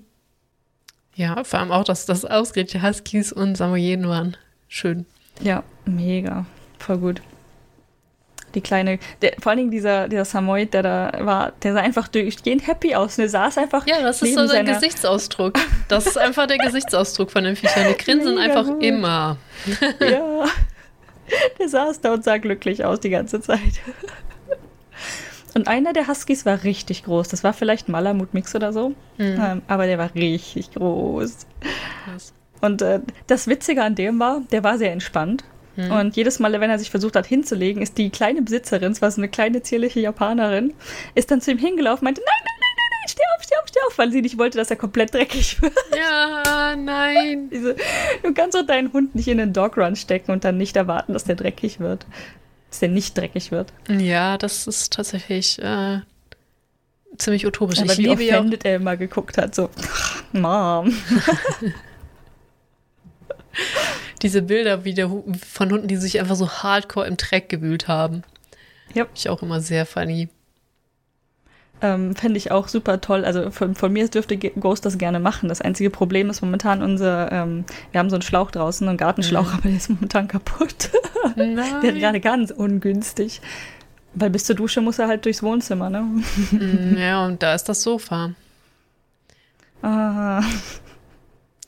Ja, 1.15 1.43
vor 1.45 1.61
allem 1.61 1.73
auch, 1.73 1.85
dass 1.85 2.07
das 2.07 2.25
ausgerechnet 2.25 2.83
Huskies 2.83 3.33
und 3.33 3.57
Samoyeden 3.57 4.09
waren. 4.09 4.37
Schön. 4.69 5.07
Ja, 5.41 5.63
mega. 5.85 6.45
Voll 6.79 6.99
gut. 6.99 7.23
Die 8.55 8.61
kleine, 8.61 8.99
der, 9.23 9.35
vor 9.41 9.51
allen 9.51 9.59
Dingen 9.59 9.71
dieser, 9.71 10.09
dieser 10.09 10.25
Samoyed, 10.25 10.75
der 10.75 10.83
da 10.83 11.13
war, 11.21 11.53
der 11.63 11.73
sah 11.75 11.81
einfach 11.81 12.09
durchgehend 12.09 12.67
happy 12.67 12.97
aus. 12.97 13.15
Der 13.17 13.29
saß 13.29 13.59
einfach. 13.59 13.87
Ja, 13.87 14.03
das 14.03 14.23
ist 14.23 14.35
so 14.35 14.45
seiner- 14.47 14.73
Gesichtsausdruck. 14.75 15.55
Das 15.87 16.07
ist 16.09 16.19
einfach 16.19 16.49
der 16.49 16.59
Gesichtsausdruck 16.65 17.31
von 17.31 17.45
den 17.45 17.55
Viechern. 17.55 17.85
Die 17.89 17.97
grinsen 18.05 18.35
Mega 18.35 18.43
einfach 18.53 18.67
gut. 18.67 18.83
immer. 18.83 19.37
Ja. 20.01 20.45
Der 21.61 21.69
saß 21.69 22.01
da 22.01 22.13
und 22.15 22.25
sah 22.25 22.39
glücklich 22.39 22.85
aus 22.85 22.99
die 22.99 23.11
ganze 23.11 23.41
Zeit. 23.41 23.61
Und 25.55 25.69
einer 25.69 25.93
der 25.93 26.09
Huskies 26.09 26.45
war 26.45 26.65
richtig 26.65 27.05
groß. 27.05 27.29
Das 27.29 27.45
war 27.45 27.53
vielleicht 27.53 27.89
ein 27.89 27.93
Malamut-Mix 27.93 28.55
oder 28.57 28.73
so. 28.73 28.91
Mhm. 29.19 29.41
Ähm, 29.41 29.63
aber 29.69 29.87
der 29.87 29.99
war 29.99 30.13
richtig 30.15 30.73
groß. 30.73 31.47
Krass. 32.05 32.33
Und 32.61 32.83
äh, 32.83 33.01
das 33.27 33.47
Witzige 33.47 33.83
an 33.83 33.95
dem 33.95 34.19
war, 34.19 34.43
der 34.53 34.63
war 34.65 34.79
sehr 34.79 34.93
entspannt. 34.93 35.45
Mhm. 35.77 35.91
Und 35.93 36.17
jedes 36.17 36.39
Mal, 36.39 36.53
wenn 36.61 36.71
er 36.71 36.79
sich 36.79 36.91
versucht 36.91 37.17
hat 37.17 37.27
hinzulegen, 37.27 37.83
ist 37.83 37.97
die 37.99 38.11
kleine 38.11 38.43
Besitzerin, 38.43 38.93
es 38.93 39.03
war 39.03 39.11
so 39.11 39.21
eine 39.21 39.29
kleine 39.29 39.63
zierliche 39.63 40.01
Japanerin, 40.01 40.75
ist 41.15 41.31
dann 41.31 41.41
zu 41.41 41.53
ihm 41.53 41.59
hingelaufen, 41.59 42.05
meinte, 42.05 42.21
nein, 42.21 42.35
nein, 42.39 42.55
nein, 42.61 42.71
nein, 42.77 42.99
nein, 43.01 43.09
steh 43.09 43.23
auf, 43.37 43.43
steh 43.45 43.55
auf, 43.57 43.69
steh 43.69 43.81
auf, 43.87 43.99
weil 43.99 44.13
sie 44.13 44.23
nicht 44.23 44.39
wollte, 44.39 44.59
dass 44.59 44.71
er 44.71 44.77
komplett 44.77 45.15
dreckig 45.15 45.63
wird. 45.63 45.75
Ja, 45.97 46.77
nein. 46.77 47.49
Diese, 47.53 47.77
du 48.23 48.35
kannst 48.35 48.57
doch 48.57 48.67
deinen 48.67 48.93
Hund 48.93 49.15
nicht 49.15 49.29
in 49.29 49.39
den 49.39 49.53
Dogrun 49.53 49.97
stecken 49.97 50.33
und 50.33 50.45
dann 50.45 50.57
nicht 50.57 50.77
erwarten, 50.77 51.13
dass 51.13 51.25
der 51.25 51.37
dreckig 51.37 51.81
wird. 51.81 52.07
Dass 52.69 52.81
der 52.81 52.89
nicht 52.89 53.17
dreckig 53.17 53.51
wird. 53.51 53.73
Ja, 53.89 54.39
das 54.39 54.67
ist 54.69 54.93
tatsächlich 54.93 55.61
äh, 55.61 56.01
ziemlich 57.17 57.47
utopisch. 57.47 57.81
Aber 57.81 57.93
ich 57.93 57.99
wie 57.99 58.07
liebe 58.07 58.23
ja 58.23 58.39
offended 58.39 58.65
er 58.65 58.77
immer 58.77 58.97
geguckt 58.97 59.39
hat, 59.39 59.55
so, 59.55 59.71
Mom. 60.33 60.95
diese 64.23 64.43
Bilder 64.43 64.85
wie 64.85 64.95
der, 64.95 65.11
Hu- 65.11 65.25
von 65.49 65.71
Hunden, 65.71 65.89
die 65.89 65.97
sich 65.97 66.19
einfach 66.21 66.37
so 66.37 66.49
hardcore 66.51 67.07
im 67.07 67.17
Dreck 67.17 67.49
gewühlt 67.49 67.89
haben. 67.89 68.23
Yep. 68.95 69.09
Ich 69.15 69.29
auch 69.29 69.43
immer 69.43 69.61
sehr 69.61 69.87
funny. 69.87 70.29
Ähm, 71.83 72.15
Fände 72.15 72.37
ich 72.37 72.51
auch 72.51 72.69
super 72.69 73.01
toll. 73.01 73.25
Also 73.25 73.51
von, 73.51 73.75
von 73.75 73.91
mir 73.93 74.07
dürfte 74.09 74.37
Ghost 74.37 74.85
das 74.85 74.99
gerne 74.99 75.19
machen. 75.19 75.49
Das 75.49 75.63
einzige 75.63 75.89
Problem 75.89 76.29
ist 76.29 76.43
momentan 76.43 76.83
unser, 76.83 77.33
ähm, 77.33 77.65
wir 77.93 77.99
haben 78.01 78.11
so 78.11 78.17
einen 78.17 78.23
Schlauch 78.23 78.51
draußen, 78.51 78.87
einen 78.87 78.99
Gartenschlauch, 78.99 79.47
Mhm. 79.47 79.53
aber 79.55 79.63
der 79.69 79.77
ist 79.77 79.89
momentan 79.89 80.29
kaputt. 80.29 80.91
Der 81.37 81.47
ist 81.47 81.55
Nein. 81.83 81.99
gerade 81.99 82.21
ganz 82.21 82.51
ungünstig. 82.51 83.41
Weil 84.15 84.31
bis 84.31 84.45
zur 84.45 84.57
Dusche 84.57 84.81
muss 84.81 84.99
er 84.99 85.07
halt 85.07 85.25
durchs 85.27 85.43
Wohnzimmer, 85.43 85.89
ne? 85.91 86.01
Mm, 86.51 86.97
ja, 86.99 87.25
und 87.27 87.43
da 87.43 87.55
ist 87.55 87.65
das 87.69 87.83
Sofa. 87.83 88.33
Ah. 89.83 90.43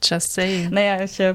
Just 0.02 0.34
saying. 0.34 0.70
Naja, 0.70 1.02
ich, 1.04 1.20
äh, 1.20 1.34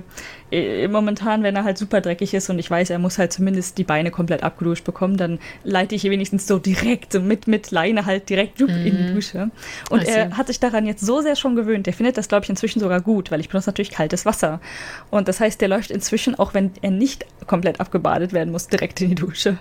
momentan, 0.89 1.43
wenn 1.43 1.55
er 1.55 1.63
halt 1.65 1.77
super 1.77 1.99
dreckig 2.01 2.33
ist 2.33 2.49
und 2.49 2.57
ich 2.59 2.69
weiß, 2.71 2.89
er 2.89 2.99
muss 2.99 3.17
halt 3.17 3.33
zumindest 3.33 3.77
die 3.77 3.83
Beine 3.83 4.11
komplett 4.11 4.43
abgeduscht 4.43 4.85
bekommen, 4.85 5.17
dann 5.17 5.39
leite 5.63 5.95
ich 5.95 6.05
ihn 6.05 6.11
wenigstens 6.11 6.47
so 6.47 6.57
direkt, 6.59 7.11
so 7.13 7.19
mit, 7.21 7.47
mit 7.47 7.71
Leine 7.71 8.05
halt 8.05 8.29
direkt 8.29 8.59
jupp, 8.59 8.69
in 8.69 8.83
die 8.97 9.03
Mhm. 9.03 9.13
Dusche. 9.15 9.51
Und 9.89 10.05
see. 10.05 10.11
er 10.11 10.37
hat 10.37 10.47
sich 10.47 10.59
daran 10.59 10.85
jetzt 10.85 11.05
so 11.05 11.21
sehr 11.21 11.35
schon 11.35 11.55
gewöhnt. 11.55 11.85
Der 11.85 11.93
findet 11.93 12.17
das, 12.17 12.27
glaube 12.29 12.43
ich, 12.45 12.49
inzwischen 12.49 12.79
sogar 12.79 13.01
gut, 13.01 13.29
weil 13.31 13.39
ich 13.41 13.49
benutze 13.49 13.69
natürlich 13.69 13.91
kaltes 13.91 14.25
Wasser. 14.25 14.61
Und 15.09 15.27
das 15.27 15.39
heißt, 15.39 15.59
der 15.59 15.67
läuft 15.67 15.91
inzwischen, 15.91 16.35
auch 16.39 16.53
wenn 16.53 16.71
er 16.81 16.91
nicht 16.91 17.25
komplett 17.45 17.79
abgebadet 17.81 18.31
werden 18.33 18.51
muss, 18.51 18.67
direkt 18.67 19.01
in 19.01 19.09
die 19.09 19.15
Dusche. 19.15 19.57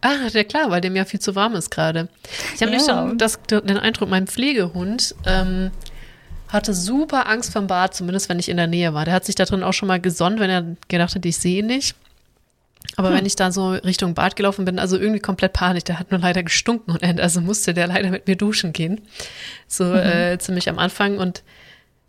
Ah, 0.00 0.28
ja 0.32 0.44
klar, 0.44 0.70
weil 0.70 0.80
dem 0.80 0.94
ja 0.94 1.04
viel 1.04 1.18
zu 1.18 1.34
warm 1.34 1.56
ist 1.56 1.70
gerade. 1.70 2.08
Ich 2.54 2.62
habe 2.62 2.72
Ja. 2.76 3.12
das, 3.16 3.40
den 3.50 3.78
Eindruck, 3.78 4.08
mein 4.08 4.28
Pflegehund 4.28 5.16
ähm, 5.26 5.72
hatte 6.48 6.74
super 6.74 7.28
Angst 7.28 7.52
vom 7.52 7.66
Bad, 7.66 7.94
zumindest 7.94 8.28
wenn 8.28 8.38
ich 8.38 8.48
in 8.48 8.56
der 8.56 8.66
Nähe 8.66 8.94
war. 8.94 9.04
Der 9.04 9.14
hat 9.14 9.24
sich 9.24 9.34
da 9.34 9.44
drin 9.44 9.62
auch 9.62 9.72
schon 9.72 9.88
mal 9.88 10.00
gesonnt, 10.00 10.40
wenn 10.40 10.50
er 10.50 10.64
gedacht 10.88 11.14
hat, 11.14 11.24
ich 11.24 11.36
sehe 11.36 11.60
ihn 11.60 11.66
nicht. 11.66 11.94
Aber 12.96 13.12
wenn 13.12 13.26
ich 13.26 13.36
da 13.36 13.52
so 13.52 13.70
Richtung 13.70 14.14
Bad 14.14 14.34
gelaufen 14.36 14.64
bin, 14.64 14.78
also 14.78 14.96
irgendwie 14.98 15.20
komplett 15.20 15.52
Panik, 15.52 15.84
der 15.84 15.98
hat 15.98 16.10
nur 16.10 16.20
leider 16.20 16.42
gestunken 16.42 16.92
und 16.92 17.02
end- 17.02 17.20
also 17.20 17.40
musste 17.40 17.74
der 17.74 17.86
leider 17.86 18.10
mit 18.10 18.26
mir 18.26 18.36
duschen 18.36 18.72
gehen. 18.72 19.00
So 19.66 19.92
äh, 19.94 20.38
ziemlich 20.38 20.68
am 20.68 20.78
Anfang 20.78 21.18
und 21.18 21.42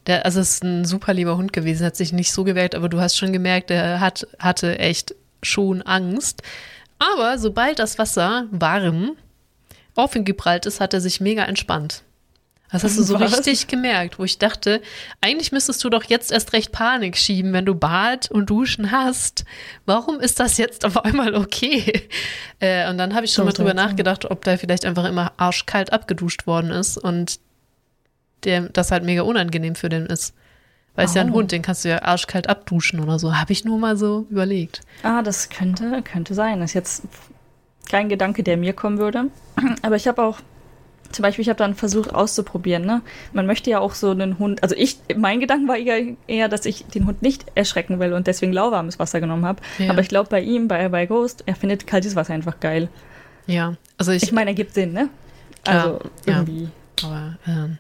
der, 0.08 0.26
also 0.26 0.40
es 0.40 0.52
ist 0.56 0.64
ein 0.64 0.86
super 0.86 1.14
lieber 1.14 1.38
Hund 1.38 1.54
gewesen, 1.54 1.86
hat 1.86 1.96
sich 1.96 2.14
nicht 2.14 2.32
so 2.32 2.44
gewehrt, 2.44 2.76
aber 2.76 2.88
du 2.88 3.00
hast 3.02 3.18
schon 3.18 3.34
gemerkt, 3.34 3.70
der 3.70 4.00
hat, 4.00 4.26
hatte 4.40 4.80
echt 4.80 5.16
schon 5.44 5.82
Angst. 5.82 6.42
Aber 6.98 7.38
sobald 7.38 7.80
das 7.80 7.98
Wasser 8.00 8.46
warm 8.52 9.12
auf 9.96 10.16
ihn 10.16 10.24
geprallt 10.26 10.66
ist, 10.66 10.80
hat 10.80 10.94
er 10.94 11.02
sich 11.02 11.20
mega 11.20 11.44
entspannt. 11.44 12.04
Das 12.72 12.84
hast 12.84 12.98
du 13.00 13.04
so 13.04 13.20
Was? 13.20 13.36
richtig 13.36 13.68
gemerkt, 13.68 14.20
wo 14.20 14.24
ich 14.24 14.38
dachte, 14.38 14.82
eigentlich 15.22 15.52
müsstest 15.52 15.84
du 15.84 15.90
doch 15.90 16.04
jetzt 16.04 16.32
erst 16.32 16.54
recht 16.54 16.72
Panik 16.72 17.18
schieben, 17.18 17.52
wenn 17.52 17.66
du 17.66 17.74
Bad 17.74 18.30
und 18.30 18.50
Duschen 18.50 18.92
hast. 18.92 19.44
Warum 19.88 20.20
ist 20.20 20.40
das 20.40 20.58
jetzt 20.58 20.86
auf 20.86 21.04
einmal 21.04 21.36
okay? 21.36 22.08
Äh, 22.62 22.90
und 22.90 22.98
dann 22.98 23.16
habe 23.16 23.26
ich 23.26 23.32
schon 23.32 23.44
So 23.44 23.46
mal 23.46 23.54
drüber 23.54 23.70
seltsam. 23.70 23.86
nachgedacht, 23.90 24.26
ob 24.30 24.44
da 24.44 24.58
vielleicht 24.58 24.84
einfach 24.84 25.06
immer 25.06 25.32
arschkalt 25.38 25.94
abgeduscht 25.94 26.46
worden 26.46 26.72
ist 26.72 26.98
und 26.98 27.40
der, 28.44 28.64
das 28.68 28.92
halt 28.92 29.06
mega 29.06 29.22
unangenehm 29.22 29.76
für 29.76 29.88
den 29.88 30.06
ist. 30.06 30.34
Weil 30.96 31.06
es 31.06 31.14
ja 31.14 31.22
ein 31.22 31.30
Oh. 31.32 31.36
Hund, 31.36 31.54
den 31.54 31.62
kannst 31.62 31.86
du 31.86 31.90
ja 31.90 32.02
arschkalt 32.02 32.50
abduschen 32.50 33.00
oder 33.00 33.18
so. 33.18 33.34
Habe 33.38 33.54
ich 33.54 33.64
nur 33.64 33.78
mal 33.80 33.96
so 33.96 34.28
überlegt. 34.30 34.82
Ah, 35.04 35.22
das 35.22 35.48
könnte, 35.48 36.02
könnte 36.04 36.34
sein. 36.34 36.60
Das 36.60 36.72
ist 36.72 36.74
jetzt 36.74 37.04
kein 37.90 38.10
Gedanke, 38.10 38.44
der 38.44 38.58
mir 38.58 38.74
kommen 38.74 38.98
würde. 38.98 39.28
Aber 39.82 39.96
ich 39.96 40.06
habe 40.10 40.22
auch 40.22 40.40
zum 41.12 41.24
Beispiel, 41.24 41.44
ich 41.44 41.50
habe 41.50 41.58
dann 41.58 41.76
versucht 41.76 42.14
auszuprobieren, 42.14 42.86
ne? 42.86 43.02
Man 43.34 43.46
möchte 43.46 43.70
ja 43.70 43.80
auch 43.80 43.94
so 43.94 44.12
einen 44.12 44.40
Hund, 44.40 44.62
also 44.64 44.76
ich, 44.76 44.98
mein 45.16 45.40
Gedanke 45.40 45.68
war 45.68 45.78
eher, 45.78 46.16
eher 46.28 46.50
dass 46.50 46.66
ich 46.66 46.86
den 46.86 47.06
Hund 47.08 47.22
nicht 47.22 47.46
erschrecken 47.56 48.00
will 48.00 48.14
und 48.14 48.28
deswegen 48.28 48.54
lauwarmes 48.54 49.00
Wasser 49.00 49.20
genommen 49.20 49.46
habe. 49.46 49.62
Ja. 49.78 49.90
Aber 49.92 50.02
ich 50.02 50.10
glaube 50.10 50.30
bei 50.30 50.42
ihm, 50.42 50.68
bei, 50.68 50.88
bei 50.90 51.06
Ghost, 51.06 51.44
er 51.46 51.56
findet 51.56 51.88
kaltes 51.88 52.16
Wasser 52.16 52.34
einfach 52.34 52.60
geil. 52.60 52.90
Ja, 53.48 53.76
also 53.98 54.12
ich, 54.12 54.24
Ich 54.24 54.32
meine, 54.32 54.52
er 54.52 54.56
gibt 54.56 54.74
Sinn, 54.74 54.94
ne? 54.94 55.10
Klar, 55.64 55.84
Also 55.84 56.00
ja. 56.26 56.34
irgendwie. 56.38 56.70
aber 57.04 57.38
ähm, 57.48 57.78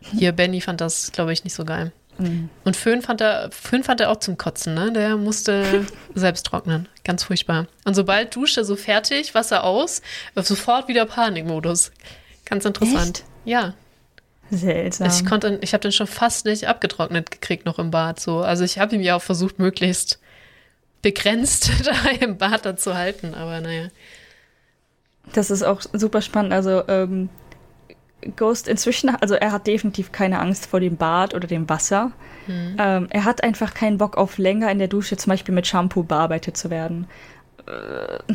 hier 0.00 0.32
Benny 0.32 0.60
fand 0.60 0.80
das, 0.80 1.12
glaube 1.12 1.32
ich, 1.32 1.44
nicht 1.44 1.54
so 1.54 1.64
geil. 1.64 1.92
Mhm. 2.18 2.50
Und 2.64 2.76
Föhn 2.76 3.00
fand 3.02 3.20
er, 3.20 3.48
Föhn 3.52 3.84
fand 3.84 4.00
er 4.00 4.10
auch 4.10 4.18
zum 4.18 4.36
Kotzen, 4.36 4.74
ne? 4.74 4.92
Der 4.92 5.16
musste 5.16 5.86
selbst 6.14 6.44
trocknen. 6.46 6.88
Ganz 7.04 7.24
furchtbar. 7.24 7.66
Und 7.84 7.94
sobald 7.94 8.34
Dusche 8.36 8.64
so 8.64 8.76
fertig, 8.76 9.34
Wasser 9.34 9.64
aus, 9.64 10.02
sofort 10.34 10.88
wieder 10.88 11.06
Panikmodus. 11.06 11.92
Ganz 12.44 12.64
interessant. 12.64 13.20
Echt? 13.20 13.24
Ja. 13.44 13.74
Seltsam. 14.50 15.08
Ich 15.08 15.24
konnte, 15.24 15.58
ich 15.62 15.72
habe 15.72 15.82
den 15.82 15.92
schon 15.92 16.06
fast 16.06 16.44
nicht 16.44 16.68
abgetrocknet 16.68 17.30
gekriegt 17.30 17.64
noch 17.64 17.78
im 17.78 17.90
Bad. 17.90 18.20
So, 18.20 18.38
also 18.40 18.64
ich 18.64 18.78
habe 18.78 18.94
ihn 18.94 19.02
ja 19.02 19.16
auch 19.16 19.22
versucht, 19.22 19.58
möglichst 19.58 20.20
begrenzt 21.00 21.70
da 21.84 22.10
im 22.20 22.36
Bad 22.36 22.66
da 22.66 22.76
zu 22.76 22.94
halten. 22.94 23.34
Aber 23.34 23.60
naja. 23.60 23.88
Das 25.32 25.50
ist 25.50 25.62
auch 25.62 25.80
super 25.92 26.20
spannend. 26.20 26.52
Also, 26.52 26.86
ähm, 26.88 27.30
Ghost 28.36 28.68
inzwischen, 28.68 29.10
also 29.10 29.34
er 29.34 29.52
hat 29.52 29.66
definitiv 29.66 30.12
keine 30.12 30.38
Angst 30.38 30.66
vor 30.66 30.78
dem 30.78 30.96
Bad 30.96 31.34
oder 31.34 31.48
dem 31.48 31.68
Wasser. 31.68 32.12
Ähm, 32.48 33.06
er 33.10 33.24
hat 33.24 33.42
einfach 33.42 33.74
keinen 33.74 33.98
Bock 33.98 34.16
auf 34.16 34.38
länger 34.38 34.70
in 34.70 34.78
der 34.78 34.88
Dusche 34.88 35.16
zum 35.16 35.30
Beispiel 35.30 35.54
mit 35.54 35.66
Shampoo 35.66 36.02
bearbeitet 36.02 36.56
zu 36.56 36.70
werden. 36.70 37.06
Äh, 37.66 38.32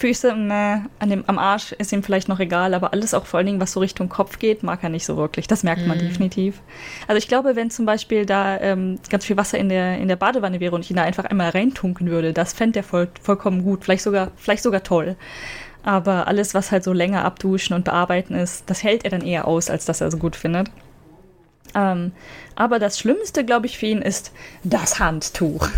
Füße, 0.00 0.34
ne, 0.34 0.86
an 0.98 1.10
dem, 1.10 1.24
am 1.26 1.38
Arsch 1.38 1.72
ist 1.72 1.92
ihm 1.92 2.02
vielleicht 2.02 2.26
noch 2.26 2.40
egal, 2.40 2.72
aber 2.72 2.94
alles 2.94 3.12
auch 3.12 3.26
vor 3.26 3.36
allen 3.36 3.46
Dingen, 3.46 3.60
was 3.60 3.72
so 3.72 3.80
Richtung 3.80 4.08
Kopf 4.08 4.38
geht, 4.38 4.62
mag 4.62 4.82
er 4.82 4.88
nicht 4.88 5.04
so 5.04 5.18
wirklich. 5.18 5.46
Das 5.46 5.62
merkt 5.62 5.86
man 5.86 5.98
definitiv. 5.98 6.62
Also 7.06 7.18
ich 7.18 7.28
glaube, 7.28 7.54
wenn 7.54 7.70
zum 7.70 7.84
Beispiel 7.84 8.24
da 8.24 8.58
ähm, 8.60 8.98
ganz 9.10 9.26
viel 9.26 9.36
Wasser 9.36 9.58
in 9.58 9.68
der, 9.68 9.98
in 9.98 10.08
der 10.08 10.16
Badewanne 10.16 10.58
wäre 10.58 10.74
und 10.74 10.80
ich 10.80 10.90
ihn 10.90 10.96
da 10.96 11.02
einfach 11.02 11.26
einmal 11.26 11.50
reintunken 11.50 12.08
würde, 12.08 12.32
das 12.32 12.54
fände 12.54 12.78
er 12.78 12.82
voll, 12.82 13.08
vollkommen 13.20 13.62
gut, 13.62 13.84
vielleicht 13.84 14.02
sogar, 14.02 14.30
vielleicht 14.36 14.62
sogar 14.62 14.82
toll. 14.82 15.16
Aber 15.82 16.26
alles, 16.26 16.54
was 16.54 16.70
halt 16.70 16.82
so 16.82 16.94
länger 16.94 17.26
abduschen 17.26 17.76
und 17.76 17.84
bearbeiten 17.84 18.34
ist, 18.34 18.64
das 18.70 18.82
hält 18.82 19.04
er 19.04 19.10
dann 19.10 19.22
eher 19.22 19.46
aus, 19.46 19.68
als 19.68 19.84
dass 19.84 20.00
er 20.00 20.10
so 20.10 20.16
gut 20.16 20.34
findet. 20.34 20.70
Ähm, 21.74 22.12
aber 22.54 22.78
das 22.78 22.98
Schlimmste, 22.98 23.44
glaube 23.44 23.66
ich, 23.66 23.76
für 23.78 23.86
ihn 23.86 24.02
ist 24.02 24.32
das 24.64 24.98
Handtuch. 24.98 25.68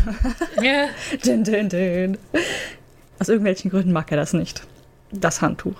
Ja. 0.62 0.86
Din, 1.24 1.44
din, 1.44 1.68
din. 1.68 2.18
Aus 3.22 3.28
irgendwelchen 3.28 3.70
Gründen 3.70 3.92
mag 3.92 4.10
er 4.10 4.16
das 4.16 4.32
nicht. 4.32 4.64
Das 5.12 5.42
Handtuch. 5.42 5.76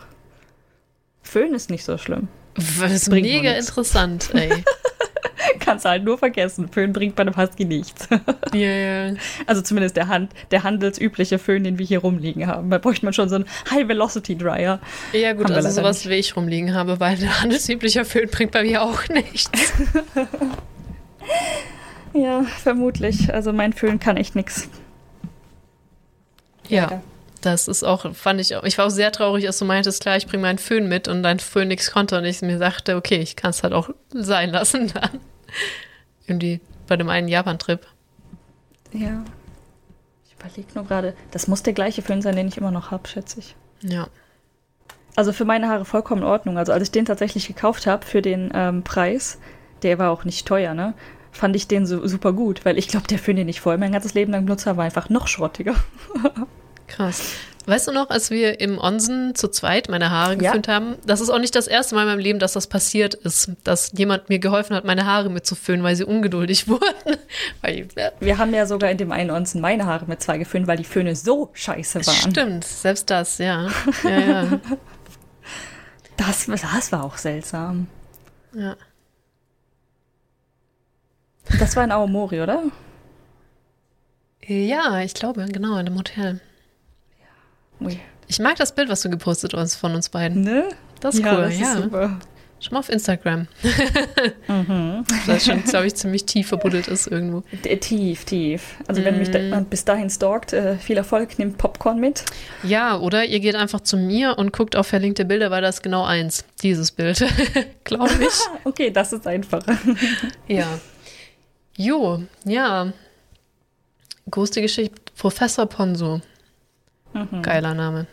Föhn 1.25 1.53
ist 1.55 1.71
nicht 1.71 1.83
so 1.83 1.99
schlimm. 1.99 2.29
Das 2.55 2.93
ist 2.93 3.11
Bringt 3.11 3.27
mega 3.27 3.51
interessant, 3.51 4.31
ey. 4.33 4.63
Kannst 5.59 5.85
halt 5.85 6.05
nur 6.05 6.19
vergessen. 6.19 6.69
Föhn 6.69 6.93
bringt 6.93 7.17
bei 7.17 7.23
einem 7.23 7.37
Husky 7.37 7.65
nichts. 7.65 8.07
ja, 8.55 8.61
ja. 8.61 9.15
Also 9.49 9.61
zumindest 9.61 9.97
der, 9.97 10.07
Hand, 10.07 10.31
der 10.53 10.63
handelsübliche 10.63 11.41
Föhn, 11.41 11.65
den 11.65 11.81
wir 11.81 11.85
hier 11.85 11.99
rumliegen 11.99 12.47
haben. 12.47 12.71
Da 12.71 12.79
bräuchte 12.79 13.07
man 13.07 13.13
schon 13.13 13.29
so 13.29 13.35
einen 13.35 13.47
High-Velocity-Dryer. 13.73 14.79
Ja, 15.13 15.33
gut, 15.33 15.47
also 15.47 15.55
leider 15.55 15.71
sowas 15.73 16.09
wie 16.09 16.15
ich 16.15 16.37
rumliegen 16.37 16.75
habe, 16.75 17.01
weil 17.01 17.17
ein 17.17 17.41
handelsüblicher 17.41 18.05
Föhn 18.05 18.29
bringt 18.31 18.53
bei 18.53 18.63
mir 18.63 18.85
auch 18.85 19.09
nichts. 19.09 19.51
Ja, 22.15 22.43
vermutlich. 22.43 23.35
Also 23.35 23.53
mein 23.53 23.73
Föhn 23.73 23.99
kann 23.99 24.17
echt 24.17 24.37
nichts. 24.37 24.69
Ja. 26.69 27.03
Das 27.43 27.67
ist 27.67 27.83
auch, 27.83 28.15
fand 28.15 28.41
ich 28.41 28.55
auch, 28.55 28.63
ich 28.63 28.79
war 28.79 28.87
auch 28.87 28.91
sehr 28.91 29.11
traurig, 29.11 29.49
als 29.49 29.59
du 29.59 29.65
meintest, 29.65 30.01
klar, 30.01 30.17
ich 30.17 30.29
bringe 30.29 30.43
meinen 30.43 30.59
Föhn 30.59 30.89
mit 30.89 31.09
und 31.09 31.25
dein 31.25 31.41
Föhn 31.41 31.67
nichts 31.67 31.91
konnte 31.91 32.17
und 32.17 32.25
ich 32.25 32.41
mir 32.41 32.57
sagte, 32.57 32.97
okay, 32.97 33.17
ich 33.17 33.35
kann 33.35 33.51
es 33.51 33.65
halt 33.65 33.73
auch 33.73 33.91
sein 34.11 34.51
lassen 34.51 34.93
dann. 34.95 35.21
Irgendwie 36.27 36.61
bei 36.87 36.97
dem 36.97 37.09
einen 37.09 37.27
Japan-Trip. 37.27 37.85
Ja. 38.93 39.25
Ich 40.25 40.35
überlege 40.39 40.69
nur 40.77 40.85
gerade. 40.85 41.15
Das 41.33 41.49
muss 41.49 41.65
der 41.65 41.73
gleiche 41.73 42.03
Föhn 42.03 42.23
sein, 42.23 42.37
den 42.37 42.47
ich 42.47 42.59
immer 42.59 42.71
noch 42.71 42.93
habe, 42.93 43.09
schätze 43.09 43.41
ich. 43.41 43.57
Ja. 43.83 44.07
Also 45.17 45.33
für 45.33 45.45
meine 45.45 45.69
Haare 45.69 45.85
vollkommen 45.85 46.23
in 46.23 46.29
Ordnung. 46.29 46.59
Also 46.59 46.73
als 46.73 46.85
ich 46.85 46.91
den 46.93 47.07
tatsächlich 47.07 47.49
gekauft 47.49 47.89
habe 47.89 48.07
für 48.07 48.23
den 48.23 48.53
ähm, 48.55 48.85
Preis, 48.85 49.39
der 49.83 49.99
war 49.99 50.13
auch 50.13 50.25
nicht 50.25 50.47
teuer, 50.47 50.75
ne? 50.75 50.95
Fand 51.33 51.57
ich 51.57 51.67
den 51.67 51.87
so 51.87 52.07
super 52.07 52.33
gut, 52.33 52.65
weil 52.65 52.79
ich 52.79 52.87
glaube, 52.87 53.09
der 53.09 53.19
Föhn, 53.19 53.37
den 53.37 53.49
ich 53.49 53.61
vorher 53.61 53.79
mein 53.79 53.93
ganzes 53.93 54.15
Leben 54.15 54.31
lang 54.31 54.45
benutzt 54.45 54.67
habe, 54.67 54.77
war 54.77 54.85
einfach 54.85 55.09
noch 55.09 55.27
schrottiger. 55.27 55.75
Krass. 56.97 57.23
Weißt 57.65 57.87
du 57.87 57.93
noch, 57.93 58.11
als 58.11 58.31
wir 58.31 58.59
im 58.61 58.77
Onsen 58.79 59.37
zu 59.37 59.47
zweit 59.47 59.89
meine 59.89 60.11
Haare 60.11 60.33
Ja. 60.33 60.51
geföhnt 60.51 60.67
haben? 60.67 60.97
Das 61.07 61.21
ist 61.21 61.31
auch 61.31 61.39
nicht 61.39 61.55
das 61.55 61.69
erste 61.69 61.95
Mal 61.95 62.03
in 62.03 62.09
meinem 62.09 62.19
Leben, 62.19 62.39
dass 62.41 62.55
das 62.55 62.67
passiert 62.67 63.15
ist, 63.15 63.53
dass 63.63 63.93
jemand 63.97 64.29
mir 64.29 64.41
geholfen 64.41 64.75
hat, 64.75 64.85
meine 64.85 65.07
Haare 65.07 65.31
mitzuföhnen, 65.31 65.85
weil 65.85 65.95
sie 65.95 66.03
ungeduldig 66.05 66.67
wurden. 66.69 67.19
ja, 67.97 68.11
Wir 68.19 68.39
haben 68.39 68.53
ja 68.53 68.67
sogar 68.67 68.91
in 68.91 68.99
dem 68.99 69.13
einen 69.13 69.31
Onsen 69.31 69.61
meine 69.61 69.87
Haare 69.87 70.07
mit 70.07 70.21
zwei 70.21 70.39
geföhnt, 70.39 70.67
weil 70.67 70.77
die 70.77 70.83
Föhne 70.85 71.15
so 71.15 71.51
scheiße 71.53 72.05
waren. 72.05 72.33
stimmt, 72.33 72.65
selbst 72.65 73.09
das, 73.11 73.39
ja. 73.39 73.69
Ja, 74.05 74.19
ja. 74.19 74.61
Das, 76.17 76.47
das 76.47 76.93
war 76.93 77.05
auch 77.05 77.17
seltsam. 77.17 77.87
ja. 78.55 78.77
Das 81.59 81.75
war 81.75 81.83
in 81.85 81.91
Aomori, 81.91 82.41
oder? 82.41 82.63
Ja, 84.47 85.01
ich 85.01 85.15
glaube, 85.15 85.45
genau, 85.51 85.77
in 85.79 85.87
dem 85.87 85.97
Hotel. 85.99 86.41
Ui. 87.85 87.99
Ich 88.29 88.39
mag 88.39 88.57
das 88.57 88.75
Bild, 88.75 88.89
was 88.89 89.03
du 89.03 89.11
gepostet 89.11 89.55
hast 89.55 89.77
von 89.77 89.95
uns 89.95 90.09
beiden. 90.09 90.43
Ne? 90.43 90.69
Das 91.01 91.17
ist 91.17 91.25
ja, 91.25 91.35
cool, 91.35 91.43
das 91.43 91.59
ja. 91.59 91.75
ist 91.75 91.83
super. 91.83 92.19
Schau 92.63 92.75
mal 92.75 92.79
auf 92.79 92.91
Instagram. 92.91 93.49
Mhm. 94.47 95.05
Das 95.27 95.45
schon, 95.45 95.65
glaube 95.65 95.89
ich, 95.89 95.97
ziemlich 95.97 96.27
tief 96.27 96.47
verbuddelt 96.47 96.87
ist 96.87 97.09
irgendwo. 97.09 97.43
Tief, 97.81 98.25
tief. 98.25 98.77
Also 98.87 99.03
wenn 99.03 99.19
mich 99.19 99.33
da, 99.33 99.41
jemand 99.41 99.69
bis 99.69 99.85
dahin 99.85 100.09
stalkt, 100.09 100.53
äh, 100.53 100.77
viel 100.77 100.97
Erfolg, 100.97 101.41
nehmt 101.41 101.59
Popcorn 101.59 101.99
mit. 101.99 102.25
Ja, 102.63 102.99
oder 102.99 103.25
ihr 103.25 103.41
geht 103.41 103.57
einfach 103.57 103.81
zu 103.81 103.97
mir 103.97 104.39
und 104.39 104.53
guckt 104.53 104.77
auf 104.77 104.87
verlinkte 104.87 105.25
Bilder, 105.25 105.51
weil 105.51 105.61
das 105.61 105.77
ist 105.77 105.83
genau 105.83 106.05
eins. 106.05 106.45
Dieses 106.63 106.93
Bild, 106.93 107.25
glaube 107.85 108.13
ich. 108.21 108.33
Okay, 108.65 108.91
das 108.91 109.13
ist 109.13 109.27
einfacher. 109.27 109.77
Ja. 110.47 110.79
Jo, 111.77 112.23
ja. 112.45 112.93
Große 114.31 114.63
Geschichte. 114.63 114.95
Professor 115.17 115.67
Ponzo. 115.67 116.21
Mhm. 117.15 117.43
Geiler 117.43 117.75
Name. 117.75 118.07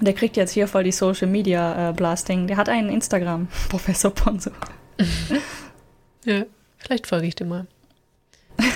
Der 0.00 0.12
kriegt 0.12 0.36
jetzt 0.36 0.52
hier 0.52 0.68
voll 0.68 0.84
die 0.84 0.92
Social 0.92 1.26
Media 1.28 1.90
äh, 1.90 1.92
Blasting. 1.92 2.46
Der 2.46 2.56
hat 2.56 2.68
einen 2.68 2.90
Instagram, 2.90 3.48
Professor 3.68 4.10
Ponzo. 4.12 4.50
Ja. 6.24 6.42
Vielleicht 6.78 7.06
folge 7.06 7.26
ich 7.28 7.34
dir 7.36 7.44
mal. 7.46 7.66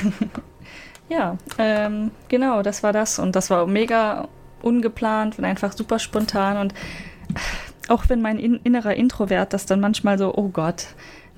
Ja, 1.09 1.39
ähm, 1.59 2.13
genau, 2.29 2.63
das 2.63 2.85
war 2.85 2.93
das. 2.93 3.19
Und 3.19 3.35
das 3.35 3.51
war 3.51 3.67
mega 3.67 4.29
ungeplant 4.63 5.37
und 5.41 5.45
einfach 5.45 5.73
super 5.73 5.99
spontan. 5.99 6.57
Und 6.57 6.73
auch 7.89 8.05
wenn 8.09 8.23
mein 8.23 8.39
in 8.39 8.55
innerer 8.63 8.95
Introvert 8.95 9.53
das 9.53 9.67
dann 9.67 9.81
manchmal 9.81 10.19
so, 10.19 10.33
oh 10.33 10.51
Gott, 10.51 10.87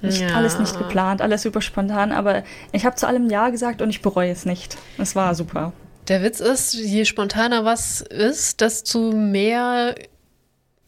nicht, 0.03 0.21
Ja. 0.21 0.35
alles 0.37 0.59
nicht 0.59 0.77
geplant, 0.77 1.23
alles 1.23 1.41
super 1.41 1.63
spontan. 1.63 2.13
Aber 2.13 2.43
ich 2.73 2.85
habe 2.85 2.97
zu 2.97 3.07
allem 3.07 3.31
Ja 3.31 3.49
gesagt 3.49 3.81
und 3.81 3.89
ich 3.89 4.03
bereue 4.03 4.31
es 4.31 4.45
nicht. 4.45 4.77
Es 4.99 5.17
war 5.17 5.35
super. 5.35 5.73
Der 6.13 6.23
Witz 6.23 6.41
ist, 6.41 6.75
je 6.75 7.07
spontaner 7.07 7.65
was 7.65 8.03
ist, 8.03 8.61
desto 8.61 9.13
mehr 9.13 9.95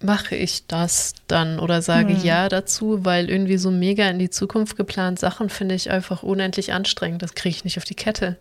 mache 0.03 0.37
ich 0.37 0.67
das 0.67 1.15
dann 1.29 1.59
oder 1.61 1.81
sage 1.81 2.13
Ja 2.13 2.51
dazu, 2.51 3.07
weil 3.07 3.31
irgendwie 3.31 3.57
so 3.57 3.71
mega 3.71 4.07
in 4.11 4.19
die 4.19 4.29
Zukunft 4.29 4.77
geplant 4.77 5.19
Sachen 5.19 5.49
finde 5.49 5.77
ich 5.77 5.91
einfach 5.91 6.23
unendlich 6.23 6.75
anstrengend. 6.75 7.23
Das 7.23 7.35
kriege 7.35 7.57
ich 7.57 7.65
nicht 7.65 7.79
auf 7.79 7.85
die 7.85 7.95
Kette. 7.95 8.37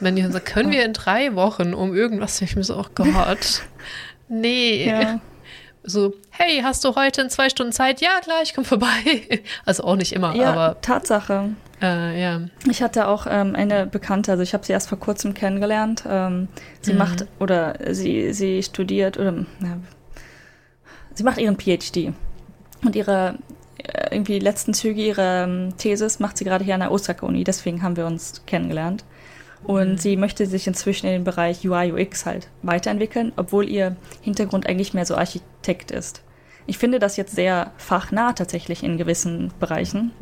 Wenn 0.00 0.16
die 0.16 0.22
dann 0.22 0.32
sagen, 0.32 0.46
können 0.46 0.70
wir 0.70 0.86
in 0.86 0.94
drei 0.94 1.34
Wochen 1.34 1.74
um 1.74 1.94
irgendwas, 1.94 2.40
ich 2.40 2.56
mir 2.56 2.64
so, 2.64 2.78
oh 2.78 2.86
Gott, 2.94 3.64
nee. 4.30 4.88
Ja. 4.88 5.20
So, 5.88 6.14
hey, 6.30 6.60
hast 6.64 6.84
du 6.84 6.96
heute 6.96 7.20
in 7.22 7.30
zwei 7.30 7.48
Stunden 7.48 7.70
Zeit? 7.72 8.00
Ja, 8.00 8.18
klar, 8.20 8.38
ich 8.42 8.54
komme 8.54 8.64
vorbei. 8.66 8.88
Also 9.64 9.84
auch 9.84 9.94
nicht 9.96 10.12
immer, 10.12 10.34
Ja, 10.34 10.52
aber 10.52 10.80
Tatsache. 10.80 11.50
äh, 11.80 12.20
ja. 12.20 12.40
Ich 12.68 12.82
hatte 12.82 13.06
auch 13.06 13.26
ähm, 13.30 13.54
eine 13.54 13.86
Bekannte, 13.86 14.32
also 14.32 14.42
ich 14.42 14.52
habe 14.52 14.64
sie 14.66 14.72
erst 14.72 14.88
vor 14.88 14.98
kurzem 14.98 15.32
kennengelernt. 15.34 16.02
Ähm, 16.08 16.48
sie 16.80 16.92
Mhm. 16.92 16.98
macht 16.98 17.26
oder 17.38 17.76
sie, 17.94 18.32
sie 18.32 18.62
studiert 18.64 19.16
oder 19.16 19.32
na, 19.60 19.78
sie 21.14 21.22
macht 21.22 21.38
ihren 21.38 21.56
PhD. 21.56 22.12
Und 22.84 22.96
ihre 22.96 23.38
äh, 23.78 24.08
irgendwie 24.14 24.40
letzten 24.40 24.74
Züge 24.74 25.00
ihrer 25.02 25.44
ähm, 25.44 25.74
Thesis 25.78 26.18
macht 26.18 26.36
sie 26.36 26.44
gerade 26.44 26.64
hier 26.64 26.74
an 26.74 26.80
der 26.80 26.90
Osaka-Uni, 26.90 27.44
deswegen 27.44 27.82
haben 27.82 27.96
wir 27.96 28.06
uns 28.06 28.42
kennengelernt. 28.46 29.04
Und 29.64 29.92
Mhm. 29.92 29.98
sie 29.98 30.16
möchte 30.16 30.46
sich 30.46 30.66
inzwischen 30.66 31.06
in 31.06 31.12
den 31.12 31.24
Bereich 31.24 31.66
UI, 31.68 31.92
UX 31.92 32.24
halt 32.26 32.48
weiterentwickeln, 32.62 33.32
obwohl 33.36 33.68
ihr 33.68 33.96
Hintergrund 34.22 34.68
eigentlich 34.68 34.94
mehr 34.94 35.06
so 35.06 35.16
Architekt 35.16 35.90
ist. 35.90 36.22
Ich 36.66 36.78
finde 36.78 36.98
das 36.98 37.16
jetzt 37.16 37.34
sehr 37.34 37.72
fachnah 37.76 38.32
tatsächlich 38.32 38.82
in 38.82 38.96
gewissen 38.98 39.52
Bereichen. 39.60 40.12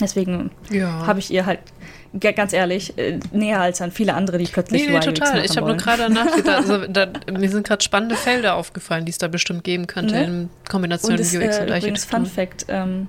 Deswegen 0.00 0.50
Ja. 0.70 1.06
habe 1.06 1.18
ich 1.18 1.30
ihr 1.30 1.44
halt, 1.44 1.60
ganz 2.34 2.52
ehrlich, 2.54 2.96
äh, 2.98 3.20
näher 3.30 3.60
als 3.60 3.80
an 3.82 3.90
viele 3.90 4.14
andere, 4.14 4.38
die 4.38 4.44
plötzlich 4.44 4.86
Nee, 4.88 4.92
nee, 4.94 5.00
total. 5.00 5.44
Ich 5.44 5.56
habe 5.56 5.66
nur 5.66 5.76
gerade 5.76 6.08
nachgedacht, 6.10 6.56
also, 6.68 6.86
da, 6.86 7.08
mir 7.30 7.48
sind 7.50 7.66
gerade 7.66 7.82
spannende 7.84 8.16
Felder 8.16 8.54
aufgefallen, 8.54 9.04
die 9.04 9.10
es 9.10 9.18
da 9.18 9.28
bestimmt 9.28 9.64
geben 9.64 9.86
könnte 9.86 10.14
Ne? 10.14 10.24
in 10.24 10.50
Kombination 10.68 11.12
Und 11.12 11.20
es, 11.20 11.34
UX 11.34 11.58
äh, 11.58 11.60
und 11.62 11.68
übrigens, 11.68 12.04
Fun 12.06 12.20
Architektur. 12.22 12.26
Fact, 12.26 12.66
ähm, 12.68 13.08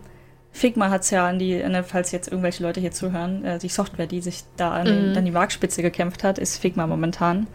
Figma 0.56 0.90
hat 0.92 1.02
es 1.02 1.10
ja 1.10 1.28
an 1.28 1.40
die, 1.40 1.56
ne, 1.56 1.84
falls 1.84 2.12
jetzt 2.12 2.28
irgendwelche 2.28 2.62
Leute 2.64 2.80
hier 2.80 2.92
zuhören, 2.92 3.44
äh, 3.44 3.58
die 3.60 3.70
Software, 3.70 4.06
die 4.08 4.22
sich 4.22 4.44
da 4.56 4.72
an, 4.72 5.10
Mhm. 5.12 5.18
an 5.18 5.26
die 5.26 5.32
Marktspitze 5.32 5.82
gekämpft 5.82 6.24
hat, 6.24 6.38
ist 6.38 6.60
Figma 6.60 6.86
momentan. 6.88 7.48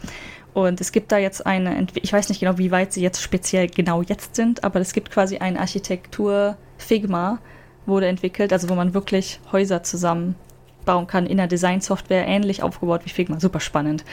Und 0.53 0.81
es 0.81 0.91
gibt 0.91 1.13
da 1.13 1.19
jetzt 1.19 1.47
eine, 1.47 1.87
ich 1.95 2.13
weiß 2.13 2.29
nicht 2.29 2.41
genau, 2.41 2.59
wie 2.59 2.73
weit 2.73 2.93
sie 2.93 3.01
jetzt 3.03 3.23
speziell 3.23 3.69
genau 3.69 4.03
jetzt 4.03 4.35
sind, 4.35 4.65
aber 4.65 4.81
es 4.81 4.93
gibt 4.93 5.11
quasi 5.13 5.39
eine 5.39 5.61
Architektur 5.61 6.57
Figma, 6.77 7.39
wurde 7.87 8.07
entwickelt, 8.09 8.53
also 8.53 8.69
wo 8.69 8.75
man 8.75 8.93
wirklich 8.95 9.39
Häuser 9.53 9.83
zusammenbauen 9.85 11.07
kann 11.07 11.27
in 11.27 11.37
der 11.37 11.47
Designsoftware, 11.47 12.27
ähnlich 12.27 12.63
aufgebaut 12.65 13.03
wie 13.05 13.11
Figma. 13.11 13.39
Super 13.39 13.61
spannend. 13.61 14.05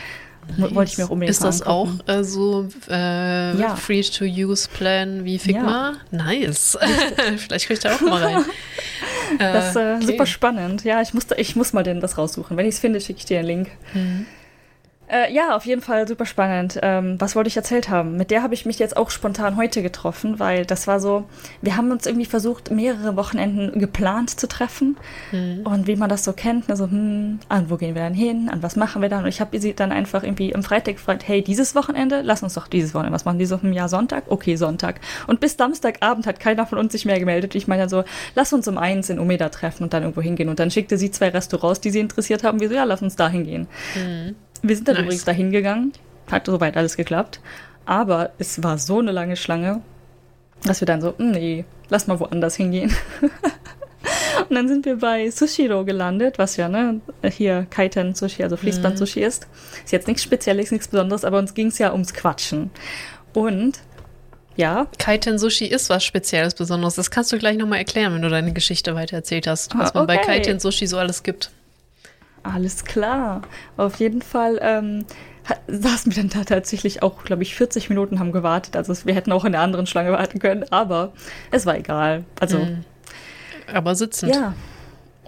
Wo- 0.58 0.74
Wollte 0.76 0.92
ich 0.92 0.98
mir 0.98 1.06
auch 1.06 1.10
unbedingt 1.10 1.32
Ist 1.36 1.44
das 1.44 1.62
auch 1.64 1.90
äh, 2.08 2.24
so 2.24 2.68
äh, 2.90 3.58
Ja. 3.60 3.76
Free-to-Use-Plan 3.76 5.26
wie 5.26 5.40
Figma? 5.40 5.94
Nice. 6.12 6.78
Vielleicht 7.38 7.66
kriege 7.68 7.74
ich 7.74 7.80
da 7.80 7.96
auch 7.96 8.02
mal 8.02 8.24
rein. 8.24 8.46
Das 9.40 9.70
ist 9.70 9.76
äh, 9.76 9.96
okay. 9.98 10.06
super 10.06 10.26
spannend. 10.26 10.84
Ja, 10.84 11.02
ich 11.02 11.14
muss, 11.14 11.28
da- 11.28 11.36
ich 11.38 11.56
muss 11.56 11.74
mal 11.74 11.84
denn 11.84 12.00
das 12.00 12.18
raussuchen. 12.18 12.58
Wenn 12.58 12.66
ich 12.68 12.76
es 12.76 12.80
finde, 12.80 13.02
schicke 13.02 13.20
ich 13.20 13.26
dir 13.26 13.40
einen 13.40 13.48
Link. 13.48 13.72
Mhm. 13.94 14.26
Äh, 15.08 15.32
ja, 15.32 15.56
auf 15.56 15.66
jeden 15.66 15.82
Fall 15.82 16.08
super 16.08 16.26
spannend. 16.26 16.80
Ähm, 16.82 17.16
was 17.20 17.36
wollte 17.36 17.48
ich 17.48 17.56
erzählt 17.56 17.90
haben? 17.90 18.18
Mit 18.18 18.32
der 18.32 18.42
habe 18.42 18.56
ich 18.56 18.66
mich 18.66 18.80
jetzt 18.80 18.98
auch 18.98 19.12
spontan 19.12 19.56
heute 19.56 19.84
getroffen, 19.84 20.40
weil 20.40 20.66
das 20.66 20.88
war 20.88 21.00
so, 21.00 21.26
wir 21.62 21.78
haben 21.78 21.92
uns 21.92 22.08
irgendwie 22.08 22.26
versucht, 22.26 22.72
mehrere 22.72 23.16
Wochenenden 23.16 23.80
geplant 23.80 24.40
zu 24.40 24.48
treffen. 24.48 24.98
Mhm. 25.32 25.62
Und 25.64 25.88
wie 25.88 25.96
man 25.96 26.10
das 26.10 26.24
so 26.24 26.34
kennt, 26.34 26.70
ne, 26.70 26.76
so, 26.76 26.86
hm, 26.86 27.40
an 27.50 27.70
wo 27.70 27.78
gehen 27.78 27.94
wir 27.94 28.02
dann 28.02 28.16
hin, 28.16 28.50
an 28.50 28.64
was 28.64 28.76
machen 28.76 29.02
wir 29.02 29.10
dann? 29.10 29.24
Und 29.24 29.30
ich 29.30 29.42
habe 29.42 29.60
sie 29.60 29.76
dann 29.76 29.92
einfach 29.92 30.24
irgendwie 30.24 30.56
am 30.56 30.64
Freitag 30.64 30.96
gefragt, 30.96 31.28
hey, 31.28 31.44
dieses 31.44 31.76
Wochenende, 31.76 32.22
lass 32.24 32.42
uns 32.42 32.56
doch 32.56 32.68
dieses 32.68 32.96
Wochenende 32.96 33.14
was 33.14 33.26
machen. 33.26 33.38
Die 33.38 33.46
so, 33.46 33.62
hm, 33.62 33.74
ja, 33.74 33.88
Sonntag? 33.88 34.24
Okay, 34.28 34.56
Sonntag. 34.56 35.02
Und 35.28 35.40
bis 35.40 35.56
Samstagabend 35.56 36.26
hat 36.26 36.40
keiner 36.40 36.66
von 36.66 36.80
uns 36.80 36.94
sich 36.94 37.06
mehr 37.06 37.20
gemeldet. 37.20 37.54
Ich 37.54 37.68
meine 37.68 37.84
dann 37.84 37.90
so, 37.90 38.04
lass 38.34 38.54
uns 38.54 38.68
um 38.68 38.80
eins 38.80 39.10
in 39.10 39.20
Umeda 39.20 39.50
treffen 39.50 39.84
und 39.84 39.94
dann 39.94 40.02
irgendwo 40.02 40.22
hingehen. 40.22 40.50
Und 40.50 40.60
dann 40.60 40.72
schickte 40.72 40.98
sie 40.98 41.12
zwei 41.12 41.30
Restaurants, 41.30 41.80
die 41.80 41.92
sie 41.92 42.00
interessiert 42.00 42.44
haben. 42.44 42.60
Wir 42.60 42.70
so, 42.70 42.76
ja, 42.76 42.86
lass 42.86 43.04
uns 43.04 43.16
da 43.16 43.30
hingehen. 43.30 43.68
Mhm. 43.96 44.36
Wir 44.68 44.76
sind 44.76 44.88
dann 44.88 44.96
Nice. 44.96 45.04
übrigens 45.06 45.26
dahin 45.26 45.52
gegangen. 45.52 45.94
Hat 46.32 46.46
soweit 46.48 46.76
alles 46.78 46.98
geklappt. 46.98 47.40
Aber 47.86 48.32
es 48.40 48.64
war 48.64 48.78
so 48.78 49.00
eine 49.00 49.12
lange 49.12 49.36
Schlange, 49.36 49.82
dass 50.64 50.82
wir 50.82 50.86
dann 50.88 51.02
so, 51.02 51.14
"Hm, 51.18 51.32
nee, 51.32 51.66
lass 51.90 52.08
mal 52.08 52.20
woanders 52.20 52.56
hingehen. 52.56 52.92
Und 54.50 54.56
dann 54.56 54.68
sind 54.68 54.86
wir 54.86 54.98
bei 54.98 55.30
Sushiro 55.32 55.86
gelandet, 55.86 56.38
was 56.38 56.58
ja 56.58 56.68
ne, 56.68 57.00
hier 57.32 57.66
Kaiten 57.70 58.14
Sushi, 58.14 58.44
also 58.44 58.58
Fließband 58.58 58.98
Sushi 58.98 59.22
ist. 59.22 59.48
Ist 59.84 59.92
jetzt 59.92 60.08
nichts 60.08 60.24
Spezielles, 60.24 60.72
nichts 60.72 60.88
Besonderes, 60.88 61.24
aber 61.26 61.40
uns 61.40 61.54
ging 61.54 61.68
es 61.68 61.78
ja 61.80 61.92
ums 61.92 62.14
Quatschen. 62.14 62.70
Und 63.34 63.80
ja, 64.56 64.88
Kaiten 65.00 65.40
Sushi 65.40 65.66
ist 65.66 65.90
was 65.90 66.04
Spezielles, 66.04 66.54
Besonderes. 66.54 66.96
Das 66.96 67.10
kannst 67.12 67.32
du 67.32 67.38
gleich 67.40 67.58
nochmal 67.58 67.80
erklären, 67.80 68.14
wenn 68.14 68.22
du 68.22 68.30
deine 68.30 68.54
Geschichte 68.54 68.94
weiter 68.96 69.16
erzählt 69.18 69.48
hast, 69.48 69.76
was 69.78 69.92
Ah, 69.96 70.00
man 70.00 70.08
bei 70.08 70.18
okay. 70.18 70.26
Kaiten 70.26 70.60
Sushi 70.60 70.86
so 70.88 70.98
alles 70.98 71.24
gibt. 71.24 71.52
Alles 72.54 72.84
klar. 72.86 73.42
Auf 73.78 73.96
jeden 74.00 74.22
Fall 74.22 74.60
ähm, 74.62 75.06
saßen 75.68 76.16
wir 76.16 76.24
dann 76.24 76.30
da 76.30 76.44
tatsächlich 76.44 77.02
auch, 77.04 77.24
glaube 77.24 77.44
ich, 77.44 77.56
40 77.56 77.90
Minuten 77.90 78.20
haben 78.20 78.32
gewartet. 78.32 78.76
Also 78.76 78.94
wir 79.06 79.14
hätten 79.16 79.32
auch 79.32 79.46
in 79.46 79.52
der 79.54 79.62
anderen 79.62 79.88
Schlange 79.88 80.12
warten 80.12 80.40
können, 80.40 80.66
aber 80.72 81.14
es 81.52 81.66
war 81.66 81.78
egal. 81.78 82.24
Also 82.40 82.60
Mhm. 82.60 82.84
Aber 83.74 83.96
sitzend. 83.96 84.36
ja, 84.36 84.54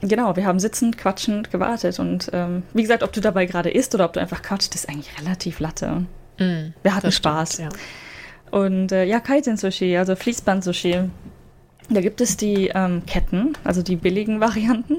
genau, 0.01 0.35
wir 0.35 0.45
haben 0.45 0.59
sitzend, 0.59 0.97
quatschend 0.97 1.49
gewartet. 1.49 1.99
Und 1.99 2.29
ähm, 2.33 2.61
wie 2.73 2.83
gesagt, 2.83 3.01
ob 3.01 3.11
du 3.13 3.19
dabei 3.19 3.47
gerade 3.47 3.71
isst 3.71 3.95
oder 3.95 4.05
ob 4.05 4.13
du 4.13 4.19
einfach 4.19 4.43
quatscht, 4.43 4.75
ist 4.75 4.87
eigentlich 4.87 5.09
relativ 5.19 5.59
Latte. 5.59 6.05
Mhm, 6.37 6.73
Wir 6.83 6.95
hatten 6.95 7.11
Spaß. 7.11 7.53
stimmt, 7.53 7.73
ja. 7.73 7.79
Und 8.59 8.91
äh, 8.91 9.05
ja, 9.05 9.19
Kaiten-Sushi, 9.19 9.97
also 9.97 10.13
Fließband-Sushi. 10.15 11.09
Da 11.89 12.01
gibt 12.01 12.19
es 12.19 12.35
die 12.35 12.71
ähm, 12.75 13.05
Ketten, 13.05 13.53
also 13.63 13.81
die 13.81 13.95
billigen 13.95 14.39
Varianten. 14.41 14.97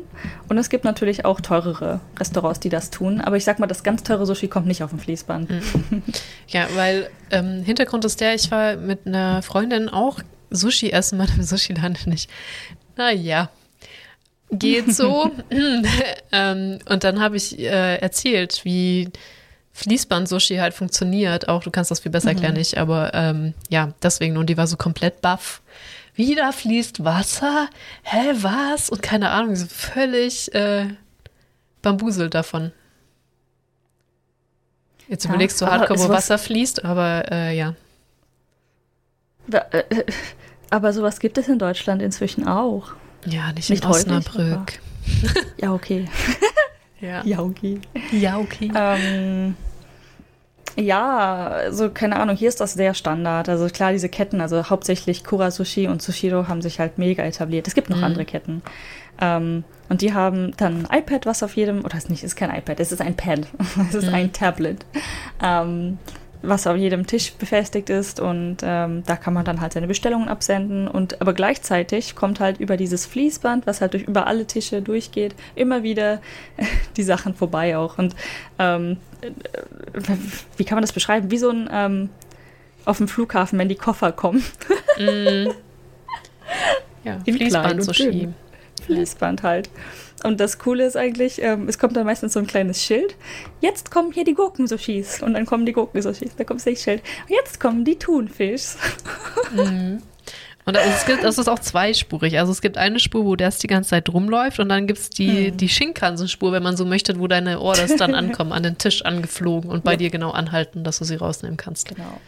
Und 0.48 0.59
es 0.59 0.70
gibt 0.70 0.85
natürlich 0.85 1.24
auch 1.24 1.40
teurere 1.40 2.01
Restaurants, 2.19 2.60
die 2.60 2.70
das 2.70 2.90
tun. 2.90 3.20
Aber 3.20 3.36
ich 3.36 3.44
sag 3.44 3.59
mal, 3.59 3.66
das 3.66 3.82
ganz 3.82 4.02
teure 4.02 4.24
Sushi 4.24 4.48
kommt 4.48 4.66
nicht 4.66 4.82
auf 4.82 4.90
dem 4.90 4.98
Fließband. 4.98 5.51
Ja, 6.48 6.66
weil 6.77 7.10
ähm, 7.31 7.62
Hintergrund 7.62 8.06
ist 8.06 8.23
der, 8.23 8.35
ich 8.35 8.51
war 8.51 8.77
mit 8.77 9.06
einer 9.06 9.43
Freundin 9.43 9.90
auch 9.90 10.20
Sushi 10.51 10.90
essen, 10.90 11.19
mal 11.19 11.28
im 11.36 11.43
Sushi-Land 11.43 12.06
nicht. 12.06 12.31
Naja, 12.97 13.51
geht 14.51 14.94
so. 14.94 15.31
ähm, 16.32 16.78
und 16.89 17.05
dann 17.05 17.20
habe 17.20 17.36
ich 17.36 17.59
äh, 17.59 17.97
erzählt, 17.97 18.65
wie 18.65 19.10
Fließband-Sushi 19.78 20.59
halt 20.59 20.74
funktioniert. 20.74 21.48
Auch 21.48 21.62
du 21.62 21.70
kannst 21.70 21.90
das 21.90 22.01
viel 22.01 22.10
besser 22.10 22.31
erklären, 22.31 22.55
nicht, 22.55 22.78
aber 22.78 23.12
ähm, 23.15 23.55
ja, 23.69 23.93
deswegen. 24.02 24.36
Und 24.36 24.51
die 24.51 24.56
war 24.56 24.66
so 24.66 24.77
komplett 24.77 25.20
baff. 25.20 25.62
Wie 26.19 26.35
da 26.35 26.51
fließt 26.51 27.05
Wasser? 27.05 27.70
Hä, 28.03 28.32
was? 28.43 28.90
Und 28.90 29.03
keine 29.03 29.31
Ahnung, 29.31 29.55
so 29.55 29.66
völlig 29.69 30.53
äh, 30.53 30.89
bambuselt 31.81 32.35
davon. 32.35 32.73
Jetzt 35.07 35.27
Ja, 35.27 35.31
überlegst 35.31 35.61
du 35.61 35.66
hardcore, 35.66 36.01
wo 36.01 36.09
Wasser 36.09 36.36
fließt, 36.36 36.85
aber 36.85 37.31
äh, 37.31 37.57
ja. 37.57 37.77
Da, 39.47 39.59
äh, 39.70 39.85
aber 40.70 40.93
sowas 40.93 41.20
gibt 41.20 41.39
es 41.39 41.47
in 41.47 41.61
Deutschland 41.61 42.03
inzwischen 42.03 42.49
auch. 42.49 42.95
Ja, 43.24 43.53
nicht, 43.53 43.70
Nicht 43.70 43.85
in 43.85 43.89
häufig, 43.89 44.07
Osnabrück. 44.07 44.81
Ja, 45.62 45.73
okay. 45.73 46.07
Ja. 47.01 47.24
Ja, 47.24 47.39
okay. 47.39 47.81
ja, 48.11 48.39
okay. 48.39 48.73
Ähm, 48.74 49.55
ja, 50.78 51.48
also 51.48 51.90
keine 51.90 52.16
Ahnung, 52.20 52.36
hier 52.36 52.48
ist 52.48 52.60
das 52.60 52.74
sehr 52.74 52.94
Standard. 52.94 53.48
Also 53.48 53.66
klar, 53.68 53.92
diese 53.92 54.09
Ketten, 54.09 54.40
also 54.40 54.70
hauptsächlich 54.70 55.24
Kura 55.24 55.50
Sushi 55.50 55.88
und 55.88 56.00
Sushiro 56.02 56.46
haben 56.48 56.62
sich 56.62 56.78
halt 56.78 56.98
mega 56.98 57.24
etabliert. 57.24 57.66
Es 57.66 57.74
gibt 57.74 57.90
noch 57.90 57.98
Mhm. 57.98 58.05
andere 58.05 58.24
Ketten. 58.24 58.62
Ähm, 59.20 59.64
und 59.88 60.02
die 60.02 60.14
haben 60.14 60.52
dann 60.56 60.86
ein 60.86 60.98
iPad, 61.00 61.26
was 61.26 61.42
auf 61.42 61.56
jedem, 61.56 61.84
oder 61.84 61.96
es 61.96 62.05
ist 62.05 62.10
nicht, 62.10 62.22
es 62.22 62.32
ist 62.32 62.36
kein 62.36 62.55
iPad, 62.55 62.78
es 62.78 62.92
ist 62.92 63.00
ein 63.00 63.16
Pad, 63.16 63.40
es 63.88 63.94
ist 63.94 64.09
Mhm. 64.09 64.14
ein 64.14 64.32
Tablet, 64.32 64.84
ähm, 65.42 65.98
was 66.43 66.66
auf 66.66 66.77
jedem 66.77 67.06
Tisch 67.06 67.32
befestigt 67.32 67.90
ist 67.90 68.20
und 68.20 68.59
ähm, 68.62 69.02
da 69.06 69.16
kann 69.16 69.35
man 69.35 69.44
dann 69.44 69.60
halt 69.60 69.73
seine 69.73 69.86
Bestellungen 69.89 70.28
absenden 70.28 70.86
und 70.89 71.20
aber 71.20 71.32
gleichzeitig 71.32 72.15
kommt 72.15 72.40
halt 72.40 72.60
über 72.60 72.77
dieses 72.77 73.06
Fließband, 73.06 73.66
was 73.66 73.81
halt 73.81 73.94
durch 73.94 74.05
über 74.05 74.27
alle 74.27 74.47
Tische 74.47 74.81
durchgeht, 74.82 75.35
immer 75.55 75.82
wieder 75.82 76.20
die 76.97 77.02
Sachen 77.02 77.35
vorbei 77.35 77.77
auch 77.77 77.98
und 77.98 78.15
ähm, 78.59 78.98
äh, 79.20 79.31
wie 80.56 80.65
kann 80.65 80.77
man 80.77 80.82
das 80.82 80.93
beschreiben? 80.93 81.31
Wie 81.31 81.39
so 81.39 81.51
ein 81.51 81.69
ähm, 81.73 82.10
auf 82.85 82.98
dem 82.98 83.09
Flughafen, 83.09 83.59
wenn 83.59 83.69
die 83.69 83.74
Koffer 83.74 84.12
kommen. 84.12 84.43
Mm. 84.98 85.48
Ja, 87.05 87.19
In 87.24 87.36
klein 87.39 87.78
und 87.78 87.85
Fließband-Sushi. 87.85 88.10
dünn. 88.10 88.35
Fließband 88.85 89.43
halt. 89.43 89.70
Und 90.24 90.40
das 90.40 90.59
Coole 90.59 90.85
ist 90.86 90.97
eigentlich, 90.97 91.40
ähm, 91.43 91.69
es 91.69 91.78
kommt 91.78 91.97
dann 91.97 92.05
meistens 92.07 92.32
so 92.32 92.40
ein 92.40 92.47
kleines 92.47 92.82
Schild. 92.82 93.16
Jetzt 93.61 93.90
kommen 93.90 94.12
hier 94.12 94.24
die 94.24 94.35
Gurkensushis. 94.35 95.23
Und 95.23 95.35
dann 95.35 95.47
kommen 95.47 95.66
die 95.66 95.73
Gurkensushis. 95.73 96.36
Da 96.36 96.45
kommt 96.45 96.65
das 96.66 96.82
Schild. 96.82 97.03
Jetzt 97.28 97.61
kommen 97.61 97.85
die 97.85 97.97
Thunfischs. 97.99 98.77
Mhm. 99.55 100.03
Und 100.65 100.77
das, 100.77 100.86
es 100.86 101.07
gibt, 101.07 101.24
das 101.24 101.39
ist 101.39 101.49
auch 101.49 101.61
zweispurig. 101.61 102.39
Also 102.39 102.53
es 102.53 102.61
gibt 102.61 102.77
eine 102.77 102.99
Spur, 103.01 103.24
wo 103.24 103.36
das 103.36 103.57
die 103.57 103.69
ganze 103.69 103.89
Zeit 103.90 104.11
rumläuft 104.12 104.61
und 104.61 104.69
dann 104.69 104.86
gibt 104.86 104.99
es 104.99 105.09
die, 105.09 105.47
Hm. 105.49 105.57
die 105.57 105.69
Shinkansen-Spur, 105.70 106.53
wenn 106.53 106.62
man 106.62 106.77
so 106.77 106.85
möchte, 106.85 107.19
wo 107.19 107.27
deine 107.27 107.59
Orders 107.61 107.97
dann 107.97 108.15
ankommen, 108.15 108.53
an 108.53 108.62
den 108.65 108.77
Tisch 108.77 109.03
angeflogen 109.03 109.70
und 109.70 109.82
bei 109.82 109.93
Ja. 109.93 109.97
dir 109.97 110.11
genau 110.11 110.31
anhalten, 110.31 110.85
dass 110.85 110.99
du 110.99 111.05
sie 111.07 111.16
rausnehmen 111.16 111.57
kannst. 111.57 111.89
Genau. 111.89 112.20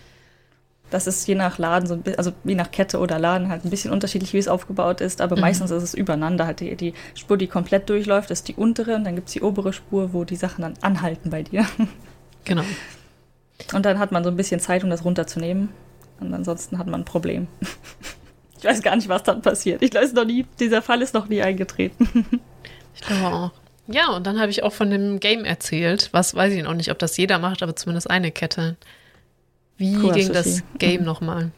Das 0.91 1.07
ist 1.07 1.27
je 1.29 1.35
nach 1.37 1.59
Laden, 1.59 1.87
so 1.87 1.95
ein 1.95 2.03
bi- 2.03 2.17
also 2.17 2.33
je 2.45 2.55
nach 2.57 2.71
Kette 2.71 2.99
oder 2.99 3.19
Laden 3.19 3.49
halt 3.49 3.65
ein 3.65 3.71
bisschen 3.71 3.93
unterschiedlich, 3.93 4.33
wie 4.33 4.39
es 4.39 4.49
aufgebaut 4.49 5.01
ist, 5.01 5.21
aber 5.21 5.37
Mhm. 5.37 5.43
meistens 5.43 5.71
ist 5.71 5.83
es 5.83 5.95
übereinander. 5.95 6.47
Halt 6.47 6.61
die, 6.61 6.75
die 6.77 6.95
Spur, 7.15 7.37
die 7.37 7.47
komplett 7.47 7.89
durchläuft, 7.89 8.31
ist 8.31 8.49
die 8.49 8.55
untere 8.55 8.95
und 8.97 9.05
dann 9.05 9.15
gibt 9.15 9.29
es 9.29 9.35
die 9.35 9.43
obere 9.43 9.73
Spur, 9.73 10.13
wo 10.13 10.25
die 10.25 10.37
Sachen 10.37 10.63
dann 10.63 10.75
anhalten 10.81 11.31
bei 11.31 11.43
dir. 11.43 11.65
Genau. 12.45 12.63
Und 13.75 13.85
dann 13.85 13.99
hat 13.99 14.13
man 14.13 14.25
so 14.25 14.31
ein 14.31 14.37
bisschen 14.37 14.61
Zeit, 14.61 14.83
um 14.83 14.89
das 14.91 15.05
runterzunehmen. 15.05 15.69
Und 16.19 16.33
ansonsten 16.33 16.79
hat 16.79 16.87
man 16.87 17.03
ein 17.03 17.05
Problem. 17.05 17.47
Ich 18.59 18.65
weiß 18.67 18.83
gar 18.83 18.95
nicht, 18.95 19.09
was 19.09 19.23
dann 19.23 19.41
passiert. 19.41 19.81
Ich 19.83 19.95
weiß 19.95 20.13
noch 20.13 20.27
nie, 20.27 20.45
dieser 20.59 20.83
Fall 20.83 21.01
ist 21.01 21.15
noch 21.15 21.29
nie 21.29 21.41
eingetreten. 21.43 22.09
Ich 22.95 23.01
glaube 23.03 23.27
auch. 23.35 23.51
Ja, 23.87 24.09
und 24.11 24.27
dann 24.27 24.39
habe 24.39 24.51
ich 24.51 24.63
auch 24.63 24.73
von 24.73 24.91
dem 24.91 25.19
Game 25.21 25.45
erzählt. 25.47 26.11
Was 26.13 26.35
weiß 26.35 26.53
ich 26.53 26.63
noch 26.63 26.75
nicht, 26.75 26.91
ob 26.91 26.99
das 26.99 27.17
jeder 27.17 27.39
macht, 27.39 27.63
aber 27.63 27.75
zumindest 27.75 28.11
eine 28.11 28.31
Kette. 28.31 28.77
Wie 29.81 29.95
Kura 29.95 30.13
ging 30.13 30.31
das 30.31 30.45
Sushi. 30.45 30.63
Game 30.79 31.05
nochmal? 31.05 31.53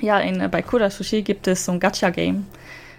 Ja, 0.00 0.20
in, 0.20 0.40
äh, 0.40 0.48
bei 0.48 0.62
Koda 0.62 0.90
Sushi 0.90 1.22
gibt 1.22 1.48
es 1.48 1.64
so 1.64 1.72
ein 1.72 1.80
Gacha-Game. 1.80 2.46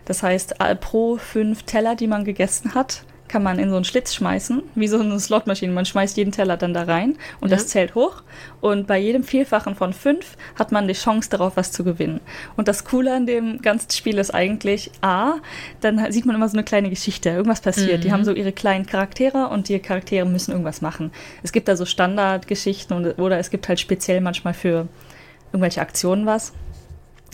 Das 0.04 0.22
heißt, 0.22 0.60
äh, 0.60 0.76
pro 0.76 1.16
fünf 1.16 1.64
Teller, 1.64 1.96
die 1.96 2.08
man 2.08 2.26
gegessen 2.26 2.76
hat, 2.76 3.06
kann 3.32 3.44
man 3.44 3.60
in 3.60 3.70
so 3.70 3.78
einen 3.78 3.86
Schlitz 3.86 4.14
schmeißen, 4.14 4.62
wie 4.76 4.90
so 4.90 5.00
eine 5.00 5.18
Slotmaschine. 5.18 5.72
Man 5.72 5.86
schmeißt 5.86 6.18
jeden 6.18 6.34
Teller 6.34 6.58
dann 6.58 6.74
da 6.74 6.84
rein 6.84 7.16
und 7.40 7.50
ja. 7.50 7.56
das 7.56 7.68
zählt 7.68 7.96
hoch. 7.96 8.24
Und 8.60 8.88
bei 8.88 8.98
jedem 8.98 9.24
Vielfachen 9.24 9.74
von 9.74 9.94
fünf 9.94 10.36
hat 10.56 10.74
man 10.74 10.86
die 10.86 10.94
Chance 10.94 11.30
darauf, 11.30 11.56
was 11.56 11.72
zu 11.72 11.86
gewinnen. 11.86 12.20
Und 12.58 12.68
das 12.68 12.84
Coole 12.84 13.16
an 13.16 13.26
dem 13.26 13.62
ganzen 13.62 13.90
Spiel 13.92 14.18
ist 14.18 14.34
eigentlich, 14.34 14.92
A, 15.02 15.36
dann 15.80 16.12
sieht 16.12 16.26
man 16.26 16.36
immer 16.36 16.50
so 16.50 16.58
eine 16.58 16.66
kleine 16.66 16.90
Geschichte, 16.90 17.30
irgendwas 17.30 17.62
passiert. 17.62 18.00
Mhm. 18.00 18.02
Die 18.02 18.12
haben 18.12 18.26
so 18.26 18.34
ihre 18.34 18.52
kleinen 18.52 18.86
Charaktere 18.86 19.48
und 19.48 19.70
die 19.70 19.80
Charaktere 19.80 20.26
müssen 20.26 20.52
irgendwas 20.52 20.82
machen. 20.82 21.12
Es 21.42 21.54
gibt 21.54 21.70
da 21.70 21.78
so 21.78 21.86
Standardgeschichten 21.86 23.14
oder 23.14 23.40
es 23.40 23.50
gibt 23.50 23.70
halt 23.70 23.80
speziell 23.80 24.20
manchmal 24.20 24.54
für 24.54 24.90
irgendwelche 25.54 25.80
Aktionen 25.80 26.26
was. 26.26 26.52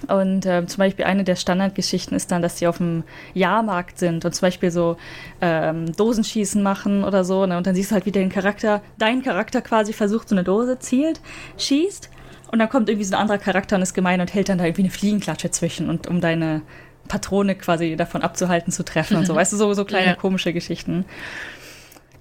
Und 0.07 0.45
äh, 0.45 0.65
zum 0.67 0.77
Beispiel 0.77 1.05
eine 1.05 1.23
der 1.23 1.35
Standardgeschichten 1.35 2.15
ist 2.15 2.31
dann, 2.31 2.41
dass 2.43 2.59
sie 2.59 2.67
auf 2.67 2.77
dem 2.77 3.03
Jahrmarkt 3.33 3.97
sind 3.97 4.23
und 4.25 4.33
zum 4.33 4.45
Beispiel 4.45 4.69
so 4.69 4.97
ähm, 5.41 5.91
Dosenschießen 5.95 6.61
machen 6.61 7.03
oder 7.03 7.23
so. 7.23 7.45
Ne? 7.47 7.57
Und 7.57 7.65
dann 7.65 7.73
siehst 7.73 7.89
du 7.89 7.95
halt, 7.95 8.05
wie 8.05 8.11
den 8.11 8.29
Charakter, 8.29 8.81
dein 8.99 9.23
Charakter 9.23 9.61
quasi 9.61 9.93
versucht, 9.93 10.29
so 10.29 10.35
eine 10.35 10.43
Dose 10.43 10.77
zielt, 10.77 11.19
schießt. 11.57 12.09
Und 12.51 12.59
dann 12.59 12.69
kommt 12.69 12.89
irgendwie 12.89 13.05
so 13.05 13.15
ein 13.15 13.21
anderer 13.21 13.39
Charakter 13.39 13.75
und 13.75 13.81
ist 13.81 13.95
gemein 13.95 14.21
und 14.21 14.33
hält 14.33 14.49
dann 14.49 14.59
da 14.59 14.65
irgendwie 14.65 14.83
eine 14.83 14.91
Fliegenklatsche 14.91 15.49
zwischen 15.51 15.89
und 15.89 16.07
um 16.07 16.21
deine 16.21 16.61
Patrone 17.07 17.55
quasi 17.55 17.95
davon 17.95 18.21
abzuhalten 18.21 18.71
zu 18.71 18.85
treffen 18.85 19.17
und 19.17 19.25
so. 19.25 19.35
Weißt 19.35 19.51
du, 19.51 19.57
so, 19.57 19.73
so 19.73 19.83
kleine 19.83 20.07
ja. 20.07 20.15
komische 20.15 20.53
Geschichten. 20.53 21.05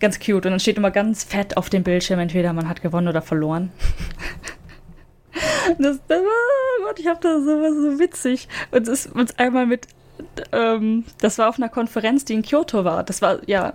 Ganz 0.01 0.19
cute. 0.19 0.47
Und 0.47 0.53
dann 0.53 0.61
steht 0.61 0.79
immer 0.79 0.91
ganz 0.91 1.25
fett 1.25 1.57
auf 1.57 1.71
dem 1.71 1.83
Bildschirm, 1.83 2.19
entweder 2.19 2.53
man 2.53 2.69
hat 2.69 2.83
gewonnen 2.83 3.09
oder 3.09 3.23
verloren. 3.23 3.71
Das, 5.79 5.99
das 6.09 6.21
oh 6.21 6.85
Gott, 6.85 6.99
ich 6.99 7.07
habe 7.07 7.21
das 7.21 7.45
so, 7.45 7.93
so 7.93 7.99
witzig. 7.99 8.49
Und 8.71 8.89
es 8.89 9.07
uns 9.07 9.39
einmal 9.39 9.67
mit, 9.67 9.87
ähm, 10.53 11.05
das 11.21 11.39
war 11.39 11.49
auf 11.49 11.59
einer 11.59 11.69
Konferenz, 11.69 12.25
die 12.25 12.35
in 12.35 12.43
Kyoto 12.43 12.85
war. 12.85 13.03
Das 13.03 13.23
war 13.23 13.39
ja 13.47 13.75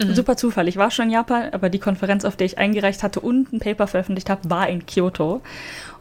mhm. 0.00 0.14
super 0.14 0.36
Zufall. 0.36 0.68
Ich 0.68 0.76
war 0.76 0.90
schon 0.90 1.06
in 1.06 1.12
Japan, 1.12 1.50
aber 1.52 1.68
die 1.68 1.78
Konferenz, 1.78 2.24
auf 2.24 2.36
der 2.36 2.46
ich 2.46 2.58
eingereicht 2.58 3.02
hatte 3.02 3.20
und 3.20 3.52
ein 3.52 3.58
Paper 3.58 3.86
veröffentlicht 3.86 4.30
habe, 4.30 4.48
war 4.48 4.68
in 4.68 4.86
Kyoto. 4.86 5.42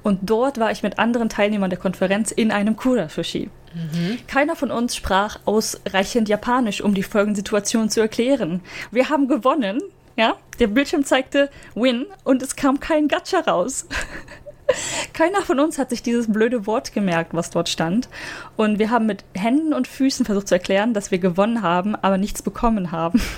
Und 0.03 0.19
dort 0.23 0.59
war 0.59 0.71
ich 0.71 0.83
mit 0.83 0.99
anderen 0.99 1.29
Teilnehmern 1.29 1.69
der 1.69 1.79
Konferenz 1.79 2.31
in 2.31 2.51
einem 2.51 2.75
Kura-Sushi. 2.75 3.49
Mhm. 3.73 4.17
Keiner 4.27 4.55
von 4.55 4.71
uns 4.71 4.95
sprach 4.95 5.39
ausreichend 5.45 6.27
Japanisch, 6.27 6.81
um 6.81 6.93
die 6.93 7.03
Folgensituation 7.03 7.89
zu 7.89 8.01
erklären. 8.01 8.61
Wir 8.91 9.09
haben 9.09 9.27
gewonnen, 9.27 9.81
ja. 10.17 10.35
Der 10.59 10.67
Bildschirm 10.67 11.03
zeigte 11.05 11.49
Win 11.73 12.05
und 12.23 12.43
es 12.43 12.55
kam 12.55 12.79
kein 12.79 13.07
Gacha 13.07 13.39
raus. 13.39 13.87
Keiner 15.13 15.41
von 15.41 15.59
uns 15.59 15.77
hat 15.77 15.89
sich 15.89 16.01
dieses 16.03 16.31
blöde 16.31 16.65
Wort 16.65 16.93
gemerkt, 16.93 17.33
was 17.33 17.49
dort 17.49 17.69
stand. 17.69 18.09
Und 18.55 18.79
wir 18.79 18.89
haben 18.89 19.05
mit 19.05 19.23
Händen 19.33 19.73
und 19.73 19.87
Füßen 19.87 20.25
versucht 20.25 20.47
zu 20.47 20.55
erklären, 20.55 20.93
dass 20.93 21.11
wir 21.11 21.19
gewonnen 21.19 21.61
haben, 21.61 21.95
aber 21.95 22.17
nichts 22.17 22.41
bekommen 22.41 22.91
haben. 22.91 23.21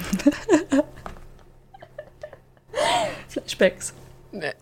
Flashbacks. 3.27 3.93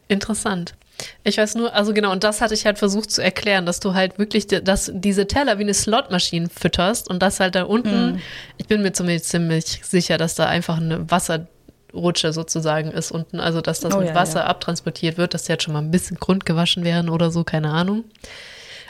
Interessant. 0.07 0.75
Ich 1.23 1.37
weiß 1.37 1.55
nur, 1.55 1.73
also 1.73 1.93
genau, 1.93 2.11
und 2.11 2.23
das 2.23 2.41
hatte 2.41 2.53
ich 2.53 2.65
halt 2.65 2.77
versucht 2.77 3.11
zu 3.11 3.23
erklären, 3.23 3.65
dass 3.65 3.79
du 3.79 3.93
halt 3.93 4.19
wirklich, 4.19 4.47
dass 4.47 4.91
diese 4.93 5.27
Teller 5.27 5.57
wie 5.57 5.63
eine 5.63 5.73
Slotmaschine 5.73 6.49
fütterst 6.49 7.09
und 7.09 7.23
das 7.23 7.39
halt 7.39 7.55
da 7.55 7.63
unten, 7.63 8.13
mm. 8.13 8.21
ich 8.57 8.67
bin 8.67 8.83
mir 8.83 8.93
ziemlich, 8.93 9.23
ziemlich 9.23 9.81
sicher, 9.83 10.17
dass 10.17 10.35
da 10.35 10.45
einfach 10.45 10.77
eine 10.77 11.09
Wasser 11.09 11.47
Rutsche 11.93 12.33
sozusagen 12.33 12.91
ist 12.91 13.11
unten. 13.11 13.39
Also, 13.39 13.61
dass 13.61 13.79
das 13.79 13.93
oh, 13.93 13.99
mit 13.99 14.09
ja, 14.09 14.15
Wasser 14.15 14.41
ja. 14.41 14.45
abtransportiert 14.47 15.17
wird, 15.17 15.33
dass 15.33 15.43
die 15.43 15.51
jetzt 15.51 15.63
schon 15.63 15.73
mal 15.73 15.81
ein 15.81 15.91
bisschen 15.91 16.17
grundgewaschen 16.17 16.83
werden 16.83 17.09
oder 17.09 17.31
so, 17.31 17.43
keine 17.43 17.71
Ahnung. 17.71 18.03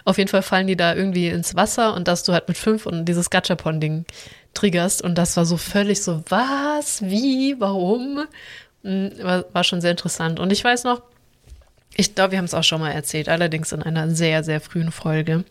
Auf 0.04 0.18
jeden 0.18 0.30
Fall 0.30 0.42
fallen 0.42 0.68
die 0.68 0.76
da 0.76 0.96
irgendwie 0.96 1.28
ins 1.28 1.56
Wasser 1.56 1.94
und 1.94 2.08
dass 2.08 2.24
du 2.24 2.34
halt 2.34 2.48
mit 2.48 2.58
fünf 2.58 2.86
und 2.86 3.06
dieses 3.06 3.30
Gachapon-Ding 3.30 4.06
triggerst. 4.54 5.02
Und 5.02 5.18
das 5.18 5.38
war 5.38 5.46
so 5.46 5.58
völlig 5.58 6.04
so, 6.04 6.24
was, 6.30 7.02
wie, 7.04 7.56
warum? 7.60 8.26
Hm, 8.84 9.12
war, 9.22 9.46
war 9.54 9.64
schon 9.64 9.82
sehr 9.82 9.92
interessant. 9.92 10.40
Und 10.40 10.52
ich 10.52 10.64
weiß 10.64 10.84
noch, 10.86 11.02
ich 11.96 12.16
glaube, 12.16 12.32
wir 12.32 12.38
haben 12.38 12.46
es 12.46 12.54
auch 12.54 12.64
schon 12.64 12.82
mal 12.82 12.92
erzählt, 12.92 13.30
allerdings 13.30 13.72
in 13.72 13.84
einer 13.84 14.10
sehr, 14.10 14.44
sehr 14.44 14.62
frühen 14.62 14.92
Folge. 14.92 15.44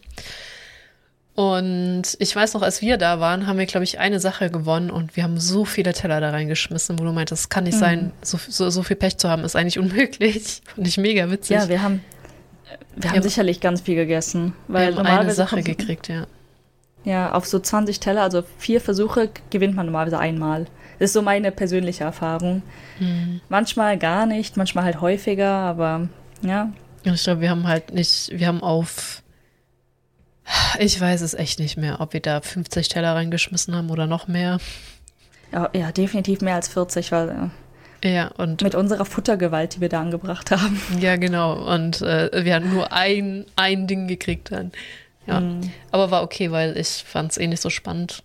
Und 1.40 2.02
ich 2.18 2.36
weiß 2.36 2.52
noch, 2.52 2.60
als 2.60 2.82
wir 2.82 2.98
da 2.98 3.18
waren, 3.18 3.46
haben 3.46 3.58
wir, 3.58 3.64
glaube 3.64 3.84
ich, 3.84 3.98
eine 3.98 4.20
Sache 4.20 4.50
gewonnen 4.50 4.90
und 4.90 5.16
wir 5.16 5.22
haben 5.22 5.40
so 5.40 5.64
viele 5.64 5.94
Teller 5.94 6.20
da 6.20 6.28
reingeschmissen, 6.28 6.98
wo 6.98 7.04
du 7.04 7.12
meintest, 7.12 7.44
es 7.44 7.48
kann 7.48 7.64
nicht 7.64 7.76
mhm. 7.76 7.80
sein, 7.80 8.12
so, 8.20 8.38
so, 8.46 8.68
so, 8.68 8.82
viel 8.82 8.96
Pech 8.96 9.16
zu 9.16 9.30
haben, 9.30 9.42
ist 9.42 9.56
eigentlich 9.56 9.78
unmöglich. 9.78 10.60
Fand 10.74 10.86
ich 10.86 10.98
mega 10.98 11.30
witzig. 11.30 11.56
Ja, 11.56 11.66
wir 11.70 11.80
haben, 11.80 12.04
wir 12.94 13.08
haben 13.08 13.16
ja. 13.16 13.22
sicherlich 13.22 13.62
ganz 13.62 13.80
viel 13.80 13.94
gegessen. 13.94 14.52
Weil 14.68 14.92
wir 14.92 14.98
haben 14.98 15.06
eine 15.06 15.32
Sache 15.32 15.62
gekriegt, 15.62 16.08
ja. 16.08 16.26
Ja, 17.04 17.32
auf 17.32 17.46
so 17.46 17.58
20 17.58 18.00
Teller, 18.00 18.20
also 18.20 18.42
vier 18.58 18.82
Versuche, 18.82 19.30
gewinnt 19.48 19.74
man 19.74 19.86
normalerweise 19.86 20.18
einmal. 20.18 20.66
Das 20.98 21.08
ist 21.08 21.12
so 21.14 21.22
meine 21.22 21.52
persönliche 21.52 22.04
Erfahrung. 22.04 22.60
Mhm. 22.98 23.40
Manchmal 23.48 23.96
gar 23.96 24.26
nicht, 24.26 24.58
manchmal 24.58 24.84
halt 24.84 25.00
häufiger, 25.00 25.48
aber 25.48 26.06
ja. 26.42 26.70
Und 27.06 27.14
ich 27.14 27.22
glaube, 27.22 27.40
wir 27.40 27.48
haben 27.48 27.66
halt 27.66 27.94
nicht, 27.94 28.30
wir 28.30 28.46
haben 28.46 28.62
auf 28.62 29.22
ich 30.78 31.00
weiß 31.00 31.20
es 31.20 31.34
echt 31.34 31.58
nicht 31.58 31.76
mehr, 31.76 32.00
ob 32.00 32.12
wir 32.12 32.20
da 32.20 32.40
50 32.40 32.88
Teller 32.88 33.14
reingeschmissen 33.14 33.74
haben 33.74 33.90
oder 33.90 34.06
noch 34.06 34.28
mehr. 34.28 34.58
Ja, 35.52 35.70
ja 35.74 35.92
definitiv 35.92 36.40
mehr 36.40 36.54
als 36.54 36.68
40, 36.68 37.12
weil. 37.12 37.50
Äh, 38.02 38.14
ja, 38.14 38.28
und. 38.28 38.62
Mit 38.62 38.74
unserer 38.74 39.04
Futtergewalt, 39.04 39.76
die 39.76 39.80
wir 39.80 39.88
da 39.88 40.00
angebracht 40.00 40.50
haben. 40.50 40.80
Ja, 41.00 41.16
genau. 41.16 41.54
Und 41.72 42.02
äh, 42.02 42.44
wir 42.44 42.54
haben 42.54 42.72
nur 42.72 42.92
ein, 42.92 43.46
ein 43.56 43.86
Ding 43.86 44.08
gekriegt 44.08 44.52
dann. 44.52 44.72
Ja. 45.26 45.40
Mhm. 45.40 45.70
Aber 45.90 46.10
war 46.10 46.22
okay, 46.22 46.50
weil 46.50 46.76
ich 46.76 46.88
fand 46.88 47.32
es 47.32 47.38
eh 47.38 47.46
nicht 47.46 47.62
so 47.62 47.70
spannend 47.70 48.22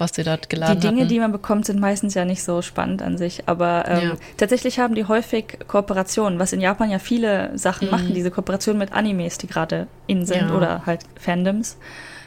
was 0.00 0.12
die 0.12 0.24
dort 0.24 0.48
geladen 0.48 0.80
Die 0.80 0.86
Dinge, 0.86 1.00
hatten. 1.00 1.08
die 1.08 1.20
man 1.20 1.32
bekommt, 1.32 1.66
sind 1.66 1.78
meistens 1.78 2.14
ja 2.14 2.24
nicht 2.24 2.42
so 2.42 2.62
spannend 2.62 3.02
an 3.02 3.18
sich. 3.18 3.42
Aber 3.46 3.84
ähm, 3.86 4.08
ja. 4.08 4.14
tatsächlich 4.36 4.78
haben 4.78 4.94
die 4.94 5.04
häufig 5.04 5.58
Kooperationen, 5.68 6.38
was 6.38 6.52
in 6.52 6.60
Japan 6.60 6.90
ja 6.90 6.98
viele 6.98 7.56
Sachen 7.56 7.86
mhm. 7.86 7.90
machen, 7.92 8.14
diese 8.14 8.30
Kooperation 8.30 8.78
mit 8.78 8.92
Animes, 8.92 9.38
die 9.38 9.46
gerade 9.46 9.86
in 10.06 10.26
sind 10.26 10.48
ja. 10.48 10.54
oder 10.54 10.86
halt 10.86 11.02
Fandoms. 11.18 11.76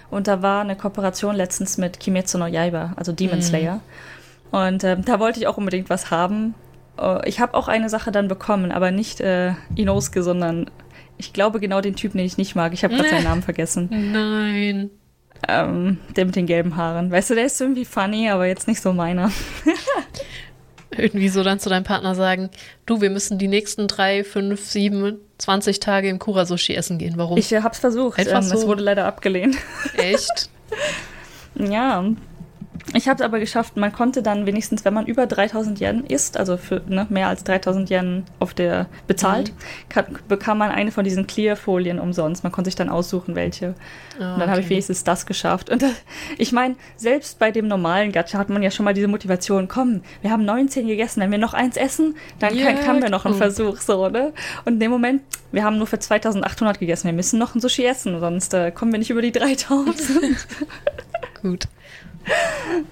Und 0.09 0.27
da 0.27 0.41
war 0.41 0.61
eine 0.61 0.75
Kooperation 0.75 1.35
letztens 1.35 1.77
mit 1.77 1.99
Kimetsu 1.99 2.37
no 2.37 2.45
Yaiba, 2.45 2.93
also 2.95 3.11
Demon 3.11 3.37
mhm. 3.37 3.41
Slayer. 3.41 3.81
Und 4.51 4.83
ähm, 4.83 5.03
da 5.03 5.19
wollte 5.19 5.39
ich 5.39 5.47
auch 5.47 5.57
unbedingt 5.57 5.89
was 5.89 6.11
haben. 6.11 6.53
Uh, 7.01 7.17
ich 7.25 7.39
habe 7.39 7.55
auch 7.55 7.67
eine 7.67 7.89
Sache 7.89 8.11
dann 8.11 8.27
bekommen, 8.27 8.71
aber 8.71 8.91
nicht 8.91 9.19
äh, 9.19 9.53
Inosuke, 9.73 10.21
sondern 10.21 10.69
ich 11.17 11.33
glaube 11.33 11.59
genau 11.59 11.81
den 11.81 11.95
Typen, 11.95 12.19
den 12.19 12.27
ich 12.27 12.37
nicht 12.37 12.55
mag. 12.55 12.71
Ich 12.73 12.83
habe 12.83 12.95
gerade 12.95 13.09
seinen 13.09 13.23
Namen 13.23 13.41
vergessen. 13.41 13.89
Nein. 14.11 14.91
Ähm, 15.47 15.97
der 16.15 16.25
mit 16.25 16.35
den 16.35 16.45
gelben 16.45 16.75
Haaren. 16.75 17.11
Weißt 17.11 17.29
du, 17.29 17.35
der 17.35 17.45
ist 17.45 17.59
irgendwie 17.59 17.85
funny, 17.85 18.29
aber 18.29 18.45
jetzt 18.45 18.67
nicht 18.67 18.81
so 18.81 18.93
meiner. 18.93 19.31
irgendwie 20.97 21.29
so 21.29 21.43
dann 21.43 21.59
zu 21.59 21.69
deinem 21.69 21.83
Partner 21.83 22.15
sagen, 22.15 22.49
du, 22.85 23.01
wir 23.01 23.09
müssen 23.09 23.37
die 23.37 23.47
nächsten 23.47 23.87
drei, 23.87 24.23
fünf, 24.23 24.61
sieben, 24.65 25.17
zwanzig 25.37 25.79
Tage 25.79 26.09
im 26.09 26.19
Kura-Sushi 26.19 26.75
essen 26.75 26.97
gehen. 26.97 27.13
Warum? 27.17 27.37
Ich 27.37 27.53
hab's 27.53 27.79
versucht. 27.79 28.19
Einfach 28.19 28.37
ähm, 28.37 28.43
so. 28.43 28.55
Es 28.55 28.67
wurde 28.67 28.83
leider 28.83 29.05
abgelehnt. 29.05 29.57
Echt? 29.97 30.49
ja. 31.55 32.05
Ich 32.93 33.07
habe 33.07 33.21
es 33.21 33.25
aber 33.25 33.39
geschafft, 33.39 33.77
man 33.77 33.91
konnte 33.91 34.21
dann 34.21 34.45
wenigstens, 34.45 34.85
wenn 34.85 34.93
man 34.93 35.05
über 35.05 35.25
3000 35.25 35.79
Yen 35.79 36.05
isst, 36.05 36.37
also 36.37 36.57
für 36.57 36.81
ne, 36.87 37.07
mehr 37.09 37.27
als 37.27 37.43
3000 37.43 37.89
Yen 37.89 38.23
auf 38.39 38.53
der 38.53 38.87
bezahlt, 39.07 39.51
mhm. 39.51 39.89
kann, 39.89 40.05
bekam 40.27 40.57
man 40.57 40.69
eine 40.69 40.91
von 40.91 41.03
diesen 41.03 41.25
Clear-Folien 41.25 41.99
umsonst. 41.99 42.43
Man 42.43 42.51
konnte 42.51 42.69
sich 42.69 42.75
dann 42.75 42.89
aussuchen, 42.89 43.35
welche. 43.35 43.75
Oh, 44.19 44.21
und 44.21 44.21
dann 44.21 44.41
okay. 44.41 44.49
habe 44.49 44.61
ich 44.61 44.69
wenigstens 44.69 45.03
das 45.03 45.25
geschafft. 45.25 45.69
Und 45.69 45.81
das, 45.81 45.91
ich 46.37 46.51
meine, 46.51 46.75
selbst 46.97 47.39
bei 47.39 47.51
dem 47.51 47.67
normalen 47.67 48.11
Gacha 48.11 48.37
hat 48.37 48.49
man 48.49 48.61
ja 48.61 48.69
schon 48.69 48.83
mal 48.83 48.93
diese 48.93 49.07
Motivation, 49.07 49.67
komm, 49.67 50.01
wir 50.21 50.31
haben 50.31 50.45
19 50.45 50.87
gegessen, 50.87 51.21
wenn 51.21 51.31
wir 51.31 51.37
noch 51.37 51.53
eins 51.53 51.77
essen, 51.77 52.15
dann 52.39 52.55
yeah, 52.55 52.73
kann, 52.73 52.87
haben 52.87 53.01
wir 53.01 53.09
noch 53.09 53.25
einen 53.25 53.35
Versuch, 53.35 53.77
so, 53.77 54.09
ne? 54.09 54.33
Und 54.65 54.73
in 54.73 54.79
dem 54.79 54.91
Moment, 54.91 55.21
wir 55.51 55.63
haben 55.63 55.77
nur 55.77 55.87
für 55.87 55.99
2800 55.99 56.79
gegessen, 56.79 57.05
wir 57.05 57.13
müssen 57.13 57.39
noch 57.39 57.55
ein 57.55 57.61
Sushi 57.61 57.85
essen, 57.85 58.19
sonst 58.19 58.53
äh, 58.53 58.71
kommen 58.71 58.91
wir 58.91 58.99
nicht 58.99 59.09
über 59.09 59.21
die 59.21 59.31
3000. 59.31 59.95
Gut. 61.41 61.67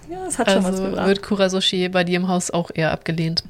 Ja, 0.09 0.25
es 0.27 0.37
hat 0.37 0.47
also 0.47 0.61
schon 0.61 0.73
was 0.73 0.81
gebracht. 0.81 1.07
wird 1.07 1.23
Kurasoshi 1.23 1.89
bei 1.89 2.03
dir 2.03 2.17
im 2.17 2.27
Haus 2.27 2.51
auch 2.51 2.71
eher 2.73 2.91
abgelehnt? 2.91 3.43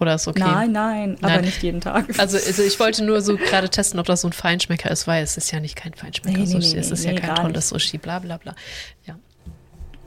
Oder 0.00 0.16
ist 0.16 0.26
okay? 0.26 0.40
Nein, 0.40 0.72
nein, 0.72 1.16
aber 1.22 1.40
nicht 1.40 1.62
jeden 1.62 1.80
Tag. 1.80 2.06
Also, 2.18 2.36
also 2.36 2.62
ich 2.62 2.80
wollte 2.80 3.04
nur 3.04 3.20
so 3.20 3.36
gerade 3.36 3.68
testen, 3.68 4.00
ob 4.00 4.06
das 4.06 4.22
so 4.22 4.28
ein 4.28 4.32
Feinschmecker 4.32 4.90
ist, 4.90 5.06
weil 5.06 5.22
es 5.22 5.36
ist 5.36 5.52
ja 5.52 5.60
nicht 5.60 5.76
kein 5.76 5.94
Feinschmecker-Sushi, 5.94 6.58
nee, 6.58 6.66
nee, 6.66 6.72
nee, 6.74 6.80
es 6.80 6.90
ist 6.90 7.04
ja 7.04 7.14
kein 7.14 7.36
tolles 7.36 7.72
nicht. 7.72 7.84
Sushi, 7.84 7.98
bla 7.98 8.18
bla 8.18 8.36
bla. 8.38 8.54
Ja. 9.06 9.16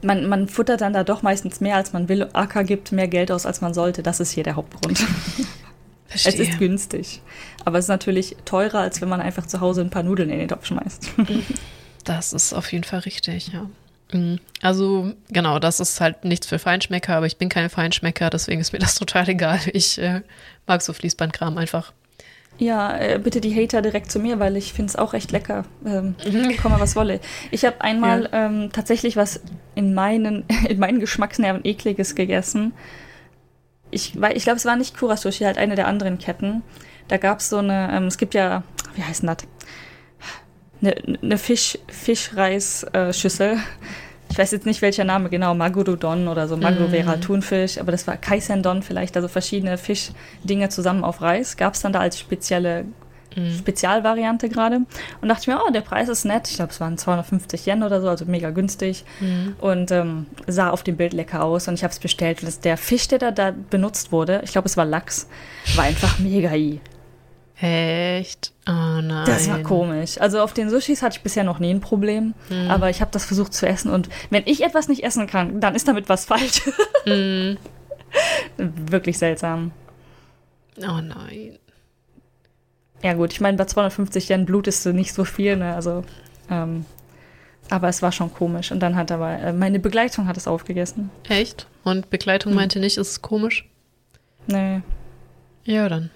Man, 0.02 0.28
man 0.28 0.48
futtert 0.48 0.82
dann 0.82 0.92
da 0.92 1.04
doch 1.04 1.22
meistens 1.22 1.60
mehr, 1.60 1.76
als 1.76 1.92
man 1.92 2.08
will. 2.08 2.28
Acker 2.32 2.64
gibt 2.64 2.92
mehr 2.92 3.08
Geld 3.08 3.32
aus, 3.32 3.46
als 3.46 3.60
man 3.60 3.74
sollte. 3.74 4.02
Das 4.02 4.20
ist 4.20 4.30
hier 4.30 4.44
der 4.44 4.56
Hauptgrund. 4.56 4.98
Verstehe. 4.98 5.48
Es 6.34 6.38
ist 6.38 6.58
günstig. 6.58 7.22
Aber 7.64 7.78
es 7.78 7.86
ist 7.86 7.90
natürlich 7.90 8.36
teurer, 8.44 8.80
als 8.80 9.00
wenn 9.00 9.08
man 9.08 9.20
einfach 9.20 9.46
zu 9.46 9.60
Hause 9.60 9.80
ein 9.80 9.90
paar 9.90 10.02
Nudeln 10.02 10.30
in 10.30 10.38
den 10.38 10.48
Topf 10.48 10.66
schmeißt. 10.66 11.10
Das 12.08 12.32
ist 12.32 12.54
auf 12.54 12.72
jeden 12.72 12.84
Fall 12.84 13.00
richtig, 13.00 13.48
ja. 13.52 13.68
Mhm. 14.12 14.40
Also, 14.62 15.12
genau, 15.28 15.58
das 15.58 15.78
ist 15.78 16.00
halt 16.00 16.24
nichts 16.24 16.46
für 16.46 16.58
Feinschmecker, 16.58 17.14
aber 17.14 17.26
ich 17.26 17.36
bin 17.36 17.50
kein 17.50 17.68
Feinschmecker, 17.68 18.30
deswegen 18.30 18.62
ist 18.62 18.72
mir 18.72 18.78
das 18.78 18.94
total 18.94 19.28
egal. 19.28 19.60
Ich 19.74 19.98
äh, 19.98 20.22
mag 20.66 20.80
so 20.80 20.94
Fließbandkram 20.94 21.58
einfach. 21.58 21.92
Ja, 22.56 22.96
äh, 22.96 23.20
bitte 23.22 23.42
die 23.42 23.54
Hater 23.54 23.82
direkt 23.82 24.10
zu 24.10 24.18
mir, 24.20 24.40
weil 24.40 24.56
ich 24.56 24.72
finde 24.72 24.88
es 24.88 24.96
auch 24.96 25.12
echt 25.12 25.30
lecker. 25.32 25.66
Ähm, 25.84 26.16
komme 26.62 26.80
was 26.80 26.96
wolle. 26.96 27.20
Ich 27.50 27.66
habe 27.66 27.82
einmal 27.82 28.30
ja. 28.32 28.46
ähm, 28.46 28.70
tatsächlich 28.72 29.16
was 29.16 29.42
in 29.74 29.92
meinen, 29.92 30.46
in 30.68 30.78
meinen 30.78 30.98
Geschmacksnerven 30.98 31.64
ekliges 31.64 32.14
gegessen. 32.14 32.72
Ich, 33.90 34.14
ich 34.16 34.44
glaube, 34.44 34.56
es 34.56 34.64
war 34.64 34.76
nicht 34.76 34.96
Kurasushi, 34.96 35.44
halt 35.44 35.58
eine 35.58 35.74
der 35.74 35.86
anderen 35.86 36.18
Ketten. 36.18 36.62
Da 37.06 37.18
gab 37.18 37.40
es 37.40 37.50
so 37.50 37.58
eine, 37.58 37.90
ähm, 37.92 38.04
es 38.06 38.16
gibt 38.16 38.32
ja, 38.32 38.62
wie 38.94 39.02
heißt 39.02 39.24
das? 39.24 39.36
Eine, 40.80 40.94
eine 41.22 41.38
Fisch, 41.38 41.78
Fischreisschüssel. 41.88 43.52
Äh, 43.52 43.58
ich 44.30 44.38
weiß 44.38 44.52
jetzt 44.52 44.66
nicht, 44.66 44.82
welcher 44.82 45.04
Name 45.04 45.30
genau, 45.30 45.54
Maguro-Don 45.54 46.28
oder 46.28 46.48
so. 46.48 46.56
Maguro 46.56 46.88
mm. 46.88 46.92
wäre 46.92 47.08
halt 47.08 47.24
Thunfisch, 47.24 47.78
aber 47.78 47.92
das 47.92 48.06
war 48.06 48.16
Kaisendon 48.16 48.82
vielleicht, 48.82 49.16
also 49.16 49.28
verschiedene 49.28 49.78
Fischdinge 49.78 50.68
zusammen 50.68 51.02
auf 51.02 51.22
Reis. 51.22 51.56
Gab 51.56 51.74
es 51.74 51.80
dann 51.80 51.92
da 51.92 52.00
als 52.00 52.18
spezielle 52.18 52.84
mm. 53.34 53.58
Spezialvariante 53.58 54.48
gerade. 54.48 54.80
Und 55.20 55.28
dachte 55.28 55.42
ich 55.42 55.46
mir, 55.48 55.60
oh, 55.66 55.70
der 55.72 55.80
Preis 55.80 56.08
ist 56.08 56.24
nett. 56.24 56.48
Ich 56.48 56.56
glaube, 56.56 56.72
es 56.72 56.80
waren 56.80 56.98
250 56.98 57.66
Yen 57.66 57.82
oder 57.82 58.00
so, 58.00 58.08
also 58.08 58.26
mega 58.26 58.50
günstig. 58.50 59.04
Mm. 59.20 59.60
Und 59.60 59.90
ähm, 59.90 60.26
sah 60.46 60.70
auf 60.70 60.82
dem 60.82 60.96
Bild 60.96 61.14
lecker 61.14 61.42
aus. 61.42 61.66
Und 61.68 61.74
ich 61.74 61.82
habe 61.82 61.92
es 61.92 61.98
bestellt. 61.98 62.42
Und 62.42 62.64
der 62.64 62.76
Fisch, 62.76 63.08
der 63.08 63.18
da, 63.18 63.30
da 63.30 63.54
benutzt 63.70 64.12
wurde, 64.12 64.42
ich 64.44 64.52
glaube, 64.52 64.68
es 64.68 64.76
war 64.76 64.84
Lachs, 64.84 65.28
war 65.74 65.84
einfach 65.84 66.18
mega 66.18 66.54
i. 66.54 66.80
Echt? 67.60 68.52
Oh 68.68 69.00
nein. 69.02 69.24
Das 69.26 69.48
war 69.48 69.60
komisch. 69.62 70.20
Also 70.20 70.40
auf 70.40 70.52
den 70.52 70.70
Sushis 70.70 71.02
hatte 71.02 71.16
ich 71.16 71.22
bisher 71.22 71.42
noch 71.42 71.58
nie 71.58 71.70
ein 71.70 71.80
Problem, 71.80 72.34
mm. 72.50 72.70
aber 72.70 72.88
ich 72.88 73.00
habe 73.00 73.10
das 73.10 73.24
versucht 73.24 73.52
zu 73.52 73.66
essen 73.66 73.90
und 73.90 74.08
wenn 74.30 74.44
ich 74.46 74.62
etwas 74.62 74.86
nicht 74.86 75.02
essen 75.02 75.26
kann, 75.26 75.60
dann 75.60 75.74
ist 75.74 75.88
damit 75.88 76.08
was 76.08 76.24
falsch. 76.24 76.62
Mm. 77.04 77.56
Wirklich 78.56 79.18
seltsam. 79.18 79.72
Oh 80.78 81.00
nein. 81.00 81.58
Ja 83.02 83.14
gut, 83.14 83.32
ich 83.32 83.40
meine, 83.40 83.56
bei 83.56 83.64
250 83.64 84.28
Yen 84.28 84.44
blutest 84.44 84.84
du 84.86 84.92
nicht 84.92 85.12
so 85.12 85.24
viel, 85.24 85.56
ne? 85.56 85.74
Also, 85.74 86.04
ähm, 86.50 86.84
aber 87.70 87.88
es 87.88 88.02
war 88.02 88.12
schon 88.12 88.32
komisch. 88.32 88.72
Und 88.72 88.80
dann 88.80 88.96
hat 88.96 89.12
aber, 89.12 89.38
äh, 89.38 89.52
meine 89.52 89.78
Begleitung 89.78 90.26
hat 90.26 90.36
es 90.36 90.48
aufgegessen. 90.48 91.10
Echt? 91.28 91.66
Und 91.84 92.10
Begleitung 92.10 92.52
hm. 92.52 92.56
meinte 92.56 92.80
nicht, 92.80 92.96
ist 92.96 93.10
es 93.10 93.22
komisch? 93.22 93.68
Nee. 94.46 94.80
Ja, 95.64 95.88
dann. 95.88 96.10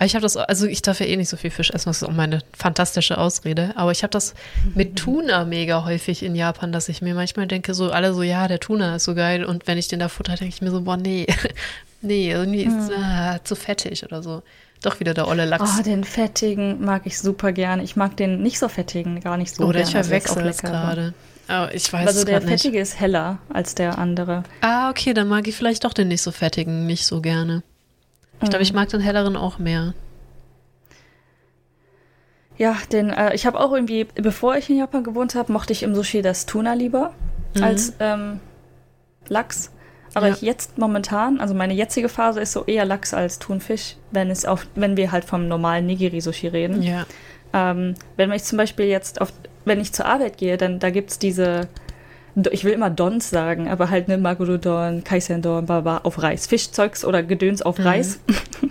Ich 0.00 0.14
habe 0.14 0.22
das, 0.22 0.36
also 0.36 0.66
ich 0.66 0.82
darf 0.82 1.00
ja 1.00 1.06
eh 1.06 1.16
nicht 1.16 1.28
so 1.28 1.36
viel 1.36 1.50
Fisch 1.50 1.70
essen, 1.70 1.88
das 1.88 2.02
ist 2.02 2.08
auch 2.08 2.12
meine 2.12 2.40
fantastische 2.56 3.18
Ausrede. 3.18 3.72
Aber 3.76 3.92
ich 3.92 4.02
habe 4.02 4.10
das 4.10 4.34
mit 4.74 4.96
Tuna 4.96 5.44
mega 5.44 5.84
häufig 5.84 6.22
in 6.22 6.34
Japan, 6.34 6.72
dass 6.72 6.88
ich 6.88 7.02
mir 7.02 7.14
manchmal 7.14 7.46
denke, 7.46 7.74
so 7.74 7.90
alle 7.90 8.12
so, 8.12 8.22
ja, 8.22 8.46
der 8.48 8.60
Tuna 8.60 8.96
ist 8.96 9.04
so 9.04 9.14
geil. 9.14 9.44
Und 9.44 9.66
wenn 9.66 9.78
ich 9.78 9.88
den 9.88 10.00
da 10.00 10.08
futter, 10.08 10.34
denke 10.34 10.54
ich 10.54 10.62
mir 10.62 10.70
so, 10.70 10.82
boah, 10.82 10.96
nee, 10.96 11.26
nee, 12.02 12.30
irgendwie 12.30 12.64
ist 12.64 12.90
mhm. 12.90 13.02
ah, 13.02 13.38
zu 13.42 13.54
fettig 13.56 14.04
oder 14.04 14.22
so. 14.22 14.42
Doch 14.82 15.00
wieder 15.00 15.14
der 15.14 15.28
olle 15.28 15.46
Lachs. 15.46 15.78
Oh, 15.78 15.82
den 15.82 16.04
fettigen 16.04 16.84
mag 16.84 17.02
ich 17.06 17.18
super 17.18 17.52
gerne. 17.52 17.82
Ich 17.82 17.96
mag 17.96 18.18
den 18.18 18.42
nicht 18.42 18.58
so 18.58 18.68
fettigen 18.68 19.20
gar 19.20 19.38
nicht 19.38 19.54
so 19.54 19.64
Oder 19.64 19.78
gern. 19.78 19.88
ich 19.88 19.96
also 19.96 20.08
verwechsel 20.08 20.46
es 20.46 20.58
gerade. 20.58 21.14
Oh, 21.48 21.66
ich 21.72 21.90
weiß 21.90 22.06
also 22.06 22.24
der 22.24 22.42
fettige 22.42 22.78
nicht. 22.78 22.82
ist 22.82 23.00
heller 23.00 23.38
als 23.48 23.74
der 23.74 23.98
andere. 23.98 24.44
Ah, 24.60 24.90
okay, 24.90 25.14
dann 25.14 25.28
mag 25.28 25.48
ich 25.48 25.56
vielleicht 25.56 25.84
doch 25.84 25.94
den 25.94 26.08
nicht 26.08 26.22
so 26.22 26.32
fettigen 26.32 26.86
nicht 26.86 27.06
so 27.06 27.22
gerne. 27.22 27.62
Ich 28.44 28.50
glaube, 28.50 28.62
ich 28.62 28.72
mhm. 28.72 28.76
mag 28.76 28.88
den 28.90 29.00
helleren 29.00 29.36
auch 29.36 29.58
mehr. 29.58 29.94
Ja, 32.56 32.76
denn 32.92 33.10
äh, 33.10 33.34
ich 33.34 33.46
habe 33.46 33.58
auch 33.58 33.72
irgendwie, 33.72 34.04
bevor 34.04 34.56
ich 34.56 34.70
in 34.70 34.78
Japan 34.78 35.02
gewohnt 35.02 35.34
habe, 35.34 35.52
mochte 35.52 35.72
ich 35.72 35.82
im 35.82 35.94
Sushi 35.94 36.22
das 36.22 36.46
Tuna 36.46 36.74
lieber 36.74 37.12
mhm. 37.54 37.62
als 37.62 37.94
ähm, 37.98 38.40
Lachs. 39.28 39.72
Aber 40.14 40.28
ja. 40.28 40.36
jetzt 40.40 40.78
momentan, 40.78 41.40
also 41.40 41.54
meine 41.54 41.74
jetzige 41.74 42.08
Phase 42.08 42.40
ist 42.40 42.52
so 42.52 42.64
eher 42.64 42.84
Lachs 42.84 43.12
als 43.12 43.40
Thunfisch, 43.40 43.96
wenn 44.12 44.30
es 44.30 44.44
auf, 44.44 44.68
wenn 44.76 44.96
wir 44.96 45.10
halt 45.10 45.24
vom 45.24 45.48
normalen 45.48 45.86
Nigiri-Sushi 45.86 46.46
reden. 46.48 46.82
Ja. 46.82 47.06
Ähm, 47.52 47.94
wenn 48.16 48.30
ich 48.30 48.44
zum 48.44 48.58
Beispiel 48.58 48.86
jetzt 48.86 49.20
auf, 49.20 49.32
wenn 49.64 49.80
ich 49.80 49.92
zur 49.92 50.06
Arbeit 50.06 50.38
gehe, 50.38 50.56
dann 50.56 50.78
da 50.78 50.90
gibt 50.90 51.10
es 51.10 51.18
diese 51.18 51.68
ich 52.50 52.64
will 52.64 52.72
immer 52.72 52.90
Dons 52.90 53.30
sagen, 53.30 53.68
aber 53.68 53.90
halt 53.90 54.08
ne 54.08 54.18
Maguro-Don, 54.18 55.04
Kaisen-Don, 55.04 55.66
Baba 55.66 55.98
auf 55.98 56.22
Reis. 56.22 56.46
Fischzeugs 56.46 57.04
oder 57.04 57.22
Gedöns 57.22 57.62
auf 57.62 57.78
mhm. 57.78 57.86
Reis. 57.86 58.20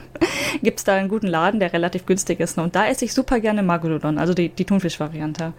Gibt 0.61 0.80
es 0.80 0.84
da 0.84 0.95
einen 0.95 1.10
guten 1.10 1.27
Laden, 1.27 1.60
der 1.60 1.73
relativ 1.73 2.06
günstig 2.06 2.40
ist. 2.40 2.57
Und 2.57 2.76
da 2.76 2.88
esse 2.88 3.06
ich 3.06 3.14
super 3.14 3.40
gerne 3.40 3.64
Maguro-Don, 3.64 4.18
also 4.18 4.34
die, 4.34 4.49
die 4.49 4.65
Thunfisch-Variante. 4.65 5.53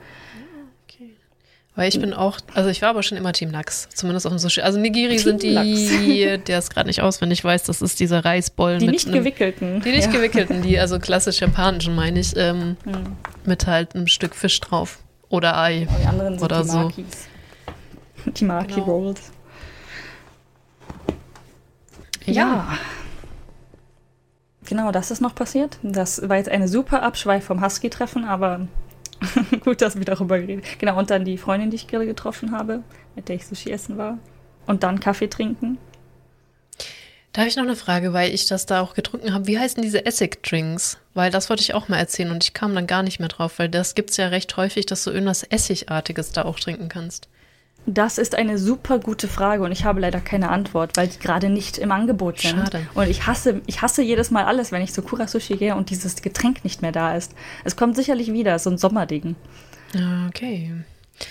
Weil 1.77 1.89
ich 1.89 1.99
bin 1.99 2.15
auch, 2.15 2.39
also 2.55 2.71
ich 2.71 2.83
war 2.83 2.91
aber 2.91 3.03
schon 3.03 3.19
immer 3.19 3.33
Team 3.33 3.51
Lachs, 3.51 3.89
zumindest 3.93 4.27
auf 4.27 4.33
dem 4.33 4.39
Sushi. 4.39 4.61
Also 4.61 4.79
Nigiri 4.79 5.17
Team 5.17 5.19
sind 5.19 5.43
die, 5.43 6.39
der 6.47 6.59
es 6.59 6.71
gerade 6.71 6.87
nicht 6.87 7.03
auswendig 7.03 7.43
weiß, 7.43 7.65
das 7.65 7.83
ist 7.83 7.99
dieser 7.99 8.25
Reisbollen 8.25 8.79
die 8.79 8.87
mit 8.87 8.95
nicht 8.95 9.09
einem, 9.09 9.19
gewickelten. 9.19 9.81
Die 9.81 9.91
nicht 9.91 10.07
ja. 10.07 10.13
gewickelten, 10.13 10.63
die 10.63 10.79
also 10.79 11.01
klassisch 11.01 11.41
japanischen 11.41 11.97
meine 11.97 12.21
ich, 12.21 12.37
ähm, 12.37 12.77
hm. 12.85 13.17
mit 13.45 13.67
halt 13.67 13.97
einem 13.97 14.07
Stück 14.07 14.37
Fisch 14.37 14.61
drauf 14.61 14.99
oder 15.29 15.59
Ei 15.59 15.89
die 16.01 16.07
anderen 16.07 16.39
sind 16.39 16.45
oder 16.45 16.63
die 16.63 16.69
so. 16.69 16.93
Die 18.37 18.45
Maki 18.45 18.75
genau. 18.75 18.85
Rolls. 18.85 19.33
Ja. 22.27 22.33
ja. 22.33 22.79
Genau, 24.67 24.93
das 24.93 25.11
ist 25.11 25.21
noch 25.21 25.35
passiert. 25.35 25.79
Das 25.83 26.27
war 26.29 26.37
jetzt 26.37 26.49
eine 26.49 26.69
super 26.69 27.03
Abschweif 27.03 27.45
vom 27.45 27.63
Husky-Treffen, 27.63 28.25
aber 28.25 28.67
gut, 29.61 29.83
dass 29.83 29.97
wir 29.97 30.05
darüber 30.05 30.39
geredet 30.39 30.65
Genau, 30.79 30.99
und 30.99 31.11
dann 31.11 31.25
die 31.25 31.39
Freundin, 31.39 31.71
die 31.71 31.77
ich 31.77 31.87
gerade 31.87 32.07
getroffen 32.07 32.53
habe, 32.53 32.83
mit 33.15 33.29
der 33.29 33.37
ich 33.37 33.47
Sushi 33.47 33.71
essen 33.71 33.99
war. 33.99 34.19
Und 34.67 34.83
dann 34.83 35.01
Kaffee 35.01 35.29
trinken. 35.29 35.77
Da 37.33 37.41
habe 37.41 37.49
ich 37.49 37.57
noch 37.57 37.65
eine 37.65 37.77
Frage, 37.77 38.13
weil 38.13 38.33
ich 38.33 38.47
das 38.47 38.65
da 38.65 38.81
auch 38.81 38.95
getrunken 38.95 39.35
habe. 39.35 39.47
Wie 39.47 39.59
heißen 39.59 39.83
diese 39.83 40.07
Essig-Drinks? 40.07 40.99
Weil 41.15 41.31
das 41.31 41.51
wollte 41.51 41.63
ich 41.63 41.75
auch 41.75 41.89
mal 41.89 41.99
erzählen 41.99 42.31
und 42.31 42.45
ich 42.45 42.55
kam 42.55 42.75
dann 42.75 42.87
gar 42.87 43.03
nicht 43.03 43.19
mehr 43.19 43.29
drauf, 43.29 43.59
weil 43.59 43.69
das 43.69 43.95
gibt 43.95 44.11
es 44.11 44.17
ja 44.17 44.29
recht 44.29 44.57
häufig, 44.57 44.87
dass 44.87 45.05
du 45.05 45.11
irgendwas 45.11 45.43
Essigartiges 45.43 46.33
da 46.33 46.45
auch 46.45 46.59
trinken 46.59 46.89
kannst. 46.89 47.29
Das 47.87 48.17
ist 48.17 48.35
eine 48.35 48.57
super 48.57 48.99
gute 48.99 49.29
Frage 49.29 49.63
und 49.63 49.71
ich 49.71 49.85
habe 49.85 50.01
leider 50.01 50.21
keine 50.21 50.49
Antwort, 50.49 50.97
weil 50.97 51.09
die 51.09 51.19
gerade 51.19 51.51
nicht 51.51 51.77
im 51.77 51.93
Angebot 51.93 52.41
sind. 52.41 52.59
Schade. 52.59 52.87
Und 52.95 53.09
ich 53.09 53.27
hasse, 53.27 53.61
ich 53.67 53.83
hasse 53.83 54.03
jedes 54.03 54.31
Mal 54.31 54.45
alles, 54.45 54.73
wenn 54.73 54.81
ich 54.81 54.93
zu 54.93 55.03
Kurasushi 55.03 55.57
gehe 55.57 55.77
und 55.77 55.91
dieses 55.91 56.17
Getränk 56.23 56.65
nicht 56.65 56.81
mehr 56.81 56.93
da 56.93 57.15
ist. 57.15 57.33
Es 57.63 57.77
kommt 57.77 57.95
sicherlich 57.97 58.33
wieder, 58.33 58.59
so 58.59 58.71
ein 58.71 58.79
Sommerding. 58.79 59.37
Okay. 60.29 60.73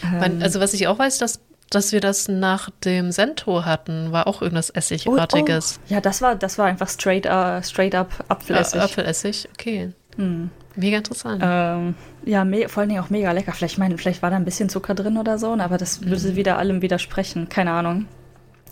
Ähm, 0.04 0.40
also 0.42 0.60
was 0.60 0.74
ich 0.74 0.88
auch 0.88 1.00
weiß, 1.00 1.18
dass, 1.18 1.40
dass 1.70 1.92
wir 1.92 2.02
das 2.02 2.28
nach 2.28 2.70
dem 2.86 3.12
Sento 3.12 3.66
hatten, 3.66 4.12
war 4.12 4.28
auch 4.28 4.42
irgendwas 4.42 4.70
Essigartiges. 4.70 5.80
Oh, 5.80 5.86
oh. 5.90 5.94
Ja, 5.96 6.02
das 6.02 6.22
war, 6.22 6.36
das 6.36 6.58
war 6.58 6.68
einfach 6.68 6.90
straight, 6.90 7.26
uh, 7.26 7.62
straight 7.64 7.96
up 7.96 8.12
Apfelessig. 8.28 8.80
Uh, 8.80 8.84
Apfelessig, 8.84 9.50
okay. 9.54 9.92
Hm. 10.18 10.52
Mega 10.76 10.98
interessant. 10.98 11.42
Ähm, 11.44 11.96
ja, 12.26 12.46
vor 12.68 12.82
allen 12.82 12.90
Dingen 12.90 13.04
auch 13.04 13.10
mega 13.10 13.32
lecker. 13.32 13.52
Vielleicht, 13.52 13.78
mein, 13.78 13.98
vielleicht 13.98 14.22
war 14.22 14.32
da 14.32 14.38
ein 14.38 14.46
bisschen 14.46 14.70
Zucker 14.70 14.96
drin 14.96 15.18
oder 15.18 15.38
so, 15.38 15.54
aber 15.54 15.78
das 15.78 16.06
würde 16.06 16.32
mhm. 16.32 16.36
wieder 16.36 16.58
allem 16.58 16.82
widersprechen. 16.82 17.50
Keine 17.50 17.72
Ahnung. 17.72 18.08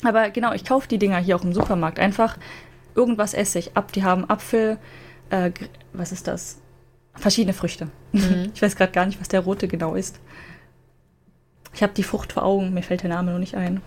Aber 0.03 0.31
genau, 0.31 0.53
ich 0.53 0.65
kaufe 0.65 0.87
die 0.87 0.97
Dinger 0.97 1.17
hier 1.19 1.35
auch 1.35 1.43
im 1.43 1.53
Supermarkt. 1.53 1.99
Einfach 1.99 2.37
irgendwas 2.95 3.33
esse 3.33 3.59
ich 3.59 3.77
ab. 3.77 3.91
Die 3.91 4.03
haben 4.03 4.29
Apfel, 4.29 4.77
äh, 5.29 5.51
was 5.93 6.11
ist 6.11 6.27
das? 6.27 6.59
Verschiedene 7.13 7.53
Früchte. 7.53 7.89
Mhm. 8.11 8.51
Ich 8.53 8.61
weiß 8.61 8.75
gerade 8.75 8.91
gar 8.91 9.05
nicht, 9.05 9.19
was 9.19 9.27
der 9.27 9.41
rote 9.41 9.67
genau 9.67 9.95
ist. 9.95 10.19
Ich 11.73 11.83
habe 11.83 11.93
die 11.93 12.03
Frucht 12.03 12.33
vor 12.33 12.43
Augen, 12.43 12.73
mir 12.73 12.83
fällt 12.83 13.03
der 13.03 13.09
Name 13.09 13.31
noch 13.31 13.39
nicht 13.39 13.55
ein. 13.55 13.81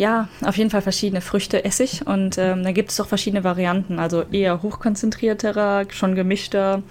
Ja, 0.00 0.28
auf 0.42 0.56
jeden 0.56 0.70
Fall 0.70 0.80
verschiedene 0.80 1.20
Früchte 1.20 1.62
esse 1.62 1.84
ich 1.84 2.06
und 2.06 2.38
ähm, 2.38 2.64
dann 2.64 2.72
gibt 2.72 2.90
es 2.90 2.98
auch 3.02 3.06
verschiedene 3.06 3.44
Varianten, 3.44 3.98
also 3.98 4.22
eher 4.22 4.62
hochkonzentrierterer, 4.62 5.84
schon 5.90 6.14
gemischter, 6.14 6.82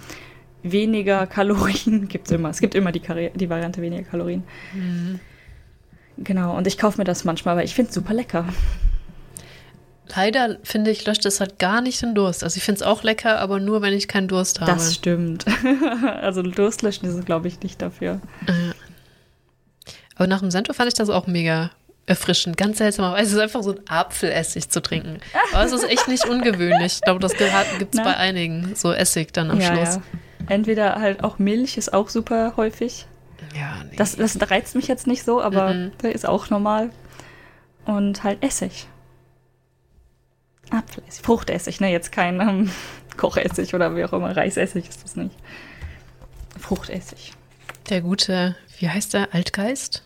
weniger 0.62 1.26
Kalorien 1.26 2.06
gibt 2.08 2.28
es 2.28 2.32
immer. 2.32 2.50
Es 2.50 2.60
gibt 2.60 2.76
immer 2.76 2.92
die, 2.92 3.02
die 3.34 3.50
Variante 3.50 3.82
weniger 3.82 4.04
Kalorien. 4.04 4.44
Mhm. 4.72 5.18
Genau, 6.18 6.56
und 6.56 6.68
ich 6.68 6.78
kaufe 6.78 6.98
mir 6.98 7.04
das 7.04 7.24
manchmal, 7.24 7.56
weil 7.56 7.64
ich 7.64 7.74
finde 7.74 7.88
es 7.88 7.96
super 7.96 8.14
lecker. 8.14 8.44
Leider 10.14 10.58
finde 10.62 10.92
ich, 10.92 11.04
löscht 11.04 11.26
es 11.26 11.40
halt 11.40 11.58
gar 11.58 11.80
nicht 11.80 12.00
den 12.02 12.14
Durst. 12.14 12.44
Also 12.44 12.58
ich 12.58 12.62
finde 12.62 12.76
es 12.76 12.86
auch 12.86 13.02
lecker, 13.02 13.40
aber 13.40 13.58
nur, 13.58 13.82
wenn 13.82 13.92
ich 13.92 14.06
keinen 14.06 14.28
Durst 14.28 14.60
habe. 14.60 14.70
Das 14.70 14.94
stimmt. 14.94 15.46
also 16.22 16.42
Durst 16.42 16.82
löschen 16.82 17.06
ist 17.06 17.16
es, 17.16 17.24
glaube 17.24 17.48
ich, 17.48 17.60
nicht 17.60 17.82
dafür. 17.82 18.20
Aber 20.14 20.28
nach 20.28 20.38
dem 20.38 20.52
Sento 20.52 20.72
fand 20.74 20.86
ich 20.86 20.94
das 20.94 21.10
auch 21.10 21.26
mega 21.26 21.72
erfrischend. 22.06 22.56
Ganz 22.56 22.78
seltsamerweise 22.78 23.30
ist 23.30 23.32
es 23.34 23.38
einfach 23.38 23.62
so 23.62 23.72
ein 23.72 23.80
Apfelessig 23.88 24.68
zu 24.68 24.82
trinken. 24.82 25.18
Aber 25.52 25.64
es 25.64 25.72
ist 25.72 25.88
echt 25.88 26.08
nicht 26.08 26.26
ungewöhnlich. 26.26 26.94
Ich 26.94 27.00
glaube, 27.02 27.20
das 27.20 27.32
gibt 27.78 27.94
es 27.94 28.02
bei 28.02 28.16
einigen. 28.16 28.74
So 28.74 28.92
Essig 28.92 29.32
dann 29.32 29.50
am 29.50 29.60
ja, 29.60 29.74
Schluss. 29.74 29.96
Ja. 29.96 30.02
Entweder 30.48 30.96
halt 30.96 31.22
auch 31.22 31.38
Milch 31.38 31.76
ist 31.76 31.92
auch 31.92 32.08
super 32.08 32.54
häufig. 32.56 33.06
Ja, 33.54 33.84
nee. 33.84 33.96
Das, 33.96 34.16
das 34.16 34.38
reizt 34.50 34.74
mich 34.74 34.88
jetzt 34.88 35.06
nicht 35.06 35.24
so, 35.24 35.40
aber 35.40 35.72
mhm. 35.72 35.92
der 36.02 36.14
ist 36.14 36.26
auch 36.26 36.50
normal. 36.50 36.90
Und 37.84 38.24
halt 38.24 38.42
Essig. 38.42 38.86
Apfelessig, 40.70 41.22
Fruchtessig, 41.22 41.80
ne? 41.80 41.90
Jetzt 41.90 42.12
kein 42.12 42.40
ähm, 42.40 42.70
Kochessig 43.16 43.74
oder 43.74 43.94
wie 43.96 44.04
auch 44.04 44.12
immer. 44.12 44.36
Reisessig 44.36 44.88
ist 44.88 45.02
das 45.02 45.16
nicht. 45.16 45.34
Fruchtessig. 46.58 47.32
Der 47.88 48.02
gute, 48.02 48.56
wie 48.78 48.88
heißt 48.88 49.14
der? 49.14 49.34
Altgeist? 49.34 50.04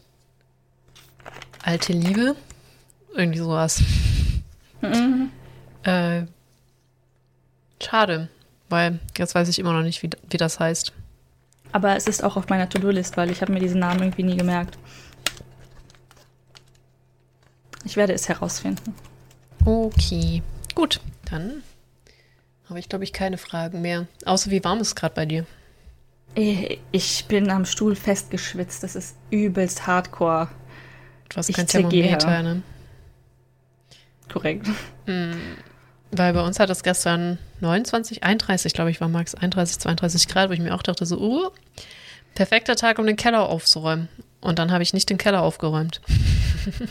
Alte 1.65 1.95
Liebe. 1.95 2.36
Irgendwie 3.15 3.39
sowas. 3.39 3.82
Mhm. 4.82 5.31
Äh, 5.82 6.24
schade, 7.82 8.28
weil 8.69 9.01
jetzt 9.16 9.35
weiß 9.35 9.49
ich 9.49 9.59
immer 9.59 9.73
noch 9.73 9.82
nicht, 9.82 10.03
wie, 10.03 10.11
wie 10.28 10.36
das 10.36 10.61
heißt. 10.61 10.93
Aber 11.73 11.97
es 11.97 12.07
ist 12.07 12.23
auch 12.23 12.36
auf 12.36 12.49
meiner 12.49 12.69
To-Do-List, 12.69 13.16
weil 13.16 13.31
ich 13.31 13.41
habe 13.41 13.53
mir 13.53 13.61
diesen 13.61 13.81
Namen 13.81 14.01
irgendwie 14.01 14.24
nie 14.24 14.36
gemerkt. 14.36 14.77
Ich 17.85 17.97
werde 17.97 18.12
es 18.12 18.28
herausfinden. 18.28 18.95
Okay, 19.65 20.43
gut, 20.74 21.01
dann 21.31 21.62
habe 22.69 22.78
ich, 22.78 22.91
glaube 22.91 23.05
ich, 23.05 23.15
keine 23.15 23.39
Fragen 23.39 23.81
mehr. 23.81 24.07
Außer 24.27 24.51
wie 24.51 24.62
warm 24.65 24.81
ist 24.81 24.89
es 24.89 24.95
gerade 24.95 25.15
bei 25.15 25.24
dir? 25.24 25.47
Ich, 26.35 26.81
ich 26.93 27.24
bin 27.27 27.51
am 27.51 27.65
Stuhl 27.65 27.97
festgeschwitzt. 27.97 28.82
Das 28.82 28.97
ist 28.97 29.16
übelst 29.31 29.86
hardcore. 29.86 30.49
Hast 31.35 31.51
Ich 31.51 31.57
kein. 31.57 31.67
Thermometer, 31.67 32.43
ne? 32.43 32.63
Korrekt. 34.33 34.69
Weil 35.07 36.33
bei 36.33 36.43
uns 36.43 36.61
hat 36.61 36.71
es 36.71 36.83
gestern 36.83 37.39
29, 37.61 38.23
31, 38.23 38.73
glaube 38.73 38.91
ich, 38.91 39.01
war 39.01 39.09
Max, 39.09 39.35
31, 39.35 39.79
32 39.81 40.29
Grad, 40.29 40.49
wo 40.49 40.53
ich 40.53 40.61
mir 40.61 40.75
auch 40.75 40.83
dachte, 40.83 41.07
so, 41.07 41.19
uh, 41.19 41.51
perfekter 42.35 42.77
Tag, 42.77 42.99
um 42.99 43.07
den 43.07 43.17
Keller 43.17 43.49
aufzuräumen. 43.49 44.09
Und 44.41 44.59
dann 44.59 44.71
habe 44.71 44.83
ich 44.83 44.93
nicht 44.93 45.09
den 45.11 45.19
Keller 45.19 45.43
aufgeräumt. 45.43 46.01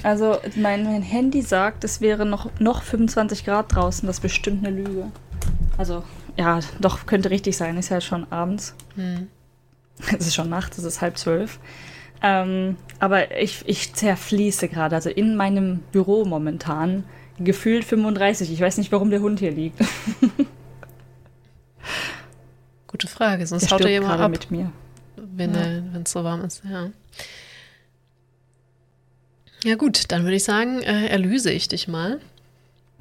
Also 0.04 0.38
mein, 0.56 0.84
mein 0.84 1.02
Handy 1.02 1.42
sagt, 1.42 1.84
es 1.84 2.00
wäre 2.00 2.28
noch, 2.28 2.48
noch 2.60 2.84
25 2.84 3.44
Grad 3.44 3.74
draußen. 3.74 4.06
Das 4.06 4.18
ist 4.18 4.22
bestimmt 4.22 4.64
eine 4.64 4.76
Lüge. 4.76 5.12
Also, 5.80 6.04
ja, 6.38 6.60
doch, 6.80 7.08
könnte 7.08 7.32
richtig 7.32 7.58
sein. 7.58 7.76
Ist 7.78 7.90
ja 7.90 8.00
schon 8.00 8.32
abends. 8.32 8.76
Es 10.16 10.28
ist 10.28 10.36
schon 10.36 10.50
nachts, 10.50 10.78
es 10.78 10.84
ist 10.84 11.02
halb 11.02 11.18
zwölf. 11.18 11.58
Ähm, 12.24 12.78
aber 13.00 13.38
ich, 13.38 13.64
ich 13.66 13.94
zerfließe 13.94 14.70
gerade. 14.70 14.96
Also 14.96 15.10
in 15.10 15.36
meinem 15.36 15.80
Büro 15.92 16.24
momentan 16.26 17.04
gefühlt 17.38 17.84
35. 17.84 18.52
Ich 18.52 18.62
weiß 18.62 18.78
nicht, 18.78 18.92
warum 18.92 19.10
der 19.10 19.20
Hund 19.22 19.40
hier 19.40 19.52
liegt. 19.52 19.80
Gute 22.88 23.08
Frage, 23.08 23.46
sonst 23.48 23.64
Der 23.64 23.72
haut 23.72 23.82
er 23.82 23.90
jemand 23.92 24.22
ab, 24.22 24.32
mit 24.32 24.52
mir. 24.52 24.72
wenn 25.18 25.54
Ja. 25.54 26.00
es 26.02 26.12
so 26.12 26.24
warm 26.24 26.46
ist. 26.46 26.62
Ja. 26.70 26.90
ja 29.64 29.76
gut, 29.76 30.12
dann 30.12 30.24
würde 30.24 30.36
ich 30.36 30.44
sagen, 30.44 30.82
äh, 30.82 31.08
erlöse 31.08 31.52
ich 31.52 31.68
dich 31.68 31.88
mal. 31.88 32.20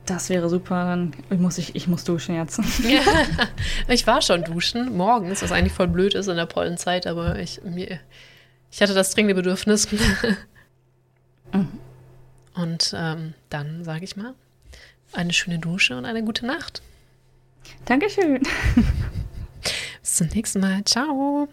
Das 0.06 0.30
wäre 0.30 0.48
super. 0.48 0.84
Dann 0.86 1.12
muss 1.40 1.58
ich, 1.58 1.76
ich 1.76 1.86
muss 1.88 2.04
duschen 2.04 2.34
jetzt. 2.34 2.60
Ich 3.88 4.06
war 4.06 4.22
schon 4.22 4.42
duschen, 4.44 4.96
morgens, 4.96 5.42
was 5.42 5.52
eigentlich 5.52 5.72
voll 5.74 5.88
blöd 5.88 6.14
ist 6.14 6.26
in 6.28 6.36
der 6.36 6.46
Pollenzeit, 6.46 7.06
aber 7.06 7.38
ich, 7.38 7.60
mir, 7.62 8.00
ich 8.72 8.82
hatte 8.82 8.94
das 8.94 9.10
dringende 9.10 9.34
Bedürfnis. 9.34 9.86
Und 12.54 12.94
ähm, 12.96 13.34
dann 13.50 13.84
sage 13.84 14.04
ich 14.04 14.16
mal, 14.16 14.34
eine 15.12 15.32
schöne 15.32 15.58
Dusche 15.58 15.96
und 15.96 16.04
eine 16.04 16.22
gute 16.22 16.46
Nacht. 16.46 16.82
Dankeschön. 17.84 18.42
Bis 20.00 20.14
zum 20.16 20.28
nächsten 20.28 20.60
Mal. 20.60 20.84
Ciao. 20.84 21.48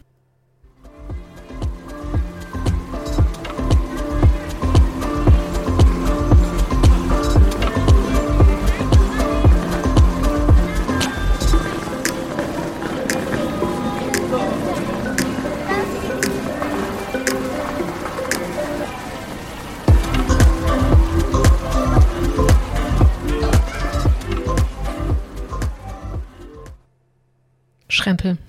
Schrempel. 28.09 28.48